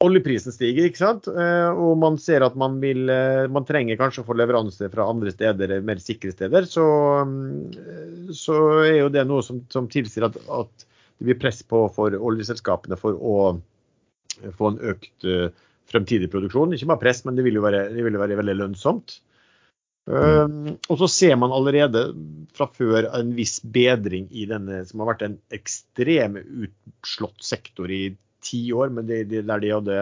oljeprisen 0.03 0.53
stiger, 0.53 0.87
ikke 0.89 1.01
sant? 1.01 1.27
Eh, 1.31 1.69
og 1.71 1.97
man 2.01 2.17
ser 2.21 2.45
at 2.45 2.55
man 2.59 2.79
vil 2.83 3.09
eh, 3.11 3.45
Man 3.51 3.65
trenger 3.67 3.99
kanskje 3.99 4.23
å 4.23 4.27
få 4.27 4.37
leveranser 4.37 4.91
fra 4.93 5.07
andre 5.09 5.33
steder, 5.33 5.75
mer 5.85 6.01
sikre 6.03 6.33
steder. 6.33 6.67
Så, 6.69 6.85
mm, 7.27 8.31
så 8.37 8.57
er 8.83 8.97
jo 9.01 9.11
det 9.13 9.25
noe 9.29 9.45
som, 9.45 9.63
som 9.73 9.89
tilsier 9.91 10.27
at, 10.29 10.39
at, 10.51 10.87
det 11.19 11.27
blir 11.27 11.37
press 11.39 11.61
på 11.69 11.85
for 11.93 12.15
oljeselskapene 12.17 12.97
for 12.99 13.15
å 13.15 13.35
få 14.57 14.71
en 14.71 14.79
økt 14.91 15.27
fremtidig 15.87 16.27
produksjon. 16.33 16.73
Ikke 16.73 16.89
bare 16.89 17.03
press, 17.03 17.21
men 17.23 17.37
det 17.37 17.45
vil 17.45 17.59
jo 17.59 17.63
være, 17.63 17.83
det 17.93 18.03
vil 18.03 18.17
være 18.17 18.39
veldig 18.39 18.55
lønnsomt. 18.63 19.19
Um, 20.03 20.73
og 20.91 20.97
så 20.99 21.07
ser 21.07 21.37
man 21.39 21.53
allerede 21.55 22.01
fra 22.57 22.67
før 22.75 23.05
en 23.15 23.29
viss 23.37 23.61
bedring 23.63 24.25
i 24.35 24.43
denne 24.49 24.81
som 24.89 24.99
har 24.99 25.13
vært 25.13 25.23
en 25.29 25.37
ekstrem 25.55 26.35
utslått 26.41 27.45
sektor 27.45 27.93
i 27.93 28.09
ti 28.45 28.61
år, 28.75 28.87
men 28.93 29.03
det, 29.09 29.17
det, 29.31 29.47
der 29.49 29.59
de 29.63 29.69
hadde, 29.73 29.95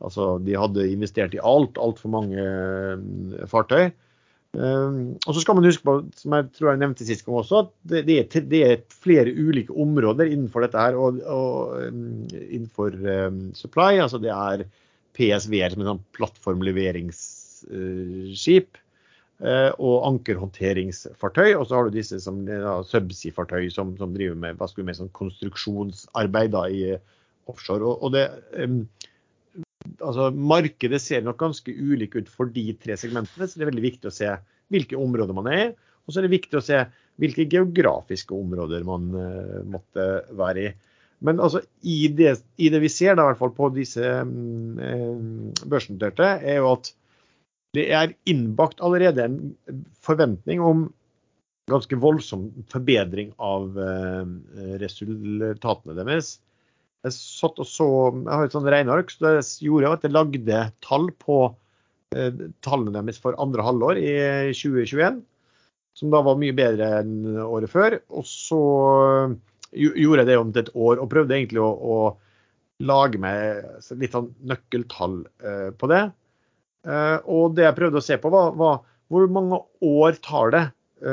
altså, 0.00 0.38
de 0.44 0.52
hadde 0.58 0.92
investert 0.92 1.34
i 1.36 1.42
alt, 1.42 1.74
altfor 1.80 2.08
mange 2.12 2.40
uh, 2.40 2.98
fartøy. 3.50 3.84
Um, 4.50 5.14
og 5.28 5.36
så 5.36 5.40
skal 5.44 5.54
man 5.54 5.68
huske 5.68 5.84
på, 5.86 5.92
som 6.18 6.32
jeg 6.34 6.48
tror 6.56 6.68
jeg 6.72 6.80
nevnte 6.80 7.06
sist 7.06 7.22
gang 7.22 7.36
også, 7.38 7.54
at 7.62 7.70
det, 7.92 8.00
det, 8.08 8.16
er, 8.18 8.24
det 8.50 8.60
er, 8.66 8.82
flere 8.90 9.30
ulike 9.30 9.70
områder 9.78 10.26
innenfor 10.26 10.60
dette 10.66 10.80
her. 10.80 10.94
Og, 10.98 11.22
og 11.22 11.78
um, 11.86 12.26
innenfor 12.40 12.90
um, 13.28 13.54
supply, 13.54 14.02
altså 14.02 14.18
det 14.22 14.32
er 14.34 14.64
PSV-er 15.18 15.70
som 15.70 15.80
er 15.82 15.90
sånn 15.92 16.06
plattformleveringsskip. 16.18 18.70
Uh, 19.40 19.72
og 19.80 20.04
ankerhåndteringsfartøy. 20.04 21.54
Og 21.54 21.64
så 21.64 21.78
har 21.78 21.84
du 21.86 21.90
disse 21.94 22.18
som 22.20 22.44
ja, 22.44 22.84
subsea-fartøy 22.84 23.70
som, 23.72 23.96
som, 23.96 24.12
driver 24.12 24.36
med, 24.36 24.60
med 24.60 24.96
sånn 24.98 25.08
konstruksjonsarbeid 25.16 26.52
da, 26.52 26.68
i 26.68 26.92
offshore. 27.50 27.86
Og, 27.86 28.06
og 28.06 28.14
det, 28.16 28.26
um, 28.56 28.82
altså 29.98 30.30
Markedet 30.34 31.02
ser 31.02 31.24
nok 31.26 31.40
ganske 31.42 31.74
ulikt 31.74 32.18
ut 32.18 32.32
for 32.32 32.50
de 32.52 32.70
tre 32.80 32.96
segmentene, 33.00 33.48
så 33.48 33.58
det 33.58 33.66
er 33.66 33.72
veldig 33.72 33.86
viktig 33.88 34.10
å 34.10 34.14
se 34.14 34.34
hvilke 34.70 34.98
områder 34.98 35.36
man 35.36 35.50
er 35.50 35.62
i. 35.64 35.70
Og 36.06 36.12
så 36.14 36.20
er 36.20 36.26
det 36.26 36.36
viktig 36.38 36.58
å 36.58 36.64
se 36.64 36.84
hvilke 37.20 37.44
geografiske 37.52 38.34
områder 38.34 38.86
man 38.88 39.10
uh, 39.16 39.58
måtte 39.68 40.06
være 40.38 40.70
i. 40.70 40.70
Men 41.20 41.40
altså, 41.44 41.60
i, 41.84 42.08
det, 42.16 42.38
i 42.56 42.70
det, 42.72 42.80
vi 42.80 42.88
ser 42.92 43.18
da, 43.18 43.26
i 43.26 43.32
hvert 43.32 43.40
fall 43.42 43.52
på 43.56 43.68
disse 43.76 44.00
um, 44.24 45.50
børsnoterte, 45.68 46.32
er 46.40 46.62
jo 46.62 46.72
at 46.72 46.94
det 47.76 47.84
er 47.94 48.14
innbakt 48.30 48.80
allerede 48.82 49.28
en 49.28 49.36
forventning 50.02 50.62
om 50.64 50.88
ganske 51.70 51.98
voldsom 52.02 52.48
forbedring 52.72 53.34
av 53.38 53.76
uh, 53.78 54.24
resultatene 54.82 55.94
deres. 55.98 56.38
Jeg 57.06 57.16
satt 57.16 57.60
og 57.62 57.68
så, 57.68 57.86
jeg 58.12 58.28
har 58.28 58.46
et 58.46 58.54
sånt 58.54 58.68
regneark, 58.68 59.12
så 59.12 59.24
det 59.24 59.44
gjorde 59.64 59.86
jeg 59.86 59.96
at 59.96 60.02
jeg 60.04 60.12
lagde 60.12 60.62
tall 60.84 61.06
på 61.22 61.36
eh, 62.12 62.42
tallene 62.64 62.92
deres 62.92 63.20
for 63.22 63.38
andre 63.40 63.64
halvår 63.64 64.00
i 64.02 64.12
2021. 64.52 65.22
Som 65.96 66.12
da 66.12 66.20
var 66.24 66.38
mye 66.40 66.56
bedre 66.56 66.90
enn 67.00 67.38
året 67.40 67.72
før. 67.72 67.96
Og 68.12 68.26
så 68.28 68.60
gjorde 69.72 70.20
jeg 70.22 70.28
det 70.28 70.36
om 70.38 70.52
til 70.52 70.66
et 70.66 70.74
år, 70.74 71.00
og 71.00 71.08
prøvde 71.12 71.38
egentlig 71.38 71.62
å, 71.64 71.70
å 71.72 72.84
lage 72.84 73.20
meg 73.20 73.64
litt 74.00 74.14
sånn 74.16 74.30
nøkkeltall 74.52 75.22
eh, 75.44 75.70
på 75.76 75.90
det. 75.90 76.04
Og 77.28 77.52
det 77.52 77.66
jeg 77.66 77.76
prøvde 77.76 78.00
å 78.00 78.04
se 78.04 78.16
på, 78.16 78.30
var, 78.32 78.54
var 78.56 78.78
hvor 79.12 79.26
mange 79.28 79.58
år 79.84 80.16
tar 80.24 80.54
det 80.54 80.62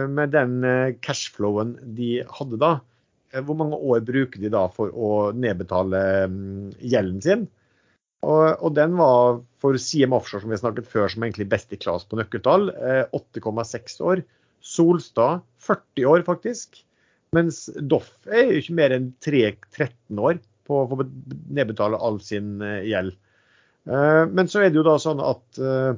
med 0.07 0.31
den 0.31 0.61
cashflowen 1.03 1.73
de 1.97 2.21
hadde 2.37 2.59
da? 2.61 2.69
Hvor 3.45 3.57
mange 3.59 3.77
år 3.77 4.01
bruker 4.07 4.41
de 4.41 4.51
da 4.53 4.65
for 4.73 4.93
å 4.93 5.29
nedbetale 5.35 6.01
mm, 6.31 6.73
gjelden 6.79 7.21
sin? 7.23 7.45
Og, 8.25 8.57
og, 8.57 8.71
den 8.73 8.95
var 8.97 9.41
for 9.61 9.77
CM 9.79 10.15
Offshore, 10.17 10.41
som 10.43 10.51
vi 10.51 10.59
snakket 10.59 10.89
før, 10.89 11.05
som 11.11 11.23
egentlig 11.23 11.49
best 11.51 11.73
i 11.75 11.79
klasse 11.79 12.09
på 12.09 12.17
nøkkeltall, 12.17 12.71
8,6 13.13 13.99
år. 14.09 14.23
Solstad 14.65 15.45
40 15.63 16.09
år, 16.09 16.25
faktisk. 16.27 16.81
Mens 17.35 17.65
Doff 17.77 18.09
er 18.25 18.49
jo 18.49 18.61
ikke 18.61 18.77
mer 18.79 18.95
enn 18.95 19.11
13 19.21 20.19
år 20.19 20.39
på 20.67 20.83
å 20.83 21.07
nedbetale 21.53 21.99
all 22.03 22.19
sin 22.23 22.57
eh, 22.63 22.83
gjeld. 22.89 23.15
Eh, 23.87 24.23
men 24.27 24.49
så 24.51 24.63
er 24.63 24.71
det 24.71 24.79
jo 24.81 24.87
da 24.87 24.97
sånn 25.01 25.21
at 25.23 25.59
eh, 25.61 25.91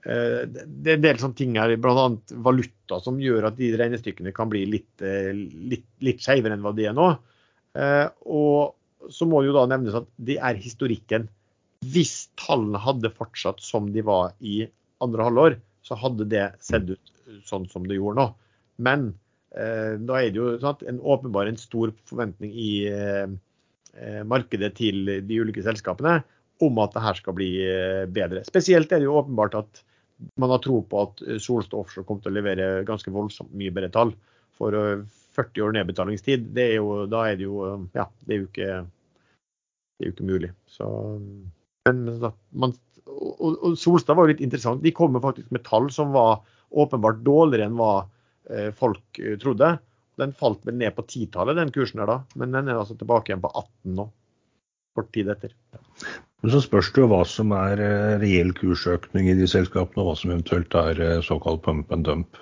det 0.00 0.88
er 0.88 0.96
en 0.96 1.02
del 1.04 1.18
sånne 1.20 1.36
ting 1.36 1.56
her, 1.60 1.74
bl.a. 1.76 2.04
valuta, 2.44 3.00
som 3.04 3.18
gjør 3.20 3.50
at 3.50 3.58
de 3.58 3.72
regnestykkene 3.76 4.32
kan 4.32 4.48
bli 4.48 4.62
litt, 4.68 5.02
litt, 5.02 5.84
litt 6.00 6.22
skeivere 6.24 6.56
enn 6.56 6.64
hva 6.64 6.72
de 6.72 6.86
er 6.88 6.94
nå. 6.96 7.08
Og 8.24 9.10
så 9.12 9.28
må 9.28 9.42
det 9.42 9.50
jo 9.50 9.56
da 9.58 9.66
nevnes 9.68 9.98
at 10.00 10.08
det 10.16 10.38
er 10.40 10.56
historikken. 10.56 11.28
Hvis 11.92 12.30
tallene 12.40 12.80
hadde 12.80 13.12
fortsatt 13.12 13.60
som 13.60 13.90
de 13.92 14.00
var 14.08 14.32
i 14.40 14.62
andre 15.04 15.28
halvår, 15.28 15.58
så 15.84 16.00
hadde 16.00 16.30
det 16.32 16.46
sett 16.64 16.88
ut 16.88 17.12
sånn 17.44 17.68
som 17.68 17.84
det 17.84 18.00
gjorde 18.00 18.22
nå. 18.22 18.26
Men 18.80 19.10
Eh, 19.50 19.94
da 20.06 20.20
er 20.20 20.30
det 20.30 20.38
jo 20.38 20.50
sant, 20.62 20.84
en 20.86 21.00
åpenbar 21.02 21.48
en 21.50 21.58
stor 21.58 21.90
forventning 22.06 22.52
i 22.54 22.72
eh, 22.86 23.26
eh, 23.98 24.20
markedet 24.22 24.76
til 24.78 25.10
de 25.26 25.38
ulike 25.42 25.64
selskapene 25.66 26.20
om 26.62 26.78
at 26.82 26.94
det 26.94 27.02
her 27.02 27.18
skal 27.18 27.34
bli 27.34 27.50
bedre. 28.12 28.44
Spesielt 28.44 28.92
er 28.92 29.00
det 29.00 29.08
jo 29.08 29.16
åpenbart 29.16 29.56
at 29.56 29.80
man 30.40 30.52
har 30.52 30.60
tro 30.64 30.80
på 30.86 31.04
at 31.06 31.22
Solstad 31.42 31.78
Offshore 31.78 32.06
kommer 32.08 32.24
til 32.24 32.32
å 32.32 32.38
levere 32.38 32.68
ganske 32.88 33.12
voldsomt 33.14 33.54
mye 33.56 33.72
bedre 33.74 33.92
tall. 33.94 34.12
For 34.60 34.74
40 35.36 35.64
år 35.64 35.76
nedbetalingstid, 35.78 36.50
det 36.56 36.66
er 36.72 36.78
jo, 36.80 37.06
da 37.08 37.24
er 37.30 37.38
det 37.40 37.46
jo 37.46 37.62
Ja, 37.96 38.06
det 38.26 38.34
er 38.34 38.42
jo 38.42 38.48
ikke, 38.50 38.70
det 38.84 40.04
er 40.04 40.10
jo 40.10 40.14
ikke 40.16 40.28
mulig. 40.28 40.52
Så, 40.68 40.88
men 41.88 42.02
man, 42.50 42.76
og, 43.06 43.50
og 43.54 43.78
Solstad 43.80 44.18
var 44.18 44.28
jo 44.28 44.34
litt 44.34 44.44
interessant. 44.44 44.84
De 44.84 44.92
kommer 44.96 45.24
faktisk 45.24 45.48
med 45.54 45.64
tall 45.64 45.88
som 45.94 46.12
var 46.16 46.42
åpenbart 46.70 47.24
dårligere 47.26 47.70
enn 47.70 47.78
hva 47.80 47.94
Eh, 48.50 48.72
folk 48.72 49.18
eh, 49.18 49.38
trodde. 49.38 49.78
Den 50.16 50.32
falt 50.32 50.66
vel 50.66 50.74
ned 50.74 50.94
på 50.96 51.04
titallet, 51.08 51.56
den 51.56 51.70
kursen 51.72 52.02
her 52.02 52.10
da, 52.10 52.16
men 52.36 52.52
den 52.52 52.68
er 52.68 52.80
altså 52.80 52.96
tilbake 52.98 53.30
igjen 53.30 53.42
på 53.44 53.52
18 53.52 53.94
nå. 53.96 54.08
Kort 55.00 55.10
tid 55.16 55.32
etter. 55.32 55.56
Men 56.40 56.52
Så 56.54 56.62
spørs 56.64 56.92
det 56.94 57.02
jo 57.02 57.08
hva 57.10 57.24
som 57.28 57.52
er 57.56 57.80
eh, 57.84 58.20
reell 58.22 58.54
kursøkning 58.56 59.28
i 59.32 59.36
de 59.36 59.48
selskapene, 59.50 60.04
og 60.04 60.12
hva 60.12 60.14
som 60.20 60.32
eventuelt 60.32 60.76
er 60.78 61.20
såkalt 61.26 61.64
pump 61.66 61.92
and 61.92 62.06
dump. 62.08 62.40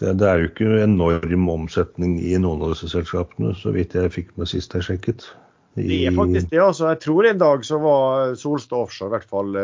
Det, 0.00 0.16
det, 0.18 0.26
er 0.26 0.40
jo 0.40 0.48
ikke 0.50 0.80
enorm 0.82 1.46
omsetning 1.52 2.16
i 2.18 2.34
noen 2.40 2.64
av 2.64 2.74
disse 2.74 2.90
selskapene, 2.90 3.52
så 3.54 3.74
vidt 3.74 3.94
jeg 3.94 4.14
fikk 4.14 4.32
med 4.40 4.50
sist 4.50 4.74
jeg 4.74 4.88
sjekket. 4.88 5.28
I... 5.76 5.86
Det 5.86 5.98
er 6.08 6.16
faktisk 6.16 6.50
det. 6.50 6.58
altså. 6.60 6.88
Jeg 6.90 7.00
tror 7.04 7.28
en 7.28 7.38
dag 7.40 7.62
så 7.64 7.78
var 7.80 8.34
Solstad 8.36 8.82
Offshore 8.88 9.08
i 9.08 9.14
hvert 9.14 9.30
fall 9.30 9.54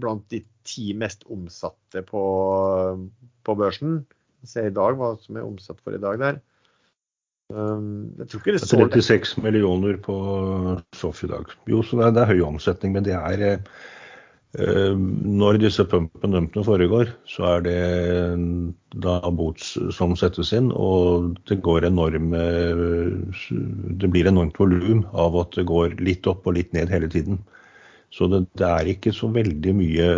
blant 0.00 0.24
de 0.32 0.40
ti 0.64 0.94
mest 0.96 1.26
omsatte 1.28 2.04
på, 2.06 2.22
på 3.44 3.56
børsen. 3.58 3.98
Se 4.48 4.64
i 4.68 4.72
dag 4.72 4.96
hva 4.96 5.12
som 5.20 5.36
er 5.36 5.44
omsatt 5.44 5.82
for 5.84 5.96
i 5.96 6.00
dag 6.00 6.20
der. 6.22 6.40
Um, 7.50 8.12
jeg 8.20 8.30
tror 8.30 8.40
ikke 8.40 8.54
det 8.54 8.62
står 8.62 8.92
36 8.94 9.42
millioner 9.42 9.96
på 10.02 10.16
Soff 10.94 11.24
i 11.26 11.30
dag. 11.30 11.50
Jo, 11.70 11.82
så 11.82 11.98
det 11.98 12.04
er, 12.06 12.12
det 12.14 12.22
er, 12.22 12.34
høy 12.34 12.44
omsetning, 12.46 12.94
men 12.94 13.06
det 13.06 13.16
er 13.18 13.42
eh, 13.50 15.00
Når 15.40 15.58
disse 15.62 15.86
pumpen 15.90 16.36
dumpene 16.36 16.66
foregår, 16.66 17.10
så 17.26 17.56
er 17.56 17.64
det 17.66 17.80
da 19.02 19.18
bots 19.34 19.72
som 19.96 20.14
settes 20.18 20.52
inn, 20.54 20.70
og 20.70 21.34
det 21.50 21.58
går 21.66 21.88
enorme 21.90 22.44
Det 23.50 24.10
blir 24.10 24.30
enormt 24.30 24.58
volum 24.58 25.04
av 25.10 25.38
at 25.42 25.58
det 25.58 25.66
går 25.70 25.98
litt 25.98 26.30
opp 26.30 26.46
og 26.46 26.58
litt 26.58 26.70
ned 26.76 26.90
hele 26.94 27.10
tiden. 27.10 27.42
Så 28.14 28.26
det, 28.30 28.44
det 28.58 28.66
er 28.66 28.94
ikke 28.94 29.14
så 29.14 29.30
veldig 29.30 29.74
mye 29.78 30.08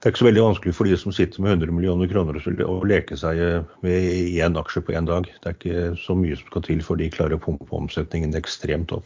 det 0.00 0.08
er 0.08 0.14
ikke 0.14 0.22
så 0.22 0.30
veldig 0.30 0.42
vanskelig 0.46 0.72
for 0.72 0.88
de 0.88 0.96
som 0.96 1.12
sitter 1.12 1.42
med 1.44 1.58
100 1.58 1.74
millioner 1.76 2.08
kroner 2.08 2.38
å 2.64 2.76
leke 2.88 3.18
seg 3.20 3.36
med 3.84 4.06
én 4.32 4.56
aksje 4.56 4.80
på 4.80 4.94
én 4.96 5.04
dag. 5.04 5.26
Det 5.28 5.50
er 5.50 5.56
ikke 5.58 5.88
så 6.00 6.16
mye 6.16 6.38
som 6.40 6.48
skal 6.48 6.64
til 6.64 6.80
for 6.86 6.96
de 6.96 7.10
klarer 7.12 7.36
å 7.36 7.42
pumpe 7.42 7.68
omsetningen 7.76 8.32
ekstremt 8.38 8.94
opp. 8.96 9.04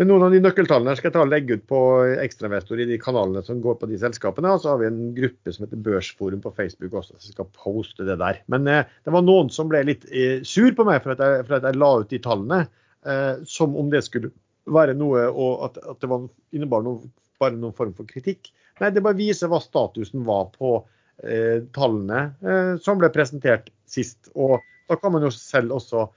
Men 0.00 0.08
noen 0.08 0.24
av 0.24 0.32
de 0.32 0.40
nøkkeltallene 0.40 0.94
skal 0.96 1.10
jeg 1.10 1.14
ta 1.14 1.22
og 1.22 1.30
legge 1.30 1.58
ut 1.60 1.64
på 1.68 1.78
ekstrainvestor 2.22 2.80
i 2.80 2.86
de 2.88 2.96
kanalene 2.98 3.42
som 3.44 3.60
går 3.62 3.76
på 3.78 3.88
de 3.90 3.98
selskapene. 4.00 4.54
Og 4.54 4.62
så 4.62 4.72
har 4.72 4.80
vi 4.80 4.88
en 4.88 5.12
gruppe 5.14 5.52
som 5.52 5.66
heter 5.66 5.82
Børsforum 5.84 6.40
på 6.42 6.54
Facebook 6.56 6.96
også, 7.02 7.18
som 7.20 7.34
skal 7.36 7.50
poste 7.54 8.06
det 8.08 8.16
der. 8.22 8.40
Men 8.50 8.66
eh, 8.72 8.88
det 9.04 9.12
var 9.12 9.22
noen 9.26 9.52
som 9.52 9.68
ble 9.70 9.84
litt 9.90 10.06
eh, 10.08 10.40
sur 10.48 10.72
på 10.74 10.86
meg 10.88 11.04
for 11.04 11.12
at 11.12 11.20
jeg, 11.20 11.44
for 11.44 11.58
at 11.58 11.68
jeg 11.68 11.78
la 11.78 11.92
ut 12.00 12.10
de 12.10 12.22
tallene. 12.24 12.62
Eh, 13.04 13.44
som 13.46 13.76
om 13.76 13.92
det 13.92 14.00
skulle 14.08 14.32
være 14.72 14.96
noe, 14.96 15.26
og 15.28 15.68
at, 15.68 15.78
at 15.92 16.00
det 16.00 16.08
var, 16.08 16.24
innebar 16.56 16.86
noen, 16.86 17.12
bare 17.42 17.58
noen 17.58 17.76
form 17.76 17.92
for 17.98 18.08
kritikk. 18.08 18.48
Nei, 18.82 18.90
det 18.90 19.02
bare 19.04 19.18
viser 19.18 19.50
hva 19.50 19.60
statusen 19.62 20.24
var 20.26 20.48
på 20.56 20.74
eh, 21.22 21.62
tallene 21.74 22.22
eh, 22.42 22.72
som 22.82 22.98
ble 22.98 23.12
presentert 23.14 23.70
sist. 23.86 24.32
Og 24.34 24.58
da 24.90 24.98
kan 24.98 25.14
man 25.14 25.22
jo 25.22 25.30
selv 25.34 25.76
også 25.78 26.08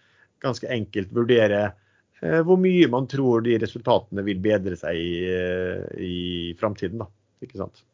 ganske 0.44 0.70
enkelt 0.74 1.14
vurdere 1.16 1.62
eh, 2.24 2.42
hvor 2.46 2.58
mye 2.62 2.88
man 2.92 3.06
tror 3.12 3.46
de 3.46 3.60
resultatene 3.62 4.26
vil 4.26 4.42
bedre 4.42 4.80
seg 4.80 4.98
i, 4.98 5.12
eh, 5.30 5.86
i 6.02 6.56
framtiden. 6.60 7.04
Da. 7.04 7.10
Ikke 7.46 7.62
sant? 7.62 7.86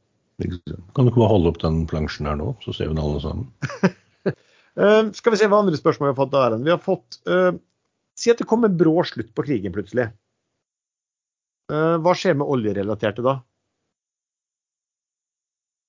Kan 0.42 1.04
du 1.04 1.12
ikke 1.12 1.20
bare 1.20 1.34
holde 1.34 1.52
opp 1.52 1.60
den 1.62 1.84
plansjen 1.90 2.32
her 2.32 2.40
nå, 2.40 2.54
så 2.64 2.74
ser 2.74 2.88
vi 2.88 2.96
den 2.96 3.04
alle 3.04 3.20
sammen? 3.22 3.52
uh, 4.80 5.12
skal 5.20 5.36
vi 5.36 5.44
se 5.44 5.52
hva 5.52 5.60
andre 5.62 5.78
spørsmål 5.78 6.10
vi 6.10 6.16
har 6.16 6.22
fått 6.24 6.34
der. 6.38 6.58
Vi 6.64 6.74
har 6.74 6.82
fått 6.82 7.20
uh, 7.30 7.52
Si 8.18 8.32
at 8.32 8.40
det 8.42 8.48
kommer 8.48 8.72
brå 8.72 9.02
slutt 9.08 9.30
på 9.36 9.44
krigen 9.48 9.74
plutselig. 9.74 10.12
Hva 11.72 12.12
skjer 12.20 12.36
med 12.38 12.50
oljerelaterte 12.52 13.24
da? 13.24 13.38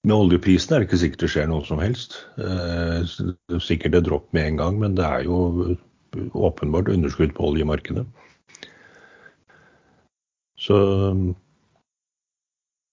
Med 0.02 0.16
oljeprisen 0.16 0.74
er 0.74 0.82
det 0.82 0.88
ikke 0.88 0.98
sikkert 0.98 1.22
det 1.22 1.30
skjer 1.30 1.48
noe 1.50 1.62
som 1.66 1.78
helst. 1.78 2.16
Eh, 2.34 3.04
det 3.06 3.54
er 3.54 3.62
sikkert 3.62 3.94
et 3.94 4.08
dropp 4.08 4.32
med 4.34 4.48
en 4.48 4.58
gang, 4.58 4.80
men 4.82 4.96
det 4.98 5.06
er 5.06 5.28
jo 5.28 5.76
åpenbart 6.34 6.90
underskudd 6.90 7.36
på 7.36 7.52
oljemarkedet. 7.52 8.02
Så 10.58 10.76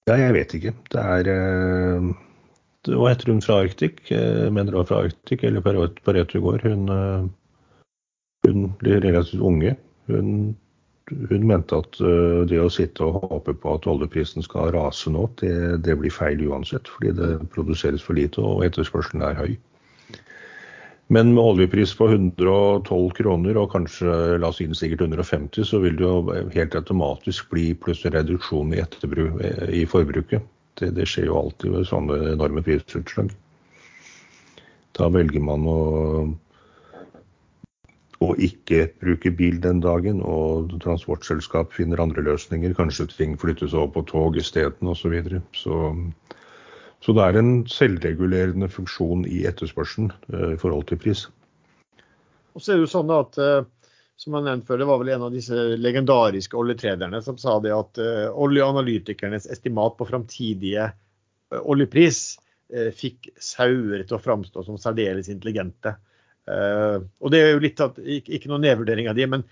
ja, 0.09 0.15
jeg 0.21 0.35
vet 0.37 0.53
ikke. 0.57 0.75
Det 0.93 1.01
er 1.15 1.31
eh, 1.33 2.07
Hva 2.93 3.09
heter 3.09 3.33
hun 3.33 3.41
fra 3.45 3.59
Arctic? 3.63 4.05
Jeg 4.13 4.45
eh, 4.45 4.53
mener 4.53 4.69
det 4.69 4.81
var 4.83 4.89
fra 4.91 5.03
Arctic 5.07 5.43
eller 5.49 5.65
Pareto 5.65 6.37
i 6.37 6.45
går. 6.45 6.69
Hun, 6.69 7.33
hun 8.45 8.71
blir 8.77 9.01
relativt 9.01 9.41
unge. 9.41 9.75
Hun 10.13 10.53
hun 11.29 11.47
mente 11.47 11.77
at 11.77 11.99
eh, 12.01 12.43
det 12.49 12.59
å 12.61 12.69
sitte 12.73 13.05
og 13.05 13.25
håpe 13.31 13.55
på 13.57 13.75
at 13.77 13.87
oljeprisen 13.89 14.45
skal 14.45 14.71
rase 14.75 15.11
nå, 15.13 15.27
det, 15.41 15.53
det, 15.85 15.97
blir 15.99 16.13
feil 16.13 16.41
uansett. 16.49 16.89
Fordi 16.95 17.15
det 17.17 17.31
produseres 17.53 18.05
for 18.05 18.19
lite 18.19 18.43
og 18.43 18.63
etterspørselen 18.67 19.25
er 19.25 19.37
høy. 19.39 19.57
Men 21.09 21.31
med 21.33 21.41
oljepris 21.41 21.95
på 21.97 22.05
112 22.11 23.15
kroner 23.17 23.57
og 23.57 23.71
kanskje 23.73 24.37
la 24.37 24.51
oss 24.51 24.59
inn 24.61 24.75
sikkert 24.77 25.07
150, 25.07 25.65
så 25.65 25.79
vil 25.81 25.95
det 25.97 26.05
jo 26.05 26.35
helt 26.53 26.75
automatisk 26.77 27.49
bli 27.49 27.71
plutselig 27.73 28.13
reduksjon 28.13 28.75
i, 28.77 28.83
i 29.81 29.87
forbruket. 29.89 30.45
Det, 30.77 30.91
det, 30.95 31.07
skjer 31.09 31.31
jo 31.31 31.39
alltid 31.39 31.73
ved 31.73 31.89
sånne 31.89 32.19
enorme 32.35 32.61
prisutslag. 32.63 33.33
Da 34.99 35.09
velger 35.09 35.41
man 35.41 35.65
å 35.65 35.79
og 38.19 38.39
ikke 38.43 38.89
bruke 38.99 39.31
bil 39.31 39.61
den 39.63 39.79
dagen, 39.79 40.19
og 40.21 40.73
transportselskap 40.83 41.71
finner 41.71 42.01
andre 42.03 42.25
løsninger. 42.25 42.73
Kanskje 42.75 43.07
ting 43.13 43.37
flyttes 43.39 43.73
over 43.73 43.93
på 43.95 44.03
tog 44.11 44.37
isteden 44.37 44.91
osv. 44.91 45.07
Så, 45.07 45.09
videre. 45.13 45.41
så 45.55 45.93
Så 46.99 47.15
det 47.15 47.23
er 47.23 47.39
en 47.39 47.51
selvregulerende 47.71 48.67
funksjon 48.71 49.23
i 49.27 49.45
etterspørselen 49.47 50.11
eh, 50.33 50.55
i 50.55 50.59
forhold 50.59 50.89
til 50.89 50.99
pris. 50.99 51.27
Og 52.55 52.63
så 52.63 52.73
er 52.73 52.79
det 52.79 52.87
jo 52.87 52.91
sånn 52.91 53.13
at, 53.15 53.39
eh, 53.39 53.61
som 54.19 54.35
jeg 54.35 54.47
nevnte 54.49 54.67
før, 54.67 54.81
Det 54.81 54.89
var 54.89 54.99
vel 54.99 55.13
en 55.15 55.23
av 55.29 55.31
disse 55.31 55.55
legendariske 55.79 56.59
oljetrederne 56.59 57.21
som 57.23 57.39
sa 57.39 57.55
det 57.63 57.71
at 57.71 58.01
eh, 58.03 58.27
oljeanalytikernes 58.27 59.47
estimat 59.47 59.95
på 59.95 60.09
framtidige 60.09 60.91
oljepris 61.49 62.37
fikk 62.93 63.31
sauer 63.41 64.03
til 64.05 64.13
å 64.13 64.21
framstå 64.21 64.61
som 64.61 64.75
særdeles 64.77 65.31
intelligente. 65.33 65.95
Uh, 66.49 67.03
og 67.21 67.33
det 67.33 67.41
er 67.43 67.51
jo 67.51 67.63
litt 67.63 67.81
at, 67.83 67.97
ikke, 67.99 68.37
ikke 68.37 68.49
noen 68.51 68.63
nedvurdering 68.65 69.09
av 69.11 69.17
de, 69.17 69.25
men 69.29 69.43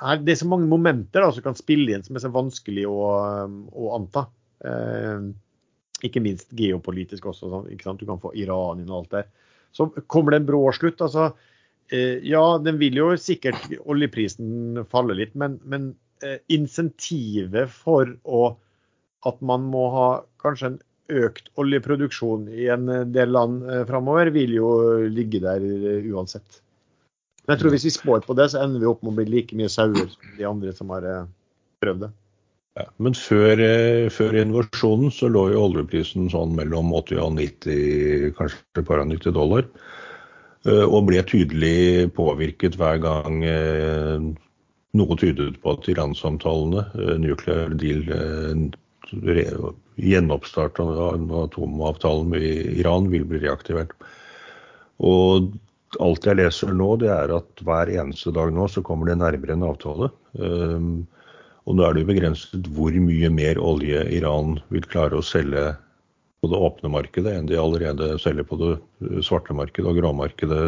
her, 0.00 0.20
det 0.20 0.34
er 0.34 0.38
så 0.42 0.48
mange 0.48 0.68
momenter 0.68 1.24
da, 1.24 1.32
som 1.32 1.44
kan 1.44 1.56
spille 1.56 1.94
inn 1.94 2.04
som 2.04 2.16
er 2.18 2.24
så 2.24 2.30
vanskelig 2.32 2.84
å, 2.88 3.00
å 3.72 3.90
anta. 3.96 4.26
Uh, 4.64 5.32
ikke 6.04 6.20
minst 6.24 6.50
geopolitisk 6.56 7.28
også. 7.30 7.50
Sånn, 7.52 7.68
ikke 7.72 7.88
sant? 7.88 8.00
Du 8.02 8.08
kan 8.08 8.20
få 8.20 8.34
Iran 8.36 8.82
inn 8.82 8.90
og 8.92 9.04
alt 9.04 9.14
der. 9.14 9.30
Så 9.76 9.88
kommer 10.12 10.32
det 10.32 10.42
en 10.42 10.48
brå 10.48 10.62
slutt. 10.76 11.00
altså 11.04 11.30
uh, 11.32 12.16
Ja, 12.24 12.44
den 12.62 12.80
vil 12.82 13.00
jo 13.00 13.10
sikkert 13.20 13.68
oljeprisen 13.84 14.84
falle 14.92 15.16
litt, 15.16 15.34
men, 15.38 15.58
men 15.64 15.94
eh, 16.24 16.38
insentivet 16.52 17.72
for 17.72 18.10
å, 18.24 18.42
at 19.28 19.40
man 19.44 19.66
må 19.72 19.88
ha 19.94 20.08
kanskje 20.42 20.72
en 20.72 20.78
økt 21.12 21.50
oljeproduksjon 21.60 22.48
i 22.50 22.68
en 22.72 22.90
del 23.14 23.32
land 23.34 23.64
eh, 23.70 23.82
framover, 23.88 24.30
vil 24.34 24.54
jo 24.58 24.70
ligge 25.12 25.42
der 25.44 25.64
eh, 25.64 26.06
uansett. 26.12 26.62
Men 27.46 27.54
jeg 27.54 27.62
tror 27.62 27.74
hvis 27.76 27.86
vi 27.86 27.94
spår 27.94 28.24
på 28.26 28.34
det, 28.38 28.50
så 28.52 28.62
ender 28.64 28.82
vi 28.82 28.90
opp 28.90 29.04
med 29.06 29.14
å 29.14 29.18
bli 29.20 29.26
like 29.30 29.58
mye 29.58 29.70
sauer 29.70 30.08
som 30.10 30.38
de 30.38 30.48
andre 30.48 30.72
som 30.74 30.90
har 30.94 31.06
eh, 31.06 31.28
prøvd 31.84 32.06
det. 32.06 32.12
Ja, 32.76 32.88
men 33.00 33.14
før, 33.16 33.60
eh, 33.62 34.08
før 34.12 34.36
invasjonen 34.42 35.12
så 35.14 35.30
lå 35.32 35.46
jo 35.54 35.62
oljeprisen 35.68 36.26
sånn 36.32 36.56
mellom 36.58 36.90
80 36.98 37.22
og 37.22 37.36
90, 37.38 38.34
kanskje 38.36 38.84
par 38.84 39.04
og 39.04 39.14
90 39.14 39.36
dollar. 39.36 39.70
Eh, 40.66 40.82
og 40.84 41.06
ble 41.06 41.22
tydelig 41.22 42.10
påvirket 42.16 42.76
hver 42.80 42.98
gang 43.04 43.42
eh, 43.46 44.26
noe 44.96 45.18
tydet 45.20 45.60
på 45.62 45.76
at 45.76 45.86
Iran-samtalene, 45.92 46.88
eh, 46.98 47.14
nuclear 47.22 47.74
deal, 47.78 48.02
gjenoppstart 49.12 50.80
av 50.82 51.32
atomavtalen 51.44 52.28
med 52.32 52.42
Iran 52.80 53.10
vil 53.12 53.26
bli 53.28 53.42
reaktivert. 53.44 53.92
Og 54.98 55.52
alt 56.02 56.26
jeg 56.26 56.40
leser 56.40 56.72
nå, 56.76 56.96
det 57.00 57.10
er 57.12 57.32
at 57.36 57.64
hver 57.64 57.90
eneste 57.92 58.32
dag 58.34 58.52
nå 58.54 58.68
så 58.68 58.82
kommer 58.84 59.10
det 59.10 59.18
nærmere 59.20 59.56
en 59.56 59.66
avtale. 59.68 60.10
Og 61.66 61.74
nå 61.74 61.82
er 61.82 61.94
det 61.94 62.04
jo 62.04 62.10
begrenset 62.12 62.70
hvor 62.76 62.94
mye 62.94 63.30
mer 63.32 63.58
olje 63.58 64.04
Iran 64.14 64.58
vil 64.72 64.86
klare 64.86 65.18
å 65.18 65.24
selge 65.24 65.72
på 66.42 66.50
det 66.52 66.60
åpne 66.62 66.90
markedet 66.92 67.32
enn 67.32 67.48
de 67.48 67.56
allerede 67.58 68.12
selger 68.22 68.44
på 68.46 68.58
det 68.60 68.72
svarte 69.24 69.56
markedet 69.56 69.88
og 69.88 69.98
gråmarkedet 69.98 70.60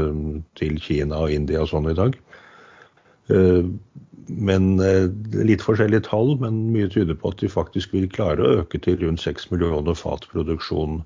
til 0.58 0.80
Kina 0.82 1.20
og 1.26 1.34
India 1.34 1.62
og 1.62 1.70
sånn 1.70 1.90
i 1.92 1.96
dag. 1.98 2.16
Eh, 3.28 3.64
men 4.28 4.80
eh, 4.80 5.08
Litt 5.48 5.64
forskjellige 5.64 6.06
tall, 6.08 6.34
men 6.40 6.60
mye 6.74 6.88
tyder 6.92 7.16
på 7.16 7.32
at 7.32 7.40
de 7.42 7.50
faktisk 7.52 7.94
vil 7.96 8.08
klare 8.12 8.44
å 8.44 8.56
øke 8.62 8.80
til 8.84 8.98
rundt 9.02 9.24
6 9.24 9.50
millioner 9.52 9.96
fat 9.96 10.26
produksjon 10.32 11.02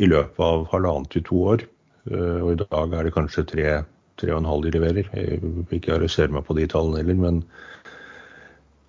i 0.00 0.08
løpet 0.08 0.42
av 0.42 0.66
halvannet 0.72 1.12
til 1.14 1.26
to 1.28 1.42
år. 1.54 1.66
Eh, 2.10 2.38
og 2.42 2.54
i 2.54 2.60
dag 2.62 2.96
er 2.98 3.08
det 3.08 3.14
kanskje 3.16 3.46
3,5 3.52 4.64
de 4.66 4.74
leverer. 4.74 5.10
Jeg 5.14 5.42
vil 5.42 5.78
ikke 5.78 5.98
arrestere 5.98 6.34
meg 6.34 6.46
på 6.48 6.58
de 6.58 6.68
tallene 6.70 7.02
heller, 7.02 7.22
men 7.28 7.44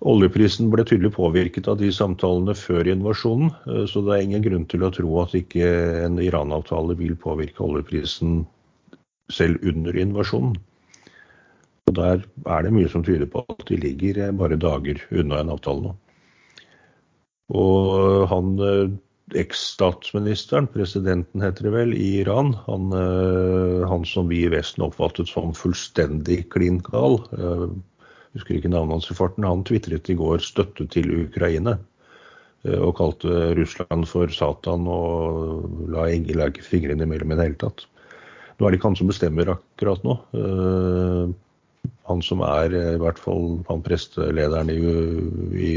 Oljeprisen 0.04 0.66
ble 0.68 0.82
tydelig 0.84 1.14
påvirket 1.14 1.68
av 1.70 1.78
de 1.80 1.88
samtalene 1.94 2.52
før 2.58 2.90
invasjonen, 2.92 3.54
så 3.88 4.02
det 4.04 4.12
er 4.12 4.24
ingen 4.26 4.42
grunn 4.44 4.66
til 4.68 4.84
å 4.84 4.90
tro 4.92 5.14
at 5.22 5.32
ikke 5.38 5.64
en 6.02 6.18
Iran-avtale 6.20 6.92
vil 6.98 7.14
påvirke 7.16 7.64
oljeprisen 7.64 8.42
selv 9.32 9.64
under 9.64 9.96
invasjonen. 9.96 10.58
Og 11.88 11.96
Der 11.98 12.24
er 12.46 12.64
det 12.64 12.72
mye 12.74 12.90
som 12.90 13.04
tyder 13.04 13.28
på 13.30 13.44
at 13.48 13.64
de 13.68 13.78
ligger 13.80 14.20
eh, 14.26 14.34
bare 14.34 14.60
dager 14.60 15.00
unna 15.12 15.40
en 15.40 15.52
avtale 15.54 15.88
nå. 15.88 15.94
Og 17.54 18.28
han 18.30 18.52
eh, 18.64 18.92
eks-statsministeren, 19.40 20.68
presidenten 20.72 21.44
heter 21.44 21.68
det 21.68 21.72
vel, 21.74 21.94
i 21.96 22.20
Iran, 22.20 22.52
han, 22.66 22.92
han, 23.88 24.04
som 24.04 24.28
vi 24.28 24.42
i 24.44 24.50
Vesten 24.52 24.84
oppfattet 24.84 25.30
som 25.30 25.54
fullstendig 25.56 26.42
klin 26.52 26.76
gal, 26.84 27.16
husker 28.36 28.58
ikke 28.58 28.68
navnet 28.68 28.98
hans 28.98 29.08
i 29.08 29.16
farten, 29.16 29.48
han 29.48 29.64
tvitret 29.64 30.10
i 30.12 30.16
går 30.20 30.44
støtte 30.44 30.84
til 30.92 31.08
Ukraina. 31.24 31.78
Eh, 32.64 32.80
og 32.80 32.96
kalte 32.98 33.52
Russland 33.58 34.08
for 34.08 34.32
Satan 34.32 34.88
og 34.90 35.68
la, 35.92 36.08
ingen 36.12 36.38
legge 36.40 36.64
fingrene 36.64 37.06
imellom 37.06 37.34
i 37.34 37.38
det 37.38 37.48
hele 37.48 37.60
tatt. 37.60 37.86
Nå 38.56 38.66
er 38.66 38.72
det 38.72 38.78
ikke 38.78 38.92
han 38.92 39.00
som 39.00 39.10
bestemmer 39.10 39.50
akkurat 39.56 40.04
nå. 40.06 40.14
Eh, 41.84 41.90
han 42.08 42.22
som 42.24 42.42
er 42.44 42.74
i 42.74 42.96
hvert 43.00 43.20
fall 43.20 43.60
han 43.68 43.84
prestelederen 43.84 44.72
i, 44.72 44.80
i 45.56 45.74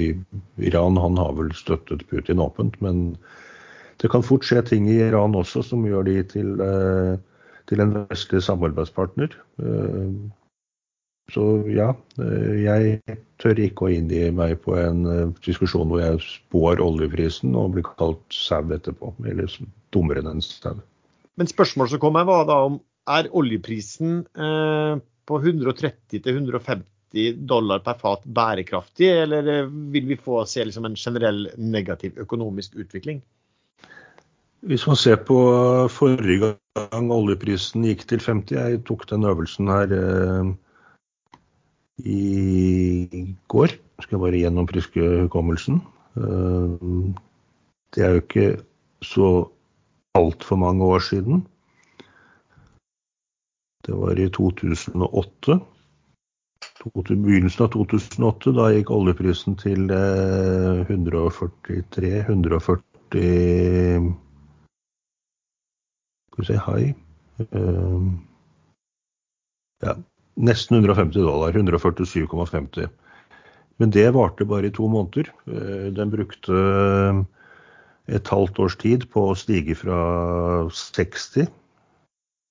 Iran, 0.70 0.98
han 1.00 1.20
har 1.20 1.36
vel 1.38 1.54
støttet 1.56 2.08
Putin 2.10 2.44
åpent. 2.44 2.80
Men 2.82 3.18
det 4.02 4.12
kan 4.14 4.26
fort 4.26 4.48
skje 4.48 4.64
ting 4.68 4.90
i 4.92 5.00
Iran 5.08 5.36
også 5.36 5.64
som 5.66 5.86
gjør 5.88 6.08
de 6.10 6.18
til, 6.34 6.58
eh, 6.64 7.16
til 7.68 7.84
en 7.84 7.96
vestlig 8.10 8.44
samarbeidspartner. 8.46 9.38
Så 11.34 11.44
ja, 11.68 11.90
eh, 12.24 12.54
jeg 12.64 13.18
tør 13.42 13.60
ikke 13.60 13.88
å 13.88 13.92
inngi 13.92 14.30
meg 14.36 14.62
på 14.64 14.78
en 14.80 15.02
eh, 15.12 15.34
diskusjon 15.44 15.90
hvor 15.92 16.00
jeg 16.00 16.22
spår 16.24 16.80
oljeprisen 16.84 17.56
og 17.60 17.74
blir 17.76 17.88
kalt 18.00 18.24
sau 18.32 18.64
etterpå. 18.72 19.12
Eller 19.28 19.52
dummere 19.92 20.24
enn 20.24 20.38
en 20.38 20.46
sau. 20.46 20.78
Men 21.38 21.52
spørsmålet 21.52 21.96
som 21.96 22.02
kom 22.02 22.16
her 22.20 22.28
var 22.30 22.48
da 22.48 22.62
om 22.70 22.80
er 23.12 23.28
oljeprisen 23.36 24.22
eh, 24.40 25.04
på 25.28 25.40
130-150 25.42 27.42
dollar 27.50 27.82
per 27.86 27.98
fat 28.02 28.26
bærekraftig, 28.26 29.10
eller 29.24 29.50
eh, 29.54 29.74
vil 29.94 30.08
vi 30.10 30.20
få 30.20 30.44
se 30.50 30.66
liksom 30.66 30.90
en 30.90 31.00
generell 31.00 31.48
negativ 31.58 32.18
økonomisk 32.24 32.78
utvikling? 32.80 33.22
Hvis 34.68 34.88
man 34.90 34.98
ser 35.00 35.20
på 35.22 35.38
forrige 35.94 36.56
gang 36.76 37.12
oljeprisen 37.14 37.86
gikk 37.86 38.08
til 38.10 38.24
50, 38.24 38.56
jeg 38.58 38.82
tok 38.88 39.06
den 39.10 39.28
øvelsen 39.30 39.70
her 39.72 39.94
eh, 39.94 40.50
i 42.04 43.36
går. 43.48 43.78
Skal 44.04 44.22
bare 44.22 44.42
gjennompriske 44.42 45.02
hukommelsen. 45.24 45.80
Eh, 46.18 46.88
det 47.96 48.04
er 48.04 48.16
jo 48.16 48.24
ikke 48.24 48.50
så 49.06 49.30
altfor 50.18 50.60
mange 50.60 50.86
år 50.86 51.06
siden. 51.06 51.46
Det 53.88 53.96
var 53.96 54.20
i 54.20 54.28
2008. 54.30 55.60
Begynnelsen 57.08 57.66
av 57.66 57.70
2008. 57.72 58.52
Da 58.58 58.72
gikk 58.76 58.90
oljeprisen 58.92 59.56
til 59.60 59.88
143 59.88 62.10
eh, 62.20 62.28
140 62.28 62.84
Skal 66.28 66.44
vi 66.44 66.48
si 66.50 66.58
High. 66.68 66.92
Eh, 67.48 68.02
ja, 69.88 69.94
Nesten 70.36 70.78
150 70.78 71.24
dollar. 71.24 71.52
147,50. 71.56 72.92
Men 73.80 73.88
det 73.96 74.12
varte 74.12 74.44
bare 74.46 74.68
i 74.68 74.76
to 74.76 74.88
måneder. 74.92 75.32
Eh, 75.48 75.88
den 75.96 76.12
brukte 76.12 76.52
eh, 76.52 77.24
et 78.20 78.28
halvt 78.28 78.60
års 78.60 78.76
tid 78.84 79.08
på 79.14 79.30
å 79.32 79.40
stige 79.40 79.76
fra 79.80 80.00
60 80.72 81.48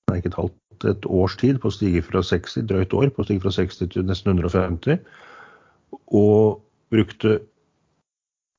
Nei, 0.07 0.21
ikke 0.21 0.31
et 0.31 0.39
halvt, 0.39 0.55
et 0.85 1.07
års 1.07 1.37
tid 1.41 1.61
på 1.63 1.71
å 1.71 1.75
stige 1.75 2.03
fra 2.05 2.23
60, 2.23 2.67
drøyt 2.69 2.95
år 2.97 3.11
på 3.15 3.23
å 3.23 3.27
stige 3.29 3.45
fra 3.47 3.55
60 3.55 3.93
til 3.95 4.07
nesten 4.07 4.37
150. 4.37 5.01
Og 6.13 6.61
brukte 6.93 7.39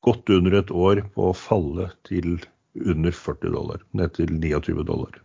godt 0.08 0.30
under 0.34 0.58
et 0.60 0.72
år 0.72 1.04
på 1.14 1.30
å 1.30 1.38
falle 1.38 1.92
til 2.08 2.40
under 2.78 3.14
40 3.14 3.54
dollar, 3.54 3.82
ned 3.98 4.14
til 4.18 4.34
29 4.38 4.86
dollar. 4.88 5.18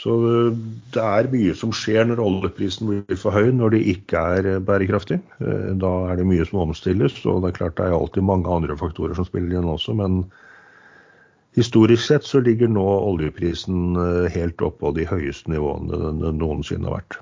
Så 0.00 0.14
eh, 0.24 0.58
det 0.94 1.02
er 1.04 1.30
mye 1.32 1.54
som 1.58 1.72
skjer 1.76 2.06
når 2.08 2.22
oljeprisen 2.24 2.88
blir 2.88 3.18
for 3.20 3.36
høy, 3.36 3.50
når 3.56 3.74
det 3.74 3.80
ikke 3.94 4.22
er 4.36 4.48
eh, 4.54 4.62
bærekraftig. 4.64 5.18
Eh, 5.42 5.72
da 5.82 5.90
er 6.12 6.20
det 6.20 6.28
mye 6.30 6.46
som 6.48 6.62
omstilles, 6.64 7.18
og 7.26 7.42
det 7.42 7.52
er 7.52 7.58
klart 7.58 7.76
det 7.80 7.88
er 7.88 7.96
alltid 7.96 8.26
mange 8.26 8.48
andre 8.50 8.78
faktorer 8.80 9.18
som 9.18 9.28
spiller 9.28 9.58
inn 9.58 9.68
også. 9.70 9.96
Men 9.98 10.22
historisk 11.56 12.06
sett 12.06 12.26
så 12.28 12.40
ligger 12.44 12.70
nå 12.70 12.84
oljeprisen 12.84 13.96
helt 14.34 14.62
oppå 14.62 14.92
de 14.96 15.06
høyeste 15.08 15.50
nivåene 15.50 15.98
den 16.20 16.38
noensinne 16.38 16.86
har 16.86 17.00
vært. 17.00 17.18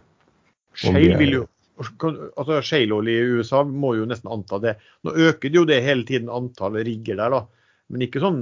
Shale 0.78 1.16
vil 1.20 1.38
jo 1.38 1.46
altså 1.78 2.60
Shaleolje 2.64 3.14
i 3.14 3.34
USA 3.38 3.62
må 3.62 3.94
jo 3.98 4.06
nesten 4.08 4.30
anta 4.32 4.58
det. 4.62 4.74
Nå 5.06 5.14
øker 5.28 5.50
det 5.50 5.60
jo 5.60 5.66
det 5.68 5.82
hele 5.84 6.06
tiden 6.08 6.30
antallet 6.32 6.86
rigger 6.88 7.18
der, 7.20 7.34
da. 7.34 7.44
Men 7.88 8.04
ikke 8.04 8.22
sånn 8.22 8.40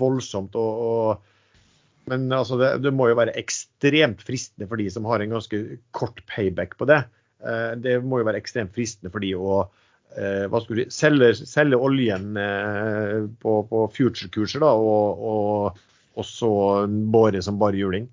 voldsomt. 0.00 0.56
og, 0.58 0.84
og 0.88 2.08
men 2.08 2.30
altså, 2.32 2.56
det, 2.60 2.70
det, 2.86 2.94
må 2.96 3.10
jo 3.10 3.18
være 3.18 3.36
ekstremt 3.36 4.22
fristende 4.24 4.68
for 4.70 4.80
de 4.80 4.88
som 4.92 5.06
har 5.08 5.20
en 5.20 5.36
ganske 5.36 5.60
kort 5.96 6.22
payback 6.30 6.78
på 6.80 6.88
det. 6.88 7.02
Eh, 7.44 7.74
det 7.76 7.98
må 8.04 8.22
jo 8.22 8.28
være 8.28 8.40
ekstremt 8.40 8.72
fristende 8.76 9.12
for 9.12 9.24
de 9.24 9.34
å 9.36 9.66
eh, 10.16 10.44
hva 10.50 10.60
skulle 10.62 10.86
de, 10.86 10.94
selge, 10.94 11.32
selge 11.48 11.78
oljen 11.78 12.36
eh, 12.40 13.26
på, 13.42 13.60
på 13.70 13.84
future-kurser 13.94 14.64
og, 14.64 15.24
og, 15.32 15.82
og, 16.16 16.26
så 16.26 16.52
båre 16.86 17.42
som 17.44 17.60
bare 17.60 17.78
juling. 17.78 18.08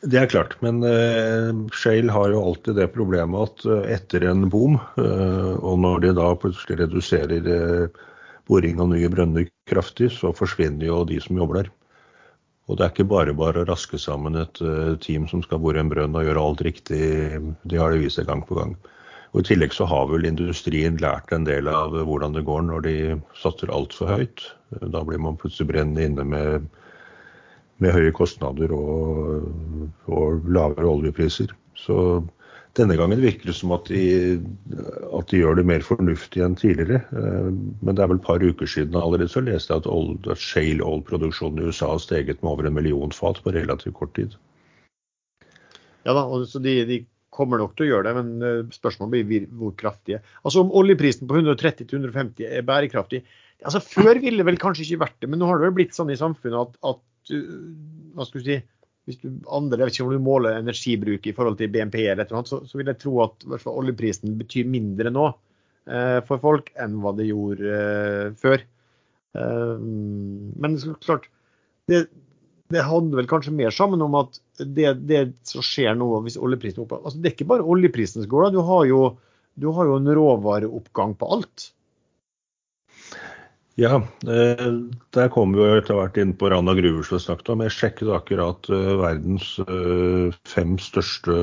Det 0.00 0.16
er 0.16 0.30
klart, 0.32 0.54
men 0.64 0.78
uh, 0.80 1.52
Shale 1.76 2.12
har 2.12 2.30
jo 2.32 2.40
alltid 2.40 2.78
det 2.80 2.86
problemet 2.94 3.50
at 3.50 3.66
uh, 3.68 3.82
etter 3.84 4.24
en 4.30 4.46
boom, 4.48 4.78
uh, 4.96 5.58
og 5.60 5.76
når 5.82 6.06
de 6.06 6.12
da 6.16 6.30
plutselig 6.40 6.78
reduserer 6.80 7.90
boring 8.48 8.80
av 8.80 8.88
nye 8.94 9.10
brønner 9.12 9.44
kraftig, 9.68 10.08
så 10.16 10.32
forsvinner 10.32 10.88
jo 10.88 11.02
de 11.04 11.20
som 11.20 11.36
jobber 11.36 11.60
der. 11.60 11.68
Og 12.70 12.78
det 12.78 12.86
er 12.86 12.94
ikke 12.94 13.10
bare 13.12 13.34
bare 13.36 13.60
å 13.60 13.68
raske 13.68 14.00
sammen 14.00 14.38
et 14.40 14.60
team 15.04 15.26
som 15.28 15.42
skal 15.42 15.60
bore 15.60 15.82
en 15.82 15.90
brønn 15.90 16.16
og 16.16 16.24
gjøre 16.24 16.42
alt 16.48 16.64
riktig. 16.64 17.02
De 17.66 17.78
har 17.80 17.92
det 17.92 18.00
vist 18.04 18.20
seg 18.20 18.28
gang 18.30 18.44
på 18.46 18.56
gang. 18.56 18.76
Og 19.30 19.42
I 19.42 19.46
tillegg 19.46 19.74
så 19.76 19.86
har 19.86 20.08
vel 20.10 20.26
industrien 20.26 20.98
lært 20.98 21.30
en 21.32 21.46
del 21.46 21.70
av 21.70 21.94
hvordan 21.94 22.34
det 22.34 22.46
går 22.48 22.64
når 22.66 22.84
de 22.86 22.96
satser 23.38 23.70
altfor 23.70 24.10
høyt. 24.10 24.42
Da 24.80 25.04
blir 25.06 25.22
man 25.22 25.38
plutselig 25.38 25.70
brennende 25.70 26.08
inne 26.08 26.26
med, 26.26 26.66
med 27.78 27.94
høye 27.94 28.10
kostnader 28.16 28.74
og, 28.74 29.46
og 30.10 30.50
lavere 30.50 30.90
oljepriser. 30.98 31.54
Så 31.78 32.00
Denne 32.78 32.94
gangen 32.94 33.18
virker 33.18 33.50
det 33.50 33.56
som 33.58 33.72
at 33.74 33.88
de, 33.90 34.38
at 35.18 35.30
de 35.32 35.40
gjør 35.40 35.56
det 35.58 35.64
mer 35.66 35.82
fornuftig 35.82 36.42
enn 36.44 36.54
tidligere. 36.58 37.00
Eh, 37.10 37.48
men 37.50 37.96
det 37.96 38.04
er 38.04 38.10
vel 38.12 38.20
et 38.20 38.26
par 38.28 38.44
uker 38.44 38.70
siden 38.70 38.98
allerede 38.98 39.32
så 39.32 39.42
leste 39.42 39.74
jeg 39.74 39.82
at, 39.82 40.28
at 40.30 40.42
shale 40.42 40.86
oil-produksjonen 40.86 41.58
i 41.58 41.66
USA 41.66 41.90
har 41.90 42.02
steget 42.02 42.44
med 42.44 42.52
over 42.52 42.68
en 42.68 42.76
million 42.76 43.14
fat 43.14 43.42
på 43.42 43.54
relativt 43.56 43.98
kort 43.98 44.14
tid. 44.14 44.38
Ja 46.06 46.14
da, 46.14 46.22
og 46.22 46.46
så 46.48 46.62
de, 46.62 46.76
de 46.86 47.00
kommer 47.40 47.60
nok 47.60 47.76
til 47.76 47.88
å 47.88 47.90
gjøre 47.90 48.08
det, 48.08 48.16
men 48.20 48.46
eh, 48.46 48.74
spørsmålet 48.76 49.28
blir 49.28 49.46
hvor 49.58 49.72
kraftige. 49.80 50.20
Altså 50.44 50.64
Om 50.64 50.74
oljeprisen 50.80 51.30
på 51.30 51.40
130-150 51.40 52.44
er 52.48 52.66
bærekraftig 52.68 53.24
altså 53.60 53.82
Før 53.84 54.16
ville 54.22 54.40
det 54.40 54.46
vel 54.48 54.56
kanskje 54.60 54.86
ikke 54.86 55.02
vært 55.02 55.16
det, 55.20 55.28
men 55.28 55.42
nå 55.42 55.48
har 55.50 55.58
det 55.58 55.66
vel 55.66 55.74
blitt 55.76 55.92
sånn 55.92 56.08
i 56.08 56.16
samfunnet 56.16 56.62
at, 56.62 56.78
at 56.94 57.32
hva 58.16 58.24
skal 58.24 58.40
du 58.40 58.46
si, 58.46 58.56
hvis 59.08 59.20
du 59.22 59.28
andre, 59.50 59.80
jeg 59.80 59.88
vet 59.88 59.96
ikke 59.96 60.06
om 60.06 60.14
du 60.14 60.24
måler 60.24 60.58
energibruk 60.58 61.26
i 61.26 61.34
forhold 61.36 61.58
til 61.60 61.70
BNP, 61.72 61.98
eller 62.04 62.24
et 62.24 62.30
eller 62.30 62.40
annet, 62.40 62.52
så, 62.52 62.60
så 62.68 62.80
vil 62.80 62.90
jeg 62.90 63.00
tro 63.02 63.14
at 63.24 63.46
oljeprisen 63.70 64.36
betyr 64.38 64.68
mindre 64.70 65.12
nå 65.12 65.26
eh, 65.30 66.18
for 66.28 66.42
folk 66.42 66.70
enn 66.80 66.98
hva 67.02 67.14
det 67.18 67.30
gjorde 67.30 67.76
eh, 67.76 68.26
før. 68.40 68.64
Eh, 69.40 69.76
men 69.80 70.78
klart, 71.04 71.30
det, 71.90 72.04
det 72.70 72.86
handler 72.86 73.20
vel 73.20 73.28
kanskje 73.30 73.56
mer 73.56 73.72
sammen 73.74 74.02
om 74.04 74.14
at 74.20 74.38
det, 74.58 74.92
det 75.10 75.22
som 75.48 75.64
skjer 75.64 75.96
nå 75.98 76.06
hvis 76.24 76.38
oljeprisen 76.38 76.80
er 76.80 76.86
oppe 76.86 77.00
altså 77.00 77.18
Det 77.18 77.26
er 77.30 77.34
ikke 77.34 77.50
bare 77.50 77.66
oljeprisen 77.66 78.22
som 78.22 78.30
går, 78.30 78.42
da. 78.46 78.50
Du 78.54 78.60
du 79.60 79.66
har 79.74 79.84
jo 79.90 79.98
en 79.98 80.14
råvareoppgang 80.14 81.12
på 81.18 81.24
alt. 81.34 81.58
Ja, 83.80 83.94
eh, 84.28 84.70
der 85.14 85.28
kom 85.32 85.54
vi 85.56 85.64
jo 85.64 85.78
etter 85.78 85.94
hvert 85.98 86.18
inn 86.20 86.34
på 86.38 86.50
Rana 86.52 86.72
gruver 86.78 87.02
som 87.06 87.16
vi 87.16 87.24
snakket 87.24 87.50
om. 87.52 87.62
Jeg 87.64 87.76
sjekket 87.76 88.14
akkurat 88.14 88.62
uh, 88.72 88.92
verdens 89.00 89.46
uh, 89.66 90.26
fem 90.48 90.72
største 90.80 91.34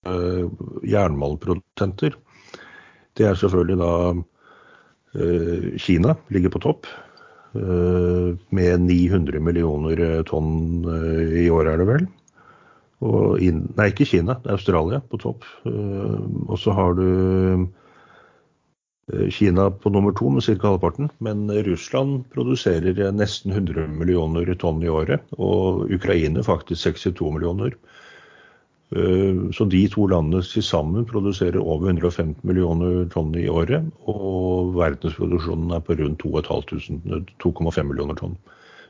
jernmalmprodusenter. 0.00 2.12
Det 3.18 3.24
er 3.28 3.34
selvfølgelig 3.36 3.78
da 3.82 3.92
Kina 5.76 6.14
ligger 6.32 6.50
på 6.54 6.62
topp. 6.64 6.88
Med 7.52 8.84
900 8.86 9.40
millioner 9.42 10.22
tonn 10.28 10.84
i 10.86 11.48
året, 11.50 11.72
er 11.72 11.80
det 11.80 11.86
vel. 11.88 12.04
In, 13.42 13.64
nei, 13.74 13.88
ikke 13.90 14.06
Kina, 14.06 14.36
det 14.44 14.52
er 14.52 14.58
Australia 14.58 15.00
på 15.02 15.18
topp. 15.18 15.46
og 15.66 16.58
så 16.60 16.74
har 16.76 16.94
du 16.98 17.66
Eh, 19.12 19.28
Kina 19.30 19.70
på 19.70 19.90
nummer 19.90 20.12
to 20.12 20.30
med 20.30 20.42
ca. 20.44 20.68
halvparten, 20.68 21.10
men 21.18 21.50
Russland 21.66 22.24
produserer 22.30 23.12
nesten 23.12 23.52
100 23.52 23.88
millioner 23.88 24.54
tonn 24.54 24.82
i 24.82 24.90
året, 24.90 25.24
og 25.38 25.90
Ukraina 25.90 26.42
faktisk 26.46 26.82
62 26.82 27.32
millioner. 27.34 27.74
Eh, 28.90 29.50
så 29.54 29.66
de 29.70 29.84
to 29.90 30.08
landene 30.10 30.42
til 30.42 30.64
sammen 30.66 31.06
produserer 31.06 31.60
over 31.62 31.92
150 31.92 32.42
millioner 32.42 33.04
tonn 33.12 33.30
i 33.38 33.46
året, 33.46 33.86
og 34.10 34.72
verdensproduksjonen 34.78 35.76
er 35.76 35.84
på 35.86 35.94
rundt 36.00 36.24
2,5 36.26 37.86
millioner 37.86 38.18
tonn. 38.18 38.34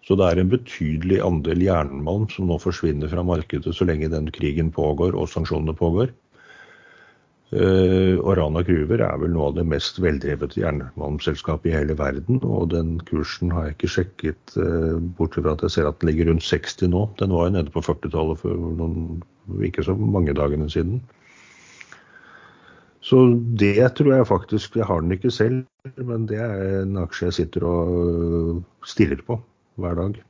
Så 0.06 0.16
det 0.16 0.30
er 0.30 0.40
en 0.40 0.48
betydelig 0.48 1.20
andel 1.20 1.60
jernmalm 1.66 2.24
som 2.32 2.48
nå 2.48 2.56
forsvinner 2.62 3.10
fra 3.12 3.24
markedet 3.26 3.74
så 3.76 3.84
lenge 3.84 4.08
den 4.08 4.30
krigen 4.32 4.72
pågår 4.72 5.12
og 5.12 5.28
sanksjonene 5.28 5.76
pågår. 5.76 6.14
Uh, 7.50 8.20
Rana 8.22 8.62
Gruver 8.62 9.00
er 9.02 9.16
vel 9.18 9.32
noe 9.34 9.48
av 9.48 9.56
det 9.56 9.64
mest 9.66 9.96
veldrevet 9.98 10.54
jernmalmselskapet 10.54 11.72
i 11.72 11.74
hele 11.74 11.96
verden. 11.98 12.38
Og 12.46 12.68
den 12.70 12.98
kursen 13.08 13.50
har 13.54 13.66
jeg 13.66 13.76
ikke 13.76 13.90
sjekket, 13.96 14.54
uh, 14.54 15.00
bortsett 15.18 15.42
fra 15.46 15.56
at 15.56 15.64
jeg 15.66 15.74
ser 15.74 15.90
at 15.90 15.98
den 15.98 16.12
ligger 16.12 16.30
rundt 16.30 16.46
60 16.46 16.92
nå. 16.92 17.08
Den 17.18 17.34
var 17.34 17.48
jo 17.48 17.56
nede 17.56 17.74
på 17.74 17.82
40-tallet 17.82 18.42
for 18.44 18.68
noen, 18.78 19.24
ikke 19.66 19.82
så 19.82 19.96
mange 19.98 20.36
dagene 20.38 20.70
siden. 20.70 21.02
Så 23.00 23.16
det 23.56 23.80
tror 23.96 24.12
jeg 24.12 24.26
faktisk 24.28 24.74
Jeg 24.76 24.84
har 24.84 25.00
den 25.00 25.14
ikke 25.16 25.30
selv, 25.32 25.62
men 25.96 26.26
det 26.28 26.36
er 26.36 26.82
en 26.82 26.98
aksje 27.00 27.30
jeg 27.30 27.38
sitter 27.38 27.64
og 27.66 28.60
stirrer 28.86 29.24
på 29.26 29.40
hver 29.80 29.96
dag. 29.98 30.20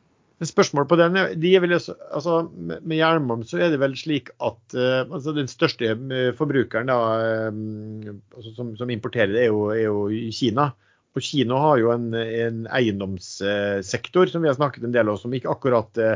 Spørsmål 0.40 0.86
på 0.88 0.96
den, 0.96 1.18
de 1.36 1.50
vel, 1.60 1.74
altså, 1.76 2.36
Med 2.56 2.96
jernmalm 2.96 3.42
så 3.44 3.58
er 3.60 3.72
det 3.72 3.80
vel 3.82 3.92
slik 3.98 4.30
at 4.40 4.76
uh, 4.76 5.02
altså 5.04 5.34
den 5.36 5.50
største 5.52 5.90
eh, 5.92 6.30
forbrukeren 6.36 6.88
da, 6.88 6.96
um, 7.52 8.22
altså 8.32 8.54
som, 8.56 8.70
som, 8.78 8.88
importerer 8.88 9.34
det, 9.34 9.42
er 9.42 9.50
jo, 9.50 9.66
er 9.74 9.82
jo, 9.84 10.06
Kina. 10.32 10.70
Og 11.12 11.24
Kina 11.26 11.58
har 11.60 11.82
jo 11.82 11.90
en, 11.92 12.06
en 12.16 12.62
eiendomssektor 12.72 14.32
som 14.32 14.40
vi 14.40 14.48
har 14.48 14.56
snakket 14.56 14.86
en 14.86 14.94
del 14.94 15.10
om, 15.12 15.18
som 15.20 15.34
ikke 15.36 15.52
akkurat 15.52 16.00
uh, 16.00 16.14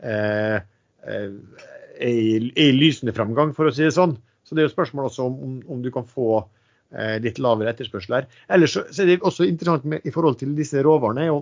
er, 0.00 0.64
i, 1.04 2.14
er, 2.16 2.46
i, 2.48 2.70
lysende 2.72 3.12
framgang, 3.16 3.52
for 3.56 3.68
å 3.68 3.74
si 3.74 3.84
det 3.84 3.92
sånn. 3.96 4.16
Så 4.46 4.56
det 4.56 4.64
er 4.64 4.70
jo 4.70 4.72
spørsmål 4.72 5.10
også 5.10 5.26
om, 5.26 5.58
om, 5.66 5.82
du 5.84 5.90
kan 5.92 6.06
få 6.08 6.46
litt 7.20 7.40
lavere 7.42 7.72
etterspørsel 7.74 8.14
her. 8.14 8.28
Ellers 8.56 8.76
så, 8.76 8.86
så, 8.88 9.02
er 9.02 9.10
det 9.10 9.16
også 9.26 9.44
interessant 9.50 9.84
med, 9.90 10.04
i 10.06 10.12
forhold 10.14 10.38
til 10.40 10.54
disse 10.56 10.80
råvarene. 10.86 11.26
Jo, 11.26 11.40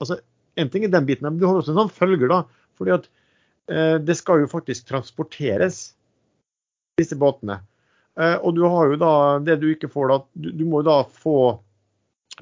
altså 0.00 0.16
en 0.58 0.72
ting 0.72 0.84
er 0.86 0.92
den 0.92 1.06
biten, 1.08 1.28
men 1.28 1.38
du 1.40 1.46
har 1.48 1.60
også 1.60 1.74
en 1.74 1.82
sånn 1.82 1.94
følger. 1.94 2.30
da, 2.30 2.42
fordi 2.78 2.94
at 2.96 3.08
eh, 3.70 3.96
Det 4.02 4.16
skal 4.18 4.42
jo 4.42 4.50
faktisk 4.50 4.88
transporteres, 4.90 5.94
disse 6.98 7.18
båtene. 7.18 7.60
Eh, 8.18 8.36
og 8.42 8.56
du 8.56 8.64
har 8.66 8.90
jo 8.90 8.98
da 9.00 9.12
det 9.44 9.60
du 9.62 9.70
ikke 9.70 9.90
får 9.92 10.10
da, 10.10 10.18
du, 10.34 10.50
du 10.58 10.64
må 10.66 10.82
jo 10.82 10.90
da 10.90 10.98
få 11.06 11.38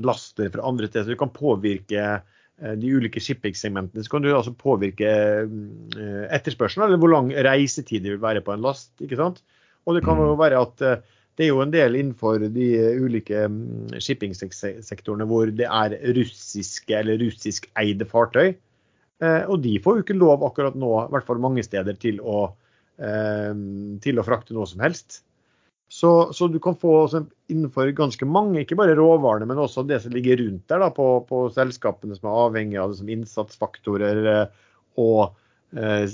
laster 0.05 0.49
fra 0.53 0.65
andre 0.69 0.89
steder, 0.89 1.05
så 1.05 1.15
du 1.15 1.21
kan 1.21 1.33
påvirke 1.33 2.07
eh, 2.17 2.75
de 2.81 2.93
ulike 2.93 3.21
shipping-segmentene. 3.21 4.05
Så 4.05 4.13
kan 4.13 4.25
du 4.25 4.33
altså 4.33 4.55
påvirke 4.57 5.13
eh, 5.45 6.25
etterspørselen, 6.37 6.89
eller 6.89 7.03
hvor 7.03 7.13
lang 7.13 7.31
reisetid 7.33 8.05
det 8.05 8.17
vil 8.17 8.25
være 8.25 8.45
på 8.45 8.55
en 8.55 8.65
last. 8.65 8.93
ikke 9.01 9.21
sant? 9.21 9.43
Og 9.87 9.97
det 9.97 10.05
kan 10.07 10.19
jo 10.21 10.33
mm. 10.35 10.41
være 10.41 10.65
at 10.65 10.85
eh, 10.85 10.99
det 11.37 11.45
er 11.45 11.51
jo 11.51 11.61
en 11.61 11.73
del 11.73 11.99
innenfor 11.99 12.47
de 12.53 12.67
ulike 12.97 13.43
mm, 13.53 13.99
shippingsektorene 14.01 15.27
hvor 15.29 15.51
det 15.53 15.69
er 15.69 15.97
russiske 16.17 16.97
eller 16.97 17.21
russiskeide 17.21 18.09
fartøy. 18.09 18.55
Eh, 19.21 19.43
og 19.45 19.61
de 19.65 19.77
får 19.85 19.99
jo 19.99 20.05
ikke 20.07 20.17
lov 20.17 20.45
akkurat 20.47 20.77
nå, 20.77 20.93
i 21.05 21.13
hvert 21.13 21.29
fall 21.29 21.41
mange 21.45 21.65
steder, 21.65 21.97
til 22.01 22.23
å, 22.25 22.49
eh, 23.01 23.53
til 24.05 24.21
å 24.21 24.25
frakte 24.25 24.57
noe 24.57 24.69
som 24.71 24.81
helst. 24.85 25.21
Så, 25.93 26.33
så, 26.35 26.49
du 26.51 26.59
kan 26.59 26.75
få 26.75 27.05
innenfor 27.53 27.93
ganske 27.95 28.27
mange, 28.27 28.65
ikke 28.65 28.79
bare 28.79 28.97
råvarene, 28.99 29.47
men 29.47 29.61
også 29.63 29.85
det 29.87 30.01
som 30.03 30.17
ligger 30.17 30.41
rundt 30.41 30.65
der 30.73 30.83
da, 30.83 30.89
på, 30.91 31.07
på 31.29 31.45
selskapene 31.55 32.17
som 32.17 32.27
er 32.27 32.41
avhengig 32.47 32.81
av 32.83 32.91
det 32.91 32.99
som 32.99 33.13
innsatsfaktorer 33.13 34.25
eh, 34.33 34.65
og 34.99 35.37
eh, 35.77 36.09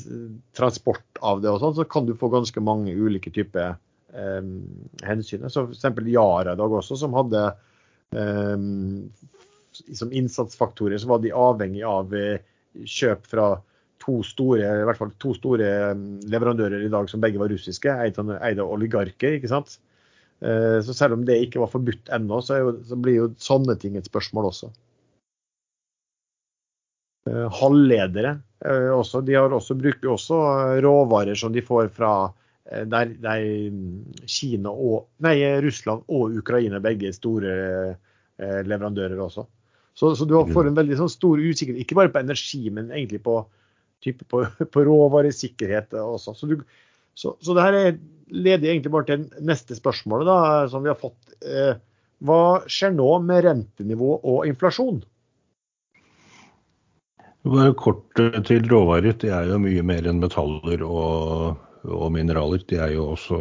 transport 0.59 1.23
av 1.25 1.41
det 1.41 1.55
og 1.55 1.63
sånn, 1.63 1.79
så 1.79 1.89
kan 1.89 2.11
du 2.11 2.13
få 2.19 2.29
ganske 2.35 2.65
mange 2.65 2.93
ulike 2.93 3.33
typer 3.33 3.79
eh, 4.15 4.41
hensynet. 5.09 5.53
Så 5.53 5.67
f.eks. 5.71 6.01
Yara 6.07 6.55
i 6.55 6.61
dag 6.61 6.79
også, 6.81 6.99
som 7.01 7.17
hadde 7.17 7.45
eh, 8.17 8.57
som 9.73 10.13
innsatsfaktorer, 10.13 10.99
så 10.99 11.09
var 11.09 11.23
de 11.23 11.35
avhengig 11.37 11.85
av 11.87 12.13
eh, 12.17 12.43
kjøp 12.85 13.29
fra 13.29 13.53
to 14.03 14.19
store, 14.27 14.67
i 14.83 14.87
hvert 14.89 14.99
fall 14.99 15.13
to 15.23 15.33
store 15.37 15.95
leverandører 16.31 16.83
i 16.83 16.91
dag 16.93 17.09
som 17.11 17.23
begge 17.23 17.41
var 17.41 17.53
russiske, 17.53 17.93
eide 18.03 18.65
oligarker. 18.67 19.39
ikke 19.39 19.51
sant? 19.51 19.77
Eh, 20.43 20.79
så 20.83 20.95
selv 20.95 21.19
om 21.19 21.27
det 21.27 21.39
ikke 21.45 21.63
var 21.63 21.71
forbudt 21.71 22.11
ennå, 22.15 22.41
så, 22.43 22.59
så 22.89 22.99
blir 22.99 23.21
jo 23.21 23.29
sånne 23.43 23.77
ting 23.79 23.99
et 23.99 24.09
spørsmål 24.11 24.51
også. 24.51 24.73
Eh, 27.31 27.47
halvledere 27.63 28.41
også, 28.95 29.25
de 29.27 29.35
har 29.35 29.51
også, 29.55 29.75
bruker 29.75 30.13
også 30.13 30.37
råvarer 30.85 31.39
som 31.39 31.51
de 31.55 31.63
får 31.67 31.89
fra 31.95 32.13
der, 32.63 33.15
der, 33.19 33.47
Kina 34.31 34.71
og, 34.71 35.09
nei, 35.25 35.35
Russland 35.65 36.05
og 36.13 36.37
Ukraina 36.39 36.79
begge 36.83 37.11
store 37.17 37.55
eh, 37.93 38.61
leverandører 38.67 39.19
også. 39.19 39.47
Så, 39.95 40.15
så, 40.17 40.25
du 40.25 40.39
får 40.55 40.71
en 40.71 40.79
veldig 40.79 40.97
sånn 41.03 41.13
stor 41.13 41.41
usikkerhet, 41.43 41.83
ikke 41.83 41.99
bare 41.99 42.13
på 42.15 42.23
energi, 42.23 42.63
men 42.73 42.93
egentlig 42.95 43.21
på, 43.27 43.37
på, 44.31 44.45
på 44.73 44.85
råvaresikkerhet 44.89 45.97
også. 46.01 46.37
Så, 46.39 46.49
du, 46.49 46.63
så, 47.15 47.35
så, 47.41 47.57
det 47.57 47.67
her 47.67 47.79
er, 47.79 47.97
leder 48.33 48.73
egentlig 48.73 48.95
bare 48.95 49.11
til 49.11 49.27
neste 49.45 49.77
spørsmål 49.77 50.25
da, 50.29 50.39
som 50.73 50.85
vi 50.85 50.93
har 50.93 51.01
fått. 51.01 51.35
Eh, 51.45 51.75
hva 52.23 52.63
skjer 52.71 52.95
nå 52.95 53.09
med 53.27 53.43
rentenivå 53.49 54.15
og 54.21 54.47
inflasjon? 54.49 55.03
Bare 57.43 57.75
kort 57.75 58.07
til 58.47 58.69
råvarer. 58.71 59.17
Det 59.19 59.33
er 59.35 59.51
jo 59.51 59.59
mye 59.59 59.83
mer 59.85 60.07
enn 60.07 60.23
metaller 60.23 60.85
og 60.87 61.59
og 61.85 62.13
mineraler. 62.15 62.63
De 62.69 62.79
er 62.81 62.95
jo 62.97 63.13
også 63.15 63.39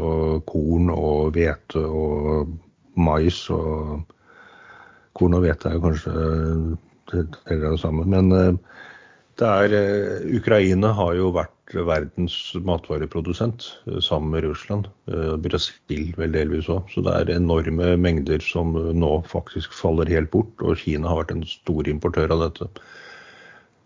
korn 0.50 0.90
og 0.94 1.34
hvete 1.36 1.82
og 1.86 2.52
mais. 2.98 3.44
og 3.50 4.06
Korn 5.14 5.36
og 5.36 5.44
hvete 5.44 5.68
er 5.68 5.76
jo 5.76 5.84
kanskje 5.84 6.14
deler 7.12 7.66
av 7.68 7.76
det 7.76 7.82
samme. 7.82 8.06
Men 8.08 8.32
eh, 8.36 8.54
det 9.42 9.50
er, 9.50 9.76
eh, 9.76 10.30
Ukraina 10.38 10.94
har 10.98 11.16
jo 11.18 11.32
vært 11.36 11.76
verdens 11.88 12.36
matvareprodusent 12.68 13.68
eh, 13.88 14.00
sammen 14.04 14.34
med 14.36 14.46
Russland. 14.48 14.90
Brasil 15.44 16.12
vel 16.18 16.36
delvis 16.36 16.70
òg. 16.72 16.88
Så 16.94 17.04
det 17.06 17.16
er 17.18 17.36
enorme 17.36 17.96
mengder 18.00 18.44
som 18.44 18.74
nå 18.76 19.14
faktisk 19.28 19.76
faller 19.76 20.10
helt 20.12 20.32
bort. 20.32 20.54
Og 20.64 20.80
Kina 20.84 21.12
har 21.12 21.24
vært 21.24 21.36
en 21.38 21.48
stor 21.48 21.90
importør 21.92 22.34
av 22.38 22.48
dette. 22.48 22.72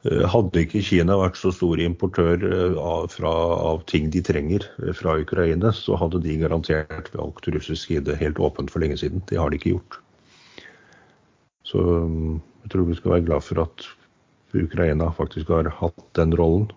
Hadde 0.06 0.62
ikke 0.62 0.84
Kina 0.86 1.16
vært 1.18 1.38
så 1.40 1.50
stor 1.50 1.80
importør 1.82 2.44
av, 2.78 3.08
fra, 3.10 3.32
av, 3.58 3.80
ting 3.90 4.12
de 4.14 4.22
trenger 4.22 4.68
fra 4.94 5.16
Ukraina, 5.18 5.72
så 5.74 5.98
hadde 5.98 6.22
de 6.22 6.36
garantert 6.44 7.10
valgt 7.16 7.50
russisk 7.50 7.90
side 7.90 8.18
helt 8.20 8.38
åpent 8.38 8.70
for 8.70 8.86
lenge 8.86 9.00
siden. 9.02 9.24
Det 9.26 9.40
har 9.42 9.50
de 9.50 9.58
ikke 9.58 9.74
gjort. 9.74 9.98
Så 11.66 11.82
jeg 11.82 12.70
tror 12.74 12.86
vi 12.86 13.00
skal 13.00 13.16
være 13.16 13.26
glad 13.32 13.48
for 13.48 13.64
at 13.66 13.88
Ukraina 14.56 15.10
faktisk 15.18 15.50
har 15.50 15.72
hatt 15.82 16.06
den 16.18 16.38
rollen. 16.38 16.70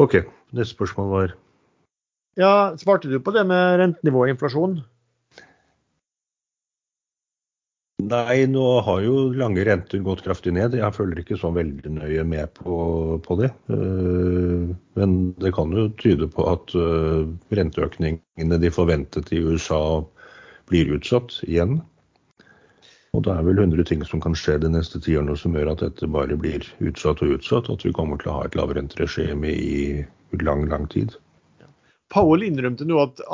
OK, 0.00 0.22
neste 0.56 0.72
spørsmål 0.72 1.12
var 1.12 1.36
Ja, 2.40 2.76
Svarte 2.80 3.12
du 3.12 3.20
på 3.20 3.32
det 3.36 3.44
med 3.48 3.80
rentenivå 3.80 4.24
og 4.24 4.32
inflasjon? 4.32 4.80
Nei, 7.96 8.44
nå 8.52 8.62
har 8.84 9.00
jo 9.00 9.30
lange 9.32 9.62
renter 9.64 10.02
gått 10.04 10.20
kraftig 10.26 10.52
ned. 10.52 10.74
Jeg 10.76 10.92
følger 10.92 11.22
ikke 11.22 11.38
så 11.40 11.48
veldig 11.56 11.94
nøye 11.96 12.26
med 12.28 12.52
på, 12.58 12.76
på 13.24 13.36
det. 13.40 13.48
Eh, 13.72 14.66
men 15.00 15.14
det 15.40 15.54
kan 15.56 15.72
jo 15.72 15.86
tyde 15.96 16.28
på 16.28 16.44
at 16.50 16.74
eh, 16.76 17.24
renteøkningene 17.56 18.58
de 18.60 18.72
forventet 18.74 19.32
i 19.32 19.40
USA 19.40 19.80
blir 20.68 20.92
utsatt 20.98 21.38
igjen. 21.48 21.78
Og 23.16 23.24
det 23.24 23.32
er 23.32 23.48
vel 23.48 23.64
100 23.64 23.88
ting 23.88 24.04
som 24.04 24.20
kan 24.20 24.36
skje 24.36 24.58
de 24.60 24.74
neste 24.76 25.00
tiårene 25.00 25.38
som 25.40 25.56
gjør 25.56 25.72
at 25.72 25.86
dette 25.86 26.12
bare 26.12 26.36
blir 26.36 26.68
utsatt 26.84 27.24
og 27.24 27.38
utsatt. 27.38 27.72
At 27.72 27.88
vi 27.88 27.96
kommer 27.96 28.20
til 28.20 28.34
å 28.34 28.38
ha 28.42 28.44
et 28.44 28.60
lavrenteregime 28.60 29.56
i 29.56 30.04
lang, 30.44 30.68
lang 30.68 30.84
tid. 30.92 31.16
Powell 32.12 32.44
innrømte, 32.44 32.84
at, 33.00 33.24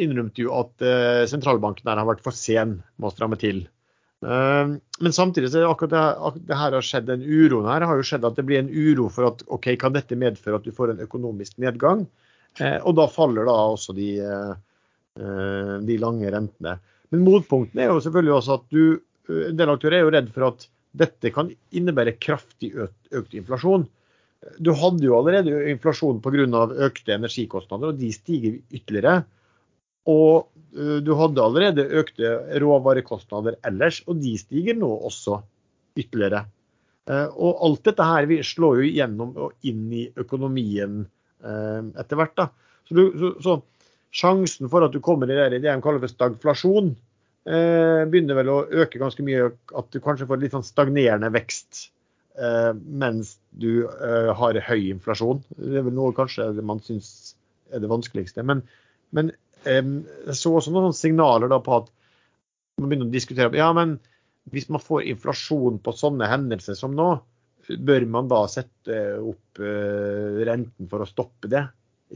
innrømte 0.00 0.48
jo 0.48 0.56
at 0.56 0.82
eh, 0.82 1.28
sentralbanken 1.28 1.92
har 1.92 2.08
vært 2.08 2.24
for 2.24 2.34
sen 2.34 2.78
med 2.96 3.12
å 3.12 3.12
stramme 3.12 3.36
til. 3.44 3.66
Ehm, 4.24 4.78
men 5.00 5.12
samtidig 5.12 5.50
så 5.52 5.58
er 5.60 5.66
det 5.66 5.70
akkurat 5.70 5.92
det, 5.92 6.44
det 6.48 6.56
her 6.56 6.72
har 6.72 6.84
skjedd 6.84 7.10
en 7.12 7.24
uro 7.24 7.58
her 7.66 7.84
har 7.84 7.98
jo 7.98 8.06
skjedd 8.08 8.24
at 8.24 8.38
det 8.38 8.46
blir 8.48 8.62
en 8.62 8.70
uro 8.72 9.10
for 9.12 9.28
at 9.28 9.42
ok, 9.52 9.74
kan 9.82 9.92
dette 9.92 10.16
medføre 10.16 10.56
at 10.56 10.64
du 10.64 10.72
får 10.72 10.94
en 10.94 11.02
økonomisk 11.04 11.58
nedgang? 11.60 12.06
Eh, 12.60 12.78
og 12.80 12.96
da 12.96 13.04
faller 13.12 13.44
da 13.48 13.56
også 13.74 13.92
de, 13.96 14.14
eh, 14.24 15.74
de 15.84 15.98
lange 16.00 16.32
rentene. 16.32 16.78
Men 17.12 17.26
motpunktene 17.26 17.84
er 17.84 17.92
jo 17.92 18.00
selvfølgelig 18.02 18.38
også 18.38 18.56
at 18.56 18.64
du, 18.72 18.82
en 19.50 19.60
del 19.60 19.74
aktører 19.74 19.98
er 19.98 20.06
jo 20.06 20.14
redd 20.16 20.32
for 20.34 20.48
at 20.48 20.66
dette 20.96 21.30
kan 21.34 21.52
innebære 21.76 22.16
kraftig 22.16 22.72
økt, 22.72 22.98
økt 23.12 23.36
inflasjon. 23.36 23.84
Du 24.62 24.72
hadde 24.78 25.04
jo 25.04 25.16
allerede 25.18 25.58
inflasjon 25.72 26.22
pga. 26.24 26.46
økte 26.88 27.14
energikostnader, 27.14 27.92
og 27.92 28.00
de 28.00 28.12
stiger 28.14 28.58
ytterligere. 28.72 29.24
Og 30.10 30.46
eh, 30.76 30.98
du 31.04 31.12
hadde 31.18 31.42
allerede 31.42 31.86
økte 32.00 32.36
råvarekostnader 32.62 33.58
ellers, 33.66 34.02
og 34.06 34.20
de 34.22 34.36
stiger 34.40 34.78
nå 34.78 34.90
også 35.08 35.40
ytterligere. 35.98 36.44
Eh, 37.10 37.26
og 37.34 37.64
alt 37.66 37.88
dette 37.88 38.06
her 38.06 38.30
slår 38.46 38.82
jo 38.82 38.92
gjennom 38.98 39.34
og 39.46 39.68
inn 39.68 39.88
i 39.94 40.06
økonomien 40.18 41.02
eh, 41.44 41.80
etter 42.02 42.20
hvert. 42.20 42.36
da. 42.38 42.50
Så, 42.86 42.94
du, 42.98 43.02
så, 43.18 43.32
så, 43.42 43.58
sjansen 44.16 44.70
for 44.72 44.86
at 44.86 44.94
du 44.94 45.02
kommer 45.04 45.28
i 45.28 45.36
det, 45.36 45.50
det 45.58 45.66
de 45.66 45.80
kaller 45.84 46.00
for 46.00 46.12
stagflasjon, 46.12 46.94
begynner 47.46 48.34
vel 48.34 48.48
å 48.50 48.54
øke 48.80 48.98
ganske 48.98 49.22
mye. 49.22 49.50
At 49.78 49.90
du 49.94 50.00
kanskje 50.02 50.26
får 50.26 50.40
litt 50.40 50.54
sånn 50.56 50.64
stagnerende 50.66 51.28
vekst 51.30 51.84
mens 52.34 53.36
du 53.54 53.84
har 53.86 54.58
høy 54.66 54.88
inflasjon. 54.88 55.44
Det 55.54 55.78
er 55.78 55.84
vel 55.86 55.94
noe 55.94 56.16
kanskje 56.16 56.48
man 56.66 56.80
syns 56.82 57.36
er 57.70 57.84
det 57.84 57.90
vanskeligste. 57.92 58.42
Men, 58.46 58.64
men 59.14 59.30
jeg 59.66 60.36
så 60.38 60.52
også 60.58 60.72
noen 60.74 60.94
signaler 60.96 61.52
på 61.62 61.80
at 61.80 61.90
man 62.80 62.90
begynner 62.90 63.08
å 63.08 63.14
diskutere 63.14 63.58
ja, 63.58 63.70
men 63.76 63.96
hvis 64.52 64.68
man 64.70 64.82
får 64.82 65.08
inflasjon 65.10 65.80
på 65.82 65.94
sånne 65.96 66.28
hendelser 66.30 66.76
som 66.78 66.94
nå, 66.94 67.08
bør 67.66 68.06
man 68.10 68.28
da 68.30 68.44
sette 68.50 68.98
opp 69.18 69.58
uh, 69.58 70.38
renten 70.46 70.90
for 70.90 71.02
å 71.02 71.08
stoppe 71.08 71.50
det? 71.50 71.64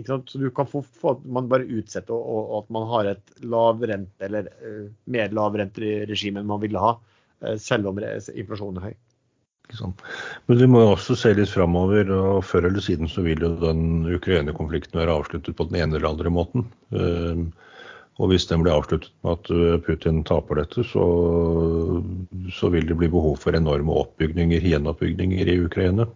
Så 0.06 0.38
du 0.38 0.46
kan 0.54 0.68
få, 0.70 0.84
at 1.10 1.24
man 1.26 1.48
bare 1.50 1.66
utsetter 1.66 2.14
og, 2.14 2.28
og, 2.38 2.50
at 2.60 2.68
man 2.76 2.86
har 2.92 3.08
et 3.10 3.32
lavrente 3.42 4.28
eller 4.28 4.50
uh, 4.62 4.86
mer 5.10 5.34
lavrenteregime 5.34 6.42
enn 6.42 6.50
man 6.52 6.62
ville 6.62 6.82
ha, 6.82 6.94
uh, 7.42 7.56
selv 7.58 7.90
om 7.90 7.98
inflasjonen 7.98 8.78
er 8.78 8.92
høy. 8.92 8.98
Men 9.78 10.58
vi 10.58 10.68
må 10.70 10.82
også 10.84 11.16
se 11.18 11.32
litt 11.36 11.52
framover, 11.52 12.10
og 12.14 12.44
før 12.46 12.68
eller 12.68 12.84
siden 12.84 13.10
så 13.10 13.24
vil 13.26 13.42
jo 13.44 13.54
den 13.62 14.08
Ukraina-konflikten 14.10 15.00
være 15.00 15.16
avsluttet 15.20 15.56
på 15.58 15.68
den 15.70 15.80
ene 15.82 15.98
eller 15.98 16.12
andre 16.12 16.32
måten. 16.34 16.66
Ehm, 16.94 17.50
og 18.20 18.32
hvis 18.32 18.48
den 18.50 18.64
blir 18.64 18.74
avsluttet 18.74 19.12
med 19.24 19.38
at 19.38 19.52
eh, 19.54 19.76
Putin 19.86 20.24
taper 20.28 20.60
dette, 20.60 20.84
så, 20.84 21.04
så 22.52 22.72
vil 22.74 22.88
det 22.90 22.98
bli 23.00 23.08
behov 23.12 23.38
for 23.40 23.56
enorme 23.56 23.94
oppbygninger, 24.02 24.66
gjenoppbygninger 24.72 25.54
i 25.54 25.60
Ukraina. 25.64 26.08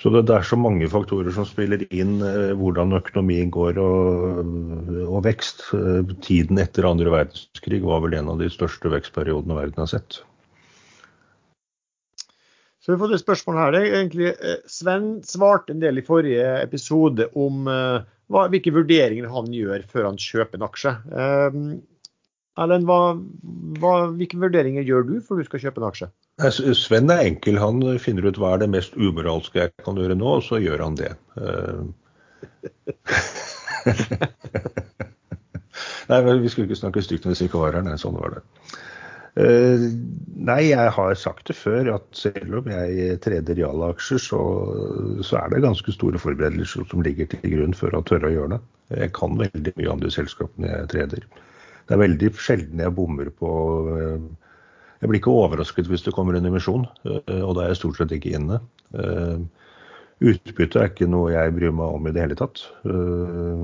Så 0.00 0.08
det, 0.08 0.22
det, 0.30 0.38
er 0.38 0.46
så 0.48 0.56
mange 0.56 0.88
faktorer 0.88 1.34
som 1.36 1.44
spiller 1.44 1.84
inn 1.92 2.22
eh, 2.24 2.54
hvordan 2.56 2.96
økonomien 2.96 3.52
går 3.52 3.78
og, 3.82 4.40
og, 5.04 5.20
vekst. 5.28 5.66
Eh, 5.76 6.14
tiden 6.24 6.58
etter 6.62 6.88
andre 6.88 7.12
verdenskrig 7.12 7.82
var 7.84 8.00
vel 8.06 8.16
en 8.16 8.32
av 8.32 8.40
de 8.40 8.48
største 8.52 8.90
vekstperiodene 8.94 9.58
verden 9.58 9.84
har 9.84 9.92
sett. 9.92 10.22
Så 12.90 12.96
vi 12.96 13.04
fått 13.04 13.12
et 13.14 13.22
spørsmål 13.22 13.54
her. 13.54 13.70
Det 13.70 13.80
egentlig, 13.86 14.30
eh, 14.42 14.56
Sven 14.66 15.04
svarte 15.22 15.70
en 15.70 15.78
del 15.78 16.00
i 16.00 16.02
forrige 16.02 16.42
episode 16.58 17.28
om 17.38 17.68
uh, 17.70 18.02
hva, 18.26 18.48
hvilke 18.50 18.72
vurderinger 18.74 19.28
han 19.30 19.46
gjør 19.54 19.84
før 19.92 20.08
han 20.08 20.18
kjøper 20.18 20.58
en 20.58 20.66
aksje. 20.66 20.90
Um, 21.14 21.68
Erlend, 22.58 22.90
hvilke 24.18 24.40
vurderinger 24.42 24.82
gjør 24.82 25.06
du 25.06 25.14
før 25.22 25.38
du 25.38 25.46
skal 25.46 25.62
kjøpe 25.62 25.78
en 25.78 25.86
aksje? 25.86 26.10
Sven 26.74 27.14
er 27.14 27.22
enkel. 27.28 27.62
Han 27.62 27.78
finner 28.02 28.26
ut 28.26 28.42
hva 28.42 28.56
er 28.56 28.64
det 28.64 28.72
mest 28.74 28.98
umoralske 28.98 29.62
jeg 29.62 29.70
kan 29.86 29.94
gjøre 29.94 30.18
nå, 30.18 30.26
og 30.40 30.44
så 30.48 30.58
gjør 30.58 30.82
han 30.88 30.98
det. 30.98 31.14
Nei, 36.10 36.18
Vi 36.26 36.50
skulle 36.50 36.66
ikke 36.66 36.82
snakke 36.82 37.06
stygt 37.06 37.30
hvis 37.30 37.46
vi 37.46 37.46
ikke 37.52 37.62
var 37.62 37.78
her. 37.78 37.86
Nei, 37.86 37.94
sånn 38.02 38.18
var 38.18 38.34
det. 38.34 38.42
Eh, 39.40 39.84
nei, 40.36 40.60
jeg 40.70 40.92
har 40.96 41.14
sagt 41.18 41.48
det 41.48 41.56
før 41.56 41.92
at 41.94 42.06
selv 42.16 42.58
om 42.60 42.68
jeg 42.68 43.16
treder 43.24 43.56
realaksjer, 43.56 44.20
så, 44.20 44.40
så 45.24 45.38
er 45.40 45.52
det 45.52 45.62
ganske 45.64 45.94
store 45.94 46.20
forberedelser 46.20 46.84
som 46.90 47.04
ligger 47.06 47.30
til 47.30 47.54
grunn 47.54 47.76
for 47.76 47.94
å 47.96 48.02
tørre 48.06 48.28
å 48.28 48.34
gjøre 48.34 48.56
det. 48.56 48.60
Jeg 49.04 49.14
kan 49.16 49.38
veldig 49.38 49.74
mye 49.78 49.92
om 49.92 50.02
de 50.02 50.10
selskapene 50.12 50.72
jeg 50.72 50.90
treder. 50.92 51.24
Det 51.86 51.96
er 51.96 52.02
veldig 52.02 52.32
sjelden 52.38 52.82
jeg 52.82 52.94
bommer 52.94 53.30
på 53.40 53.52
eh, 53.94 54.28
Jeg 55.00 55.08
blir 55.08 55.22
ikke 55.22 55.32
overrasket 55.32 55.88
hvis 55.88 56.04
det 56.04 56.12
kommer 56.16 56.36
en 56.36 56.50
emisjon, 56.50 56.84
eh, 57.08 57.40
og 57.40 57.54
da 57.56 57.64
er 57.64 57.72
jeg 57.72 57.82
stort 57.84 58.02
sett 58.02 58.16
ikke 58.18 58.34
inne. 58.36 58.60
Utbytte 60.20 60.82
er 60.82 60.90
ikke 60.90 61.08
noe 61.08 61.30
jeg 61.32 61.54
bryr 61.56 61.72
meg 61.72 61.94
om 61.96 62.08
i 62.08 62.12
det 62.12 62.24
hele 62.26 62.36
tatt. 62.36 62.60
Eh, 62.84 63.62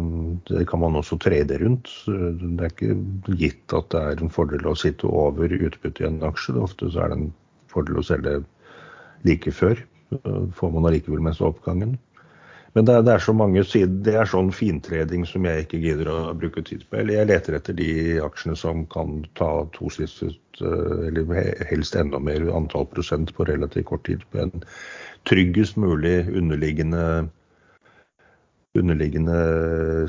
det 0.49 0.65
kan 0.70 0.81
man 0.81 0.97
også 0.97 1.19
trade 1.20 1.59
rundt. 1.61 1.91
Det 2.09 2.65
er 2.65 2.73
ikke 2.73 3.37
gitt 3.37 3.77
at 3.77 3.91
det 3.93 4.01
er 4.03 4.24
en 4.24 4.33
fordel 4.33 4.70
å 4.70 4.77
sitte 4.78 5.11
over 5.11 5.53
utbytte 5.53 6.05
i 6.05 6.09
en 6.09 6.23
aksje. 6.24 6.57
Ofte 6.57 6.89
så 6.95 7.05
er 7.05 7.12
det 7.12 7.20
en 7.20 7.28
fordel 7.73 8.01
å 8.01 8.07
selge 8.09 8.39
like 9.28 9.53
før. 9.53 9.85
Får 10.57 10.73
man 10.73 10.89
allikevel 10.89 11.20
mest 11.28 11.45
oppgangen. 11.45 11.99
Men 12.77 12.85
det 12.85 12.93
er, 12.93 13.05
det 13.07 13.12
er, 13.15 13.23
så 13.24 13.33
mange 13.33 13.62
sider, 13.65 13.93
det 14.05 14.15
er 14.20 14.28
sånn 14.28 14.51
fintreding 14.53 15.23
som 15.24 15.47
jeg 15.49 15.65
ikke 15.65 15.78
gidder 15.81 16.11
å 16.12 16.16
bruke 16.37 16.61
tid 16.61 16.83
på. 16.85 16.99
Jeg 17.09 17.28
leter 17.31 17.57
etter 17.57 17.77
de 17.77 17.89
aksjene 18.20 18.57
som 18.61 18.83
kan 18.93 19.23
ta 19.39 19.49
tosifret, 19.73 20.12
siste, 20.12 20.73
eller 21.09 21.31
helst 21.70 21.97
enda 21.97 22.20
mer 22.20 22.45
antall 22.53 22.85
prosent 22.93 23.33
på 23.37 23.49
relativt 23.49 23.89
kort 23.89 24.05
tid. 24.09 24.24
på 24.28 24.45
en 24.45 24.65
tryggest 25.27 25.78
mulig 25.81 26.28
underliggende, 26.31 27.03
underliggende 28.78 29.40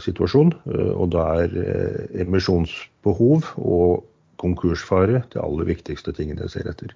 situasjon. 0.03 0.53
Eh, 0.69 0.93
og 0.93 1.11
da 1.15 1.25
er 1.43 1.57
eh, 1.63 2.21
emisjonsbehov 2.25 3.49
og 3.57 4.05
konkursfare 4.41 5.23
det 5.33 5.41
aller 5.41 5.71
viktigste 5.73 6.13
tingene 6.13 6.45
jeg 6.45 6.57
ser 6.57 6.69
etter. 6.69 6.93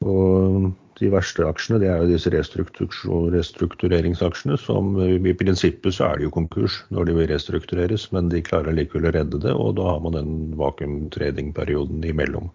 Og 0.00 0.72
de 1.00 1.08
verste 1.12 1.44
aksjene 1.44 1.80
det 1.80 1.88
er 1.88 1.98
jo 2.00 2.08
disse 2.08 2.30
restruktureringsaksjene 2.32 4.56
som 4.60 4.84
i 5.00 5.34
prinsippet 5.36 5.94
så 5.96 6.04
er 6.06 6.14
det 6.20 6.26
jo 6.26 6.36
konkurs 6.36 6.74
når 6.92 7.02
de 7.08 7.12
vil 7.16 7.30
restruktureres, 7.32 8.02
men 8.12 8.24
de 8.32 8.44
klarer 8.44 8.76
likevel 8.76 9.08
å 9.08 9.14
redde 9.16 9.38
det, 9.44 9.52
og 9.52 9.68
da 9.80 9.84
har 9.92 10.00
man 10.04 10.16
den 10.16 10.30
vakuumtradingperioden 10.60 12.00
imellom. 12.08 12.46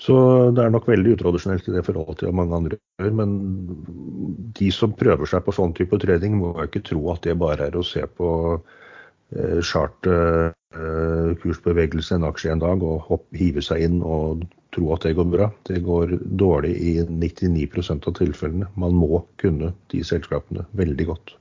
Så 0.00 0.14
det 0.52 0.60
er 0.60 0.72
nok 0.72 0.88
veldig 0.90 1.14
utradisjonelt 1.16 1.68
i 1.70 1.72
det 1.72 1.84
forholdet 1.86 2.20
til 2.20 2.34
mange 2.36 2.56
andre. 2.56 2.78
Men 3.16 3.30
de 4.58 4.68
som 4.74 4.92
prøver 4.96 5.28
seg 5.30 5.44
på 5.46 5.54
sånn 5.56 5.72
type 5.76 5.96
trening, 6.02 6.36
må 6.40 6.52
ikke 6.66 6.84
tro 6.84 7.00
at 7.14 7.24
det 7.24 7.38
bare 7.40 7.70
er 7.70 7.78
å 7.80 7.84
se 7.86 8.04
på 8.18 8.28
eh, 9.32 9.62
eh, 10.12 11.30
en 12.18 12.28
aksje 12.28 12.52
en 12.52 12.62
dag 12.66 12.84
og 12.84 13.08
hopp, 13.08 13.26
hive 13.40 13.64
seg 13.64 13.86
inn 13.88 14.02
og 14.04 14.44
tro 14.76 14.92
at 14.92 15.08
det 15.08 15.16
går 15.16 15.30
bra. 15.32 15.48
Det 15.64 15.80
går 15.86 16.12
dårlig 16.44 16.74
i 16.76 16.94
99% 17.08 18.10
av 18.10 18.18
tilfellene. 18.20 18.68
Man 18.76 18.92
må 19.00 19.24
kunne 19.40 19.72
de 19.92 20.04
selskapene 20.04 20.68
veldig 20.76 21.08
godt. 21.08 21.36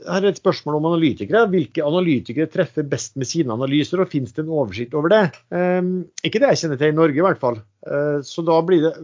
Her 0.00 0.24
er 0.24 0.30
et 0.30 0.40
spørsmål 0.40 0.78
om 0.78 0.86
analytikere. 0.92 1.44
Hvilke 1.52 1.84
analytikere 1.84 2.50
treffer 2.50 2.86
best 2.88 3.18
med 3.20 3.28
sine 3.28 3.52
analyser, 3.54 4.00
og 4.00 4.10
finnes 4.10 4.32
det 4.34 4.44
en 4.44 4.54
oversikt 4.54 4.96
over 4.98 5.12
det? 5.12 5.22
Um, 5.52 5.92
ikke 6.24 6.40
det 6.42 6.52
jeg 6.52 6.62
kjenner 6.62 6.80
til 6.80 6.94
i 6.94 6.96
Norge, 6.96 7.18
i 7.20 7.26
hvert 7.26 7.42
fall. 7.42 7.60
Uh, 7.86 8.22
så 8.26 8.44
da 8.46 8.56
blir 8.66 8.86
det 8.86 8.94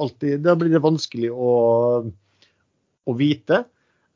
alltid 0.00 0.40
da 0.46 0.56
blir 0.58 0.72
det 0.72 0.84
vanskelig 0.84 1.30
å, 1.34 1.50
å 2.08 3.16
vite. 3.18 3.62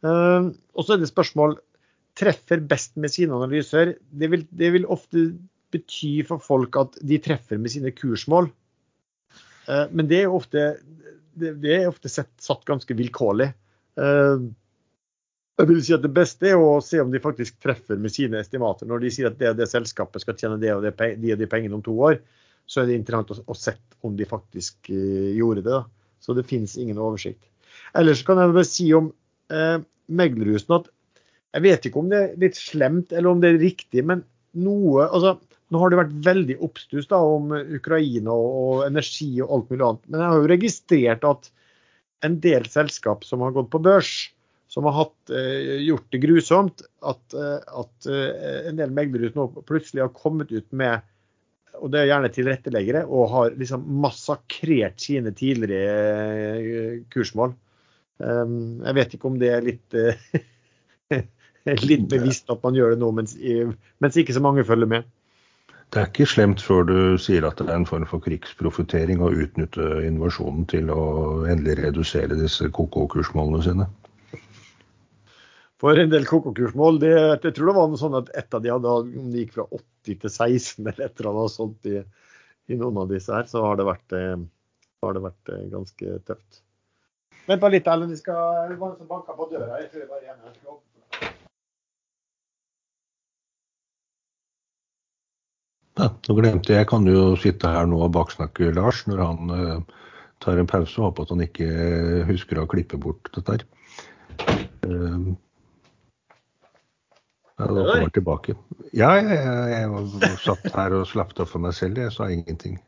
Uh, 0.02 0.50
og 0.72 0.86
så 0.86 0.96
er 0.96 1.02
det 1.02 1.12
spørsmål 1.12 1.58
treffer 2.18 2.64
best 2.68 2.96
med 3.00 3.12
sine 3.12 3.36
analyser. 3.36 3.96
Det 4.08 4.32
vil, 4.32 4.46
det 4.50 4.72
vil, 4.74 4.88
ofte 4.90 5.30
bety 5.72 6.18
for 6.28 6.42
folk 6.44 6.76
at 6.80 6.98
de 7.00 7.20
treffer 7.22 7.60
med 7.60 7.72
sine 7.72 7.92
kursmål. 7.96 8.50
Uh, 9.68 9.86
men 9.92 10.08
det 10.08 10.24
er 10.24 10.32
ofte, 10.32 10.66
det, 11.38 11.54
er 11.76 11.92
ofte 11.92 12.10
sett, 12.12 12.32
satt 12.40 12.64
ganske 12.68 12.96
vilkårlig. 12.96 13.52
Jeg 15.60 15.68
vil 15.68 15.82
si 15.84 15.92
at 15.94 16.04
Det 16.04 16.12
beste 16.16 16.48
er 16.48 16.60
å 16.60 16.80
se 16.84 17.00
om 17.02 17.10
de 17.12 17.20
faktisk 17.22 17.58
treffer 17.62 17.98
med 18.00 18.14
sine 18.14 18.40
estimater. 18.40 18.88
Når 18.88 19.04
de 19.04 19.10
sier 19.12 19.28
at 19.28 19.38
det 19.40 19.52
og 19.52 19.58
det 19.60 19.68
selskapet 19.70 20.24
skal 20.24 20.38
tjene 20.38 20.60
det 20.62 20.72
og 20.74 20.86
det, 20.86 20.94
de 21.20 21.34
og 21.34 21.42
de 21.42 21.48
pengene 21.50 21.76
om 21.76 21.84
to 21.84 21.94
år, 22.08 22.18
så 22.66 22.82
er 22.82 22.88
det 22.88 22.96
interessant 22.96 23.34
å, 23.34 23.38
å 23.52 23.58
sette 23.58 23.98
om 24.06 24.16
de 24.16 24.28
faktisk 24.28 24.90
uh, 24.90 25.30
gjorde 25.36 25.64
det. 25.66 25.76
Da. 25.76 26.16
Så 26.22 26.36
det 26.38 26.48
finnes 26.48 26.78
ingen 26.80 27.00
oversikt. 27.02 27.44
Ellers 27.98 28.22
kan 28.24 28.40
jeg 28.40 28.54
bare 28.54 28.68
si 28.68 28.88
om 28.96 29.12
uh, 29.52 29.78
meglerhusene 30.08 30.80
at 30.80 30.90
jeg 31.52 31.64
vet 31.66 31.86
ikke 31.88 32.00
om 32.00 32.08
det 32.08 32.20
er 32.20 32.36
litt 32.40 32.56
slemt 32.56 33.12
eller 33.12 33.34
om 33.34 33.40
det 33.42 33.52
er 33.52 33.60
riktig, 33.60 34.04
men 34.08 34.24
noe 34.52 35.08
altså, 35.08 35.38
Nå 35.72 35.80
har 35.80 35.88
det 35.88 35.96
vært 35.96 36.16
veldig 36.26 36.54
oppstuss 36.66 37.06
om 37.16 37.46
Ukraina 37.56 38.34
og, 38.34 38.48
og 38.60 38.80
energi 38.84 39.30
og 39.40 39.54
alt 39.56 39.70
mulig 39.72 39.84
annet. 39.86 40.02
Men 40.12 40.20
jeg 40.20 40.28
har 40.28 40.42
jo 40.42 40.50
registrert 40.50 41.22
at 41.24 41.46
en 42.28 42.34
del 42.44 42.66
selskap 42.68 43.24
som 43.24 43.40
har 43.40 43.54
gått 43.56 43.70
på 43.72 43.80
børs, 43.80 44.10
som 44.72 44.84
har 44.88 44.92
hatt, 44.92 45.30
eh, 45.30 45.82
gjort 45.84 46.06
det 46.10 46.18
grusomt 46.22 46.82
at, 47.04 47.34
eh, 47.36 47.80
at 47.80 48.06
eh, 48.08 48.68
en 48.70 48.78
del 48.78 48.94
meglere 48.96 49.28
nå 49.36 49.50
plutselig 49.68 50.00
har 50.00 50.14
kommet 50.16 50.52
ut 50.52 50.70
med 50.72 51.08
og 51.82 51.90
det 51.90 52.02
er 52.02 52.10
gjerne 52.10 52.28
tilretteleggere, 52.30 53.00
og 53.08 53.30
har 53.32 53.54
liksom 53.58 53.82
massakrert 54.04 55.00
sine 55.02 55.32
tidligere 55.34 57.00
kursmål. 57.10 57.54
Um, 58.20 58.84
jeg 58.84 58.98
vet 58.98 59.14
ikke 59.16 59.30
om 59.30 59.38
det 59.40 59.48
er 59.50 59.64
litt, 59.66 59.96
litt 61.90 62.04
bevisst 62.12 62.52
at 62.52 62.60
man 62.62 62.76
gjør 62.76 62.92
det 62.92 63.00
nå, 63.00 63.08
mens, 63.16 63.34
mens, 64.04 64.20
ikke 64.20 64.36
så 64.36 64.44
mange 64.44 64.66
følger 64.68 64.92
med. 64.92 65.08
Det 65.90 66.04
er 66.04 66.12
ikke 66.12 66.28
slemt 66.28 66.62
før 66.62 66.86
du 66.86 66.94
sier 67.18 67.48
at 67.48 67.58
det 67.58 67.72
er 67.72 67.80
en 67.80 67.88
form 67.88 68.06
for 68.12 68.22
krigsprofittering 68.22 69.24
å 69.24 69.32
utnytte 69.32 69.88
innovasjonen 70.04 70.68
til 70.70 70.92
å 70.92 71.02
endelig 71.50 71.80
redusere 71.80 72.38
disse 72.38 72.68
KK-kursmålene 72.68 73.64
sine. 73.64 73.90
For 75.82 75.98
en 75.98 76.12
del 76.12 76.26
KK-kursmål 76.30 77.00
det, 77.02 77.14
Jeg 77.42 77.54
tror 77.56 77.72
det 77.72 77.74
var 77.74 77.88
noe 77.90 77.98
sånn 77.98 78.14
at 78.14 78.28
et 78.38 78.54
av 78.54 78.62
de 78.62 78.70
hadde, 78.70 78.90
om 79.02 79.32
de 79.32 79.42
gikk 79.42 79.56
fra 79.56 79.64
80 79.66 80.20
til 80.22 80.30
16 80.30 80.86
eller 80.86 81.00
et 81.08 81.16
eller 81.18 81.30
annet 81.32 81.54
sånt 81.56 81.90
i, 81.90 81.96
i, 82.70 82.76
noen 82.78 83.00
av 83.02 83.10
disse 83.10 83.34
her, 83.34 83.48
så 83.50 83.64
har 83.66 83.80
det 83.80 83.88
vært, 83.90 84.14
eh, 84.14 84.44
har 85.02 85.18
det 85.18 85.24
vært 85.26 85.52
eh, 85.56 85.66
ganske 85.74 86.14
tøft. 86.28 86.62
Vent 87.48 87.64
bare 87.64 87.74
litt, 87.74 87.90
Ellen. 87.90 88.14
Det 88.14 88.22
var 88.30 88.70
noen 88.70 88.96
som 89.00 89.10
banka 89.10 89.34
på 89.34 89.50
døra. 89.50 89.82
Jeg 89.82 89.90
tror 89.90 90.04
jeg 90.04 90.10
bare 90.14 90.26
hjemme. 90.30 90.54
Ja, 95.98 96.08
nå 96.14 96.38
glemte 96.38 96.72
jeg, 96.72 96.84
jeg 96.84 96.88
kan 96.94 97.10
jo 97.10 97.32
sitte 97.36 97.68
her 97.74 97.90
nå 97.90 97.98
og 98.06 98.14
baksnakke 98.14 98.70
Lars 98.72 99.02
når 99.10 99.26
han 99.26 99.50
uh, 99.50 100.04
tar 100.40 100.62
en 100.62 100.70
pause. 100.70 100.94
og 101.02 101.10
Håper 101.10 101.26
at 101.26 101.34
han 101.34 101.42
ikke 101.50 101.72
husker 102.30 102.62
å 102.62 102.70
klippe 102.70 103.02
bort 103.02 103.34
dette 103.34 103.58
her. 103.58 103.66
Uh, 104.86 105.34
ja, 107.66 107.74
da 107.74 107.84
kommer 107.88 108.06
jeg 108.06 108.16
tilbake. 108.18 108.56
Ja, 108.92 109.12
jeg, 109.18 109.36
jeg, 109.38 110.06
jeg 110.22 110.40
satt 110.44 110.72
her 110.76 110.96
og 111.00 111.06
slappet 111.10 111.44
av 111.44 111.50
for 111.50 111.64
meg 111.64 111.76
selv. 111.76 112.00
Jeg 112.02 112.14
sa 112.14 112.28
ingenting. 112.30 112.80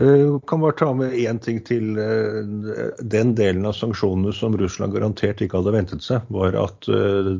Eh, 0.00 0.38
kan 0.46 0.60
bare 0.60 0.72
ta 0.72 0.92
med 0.94 1.12
én 1.12 1.38
ting 1.42 1.58
til. 1.66 1.98
Eh, 1.98 2.94
den 3.02 3.34
delen 3.34 3.66
av 3.66 3.74
sanksjonene 3.76 4.32
som 4.32 4.56
Russland 4.56 4.94
garantert 4.94 5.42
ikke 5.42 5.58
hadde 5.58 5.74
ventet 5.74 6.06
seg, 6.06 6.22
var 6.32 6.56
at 6.56 6.88
eh, 6.88 7.34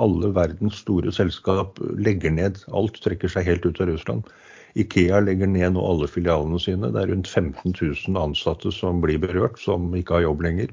alle 0.00 0.30
verdens 0.36 0.78
store 0.84 1.12
selskap 1.12 1.80
legger 1.98 2.32
ned. 2.32 2.62
Alt 2.72 3.02
trekker 3.04 3.32
seg 3.32 3.50
helt 3.50 3.66
ut 3.66 3.82
av 3.82 3.90
Russland. 3.90 4.30
Ikea 4.78 5.20
legger 5.24 5.50
ned 5.50 5.74
nå 5.74 5.82
alle 5.84 6.08
filialene 6.08 6.60
sine. 6.62 6.92
Det 6.94 7.02
er 7.02 7.12
rundt 7.12 7.28
15 7.28 7.74
000 7.74 8.22
ansatte 8.22 8.72
som 8.72 9.02
blir 9.04 9.18
berørt, 9.20 9.58
som 9.60 9.90
ikke 9.98 10.20
har 10.20 10.28
jobb 10.28 10.46
lenger. 10.46 10.72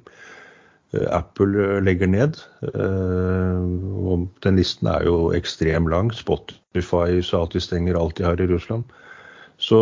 Eh, 0.96 1.08
Apple 1.12 1.64
eh, 1.64 1.82
legger 1.84 2.10
ned. 2.12 2.40
Eh, 2.74 3.64
og 4.06 4.28
den 4.46 4.60
listen 4.60 4.90
er 4.92 5.08
jo 5.08 5.32
ekstremt 5.36 5.92
lang. 5.92 6.12
Spotify 6.16 7.22
sa 7.26 7.44
at 7.46 7.56
de 7.56 7.64
stenger 7.64 8.00
alt 8.00 8.18
de 8.20 8.28
har 8.28 8.42
i 8.42 8.48
Russland. 8.50 8.86
Så 9.58 9.78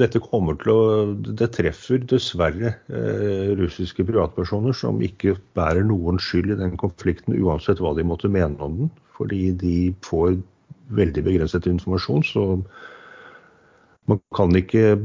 dette 0.00 0.22
kommer 0.24 0.56
til 0.56 0.70
å 0.72 0.84
Det 1.12 1.50
treffer 1.52 2.00
dessverre 2.08 2.70
russiske 3.58 4.00
privatpersoner 4.08 4.72
som 4.72 5.02
ikke 5.04 5.34
bærer 5.52 5.84
noen 5.84 6.16
skyld 6.16 6.54
i 6.54 6.56
den 6.62 6.78
konflikten, 6.80 7.36
uansett 7.36 7.82
hva 7.84 7.92
de 7.98 8.06
måtte 8.08 8.32
mene 8.32 8.56
om 8.64 8.78
den. 8.78 8.90
Fordi 9.18 9.52
de 9.60 9.92
får 10.08 10.38
veldig 10.96 11.26
begrenset 11.26 11.68
informasjon. 11.68 12.24
Så 12.24 12.46
man 14.08 14.24
kan 14.32 14.56
ikke 14.56 14.96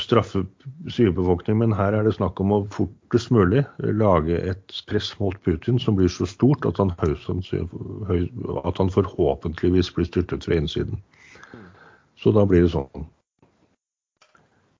straffe 0.00 0.44
sivilbefolkningen, 0.92 1.58
men 1.62 1.76
her 1.76 1.96
er 1.96 2.06
det 2.06 2.14
snakk 2.16 2.40
om 2.42 2.52
å 2.52 2.60
fortest 2.74 3.32
mulig 3.34 3.64
lage 3.80 4.38
et 4.38 4.78
press 4.90 5.10
mot 5.20 5.36
Putin 5.46 5.80
som 5.82 5.96
blir 5.98 6.10
så 6.12 6.28
stort 6.28 6.66
at 6.68 6.80
han, 6.82 6.92
at 6.96 8.80
han 8.82 8.94
forhåpentligvis 8.94 9.92
blir 9.96 10.08
styrtet 10.08 10.46
fra 10.46 10.58
innsiden. 10.60 11.00
Så 12.20 12.32
da 12.32 12.46
blir 12.48 12.64
det 12.64 12.72
sånn. 12.72 13.06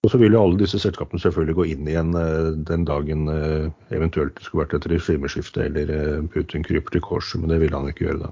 Og 0.06 0.12
så 0.12 0.20
vil 0.22 0.36
jo 0.36 0.40
alle 0.44 0.60
disse 0.60 0.78
selskapene 0.78 1.18
selvfølgelig 1.18 1.56
gå 1.58 1.64
inn 1.72 1.88
igjen 1.90 2.12
eh, 2.14 2.52
den 2.68 2.84
dagen 2.86 3.26
eh, 3.32 3.64
eventuelt 3.96 4.36
det 4.36 4.44
skulle 4.46 4.62
vært 4.62 4.76
et 4.78 4.86
regimeskifte 4.92 5.64
eller 5.66 5.90
eh, 5.90 6.20
Putin 6.30 6.62
kryper 6.62 6.94
til 6.94 7.02
korset, 7.02 7.40
men 7.42 7.50
det 7.50 7.58
vil 7.64 7.74
han 7.74 7.88
ikke 7.90 8.06
gjøre 8.06 8.28
da. 8.28 8.30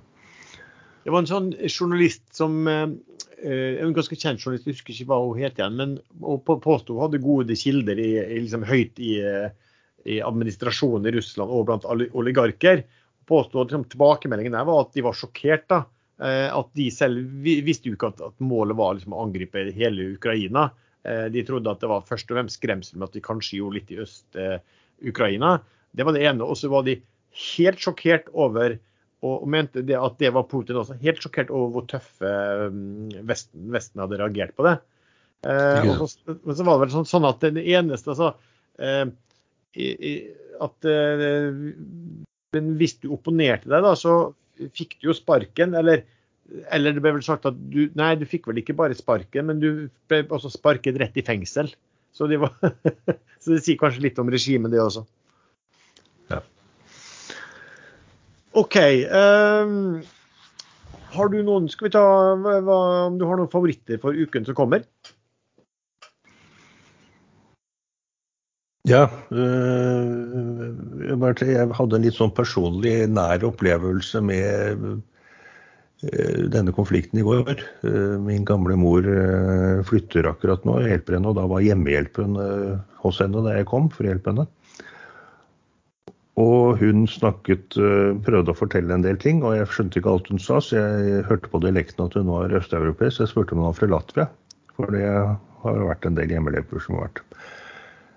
Det 1.05 1.12
var 1.12 1.20
en 1.20 1.28
sånn 1.28 1.51
journalist 1.68 2.24
som 2.32 2.64
Eh, 3.44 3.82
en 3.82 3.93
ganske 3.93 4.16
kjent 4.16 4.40
journalist, 4.40 4.64
jeg 4.64 4.78
husker 4.78 4.94
ikke 4.94 5.10
hva 5.10 5.18
hun 5.20 5.40
het 5.43 5.59
igjen, 5.59 5.74
men 5.76 5.90
hun 6.22 6.60
påsto 6.64 6.94
hun 6.94 7.05
hadde 7.05 7.20
gode 7.20 7.56
kilder 7.60 7.98
i, 8.01 8.12
liksom, 8.40 8.64
høyt 8.64 9.01
i, 9.02 9.18
i, 10.09 10.20
administrasjonen 10.24 11.10
i 11.10 11.12
Russland 11.18 11.52
og 11.52 11.66
blant 11.68 11.85
oligarker. 11.85 12.85
Hun 12.86 13.28
påsto 13.28 13.60
at 13.60 13.68
liksom, 13.68 13.85
tilbakemeldingen 13.93 14.56
der 14.56 14.64
var 14.68 14.86
at 14.86 14.97
de 14.97 15.05
var 15.05 15.18
sjokkert. 15.18 15.66
da, 15.68 15.82
eh, 16.24 16.48
At 16.48 16.72
de 16.78 16.89
selv 16.94 17.44
visste 17.44 17.90
jo 17.90 17.98
ikke 17.98 18.14
at, 18.14 18.24
at 18.31 18.40
målet 18.40 18.81
var 18.81 18.97
liksom, 18.97 19.12
å 19.12 19.26
angripe 19.26 19.66
hele 19.76 20.14
Ukraina. 20.14 20.70
Eh, 21.05 21.26
de 21.35 21.44
trodde 21.44 21.68
at 21.68 21.85
det 21.85 21.93
var 21.93 22.09
først 22.09 22.32
og 22.32 22.39
fremst 22.39 22.62
skremsel 22.62 22.97
med 22.97 23.10
at 23.10 23.18
de 23.18 23.24
kanskje 23.28 23.60
gjorde 23.60 23.81
litt 23.82 23.93
i 23.93 24.01
Øst-Ukraina. 24.06 25.59
Det 25.93 26.09
var 26.09 26.16
det 26.16 26.24
ene. 26.24 26.48
Og 26.48 26.56
så 26.56 26.72
var 26.72 26.89
de 26.89 26.97
helt 27.59 27.82
sjokkert 27.82 28.32
over 28.32 28.78
og 29.24 29.44
mente 29.51 29.82
det 29.86 29.96
at 29.98 30.18
det 30.20 30.32
var 30.34 30.46
Putin 30.51 30.80
også. 30.80 30.98
Helt 31.02 31.22
sjokkert 31.22 31.52
over 31.55 31.70
hvor 31.76 31.86
tøffe 31.88 32.32
um, 32.68 33.09
Vesten, 33.28 33.68
Vesten 33.72 34.02
hadde 34.02 34.20
reagert 34.20 34.55
på 34.59 34.66
det. 34.66 34.78
Eh, 35.44 35.90
så, 35.98 36.36
men 36.44 36.56
så 36.56 36.64
var 36.64 36.78
det 36.78 36.86
vel 36.86 36.94
sånn, 36.94 37.09
sånn 37.09 37.28
at 37.28 37.44
det 37.44 37.64
eneste 37.76 38.14
altså, 38.14 38.30
eh, 38.80 39.05
i, 39.76 39.88
i, 39.92 40.12
at 40.64 40.88
eh, 40.88 41.51
Men 42.55 42.70
hvis 42.80 42.96
du 43.02 43.10
opponerte 43.12 43.68
deg, 43.68 43.84
da, 43.84 43.92
så 43.98 44.32
fikk 44.76 44.98
du 45.01 45.10
jo 45.10 45.16
sparken. 45.16 45.74
Eller, 45.78 46.05
eller 46.72 46.94
det 46.94 47.02
ble 47.05 47.16
vel 47.18 47.26
sagt 47.26 47.48
at 47.51 47.59
du 47.72 47.88
Nei, 47.98 48.14
du 48.20 48.24
fikk 48.28 48.48
vel 48.51 48.62
ikke 48.62 48.76
bare 48.78 48.96
sparken, 48.96 49.51
men 49.51 49.60
du 49.62 49.68
ble 50.10 50.22
også 50.28 50.52
sparket 50.55 51.01
rett 51.02 51.18
i 51.20 51.26
fengsel. 51.26 51.72
Så, 52.14 52.28
de 52.30 52.38
var, 52.38 52.55
så 53.42 53.56
det 53.56 53.64
sier 53.66 53.80
kanskje 53.80 54.06
litt 54.06 54.20
om 54.22 54.30
regimet, 54.30 54.72
det 54.72 54.82
også. 54.84 55.02
OK. 58.55 58.76
Um, 59.10 60.02
har 61.14 61.31
du 61.31 61.40
noen 61.47 61.66
Skal 61.70 61.89
vi 61.89 61.94
ta 61.94 62.05
hva, 62.39 62.78
om 63.09 63.18
du 63.18 63.26
har 63.26 63.39
noen 63.39 63.51
favoritter 63.51 64.01
for 64.02 64.14
uken 64.14 64.47
som 64.47 64.56
kommer? 64.59 64.86
Ja. 68.85 69.06
Øh, 69.32 70.74
jeg 71.09 71.68
hadde 71.72 71.97
en 71.97 72.05
litt 72.05 72.18
sånn 72.18 72.35
personlig 72.36 73.06
nær 73.09 73.47
opplevelse 73.48 74.20
med 74.20 74.82
øh, 74.85 76.43
denne 76.52 76.74
konflikten 76.76 77.22
i 77.22 77.24
går. 77.24 77.62
Øh, 77.89 78.18
min 78.20 78.44
gamle 78.44 78.76
mor 78.76 79.09
flytter 79.89 80.28
akkurat 80.28 80.68
nå, 80.68 80.82
jeg 80.82 80.98
hjelper 80.98 81.16
henne, 81.16 81.32
og 81.32 81.40
da 81.40 81.47
var 81.48 81.64
hjemmehjelpen 81.64 82.36
hos 83.01 83.22
henne 83.24 83.47
da 83.47 83.56
jeg 83.56 83.70
kom 83.72 83.89
for 83.89 84.05
å 84.05 84.12
hjelpe 84.12 84.35
henne. 84.35 84.47
Og 86.40 86.81
hun 86.81 87.05
snakket, 87.06 87.77
eh, 87.78 88.15
prøvde 88.27 88.51
å 88.51 88.59
fortelle 88.59 88.94
en 88.94 89.05
del 89.06 89.16
ting, 89.23 89.44
og 89.47 89.55
jeg 89.55 89.70
skjønte 89.70 90.01
ikke 90.01 90.11
alt 90.11 90.31
hun 90.32 90.43
sa, 90.43 90.59
så 90.59 90.81
jeg 90.81 91.27
hørte 91.28 91.51
på 91.51 91.61
dialekten 91.62 92.09
at 92.09 92.16
hun 92.19 92.27
var 92.27 92.51
østeuropeisk. 92.51 93.20
Jeg 93.23 93.31
spurte 93.31 93.55
om 93.55 93.62
hun 93.62 93.69
var 93.70 93.77
fra 93.78 93.90
Latvia, 93.93 94.27
for 94.74 94.90
det 94.90 95.05
har 95.06 95.85
vært 95.86 96.09
en 96.09 96.19
del 96.19 96.35
hjemmeløper 96.35 96.82
som 96.82 96.98
har 96.98 97.06
vært. 97.06 97.23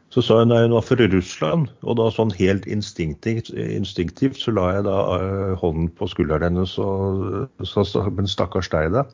Så 0.10 0.24
sa 0.26 0.40
hun 0.40 0.56
at 0.56 0.66
hun 0.66 0.74
var 0.74 0.88
fra 0.88 1.08
Russland, 1.14 1.70
og 1.84 2.00
da 2.00 2.08
sånn 2.10 2.34
helt 2.34 2.66
instinktivt, 2.66 3.52
instinktivt 3.54 4.42
så 4.42 4.56
la 4.56 4.72
jeg 4.80 4.88
da 4.88 4.98
uh, 5.14 5.54
hånden 5.62 5.92
på 5.94 6.08
skulderen 6.10 6.58
hennes 6.58 6.74
og 6.82 7.68
sa 7.68 7.86
men 8.10 8.26
stakkars 8.26 8.72
deg, 8.74 8.96
da. 8.98 9.06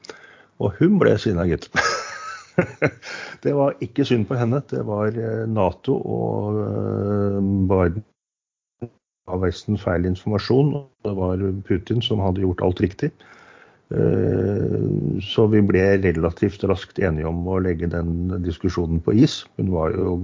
Og 0.63 0.71
hun 0.79 0.95
ble 1.01 1.17
sinna, 1.19 1.43
gitt. 1.49 1.67
det 3.43 3.51
var 3.57 3.75
ikke 3.83 4.05
synd 4.07 4.29
på 4.29 4.37
henne. 4.39 4.61
Det 4.69 4.85
var 4.87 5.11
Nato 5.49 5.97
og 5.97 6.61
Biden 7.67 8.05
av 9.31 9.43
Vesten 9.45 9.79
feil 9.79 10.07
informasjon. 10.09 10.73
Det 11.05 11.15
var 11.17 11.43
Putin 11.67 12.03
som 12.03 12.23
hadde 12.23 12.43
gjort 12.43 12.63
alt 12.65 12.83
riktig. 12.83 13.11
Så 15.21 15.45
vi 15.51 15.59
ble 15.61 15.83
relativt 16.01 16.63
raskt 16.65 16.97
enige 16.97 17.29
om 17.29 17.43
å 17.45 17.59
legge 17.61 17.91
den 17.91 18.31
diskusjonen 18.41 19.03
på 19.05 19.13
is. 19.21 19.43
Hun 19.59 19.69
var 19.75 19.93
jo 19.93 20.15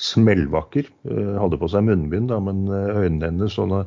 smellvakker. 0.00 0.88
Eh, 1.10 1.36
hadde 1.40 1.58
på 1.60 1.68
seg 1.70 1.86
munnbind, 1.86 2.30
da, 2.32 2.40
men 2.42 2.64
eh, 2.68 3.04
øynene 3.04 3.30
hennes 3.30 3.56
sånne 3.56 3.84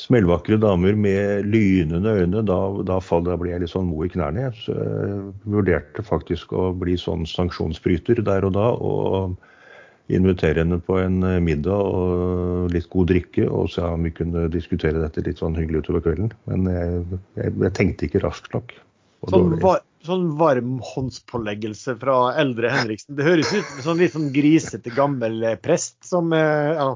smellvakre 0.00 0.56
damer 0.60 0.96
med 0.96 1.48
lynende 1.52 2.14
øyne, 2.22 2.42
da, 2.48 2.58
da, 2.88 2.98
da 3.00 3.36
ble 3.40 3.52
jeg 3.52 3.64
litt 3.64 3.72
sånn 3.72 3.90
mo 3.90 4.04
i 4.04 4.12
knærne. 4.12 4.48
Så 4.56 4.76
jeg 4.76 5.18
vurderte 5.52 6.04
faktisk 6.06 6.54
å 6.56 6.70
bli 6.76 6.96
sånn 7.00 7.26
sanksjonsbryter 7.28 8.22
der 8.24 8.48
og 8.48 8.56
da. 8.56 8.70
og 8.76 9.36
invitere 10.16 10.62
henne 10.62 10.80
på 10.82 10.98
en 11.00 11.22
eh, 11.26 11.40
middag 11.44 11.80
og 11.80 12.70
litt 12.74 12.88
god 12.92 13.10
drikke, 13.12 13.46
og 13.48 13.70
se 13.74 13.84
om 13.86 14.06
vi 14.06 14.14
kunne 14.14 14.48
diskutere 14.52 15.02
dette 15.02 15.24
litt 15.26 15.42
sånn 15.42 15.58
hyggelig 15.58 15.84
utover 15.84 16.04
kvelden. 16.06 16.32
Men 16.50 16.70
jeg, 16.70 17.20
jeg, 17.40 17.54
jeg 17.66 17.76
tenkte 17.78 18.08
ikke 18.08 18.24
raskt 18.26 18.54
nok. 18.56 18.74
Sånn, 19.28 19.54
var, 19.60 19.82
sånn 20.06 20.30
varmhåndspåleggelse 20.40 21.96
fra 22.00 22.16
eldre 22.40 22.72
Henriksen. 22.72 23.18
Det 23.18 23.26
høres 23.26 23.52
ut 23.52 23.66
som 23.66 23.84
sånn 23.90 24.00
litt 24.00 24.14
sånn 24.16 24.30
grisete 24.32 24.92
gammel 24.96 25.44
prest 25.60 25.98
som 26.08 26.32
eh, 26.36 26.72
ja. 26.78 26.90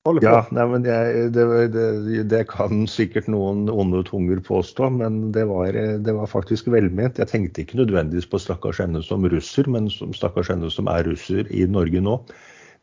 Ja, 0.00 0.46
nei, 0.48 0.64
men 0.64 0.86
jeg, 0.88 1.26
det, 1.36 1.42
det, 1.74 2.22
det, 2.32 2.38
kan 2.48 2.86
sikkert 2.88 3.26
noen 3.28 3.66
onde 3.68 4.00
tunger 4.08 4.38
påstå, 4.40 4.86
men 4.96 5.18
det 5.34 5.42
var, 5.50 5.76
det 5.76 6.14
var, 6.16 6.30
faktisk 6.30 6.70
velment. 6.72 7.20
Jeg 7.20 7.28
tenkte 7.28 7.60
ikke 7.60 7.82
nødvendigvis 7.82 8.30
på 8.32 8.40
stakkars 8.40 8.80
henne 8.80 9.02
som 9.04 9.28
russer, 9.28 9.68
men 9.68 9.90
som 9.92 10.14
stakkars 10.16 10.48
henne 10.54 10.70
som 10.72 10.88
er 10.88 11.04
russer 11.04 11.44
i 11.52 11.66
Norge 11.68 12.00
nå. 12.00 12.14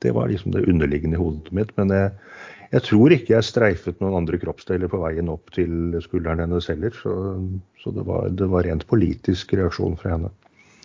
Det 0.06 0.12
var 0.14 0.30
liksom 0.30 0.54
det 0.54 0.68
underliggende 0.70 1.18
i 1.18 1.24
hodet 1.24 1.56
mitt. 1.58 1.72
Men 1.82 1.96
jeg, 1.96 2.12
jeg 2.76 2.86
tror 2.86 3.16
ikke 3.16 3.34
jeg 3.34 3.48
streifet 3.50 3.98
noen 4.04 4.20
andre 4.20 4.38
kroppsdeler 4.44 4.94
på 4.94 5.02
veien 5.02 5.34
opp 5.34 5.50
til 5.58 5.98
skulderen 6.06 6.46
hennes 6.46 6.70
heller. 6.70 6.94
Så, 7.02 7.16
så 7.82 7.96
det, 7.98 8.06
var, 8.06 8.30
det, 8.30 8.52
var, 8.54 8.70
rent 8.70 8.86
politisk 8.94 9.58
reaksjon 9.58 9.98
fra 9.98 10.14
henne. 10.14 10.30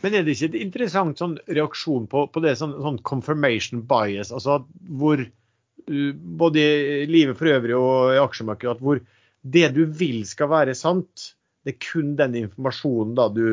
Men 0.00 0.16
er 0.16 0.24
det 0.24 0.38
ikke 0.38 0.54
et 0.54 0.58
interessant 0.64 1.20
sånn 1.20 1.36
reaksjon 1.44 2.08
på, 2.08 2.24
på 2.32 2.40
det 2.42 2.56
sånn, 2.58 2.72
sånn, 2.80 3.02
confirmation 3.04 3.84
bias? 3.84 4.32
Altså 4.32 4.62
hvor 4.96 5.20
både 6.42 6.62
i 7.02 7.06
livet 7.10 7.38
for 7.38 7.50
øvrig 7.50 7.76
og 7.76 8.14
i 8.14 8.20
aksjemarkedet, 8.22 8.76
at 8.76 8.82
hvor 8.84 9.00
det 9.42 9.68
du 9.74 9.84
vil 9.86 10.22
skal 10.28 10.50
være 10.52 10.74
sant, 10.78 11.32
det 11.66 11.74
er 11.74 11.82
kun 11.82 12.14
den 12.18 12.36
informasjonen 12.44 13.14
da 13.18 13.28
du, 13.32 13.46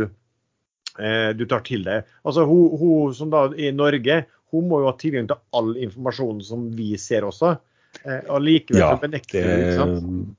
eh, 1.00 1.30
du 1.38 1.46
tar 1.50 1.64
til 1.66 1.86
deg. 1.86 2.10
Altså 2.26 2.46
hun, 2.50 2.76
hun 2.80 3.16
som 3.18 3.34
da 3.34 3.48
i 3.58 3.72
Norge, 3.76 4.24
hun 4.54 4.70
må 4.70 4.82
jo 4.82 4.90
ha 4.90 4.98
tilgang 4.98 5.30
til 5.30 5.42
all 5.58 5.76
informasjonen 5.78 6.44
som 6.46 6.70
vi 6.78 6.96
ser 7.02 7.28
også. 7.28 7.56
Eh, 8.04 8.22
og 8.30 8.44
likevel 8.46 8.84
ja, 8.84 8.92
benekter 9.02 9.46
du, 9.46 9.54
ikke 9.54 9.80
sant? 9.80 10.36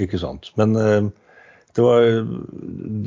Ikke 0.00 0.20
sant. 0.20 0.52
Men 0.60 0.76
eh, 0.80 1.10
det 1.76 1.84
var, 1.84 2.04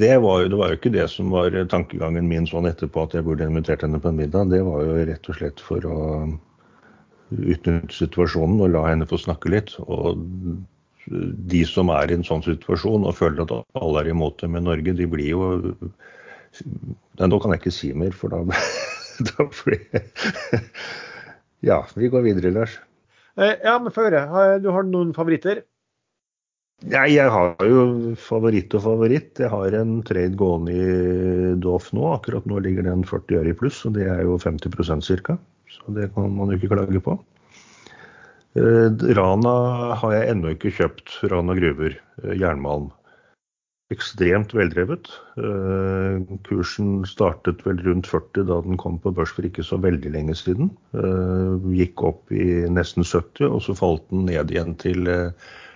det, 0.01 0.13
var, 0.21 0.45
det 0.49 0.57
var, 0.57 0.73
jo 0.73 0.79
ikke 0.79 0.93
det 0.93 1.05
som 1.13 1.29
var 1.33 1.53
tankegangen 1.69 2.29
min 2.29 2.47
sånn 2.49 2.69
etterpå, 2.69 3.05
at 3.05 3.17
jeg 3.17 3.25
burde 3.25 3.45
invitert 3.49 3.85
henne 3.85 4.01
på 4.01 4.09
en 4.09 4.17
middag. 4.17 4.49
Det 4.53 4.61
var 4.65 4.85
jo 4.85 5.05
rett 5.09 5.29
og 5.29 5.37
slett 5.37 5.61
for 5.61 5.85
å 5.89 5.99
utnytte 7.39 7.95
situasjonen 7.95 8.61
og 8.63 8.73
la 8.73 8.85
henne 8.89 9.07
få 9.09 9.19
snakke 9.21 9.51
litt. 9.53 9.75
Og 9.85 10.21
de 11.05 11.61
som 11.69 11.91
er 11.93 12.11
i 12.11 12.17
en 12.17 12.25
sånn 12.25 12.43
situasjon 12.45 13.05
og 13.05 13.17
føler 13.17 13.45
at 13.45 13.53
alle 13.77 14.01
er 14.01 14.11
imot 14.13 14.41
dem 14.41 14.57
i 14.57 14.63
Norge, 14.63 14.95
de 14.97 15.09
blir 15.09 15.31
jo 15.35 15.49
Nei, 16.55 17.27
nå 17.27 17.35
kan 17.43 17.51
jeg 17.51 17.59
ikke 17.59 17.71
si 17.75 17.89
mer, 17.91 18.13
for 18.15 18.31
da, 18.31 18.39
da 19.27 19.47
blir 19.51 19.81
Ja, 21.67 21.81
vi 21.97 22.07
går 22.13 22.23
videre, 22.23 22.53
Lars. 22.55 22.77
Eh, 23.35 23.57
ja, 23.63 23.75
men 23.81 23.91
få 23.91 24.05
høre. 24.05 24.21
Du 24.63 24.69
har 24.71 24.85
noen 24.87 25.11
favoritter? 25.15 25.63
Nei, 26.85 27.07
jeg 27.15 27.31
har 27.31 27.55
jo 27.65 28.13
favoritt 28.19 28.73
og 28.77 28.83
favoritt. 28.83 29.39
Jeg 29.41 29.49
har 29.51 29.75
en 29.79 29.97
trade 30.05 30.37
gående 30.39 30.75
i 30.75 31.53
Doff 31.63 31.89
nå. 31.95 32.05
Akkurat 32.13 32.45
nå 32.49 32.59
ligger 32.63 32.85
den 32.87 33.05
40 33.07 33.39
øre 33.39 33.53
i 33.53 33.57
pluss, 33.57 33.81
og 33.87 33.95
det 33.97 34.05
er 34.11 34.21
jo 34.27 34.37
50% 34.41 35.07
ca. 35.25 35.37
Så 35.75 35.95
det 35.95 36.11
kan 36.15 36.31
man 36.35 36.51
jo 36.51 36.59
ikke 36.59 36.73
klage 36.73 37.01
på. 37.03 37.17
Eh, 38.55 38.89
Rana 39.17 39.55
har 39.99 40.13
jeg 40.15 40.29
ennå 40.31 40.53
ikke 40.55 40.73
kjøpt. 40.77 41.17
Rana 41.31 41.55
gruver, 41.57 41.97
eh, 42.23 42.37
jernmalm 42.39 42.91
ekstremt 43.93 44.55
veldrevet. 44.55 45.11
Eh, 45.37 46.23
kursen 46.47 47.03
startet 47.05 47.61
vel 47.67 47.77
rundt 47.85 48.07
40 48.07 48.47
da 48.47 48.61
den 48.65 48.79
kom 48.81 48.97
på 48.97 49.13
børs 49.13 49.33
for 49.35 49.45
ikke 49.45 49.63
så 49.63 49.77
veldig 49.77 50.09
lenge 50.15 50.33
siden. 50.33 50.71
Gikk 51.75 52.01
opp 52.01 52.31
i 52.31 52.65
nesten 52.65 53.05
70, 53.05 53.45
og 53.45 53.61
så 53.61 53.75
falt 53.77 54.09
den 54.09 54.25
ned 54.25 54.49
igjen 54.49 54.73
til 54.81 55.05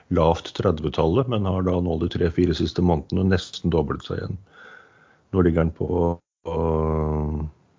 lavt 0.09 0.49
30-tallet, 0.57 1.29
men 1.29 1.45
har 1.45 1.61
da 1.67 1.77
nå 1.77 1.99
de 2.01 2.09
tre-fire 2.09 2.55
siste 2.57 2.81
månedene 2.81 3.29
nesten 3.29 3.69
doblet 3.69 4.01
seg 4.07 4.23
igjen. 4.23 4.39
Nå 5.29 5.45
ligger 5.45 5.67
den 5.67 5.75
på, 5.77 6.17
på, 6.47 6.55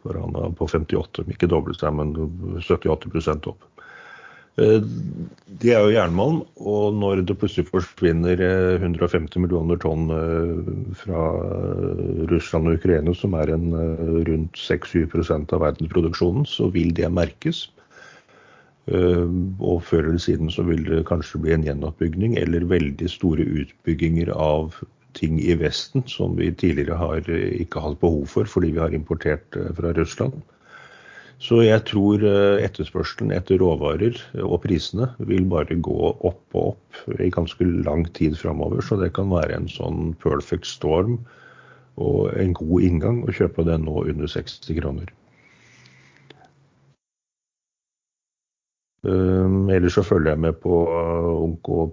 på 0.05 0.69
58, 0.69 1.27
ikke 1.35 1.51
doblet 1.51 1.81
seg, 1.81 1.95
men 1.99 2.15
70-80 2.65 3.51
opp. 3.53 3.67
Eh, 4.61 4.83
det 5.63 5.73
er 5.73 5.85
jo 5.85 5.93
jernmalm, 5.95 6.41
og 6.59 6.97
når 6.99 7.23
det 7.29 7.37
plutselig 7.39 7.69
forsvinner 7.71 8.41
150 8.81 9.37
eh, 9.37 9.43
millioner 9.45 9.79
tonn 9.81 10.11
eh, 10.15 10.71
fra 10.99 11.27
Russland 12.33 12.71
og 12.71 12.81
Ukraina, 12.81 13.15
som 13.17 13.37
er 13.39 13.55
en 13.55 13.69
rundt 14.29 14.59
6-7 14.59 15.07
av 15.55 15.61
verdensproduksjonen, 15.65 16.49
så 16.49 16.71
vil 16.75 16.95
det 16.97 17.13
merkes. 17.13 17.69
Og 18.91 19.83
før 19.87 20.09
eller 20.09 20.19
siden 20.19 20.49
så 20.51 20.65
vil 20.67 20.81
det 20.83 21.05
kanskje 21.07 21.39
bli 21.45 21.53
en 21.55 21.63
gjenoppbygging 21.63 22.33
eller 22.41 22.65
veldig 22.67 23.07
store 23.13 23.45
utbygginger 23.61 24.33
av 24.35 24.81
ting 25.19 25.41
i 25.43 25.57
Vesten 25.59 26.05
som 26.11 26.37
vi 26.39 26.53
tidligere 26.53 26.99
har 27.01 27.29
ikke 27.31 27.83
hatt 27.83 28.01
behov 28.03 28.27
for 28.31 28.49
fordi 28.51 28.73
vi 28.77 28.83
har 28.83 28.95
importert 28.97 29.59
fra 29.77 29.93
Russland. 29.97 30.41
Så 31.41 31.63
jeg 31.65 31.81
tror 31.89 32.21
eh, 32.21 32.61
etterspørselen 32.67 33.33
etter 33.33 33.63
råvarer 33.63 34.19
og 34.45 34.59
prisene 34.67 35.09
vil 35.25 35.47
bare 35.49 35.79
gå 35.81 36.11
opp 36.13 36.57
og 36.59 36.75
opp 36.75 36.99
i 37.17 37.31
ganske 37.33 37.65
lang 37.87 38.05
tid 38.17 38.37
framover. 38.37 38.85
Så 38.85 38.99
det 39.01 39.15
kan 39.17 39.33
være 39.33 39.57
en 39.57 39.71
sånn 39.73 40.13
perfect 40.21 40.69
storm 40.69 41.17
og 42.01 42.29
en 42.37 42.53
god 42.57 42.85
inngang 42.85 43.23
å 43.25 43.33
kjøpe 43.33 43.65
den 43.65 43.89
nå 43.89 44.05
under 44.13 44.29
60 44.29 44.77
kroner. 44.83 45.09
Um, 49.01 49.71
ellers 49.73 49.97
så 49.97 50.05
følger 50.05 50.35
jeg 50.35 50.45
med 50.45 50.61
på 50.61 50.77
Onko 50.93 51.87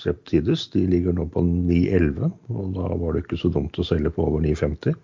Septides. 0.00 0.68
De 0.74 0.86
ligger 0.88 1.14
nå 1.16 1.26
på 1.32 1.42
9,11, 1.44 2.32
og 2.54 2.72
da 2.76 2.88
var 3.02 3.14
det 3.14 3.24
ikke 3.24 3.40
så 3.40 3.52
dumt 3.52 3.78
å 3.78 3.86
selge 3.86 4.12
på 4.14 4.26
over 4.26 4.42
9,50. 4.44 4.96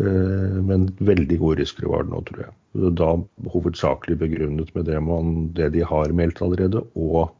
Eh, 0.00 0.56
men 0.68 0.88
veldig 1.00 1.40
god 1.40 1.60
det 1.60 1.68
nå, 2.12 2.22
tror 2.28 2.44
jeg. 2.44 2.54
Da 3.00 3.10
hovedsakelig 3.50 4.20
begrunnet 4.20 4.70
med 4.76 4.86
det, 4.86 5.00
man, 5.02 5.50
det 5.56 5.72
de 5.74 5.84
har 5.84 6.16
meldt 6.16 6.42
allerede, 6.44 6.84
og 6.94 7.34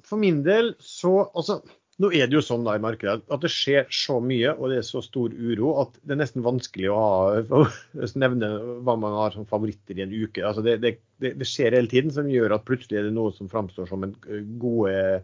For 0.09 0.19
min 0.19 0.41
del 0.47 0.73
så 0.81 1.29
Altså, 1.37 1.61
nå 2.03 2.11
er 2.11 2.27
det 2.27 2.35
jo 2.35 2.43
sånn 2.43 2.65
da 2.67 2.75
i 2.75 2.83
markedet 2.83 3.23
at 3.31 3.43
det 3.45 3.51
skjer 3.55 3.87
så 3.93 4.17
mye 4.23 4.51
og 4.57 4.73
det 4.73 4.81
er 4.81 4.87
så 4.87 5.03
stor 5.05 5.31
uro 5.31 5.77
at 5.85 5.95
det 6.03 6.17
er 6.17 6.21
nesten 6.25 6.43
vanskelig 6.43 6.91
å, 6.91 6.99
ha, 6.99 7.43
å 7.45 8.09
nevne 8.25 8.51
hva 8.87 8.97
man 8.99 9.15
har 9.21 9.37
som 9.37 9.47
favoritter 9.47 10.01
i 10.01 10.05
en 10.07 10.15
uke. 10.15 10.43
Altså 10.43 10.65
det, 10.67 10.81
det, 10.83 10.97
det, 11.23 11.49
skjer 11.49 11.77
hele 11.77 11.91
tiden 11.91 12.11
som 12.15 12.31
gjør 12.31 12.57
at 12.57 12.67
plutselig 12.67 12.99
er 12.99 13.09
det 13.09 13.15
noe 13.15 13.35
som 13.37 13.51
framstår 13.53 13.91
som 13.91 14.07
en 14.07 14.17
eh, 14.27 14.43
gode 14.63 15.23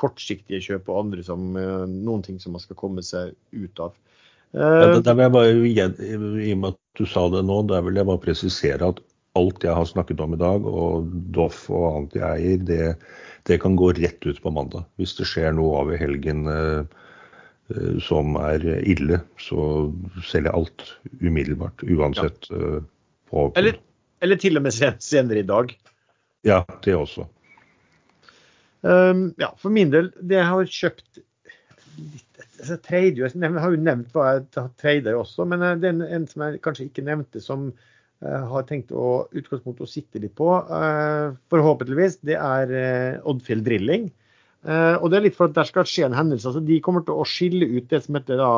kortsiktige 0.00 0.62
kjøp 0.64 0.90
og 0.90 1.04
andre 1.04 1.26
som 1.26 1.52
eh, 1.60 1.84
noen 1.86 2.26
ting 2.26 2.40
som 2.42 2.56
man 2.56 2.64
skal 2.64 2.78
komme 2.80 3.04
seg 3.06 3.36
ut 3.54 3.86
av. 3.86 3.94
Ja, 4.52 4.98
det, 4.98 5.08
vil 5.08 5.24
jeg 5.24 5.32
bare, 5.32 5.52
I 5.64 6.52
og 6.52 6.58
med 6.60 6.74
at 6.74 6.80
du 6.98 7.06
sa 7.08 7.24
det 7.32 7.40
nå, 7.48 7.62
der 7.70 7.86
vil 7.86 7.96
jeg 7.96 8.08
bare 8.10 8.20
presisere 8.20 8.90
at 8.92 8.98
alt 9.38 9.64
jeg 9.64 9.72
har 9.72 9.86
snakket 9.88 10.20
om 10.20 10.34
i 10.36 10.40
dag, 10.40 10.66
og 10.68 11.08
Doff 11.32 11.64
og 11.72 11.86
annet 11.88 12.16
jeg 12.18 12.42
eier, 12.42 12.66
det, 12.68 12.88
det, 13.48 13.58
kan 13.62 13.76
gå 13.76 13.92
rett 13.92 14.26
ut 14.26 14.42
på 14.42 14.52
mandag. 14.54 14.86
Hvis 15.00 15.16
det 15.18 15.28
skjer 15.30 15.54
noe 15.56 15.82
over 15.82 16.00
helgen 16.00 16.46
eh, 16.50 16.82
eh 17.72 17.98
som 18.04 18.36
er 18.40 18.64
ille, 18.80 19.20
så 19.40 19.90
selger 20.28 20.54
alt 20.54 20.86
umiddelbart. 21.20 21.82
Uansett. 21.82 22.50
Ja. 22.50 22.56
Eh, 22.58 22.82
på, 23.32 23.46
eller, 23.56 23.78
eller, 24.20 24.36
til 24.36 24.60
og 24.60 24.66
med 24.66 24.76
senere 24.76 25.40
i 25.40 25.48
dag. 25.48 25.72
Ja, 26.44 26.62
det 26.84 26.94
også. 26.98 27.26
Um, 28.82 29.30
ja, 29.38 29.52
for 29.62 29.70
min 29.70 29.92
del, 29.92 30.10
det 30.18 30.40
jeg 30.40 30.48
har 30.50 30.66
kjøpt 30.66 31.22
jeg, 32.68 32.78
trade, 32.82 33.20
jeg 33.22 33.52
har 33.62 33.74
jo 33.74 33.80
nevnt 33.80 34.14
hva 34.14 34.26
jeg 34.32 34.44
har 34.56 34.70
tradet 34.80 35.14
også, 35.14 35.46
men 35.48 35.62
det 35.80 35.88
er 35.88 35.94
en, 35.94 36.02
en 36.02 36.26
som 36.30 36.44
jeg 36.46 36.60
kanskje 36.64 36.88
ikke 36.88 37.04
nevnte, 37.06 37.42
som 37.42 37.70
har 38.22 38.66
tenkt 38.68 38.92
å 38.94 39.26
utgangspunktet 39.34 39.84
å 39.86 39.90
sitte 39.90 40.20
litt 40.22 40.34
på, 40.38 40.48
eh, 40.62 41.34
forhåpentligvis, 41.50 42.20
det 42.22 42.38
er 42.38 42.74
eh, 42.78 43.20
Oddfjell 43.28 43.64
Drilling. 43.66 44.10
Og 44.62 45.08
det 45.10 45.16
er 45.18 45.24
litt 45.24 45.34
for 45.34 45.50
at 45.50 45.56
der 45.56 45.66
skal 45.66 45.82
skje 45.90 46.04
en 46.06 46.14
hendelse. 46.14 46.46
altså 46.46 46.60
De 46.62 46.76
kommer 46.78 47.02
til 47.02 47.16
å 47.18 47.24
skille 47.26 47.66
ut 47.66 47.88
det 47.90 47.98
som 48.04 48.14
heter 48.14 48.38
da 48.38 48.50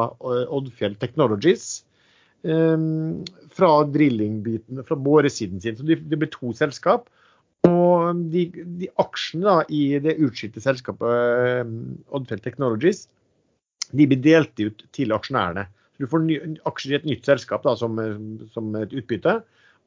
Oddfjell 0.53 0.99
Technologies 1.01 1.79
fra 2.45 3.71
drillingbiten, 3.89 4.83
fra 4.85 4.99
boresiden 5.01 5.63
sin. 5.65 5.79
Så 5.79 5.87
det 5.89 6.19
blir 6.21 6.29
to 6.29 6.53
selskap. 6.53 7.09
Og 7.65 8.21
de, 8.35 8.43
de 8.53 8.91
aksjene 9.01 9.49
da, 9.49 9.57
i 9.73 9.97
det 10.05 10.19
utskilte 10.21 10.61
selskapet 10.61 11.73
Oddfjell 12.13 12.45
Technologies 12.45 13.07
de 13.97 14.05
blir 14.11 14.21
delt 14.21 14.61
ut 14.61 14.85
til 14.93 15.17
aksjonærene. 15.17 15.65
Du 16.01 16.09
får 16.11 16.27
aksjer 16.67 16.95
i 16.95 16.99
et 16.99 17.09
nytt 17.09 17.29
selskap 17.29 17.65
da, 17.67 17.77
som, 17.79 17.99
som, 18.55 18.71
et 18.81 18.95
utbytte. 18.97 19.39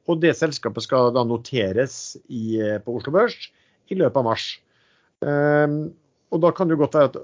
Og 0.08 0.20
det 0.22 0.32
selskapet 0.38 0.86
skal 0.86 1.12
da 1.12 1.24
noteres 1.28 2.16
i, 2.32 2.58
på 2.84 2.96
Oslo 2.96 3.12
Børs 3.14 3.36
i 3.92 3.98
løpet 3.98 4.20
av 4.20 4.28
mars. 4.28 4.46
Um, 5.20 5.80
og 6.28 6.42
da 6.44 6.50
kan 6.52 6.68
det 6.68 6.76
godt 6.80 6.96
være 6.96 7.08
at, 7.08 7.16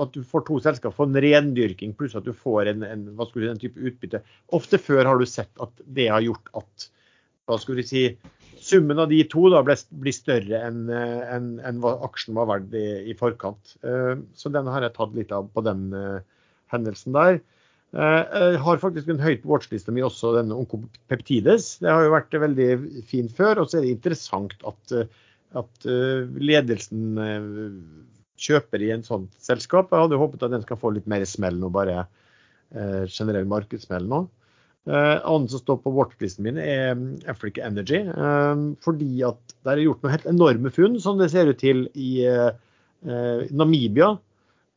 at, 0.00 0.14
du 0.14 0.24
får 0.24 0.46
to 0.46 0.56
selskap 0.64 0.94
for 0.96 1.08
en 1.08 1.20
rendyrking, 1.20 1.92
pluss 1.96 2.16
at 2.16 2.24
du 2.24 2.32
får 2.32 2.70
en, 2.72 2.84
en, 2.86 3.04
si, 3.32 3.44
en 3.48 3.60
type 3.60 3.80
utbytte. 3.90 4.22
Ofte 4.56 4.80
før 4.80 5.04
har 5.08 5.20
du 5.20 5.28
sett 5.28 5.52
at 5.60 5.84
det 5.84 6.08
har 6.08 6.24
gjort 6.24 6.48
at 6.56 6.88
hva 7.48 7.58
skulle 7.60 7.84
si, 7.86 8.06
summen 8.60 9.00
av 9.00 9.12
de 9.12 9.20
to 9.30 9.46
da 9.52 9.60
ble, 9.64 9.76
blir 10.00 10.16
større 10.16 10.62
enn 10.66 10.88
en, 10.92 11.52
en 11.64 11.82
hva 11.84 11.94
aksjen 12.08 12.36
var 12.36 12.48
verdt 12.50 12.74
i, 12.76 12.86
i 13.12 13.16
forkant. 13.16 13.76
Uh, 13.84 14.24
så 14.36 14.52
den 14.52 14.68
har 14.68 14.84
jeg 14.84 14.96
tatt 14.96 15.14
litt 15.16 15.32
av 15.34 15.52
på 15.52 15.64
den 15.68 15.88
uh, 15.92 16.24
hendelsen 16.72 17.16
der. 17.16 17.40
Jeg 17.96 18.24
eh, 18.36 18.58
har 18.60 18.80
faktisk 18.82 19.08
en 19.08 19.22
høyt 19.22 19.40
på 19.40 19.48
watchlista 19.54 19.92
mi 19.94 20.02
også 20.04 20.34
denne 20.36 20.56
Onkopeptides. 20.60 21.78
Det 21.80 21.88
har 21.88 22.04
jo 22.04 22.12
vært 22.12 22.36
veldig 22.36 22.68
fint 23.08 23.32
før. 23.32 23.62
Og 23.62 23.70
så 23.70 23.78
er 23.78 23.86
det 23.86 23.94
interessant 23.96 24.56
at, 24.68 24.92
eh, 24.92 25.08
at 25.56 25.88
eh, 25.88 26.28
ledelsen 26.36 27.16
kjøper 28.38 28.84
i 28.84 28.92
en 28.92 29.06
sånt 29.06 29.32
selskap. 29.40 29.88
Jeg 29.94 30.04
hadde 30.04 30.20
håpet 30.20 30.44
at 30.44 30.52
den 30.52 30.66
skal 30.66 30.80
få 30.80 30.92
litt 30.94 31.08
mer 31.08 31.24
smell 31.28 31.56
nå, 31.58 31.72
bare 31.74 32.04
generell 33.08 33.46
markedssmell 33.48 34.04
nå. 34.04 34.26
Uh, 34.88 35.16
Annen 35.24 35.46
som 35.48 35.60
står 35.62 35.78
på 35.80 35.90
watchlisten 35.96 36.44
min, 36.44 36.58
er 36.60 36.90
mm, 36.96 37.06
Africa 37.32 37.64
Energy. 37.64 38.02
fordi 38.84 39.22
at 39.24 39.54
det 39.64 39.72
er 39.72 39.82
gjort 39.86 40.04
noen 40.04 40.12
helt 40.12 40.28
enorme 40.28 40.72
funn, 40.72 40.98
som 41.00 41.16
det 41.16 41.30
ser 41.32 41.48
ut 41.48 41.60
til 41.60 41.86
i 41.96 42.28
Namibia. 43.48 44.12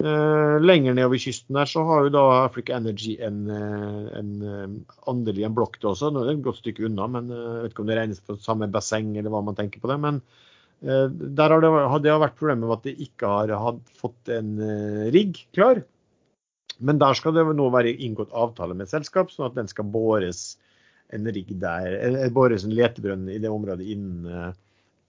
Uh, 0.02 0.58
lenger 0.64 0.96
nedover 0.98 1.20
kysten 1.22 1.54
der 1.54 1.68
så 1.70 1.84
har 1.86 2.06
jo 2.08 2.12
da 2.16 2.22
Africa 2.40 2.74
Energy 2.80 3.18
en, 3.22 3.44
eh, 3.54 4.06
en 4.18 4.30
uh, 4.42 4.96
andel 5.12 5.42
i 5.42 5.46
en 5.46 5.54
blokk 5.54 5.78
også. 5.78 6.10
Nå 6.10 6.24
er 6.24 6.32
det 6.32 6.38
et 6.40 6.46
godt 6.48 6.62
stykke 6.62 6.88
unna, 6.88 7.06
men 7.12 7.30
jeg 7.30 7.60
vet 7.66 7.76
ikke 7.76 7.84
om 7.84 7.92
det 7.92 7.98
regnes 8.00 8.24
på 8.26 8.38
samme 8.42 8.70
basseng 8.74 9.12
eller 9.14 9.30
hva 9.34 9.44
man 9.46 9.58
tenker 9.58 9.84
på 9.84 9.92
det. 9.92 10.00
Men 10.02 10.22
der 10.82 11.54
har 11.54 11.62
det, 11.62 11.70
har 12.10 12.22
vært 12.24 12.40
problemet 12.40 12.66
med 12.66 12.74
at 12.74 12.88
de 12.88 13.06
ikke 13.06 13.30
har, 13.30 13.52
har 13.54 13.76
fått 14.00 14.32
en 14.34 14.56
rigg 15.14 15.38
klar. 15.54 15.84
Men 16.82 16.98
der 16.98 17.14
skal 17.14 17.36
det 17.36 17.44
nå 17.54 17.68
være 17.70 17.94
inngått 18.02 18.34
avtale 18.34 18.74
med 18.74 18.88
et 18.88 18.96
selskap, 18.96 19.30
sånn 19.30 19.52
at 19.52 19.60
den 19.60 19.70
skal 19.70 19.86
bores 19.94 20.56
en 21.14 21.30
rigg 21.30 21.54
der, 21.62 22.00
eller 22.00 22.34
bores 22.34 22.66
en 22.66 22.74
letebrønn 22.74 23.30
i 23.30 23.38
det 23.44 23.52
området 23.54 23.86
innen 23.94 24.58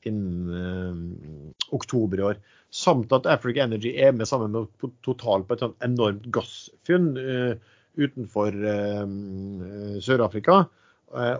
innen 0.09 0.51
uh, 0.51 1.53
oktober 1.74 2.20
i 2.20 2.27
år. 2.33 2.43
Samt 2.73 3.12
at 3.12 3.29
Africa 3.31 3.66
Energy 3.66 3.95
er 4.01 4.15
med 4.16 4.29
sammen 4.29 4.55
med 4.55 4.93
Total 5.05 5.45
på 5.45 5.57
et 5.57 5.65
sånt 5.65 5.85
enormt 5.85 6.29
gassfunn 6.35 7.12
uh, 7.19 7.55
utenfor 8.01 8.57
uh, 8.57 9.99
Sør-Afrika. 10.03 10.65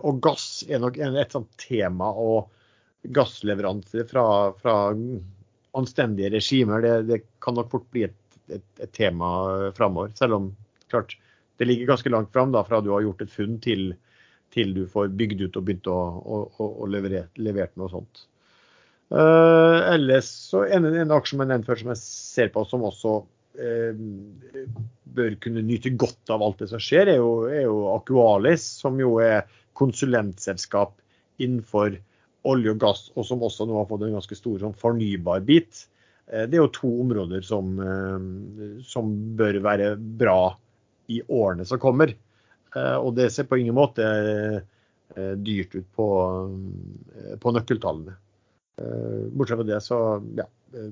og 0.05 0.19
gass 0.21 0.63
er 0.69 0.77
nok 0.79 0.99
et 1.01 1.31
sånt 1.33 1.49
tema. 1.57 2.11
og 2.13 2.51
gassleveranser 3.03 4.05
fra, 4.07 4.53
fra 4.53 4.93
anstendige 5.73 6.29
regimer, 6.29 6.81
det, 6.81 7.01
det, 7.09 7.21
kan 7.41 7.57
nok 7.57 7.71
fort 7.71 7.89
bli 7.91 8.05
et, 8.07 8.37
et, 8.47 8.65
et 8.79 8.91
tema 8.95 9.71
framover. 9.75 10.13
Selv 10.15 10.37
om 10.37 10.51
klart, 10.91 11.17
det 11.57 11.67
ligger 11.67 11.91
ganske 11.93 12.09
langt 12.09 12.33
fram 12.33 12.53
fra 12.67 12.81
du 12.81 12.91
har 12.93 13.01
gjort 13.01 13.21
et 13.21 13.31
funn 13.31 13.59
til, 13.59 13.93
til 14.53 14.73
du 14.73 14.85
får 14.87 15.11
bygd 15.19 15.47
ut 15.47 15.57
og 15.57 15.65
begynt 15.65 15.89
å, 15.91 15.97
å, 15.97 16.39
å, 16.57 16.69
å 16.83 16.89
levere, 16.89 17.27
levert 17.35 17.75
noe 17.79 17.91
sånt. 17.91 18.27
Uh, 19.13 19.93
ellers 19.93 20.25
så 20.25 20.63
en, 20.65 20.87
en 20.89 21.11
aksje 21.13 21.35
som 21.35 21.43
nevnt 21.45 21.67
før 21.69 21.77
som 21.77 21.91
jeg 21.91 21.99
ser 22.01 22.47
på 22.49 22.63
som 22.65 22.85
også 22.87 23.11
uh, 23.61 23.99
bør 25.13 25.35
kunne 25.43 25.61
nyte 25.67 25.91
godt 26.01 26.31
av 26.33 26.41
alt 26.41 26.63
det 26.63 26.71
som 26.71 26.81
skjer, 26.81 27.11
er 27.11 27.19
jo, 27.19 27.43
er 27.45 27.67
jo 27.67 27.91
Aqualis, 27.91 28.65
som 28.81 28.97
jo 28.97 29.19
er 29.21 29.45
konsulentselskap 29.77 30.95
innenfor 31.37 31.99
olje 32.49 32.73
og 32.73 32.81
gass, 32.81 33.03
og 33.13 33.27
som 33.29 33.45
også 33.45 33.67
nå 33.69 33.77
har 33.77 33.85
fått 33.91 34.07
en 34.07 34.17
ganske 34.17 34.39
stor 34.39 34.57
sånn 34.63 34.73
fornybar 34.81 35.45
bit. 35.45 35.85
Uh, 36.33 36.47
det 36.49 36.57
er 36.57 36.63
jo 36.63 36.73
to 36.73 36.89
områder 37.05 37.45
som, 37.45 37.77
som, 38.89 39.13
bør 39.37 39.61
være 39.61 39.93
bra 40.23 40.55
i 41.13 41.21
årene 41.27 41.69
som 41.69 41.77
kommer. 41.83 42.15
og 42.73 43.13
det 43.13 43.29
ser 43.29 43.45
på 43.45 43.59
ingen 43.61 43.75
måte 43.77 44.01
dyrt 45.13 45.75
ut 45.75 45.89
på, 45.93 46.07
på 47.37 47.51
nøkkeltallene. 47.53 48.15
Eh, 48.77 49.27
bortsett 49.31 49.57
fra 49.57 49.63
det, 49.63 49.81
så 49.81 49.97
ja, 50.37 50.45
eh, 50.73 50.89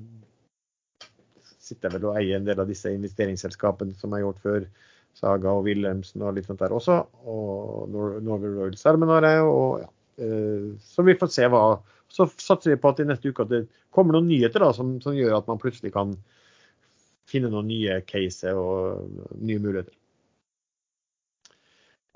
sitter 1.58 1.88
jeg 1.88 1.96
vel 1.96 2.08
og 2.10 2.18
eier 2.20 2.38
en 2.38 2.46
del 2.46 2.60
av 2.62 2.68
disse 2.70 2.92
investeringsselskapene 2.94 3.96
som 3.98 4.12
jeg 4.12 4.22
har 4.22 4.28
gjort 4.28 4.44
før. 4.44 4.68
Saga 5.12 5.52
og 5.52 5.66
Wilhelmsen 5.66 6.22
og 6.24 6.36
litt 6.36 6.46
sånt 6.48 6.62
der 6.62 6.72
også. 6.72 7.02
Og 7.28 7.90
Norway 7.92 8.54
Royal 8.54 8.76
Salmon 8.80 9.12
har 9.12 9.26
jeg. 9.26 9.42
Og, 9.44 9.82
ja. 9.82 9.90
Eh, 10.24 10.68
så 10.80 11.04
vi 11.04 11.18
får 11.18 11.32
se 11.32 11.48
hva 11.48 11.80
Så 12.12 12.26
satser 12.36 12.74
vi 12.74 12.76
på 12.76 12.90
at 12.92 12.98
i 13.00 13.06
neste 13.08 13.30
uke 13.32 13.46
at 13.46 13.48
det 13.48 13.62
kommer 13.88 14.12
noen 14.12 14.26
nyheter 14.28 14.60
da, 14.60 14.68
som, 14.76 14.98
som 15.00 15.14
gjør 15.16 15.38
at 15.38 15.46
man 15.48 15.60
plutselig 15.60 15.94
kan 15.94 16.10
finne 17.24 17.48
noen 17.48 17.70
nye 17.70 18.02
caser 18.04 18.58
og 18.60 19.06
nye 19.40 19.62
muligheter. 19.62 19.94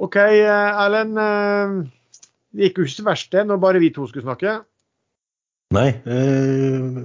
OK, 0.04 0.18
Erlend. 0.20 1.16
Det 2.52 2.68
gikk 2.68 2.82
jo 2.82 2.84
ikke 2.84 2.96
så 2.98 3.06
verst 3.08 3.32
det 3.32 3.46
når 3.48 3.62
bare 3.64 3.80
vi 3.80 3.88
to 3.96 4.04
skulle 4.10 4.26
snakke. 4.26 4.58
Nei. 5.74 5.88
Eh, 6.06 6.98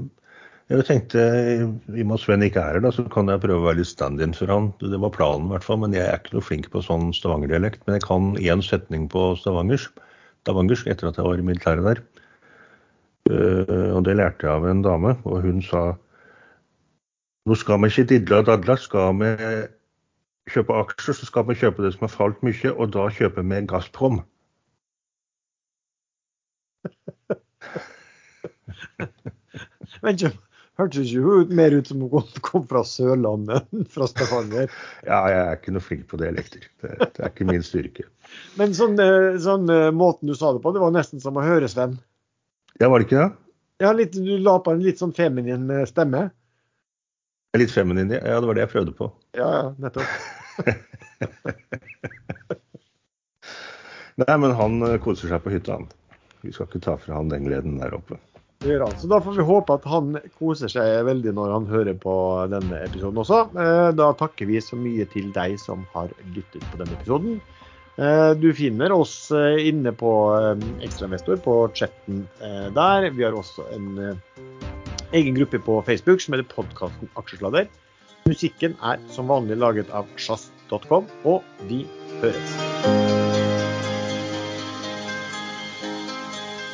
jeg 0.71 0.85
tenkte 0.87 1.19
i 1.19 1.63
og 1.65 2.07
med 2.07 2.13
at 2.15 2.21
Sven 2.23 2.45
ikke 2.45 2.61
er 2.61 2.77
her, 2.77 2.83
da, 2.85 2.91
så 2.95 3.03
kan 3.11 3.27
jeg 3.31 3.41
prøve 3.43 3.59
å 3.59 3.65
være 3.65 3.81
litt 3.81 3.89
stand-in 3.89 4.35
for 4.37 4.51
han. 4.53 4.69
Det 4.79 4.99
var 5.01 5.13
planen 5.15 5.49
i 5.49 5.53
hvert 5.55 5.65
fall, 5.67 5.81
men 5.81 5.95
jeg 5.97 6.05
er 6.05 6.21
ikke 6.21 6.37
noe 6.37 6.45
flink 6.45 6.69
på 6.71 6.83
sånn 6.85 7.09
stavangerdialekt. 7.17 7.81
Men 7.85 7.97
jeg 7.97 8.05
kan 8.05 8.29
én 8.39 8.63
setning 8.65 9.09
på 9.11 9.31
stavangersk, 9.41 9.97
stavangersk 10.45 10.87
etter 10.93 11.09
at 11.09 11.19
jeg 11.19 11.27
var 11.27 11.41
i 11.41 11.47
militæret 11.49 11.89
der. 11.89 12.03
Eh, 13.33 13.89
og 13.97 14.05
det 14.07 14.15
lærte 14.19 14.47
jeg 14.47 14.53
av 14.53 14.69
en 14.69 14.85
dame, 14.85 15.17
og 15.25 15.43
hun 15.45 15.61
sa 15.65 15.83
nå 17.49 17.57
skal 17.57 17.81
vi 17.81 17.89
ikke 17.89 18.09
didle 18.11 18.43
og 18.43 18.49
dadle, 18.51 18.75
skal 18.77 19.15
vi 19.17 19.31
kjøpe 20.53 20.77
aksjer, 20.83 21.17
så 21.17 21.25
skal 21.25 21.47
vi 21.49 21.57
kjøpe 21.57 21.81
det 21.81 21.95
som 21.95 22.05
har 22.05 22.13
falt 22.13 22.43
mye, 22.45 22.69
og 22.75 22.93
da 22.93 23.07
kjøper 23.09 23.41
vi 23.41 23.65
Gazprom. 23.71 24.21
Men 30.03 30.15
ikke, 30.15 30.31
hørtes 30.81 31.11
jo 31.11 31.41
mer 31.51 31.73
ut 31.75 31.89
som 31.89 32.01
hun 32.05 32.29
kom 32.45 32.65
fra 32.69 32.83
Sørlandet 32.87 33.67
enn 33.73 33.85
fra 33.91 34.07
Stavanger. 34.09 34.71
Ja, 35.09 35.19
jeg 35.31 35.41
er 35.41 35.59
ikke 35.59 35.75
noe 35.75 35.85
flink 35.85 36.07
på 36.09 36.19
dialekter. 36.21 36.65
Det, 36.81 36.95
det 37.01 37.21
er 37.21 37.29
ikke 37.31 37.47
min 37.49 37.65
styrke. 37.65 38.07
Men 38.59 38.75
sånn, 38.77 38.97
eh, 39.01 39.37
sånn 39.43 39.69
eh, 39.71 39.89
måten 39.95 40.31
du 40.31 40.35
sa 40.37 40.53
det 40.55 40.63
på, 40.63 40.73
det 40.75 40.83
var 40.83 40.93
nesten 40.95 41.23
som 41.23 41.37
å 41.37 41.45
høre 41.45 41.69
Sven. 41.71 41.97
Ja, 42.79 42.89
var 42.89 43.01
det 43.01 43.09
ikke 43.09 43.23
det? 43.23 43.31
Ja, 43.81 43.91
litt, 43.97 44.13
du 44.13 44.35
la 44.37 44.59
på 44.61 44.73
en 44.75 44.83
litt 44.85 45.01
sånn 45.01 45.15
feminin 45.17 45.69
eh, 45.73 45.87
stemme. 45.89 46.29
Litt 47.57 47.73
feminin, 47.73 48.13
ja. 48.15 48.39
Det 48.39 48.47
var 48.47 48.55
det 48.55 48.63
jeg 48.63 48.73
prøvde 48.77 48.93
på. 48.95 49.09
Ja, 49.35 49.49
ja, 49.57 49.63
nettopp. 49.81 50.07
Nei, 54.21 54.35
men 54.39 54.53
han 54.55 54.85
koser 55.03 55.31
seg 55.33 55.43
på 55.43 55.51
hytta, 55.51 55.81
han. 55.81 55.89
Vi 56.45 56.53
skal 56.55 56.69
ikke 56.69 56.83
ta 56.85 56.95
fra 57.01 57.17
han 57.17 57.31
den 57.31 57.45
gleden 57.49 57.79
der 57.81 57.93
oppe. 57.97 58.15
Det 58.61 58.69
gjør 58.69 58.83
han. 58.85 58.97
Så 59.01 59.07
da 59.09 59.17
får 59.25 59.37
vi 59.39 59.45
håpe 59.47 59.73
at 59.79 59.85
han 59.89 60.17
koser 60.37 60.69
seg 60.69 60.99
veldig 61.07 61.31
når 61.33 61.53
han 61.55 61.65
hører 61.69 61.95
på 61.97 62.13
denne 62.51 62.83
episoden 62.85 63.17
også. 63.23 63.39
Eh, 63.57 63.89
Da 63.97 64.11
takker 64.19 64.45
vi 64.49 64.61
så 64.61 64.77
mye 64.77 65.07
til 65.09 65.31
deg 65.33 65.57
som 65.61 65.81
har 65.95 66.11
lyttet 66.35 66.61
på 66.69 66.77
denne 66.81 66.93
episoden. 66.99 67.39
Eh, 67.97 68.33
Du 68.37 68.51
finner 68.53 68.93
oss 68.93 69.31
eh, 69.33 69.57
inne 69.71 69.93
på 69.97 70.11
Ekstrainvestor 70.85 71.41
på 71.41 71.55
chatten 71.73 72.27
der. 72.77 73.09
Vi 73.09 73.25
har 73.25 73.33
også 73.33 73.65
en 73.73 74.19
egen 75.11 75.35
gruppe 75.35 75.59
på 75.59 75.81
Facebook 75.87 76.21
som 76.21 76.37
heter 76.37 76.47
podkasten 76.53 77.09
Aksjesladder. 77.17 77.65
Musikken 78.29 78.77
er 78.85 79.01
som 79.09 79.27
vanlig 79.27 79.57
laget 79.57 79.89
av 79.89 80.05
sjazz.com, 80.21 81.09
og 81.25 81.41
vi 81.65 81.81
høres. 82.21 82.70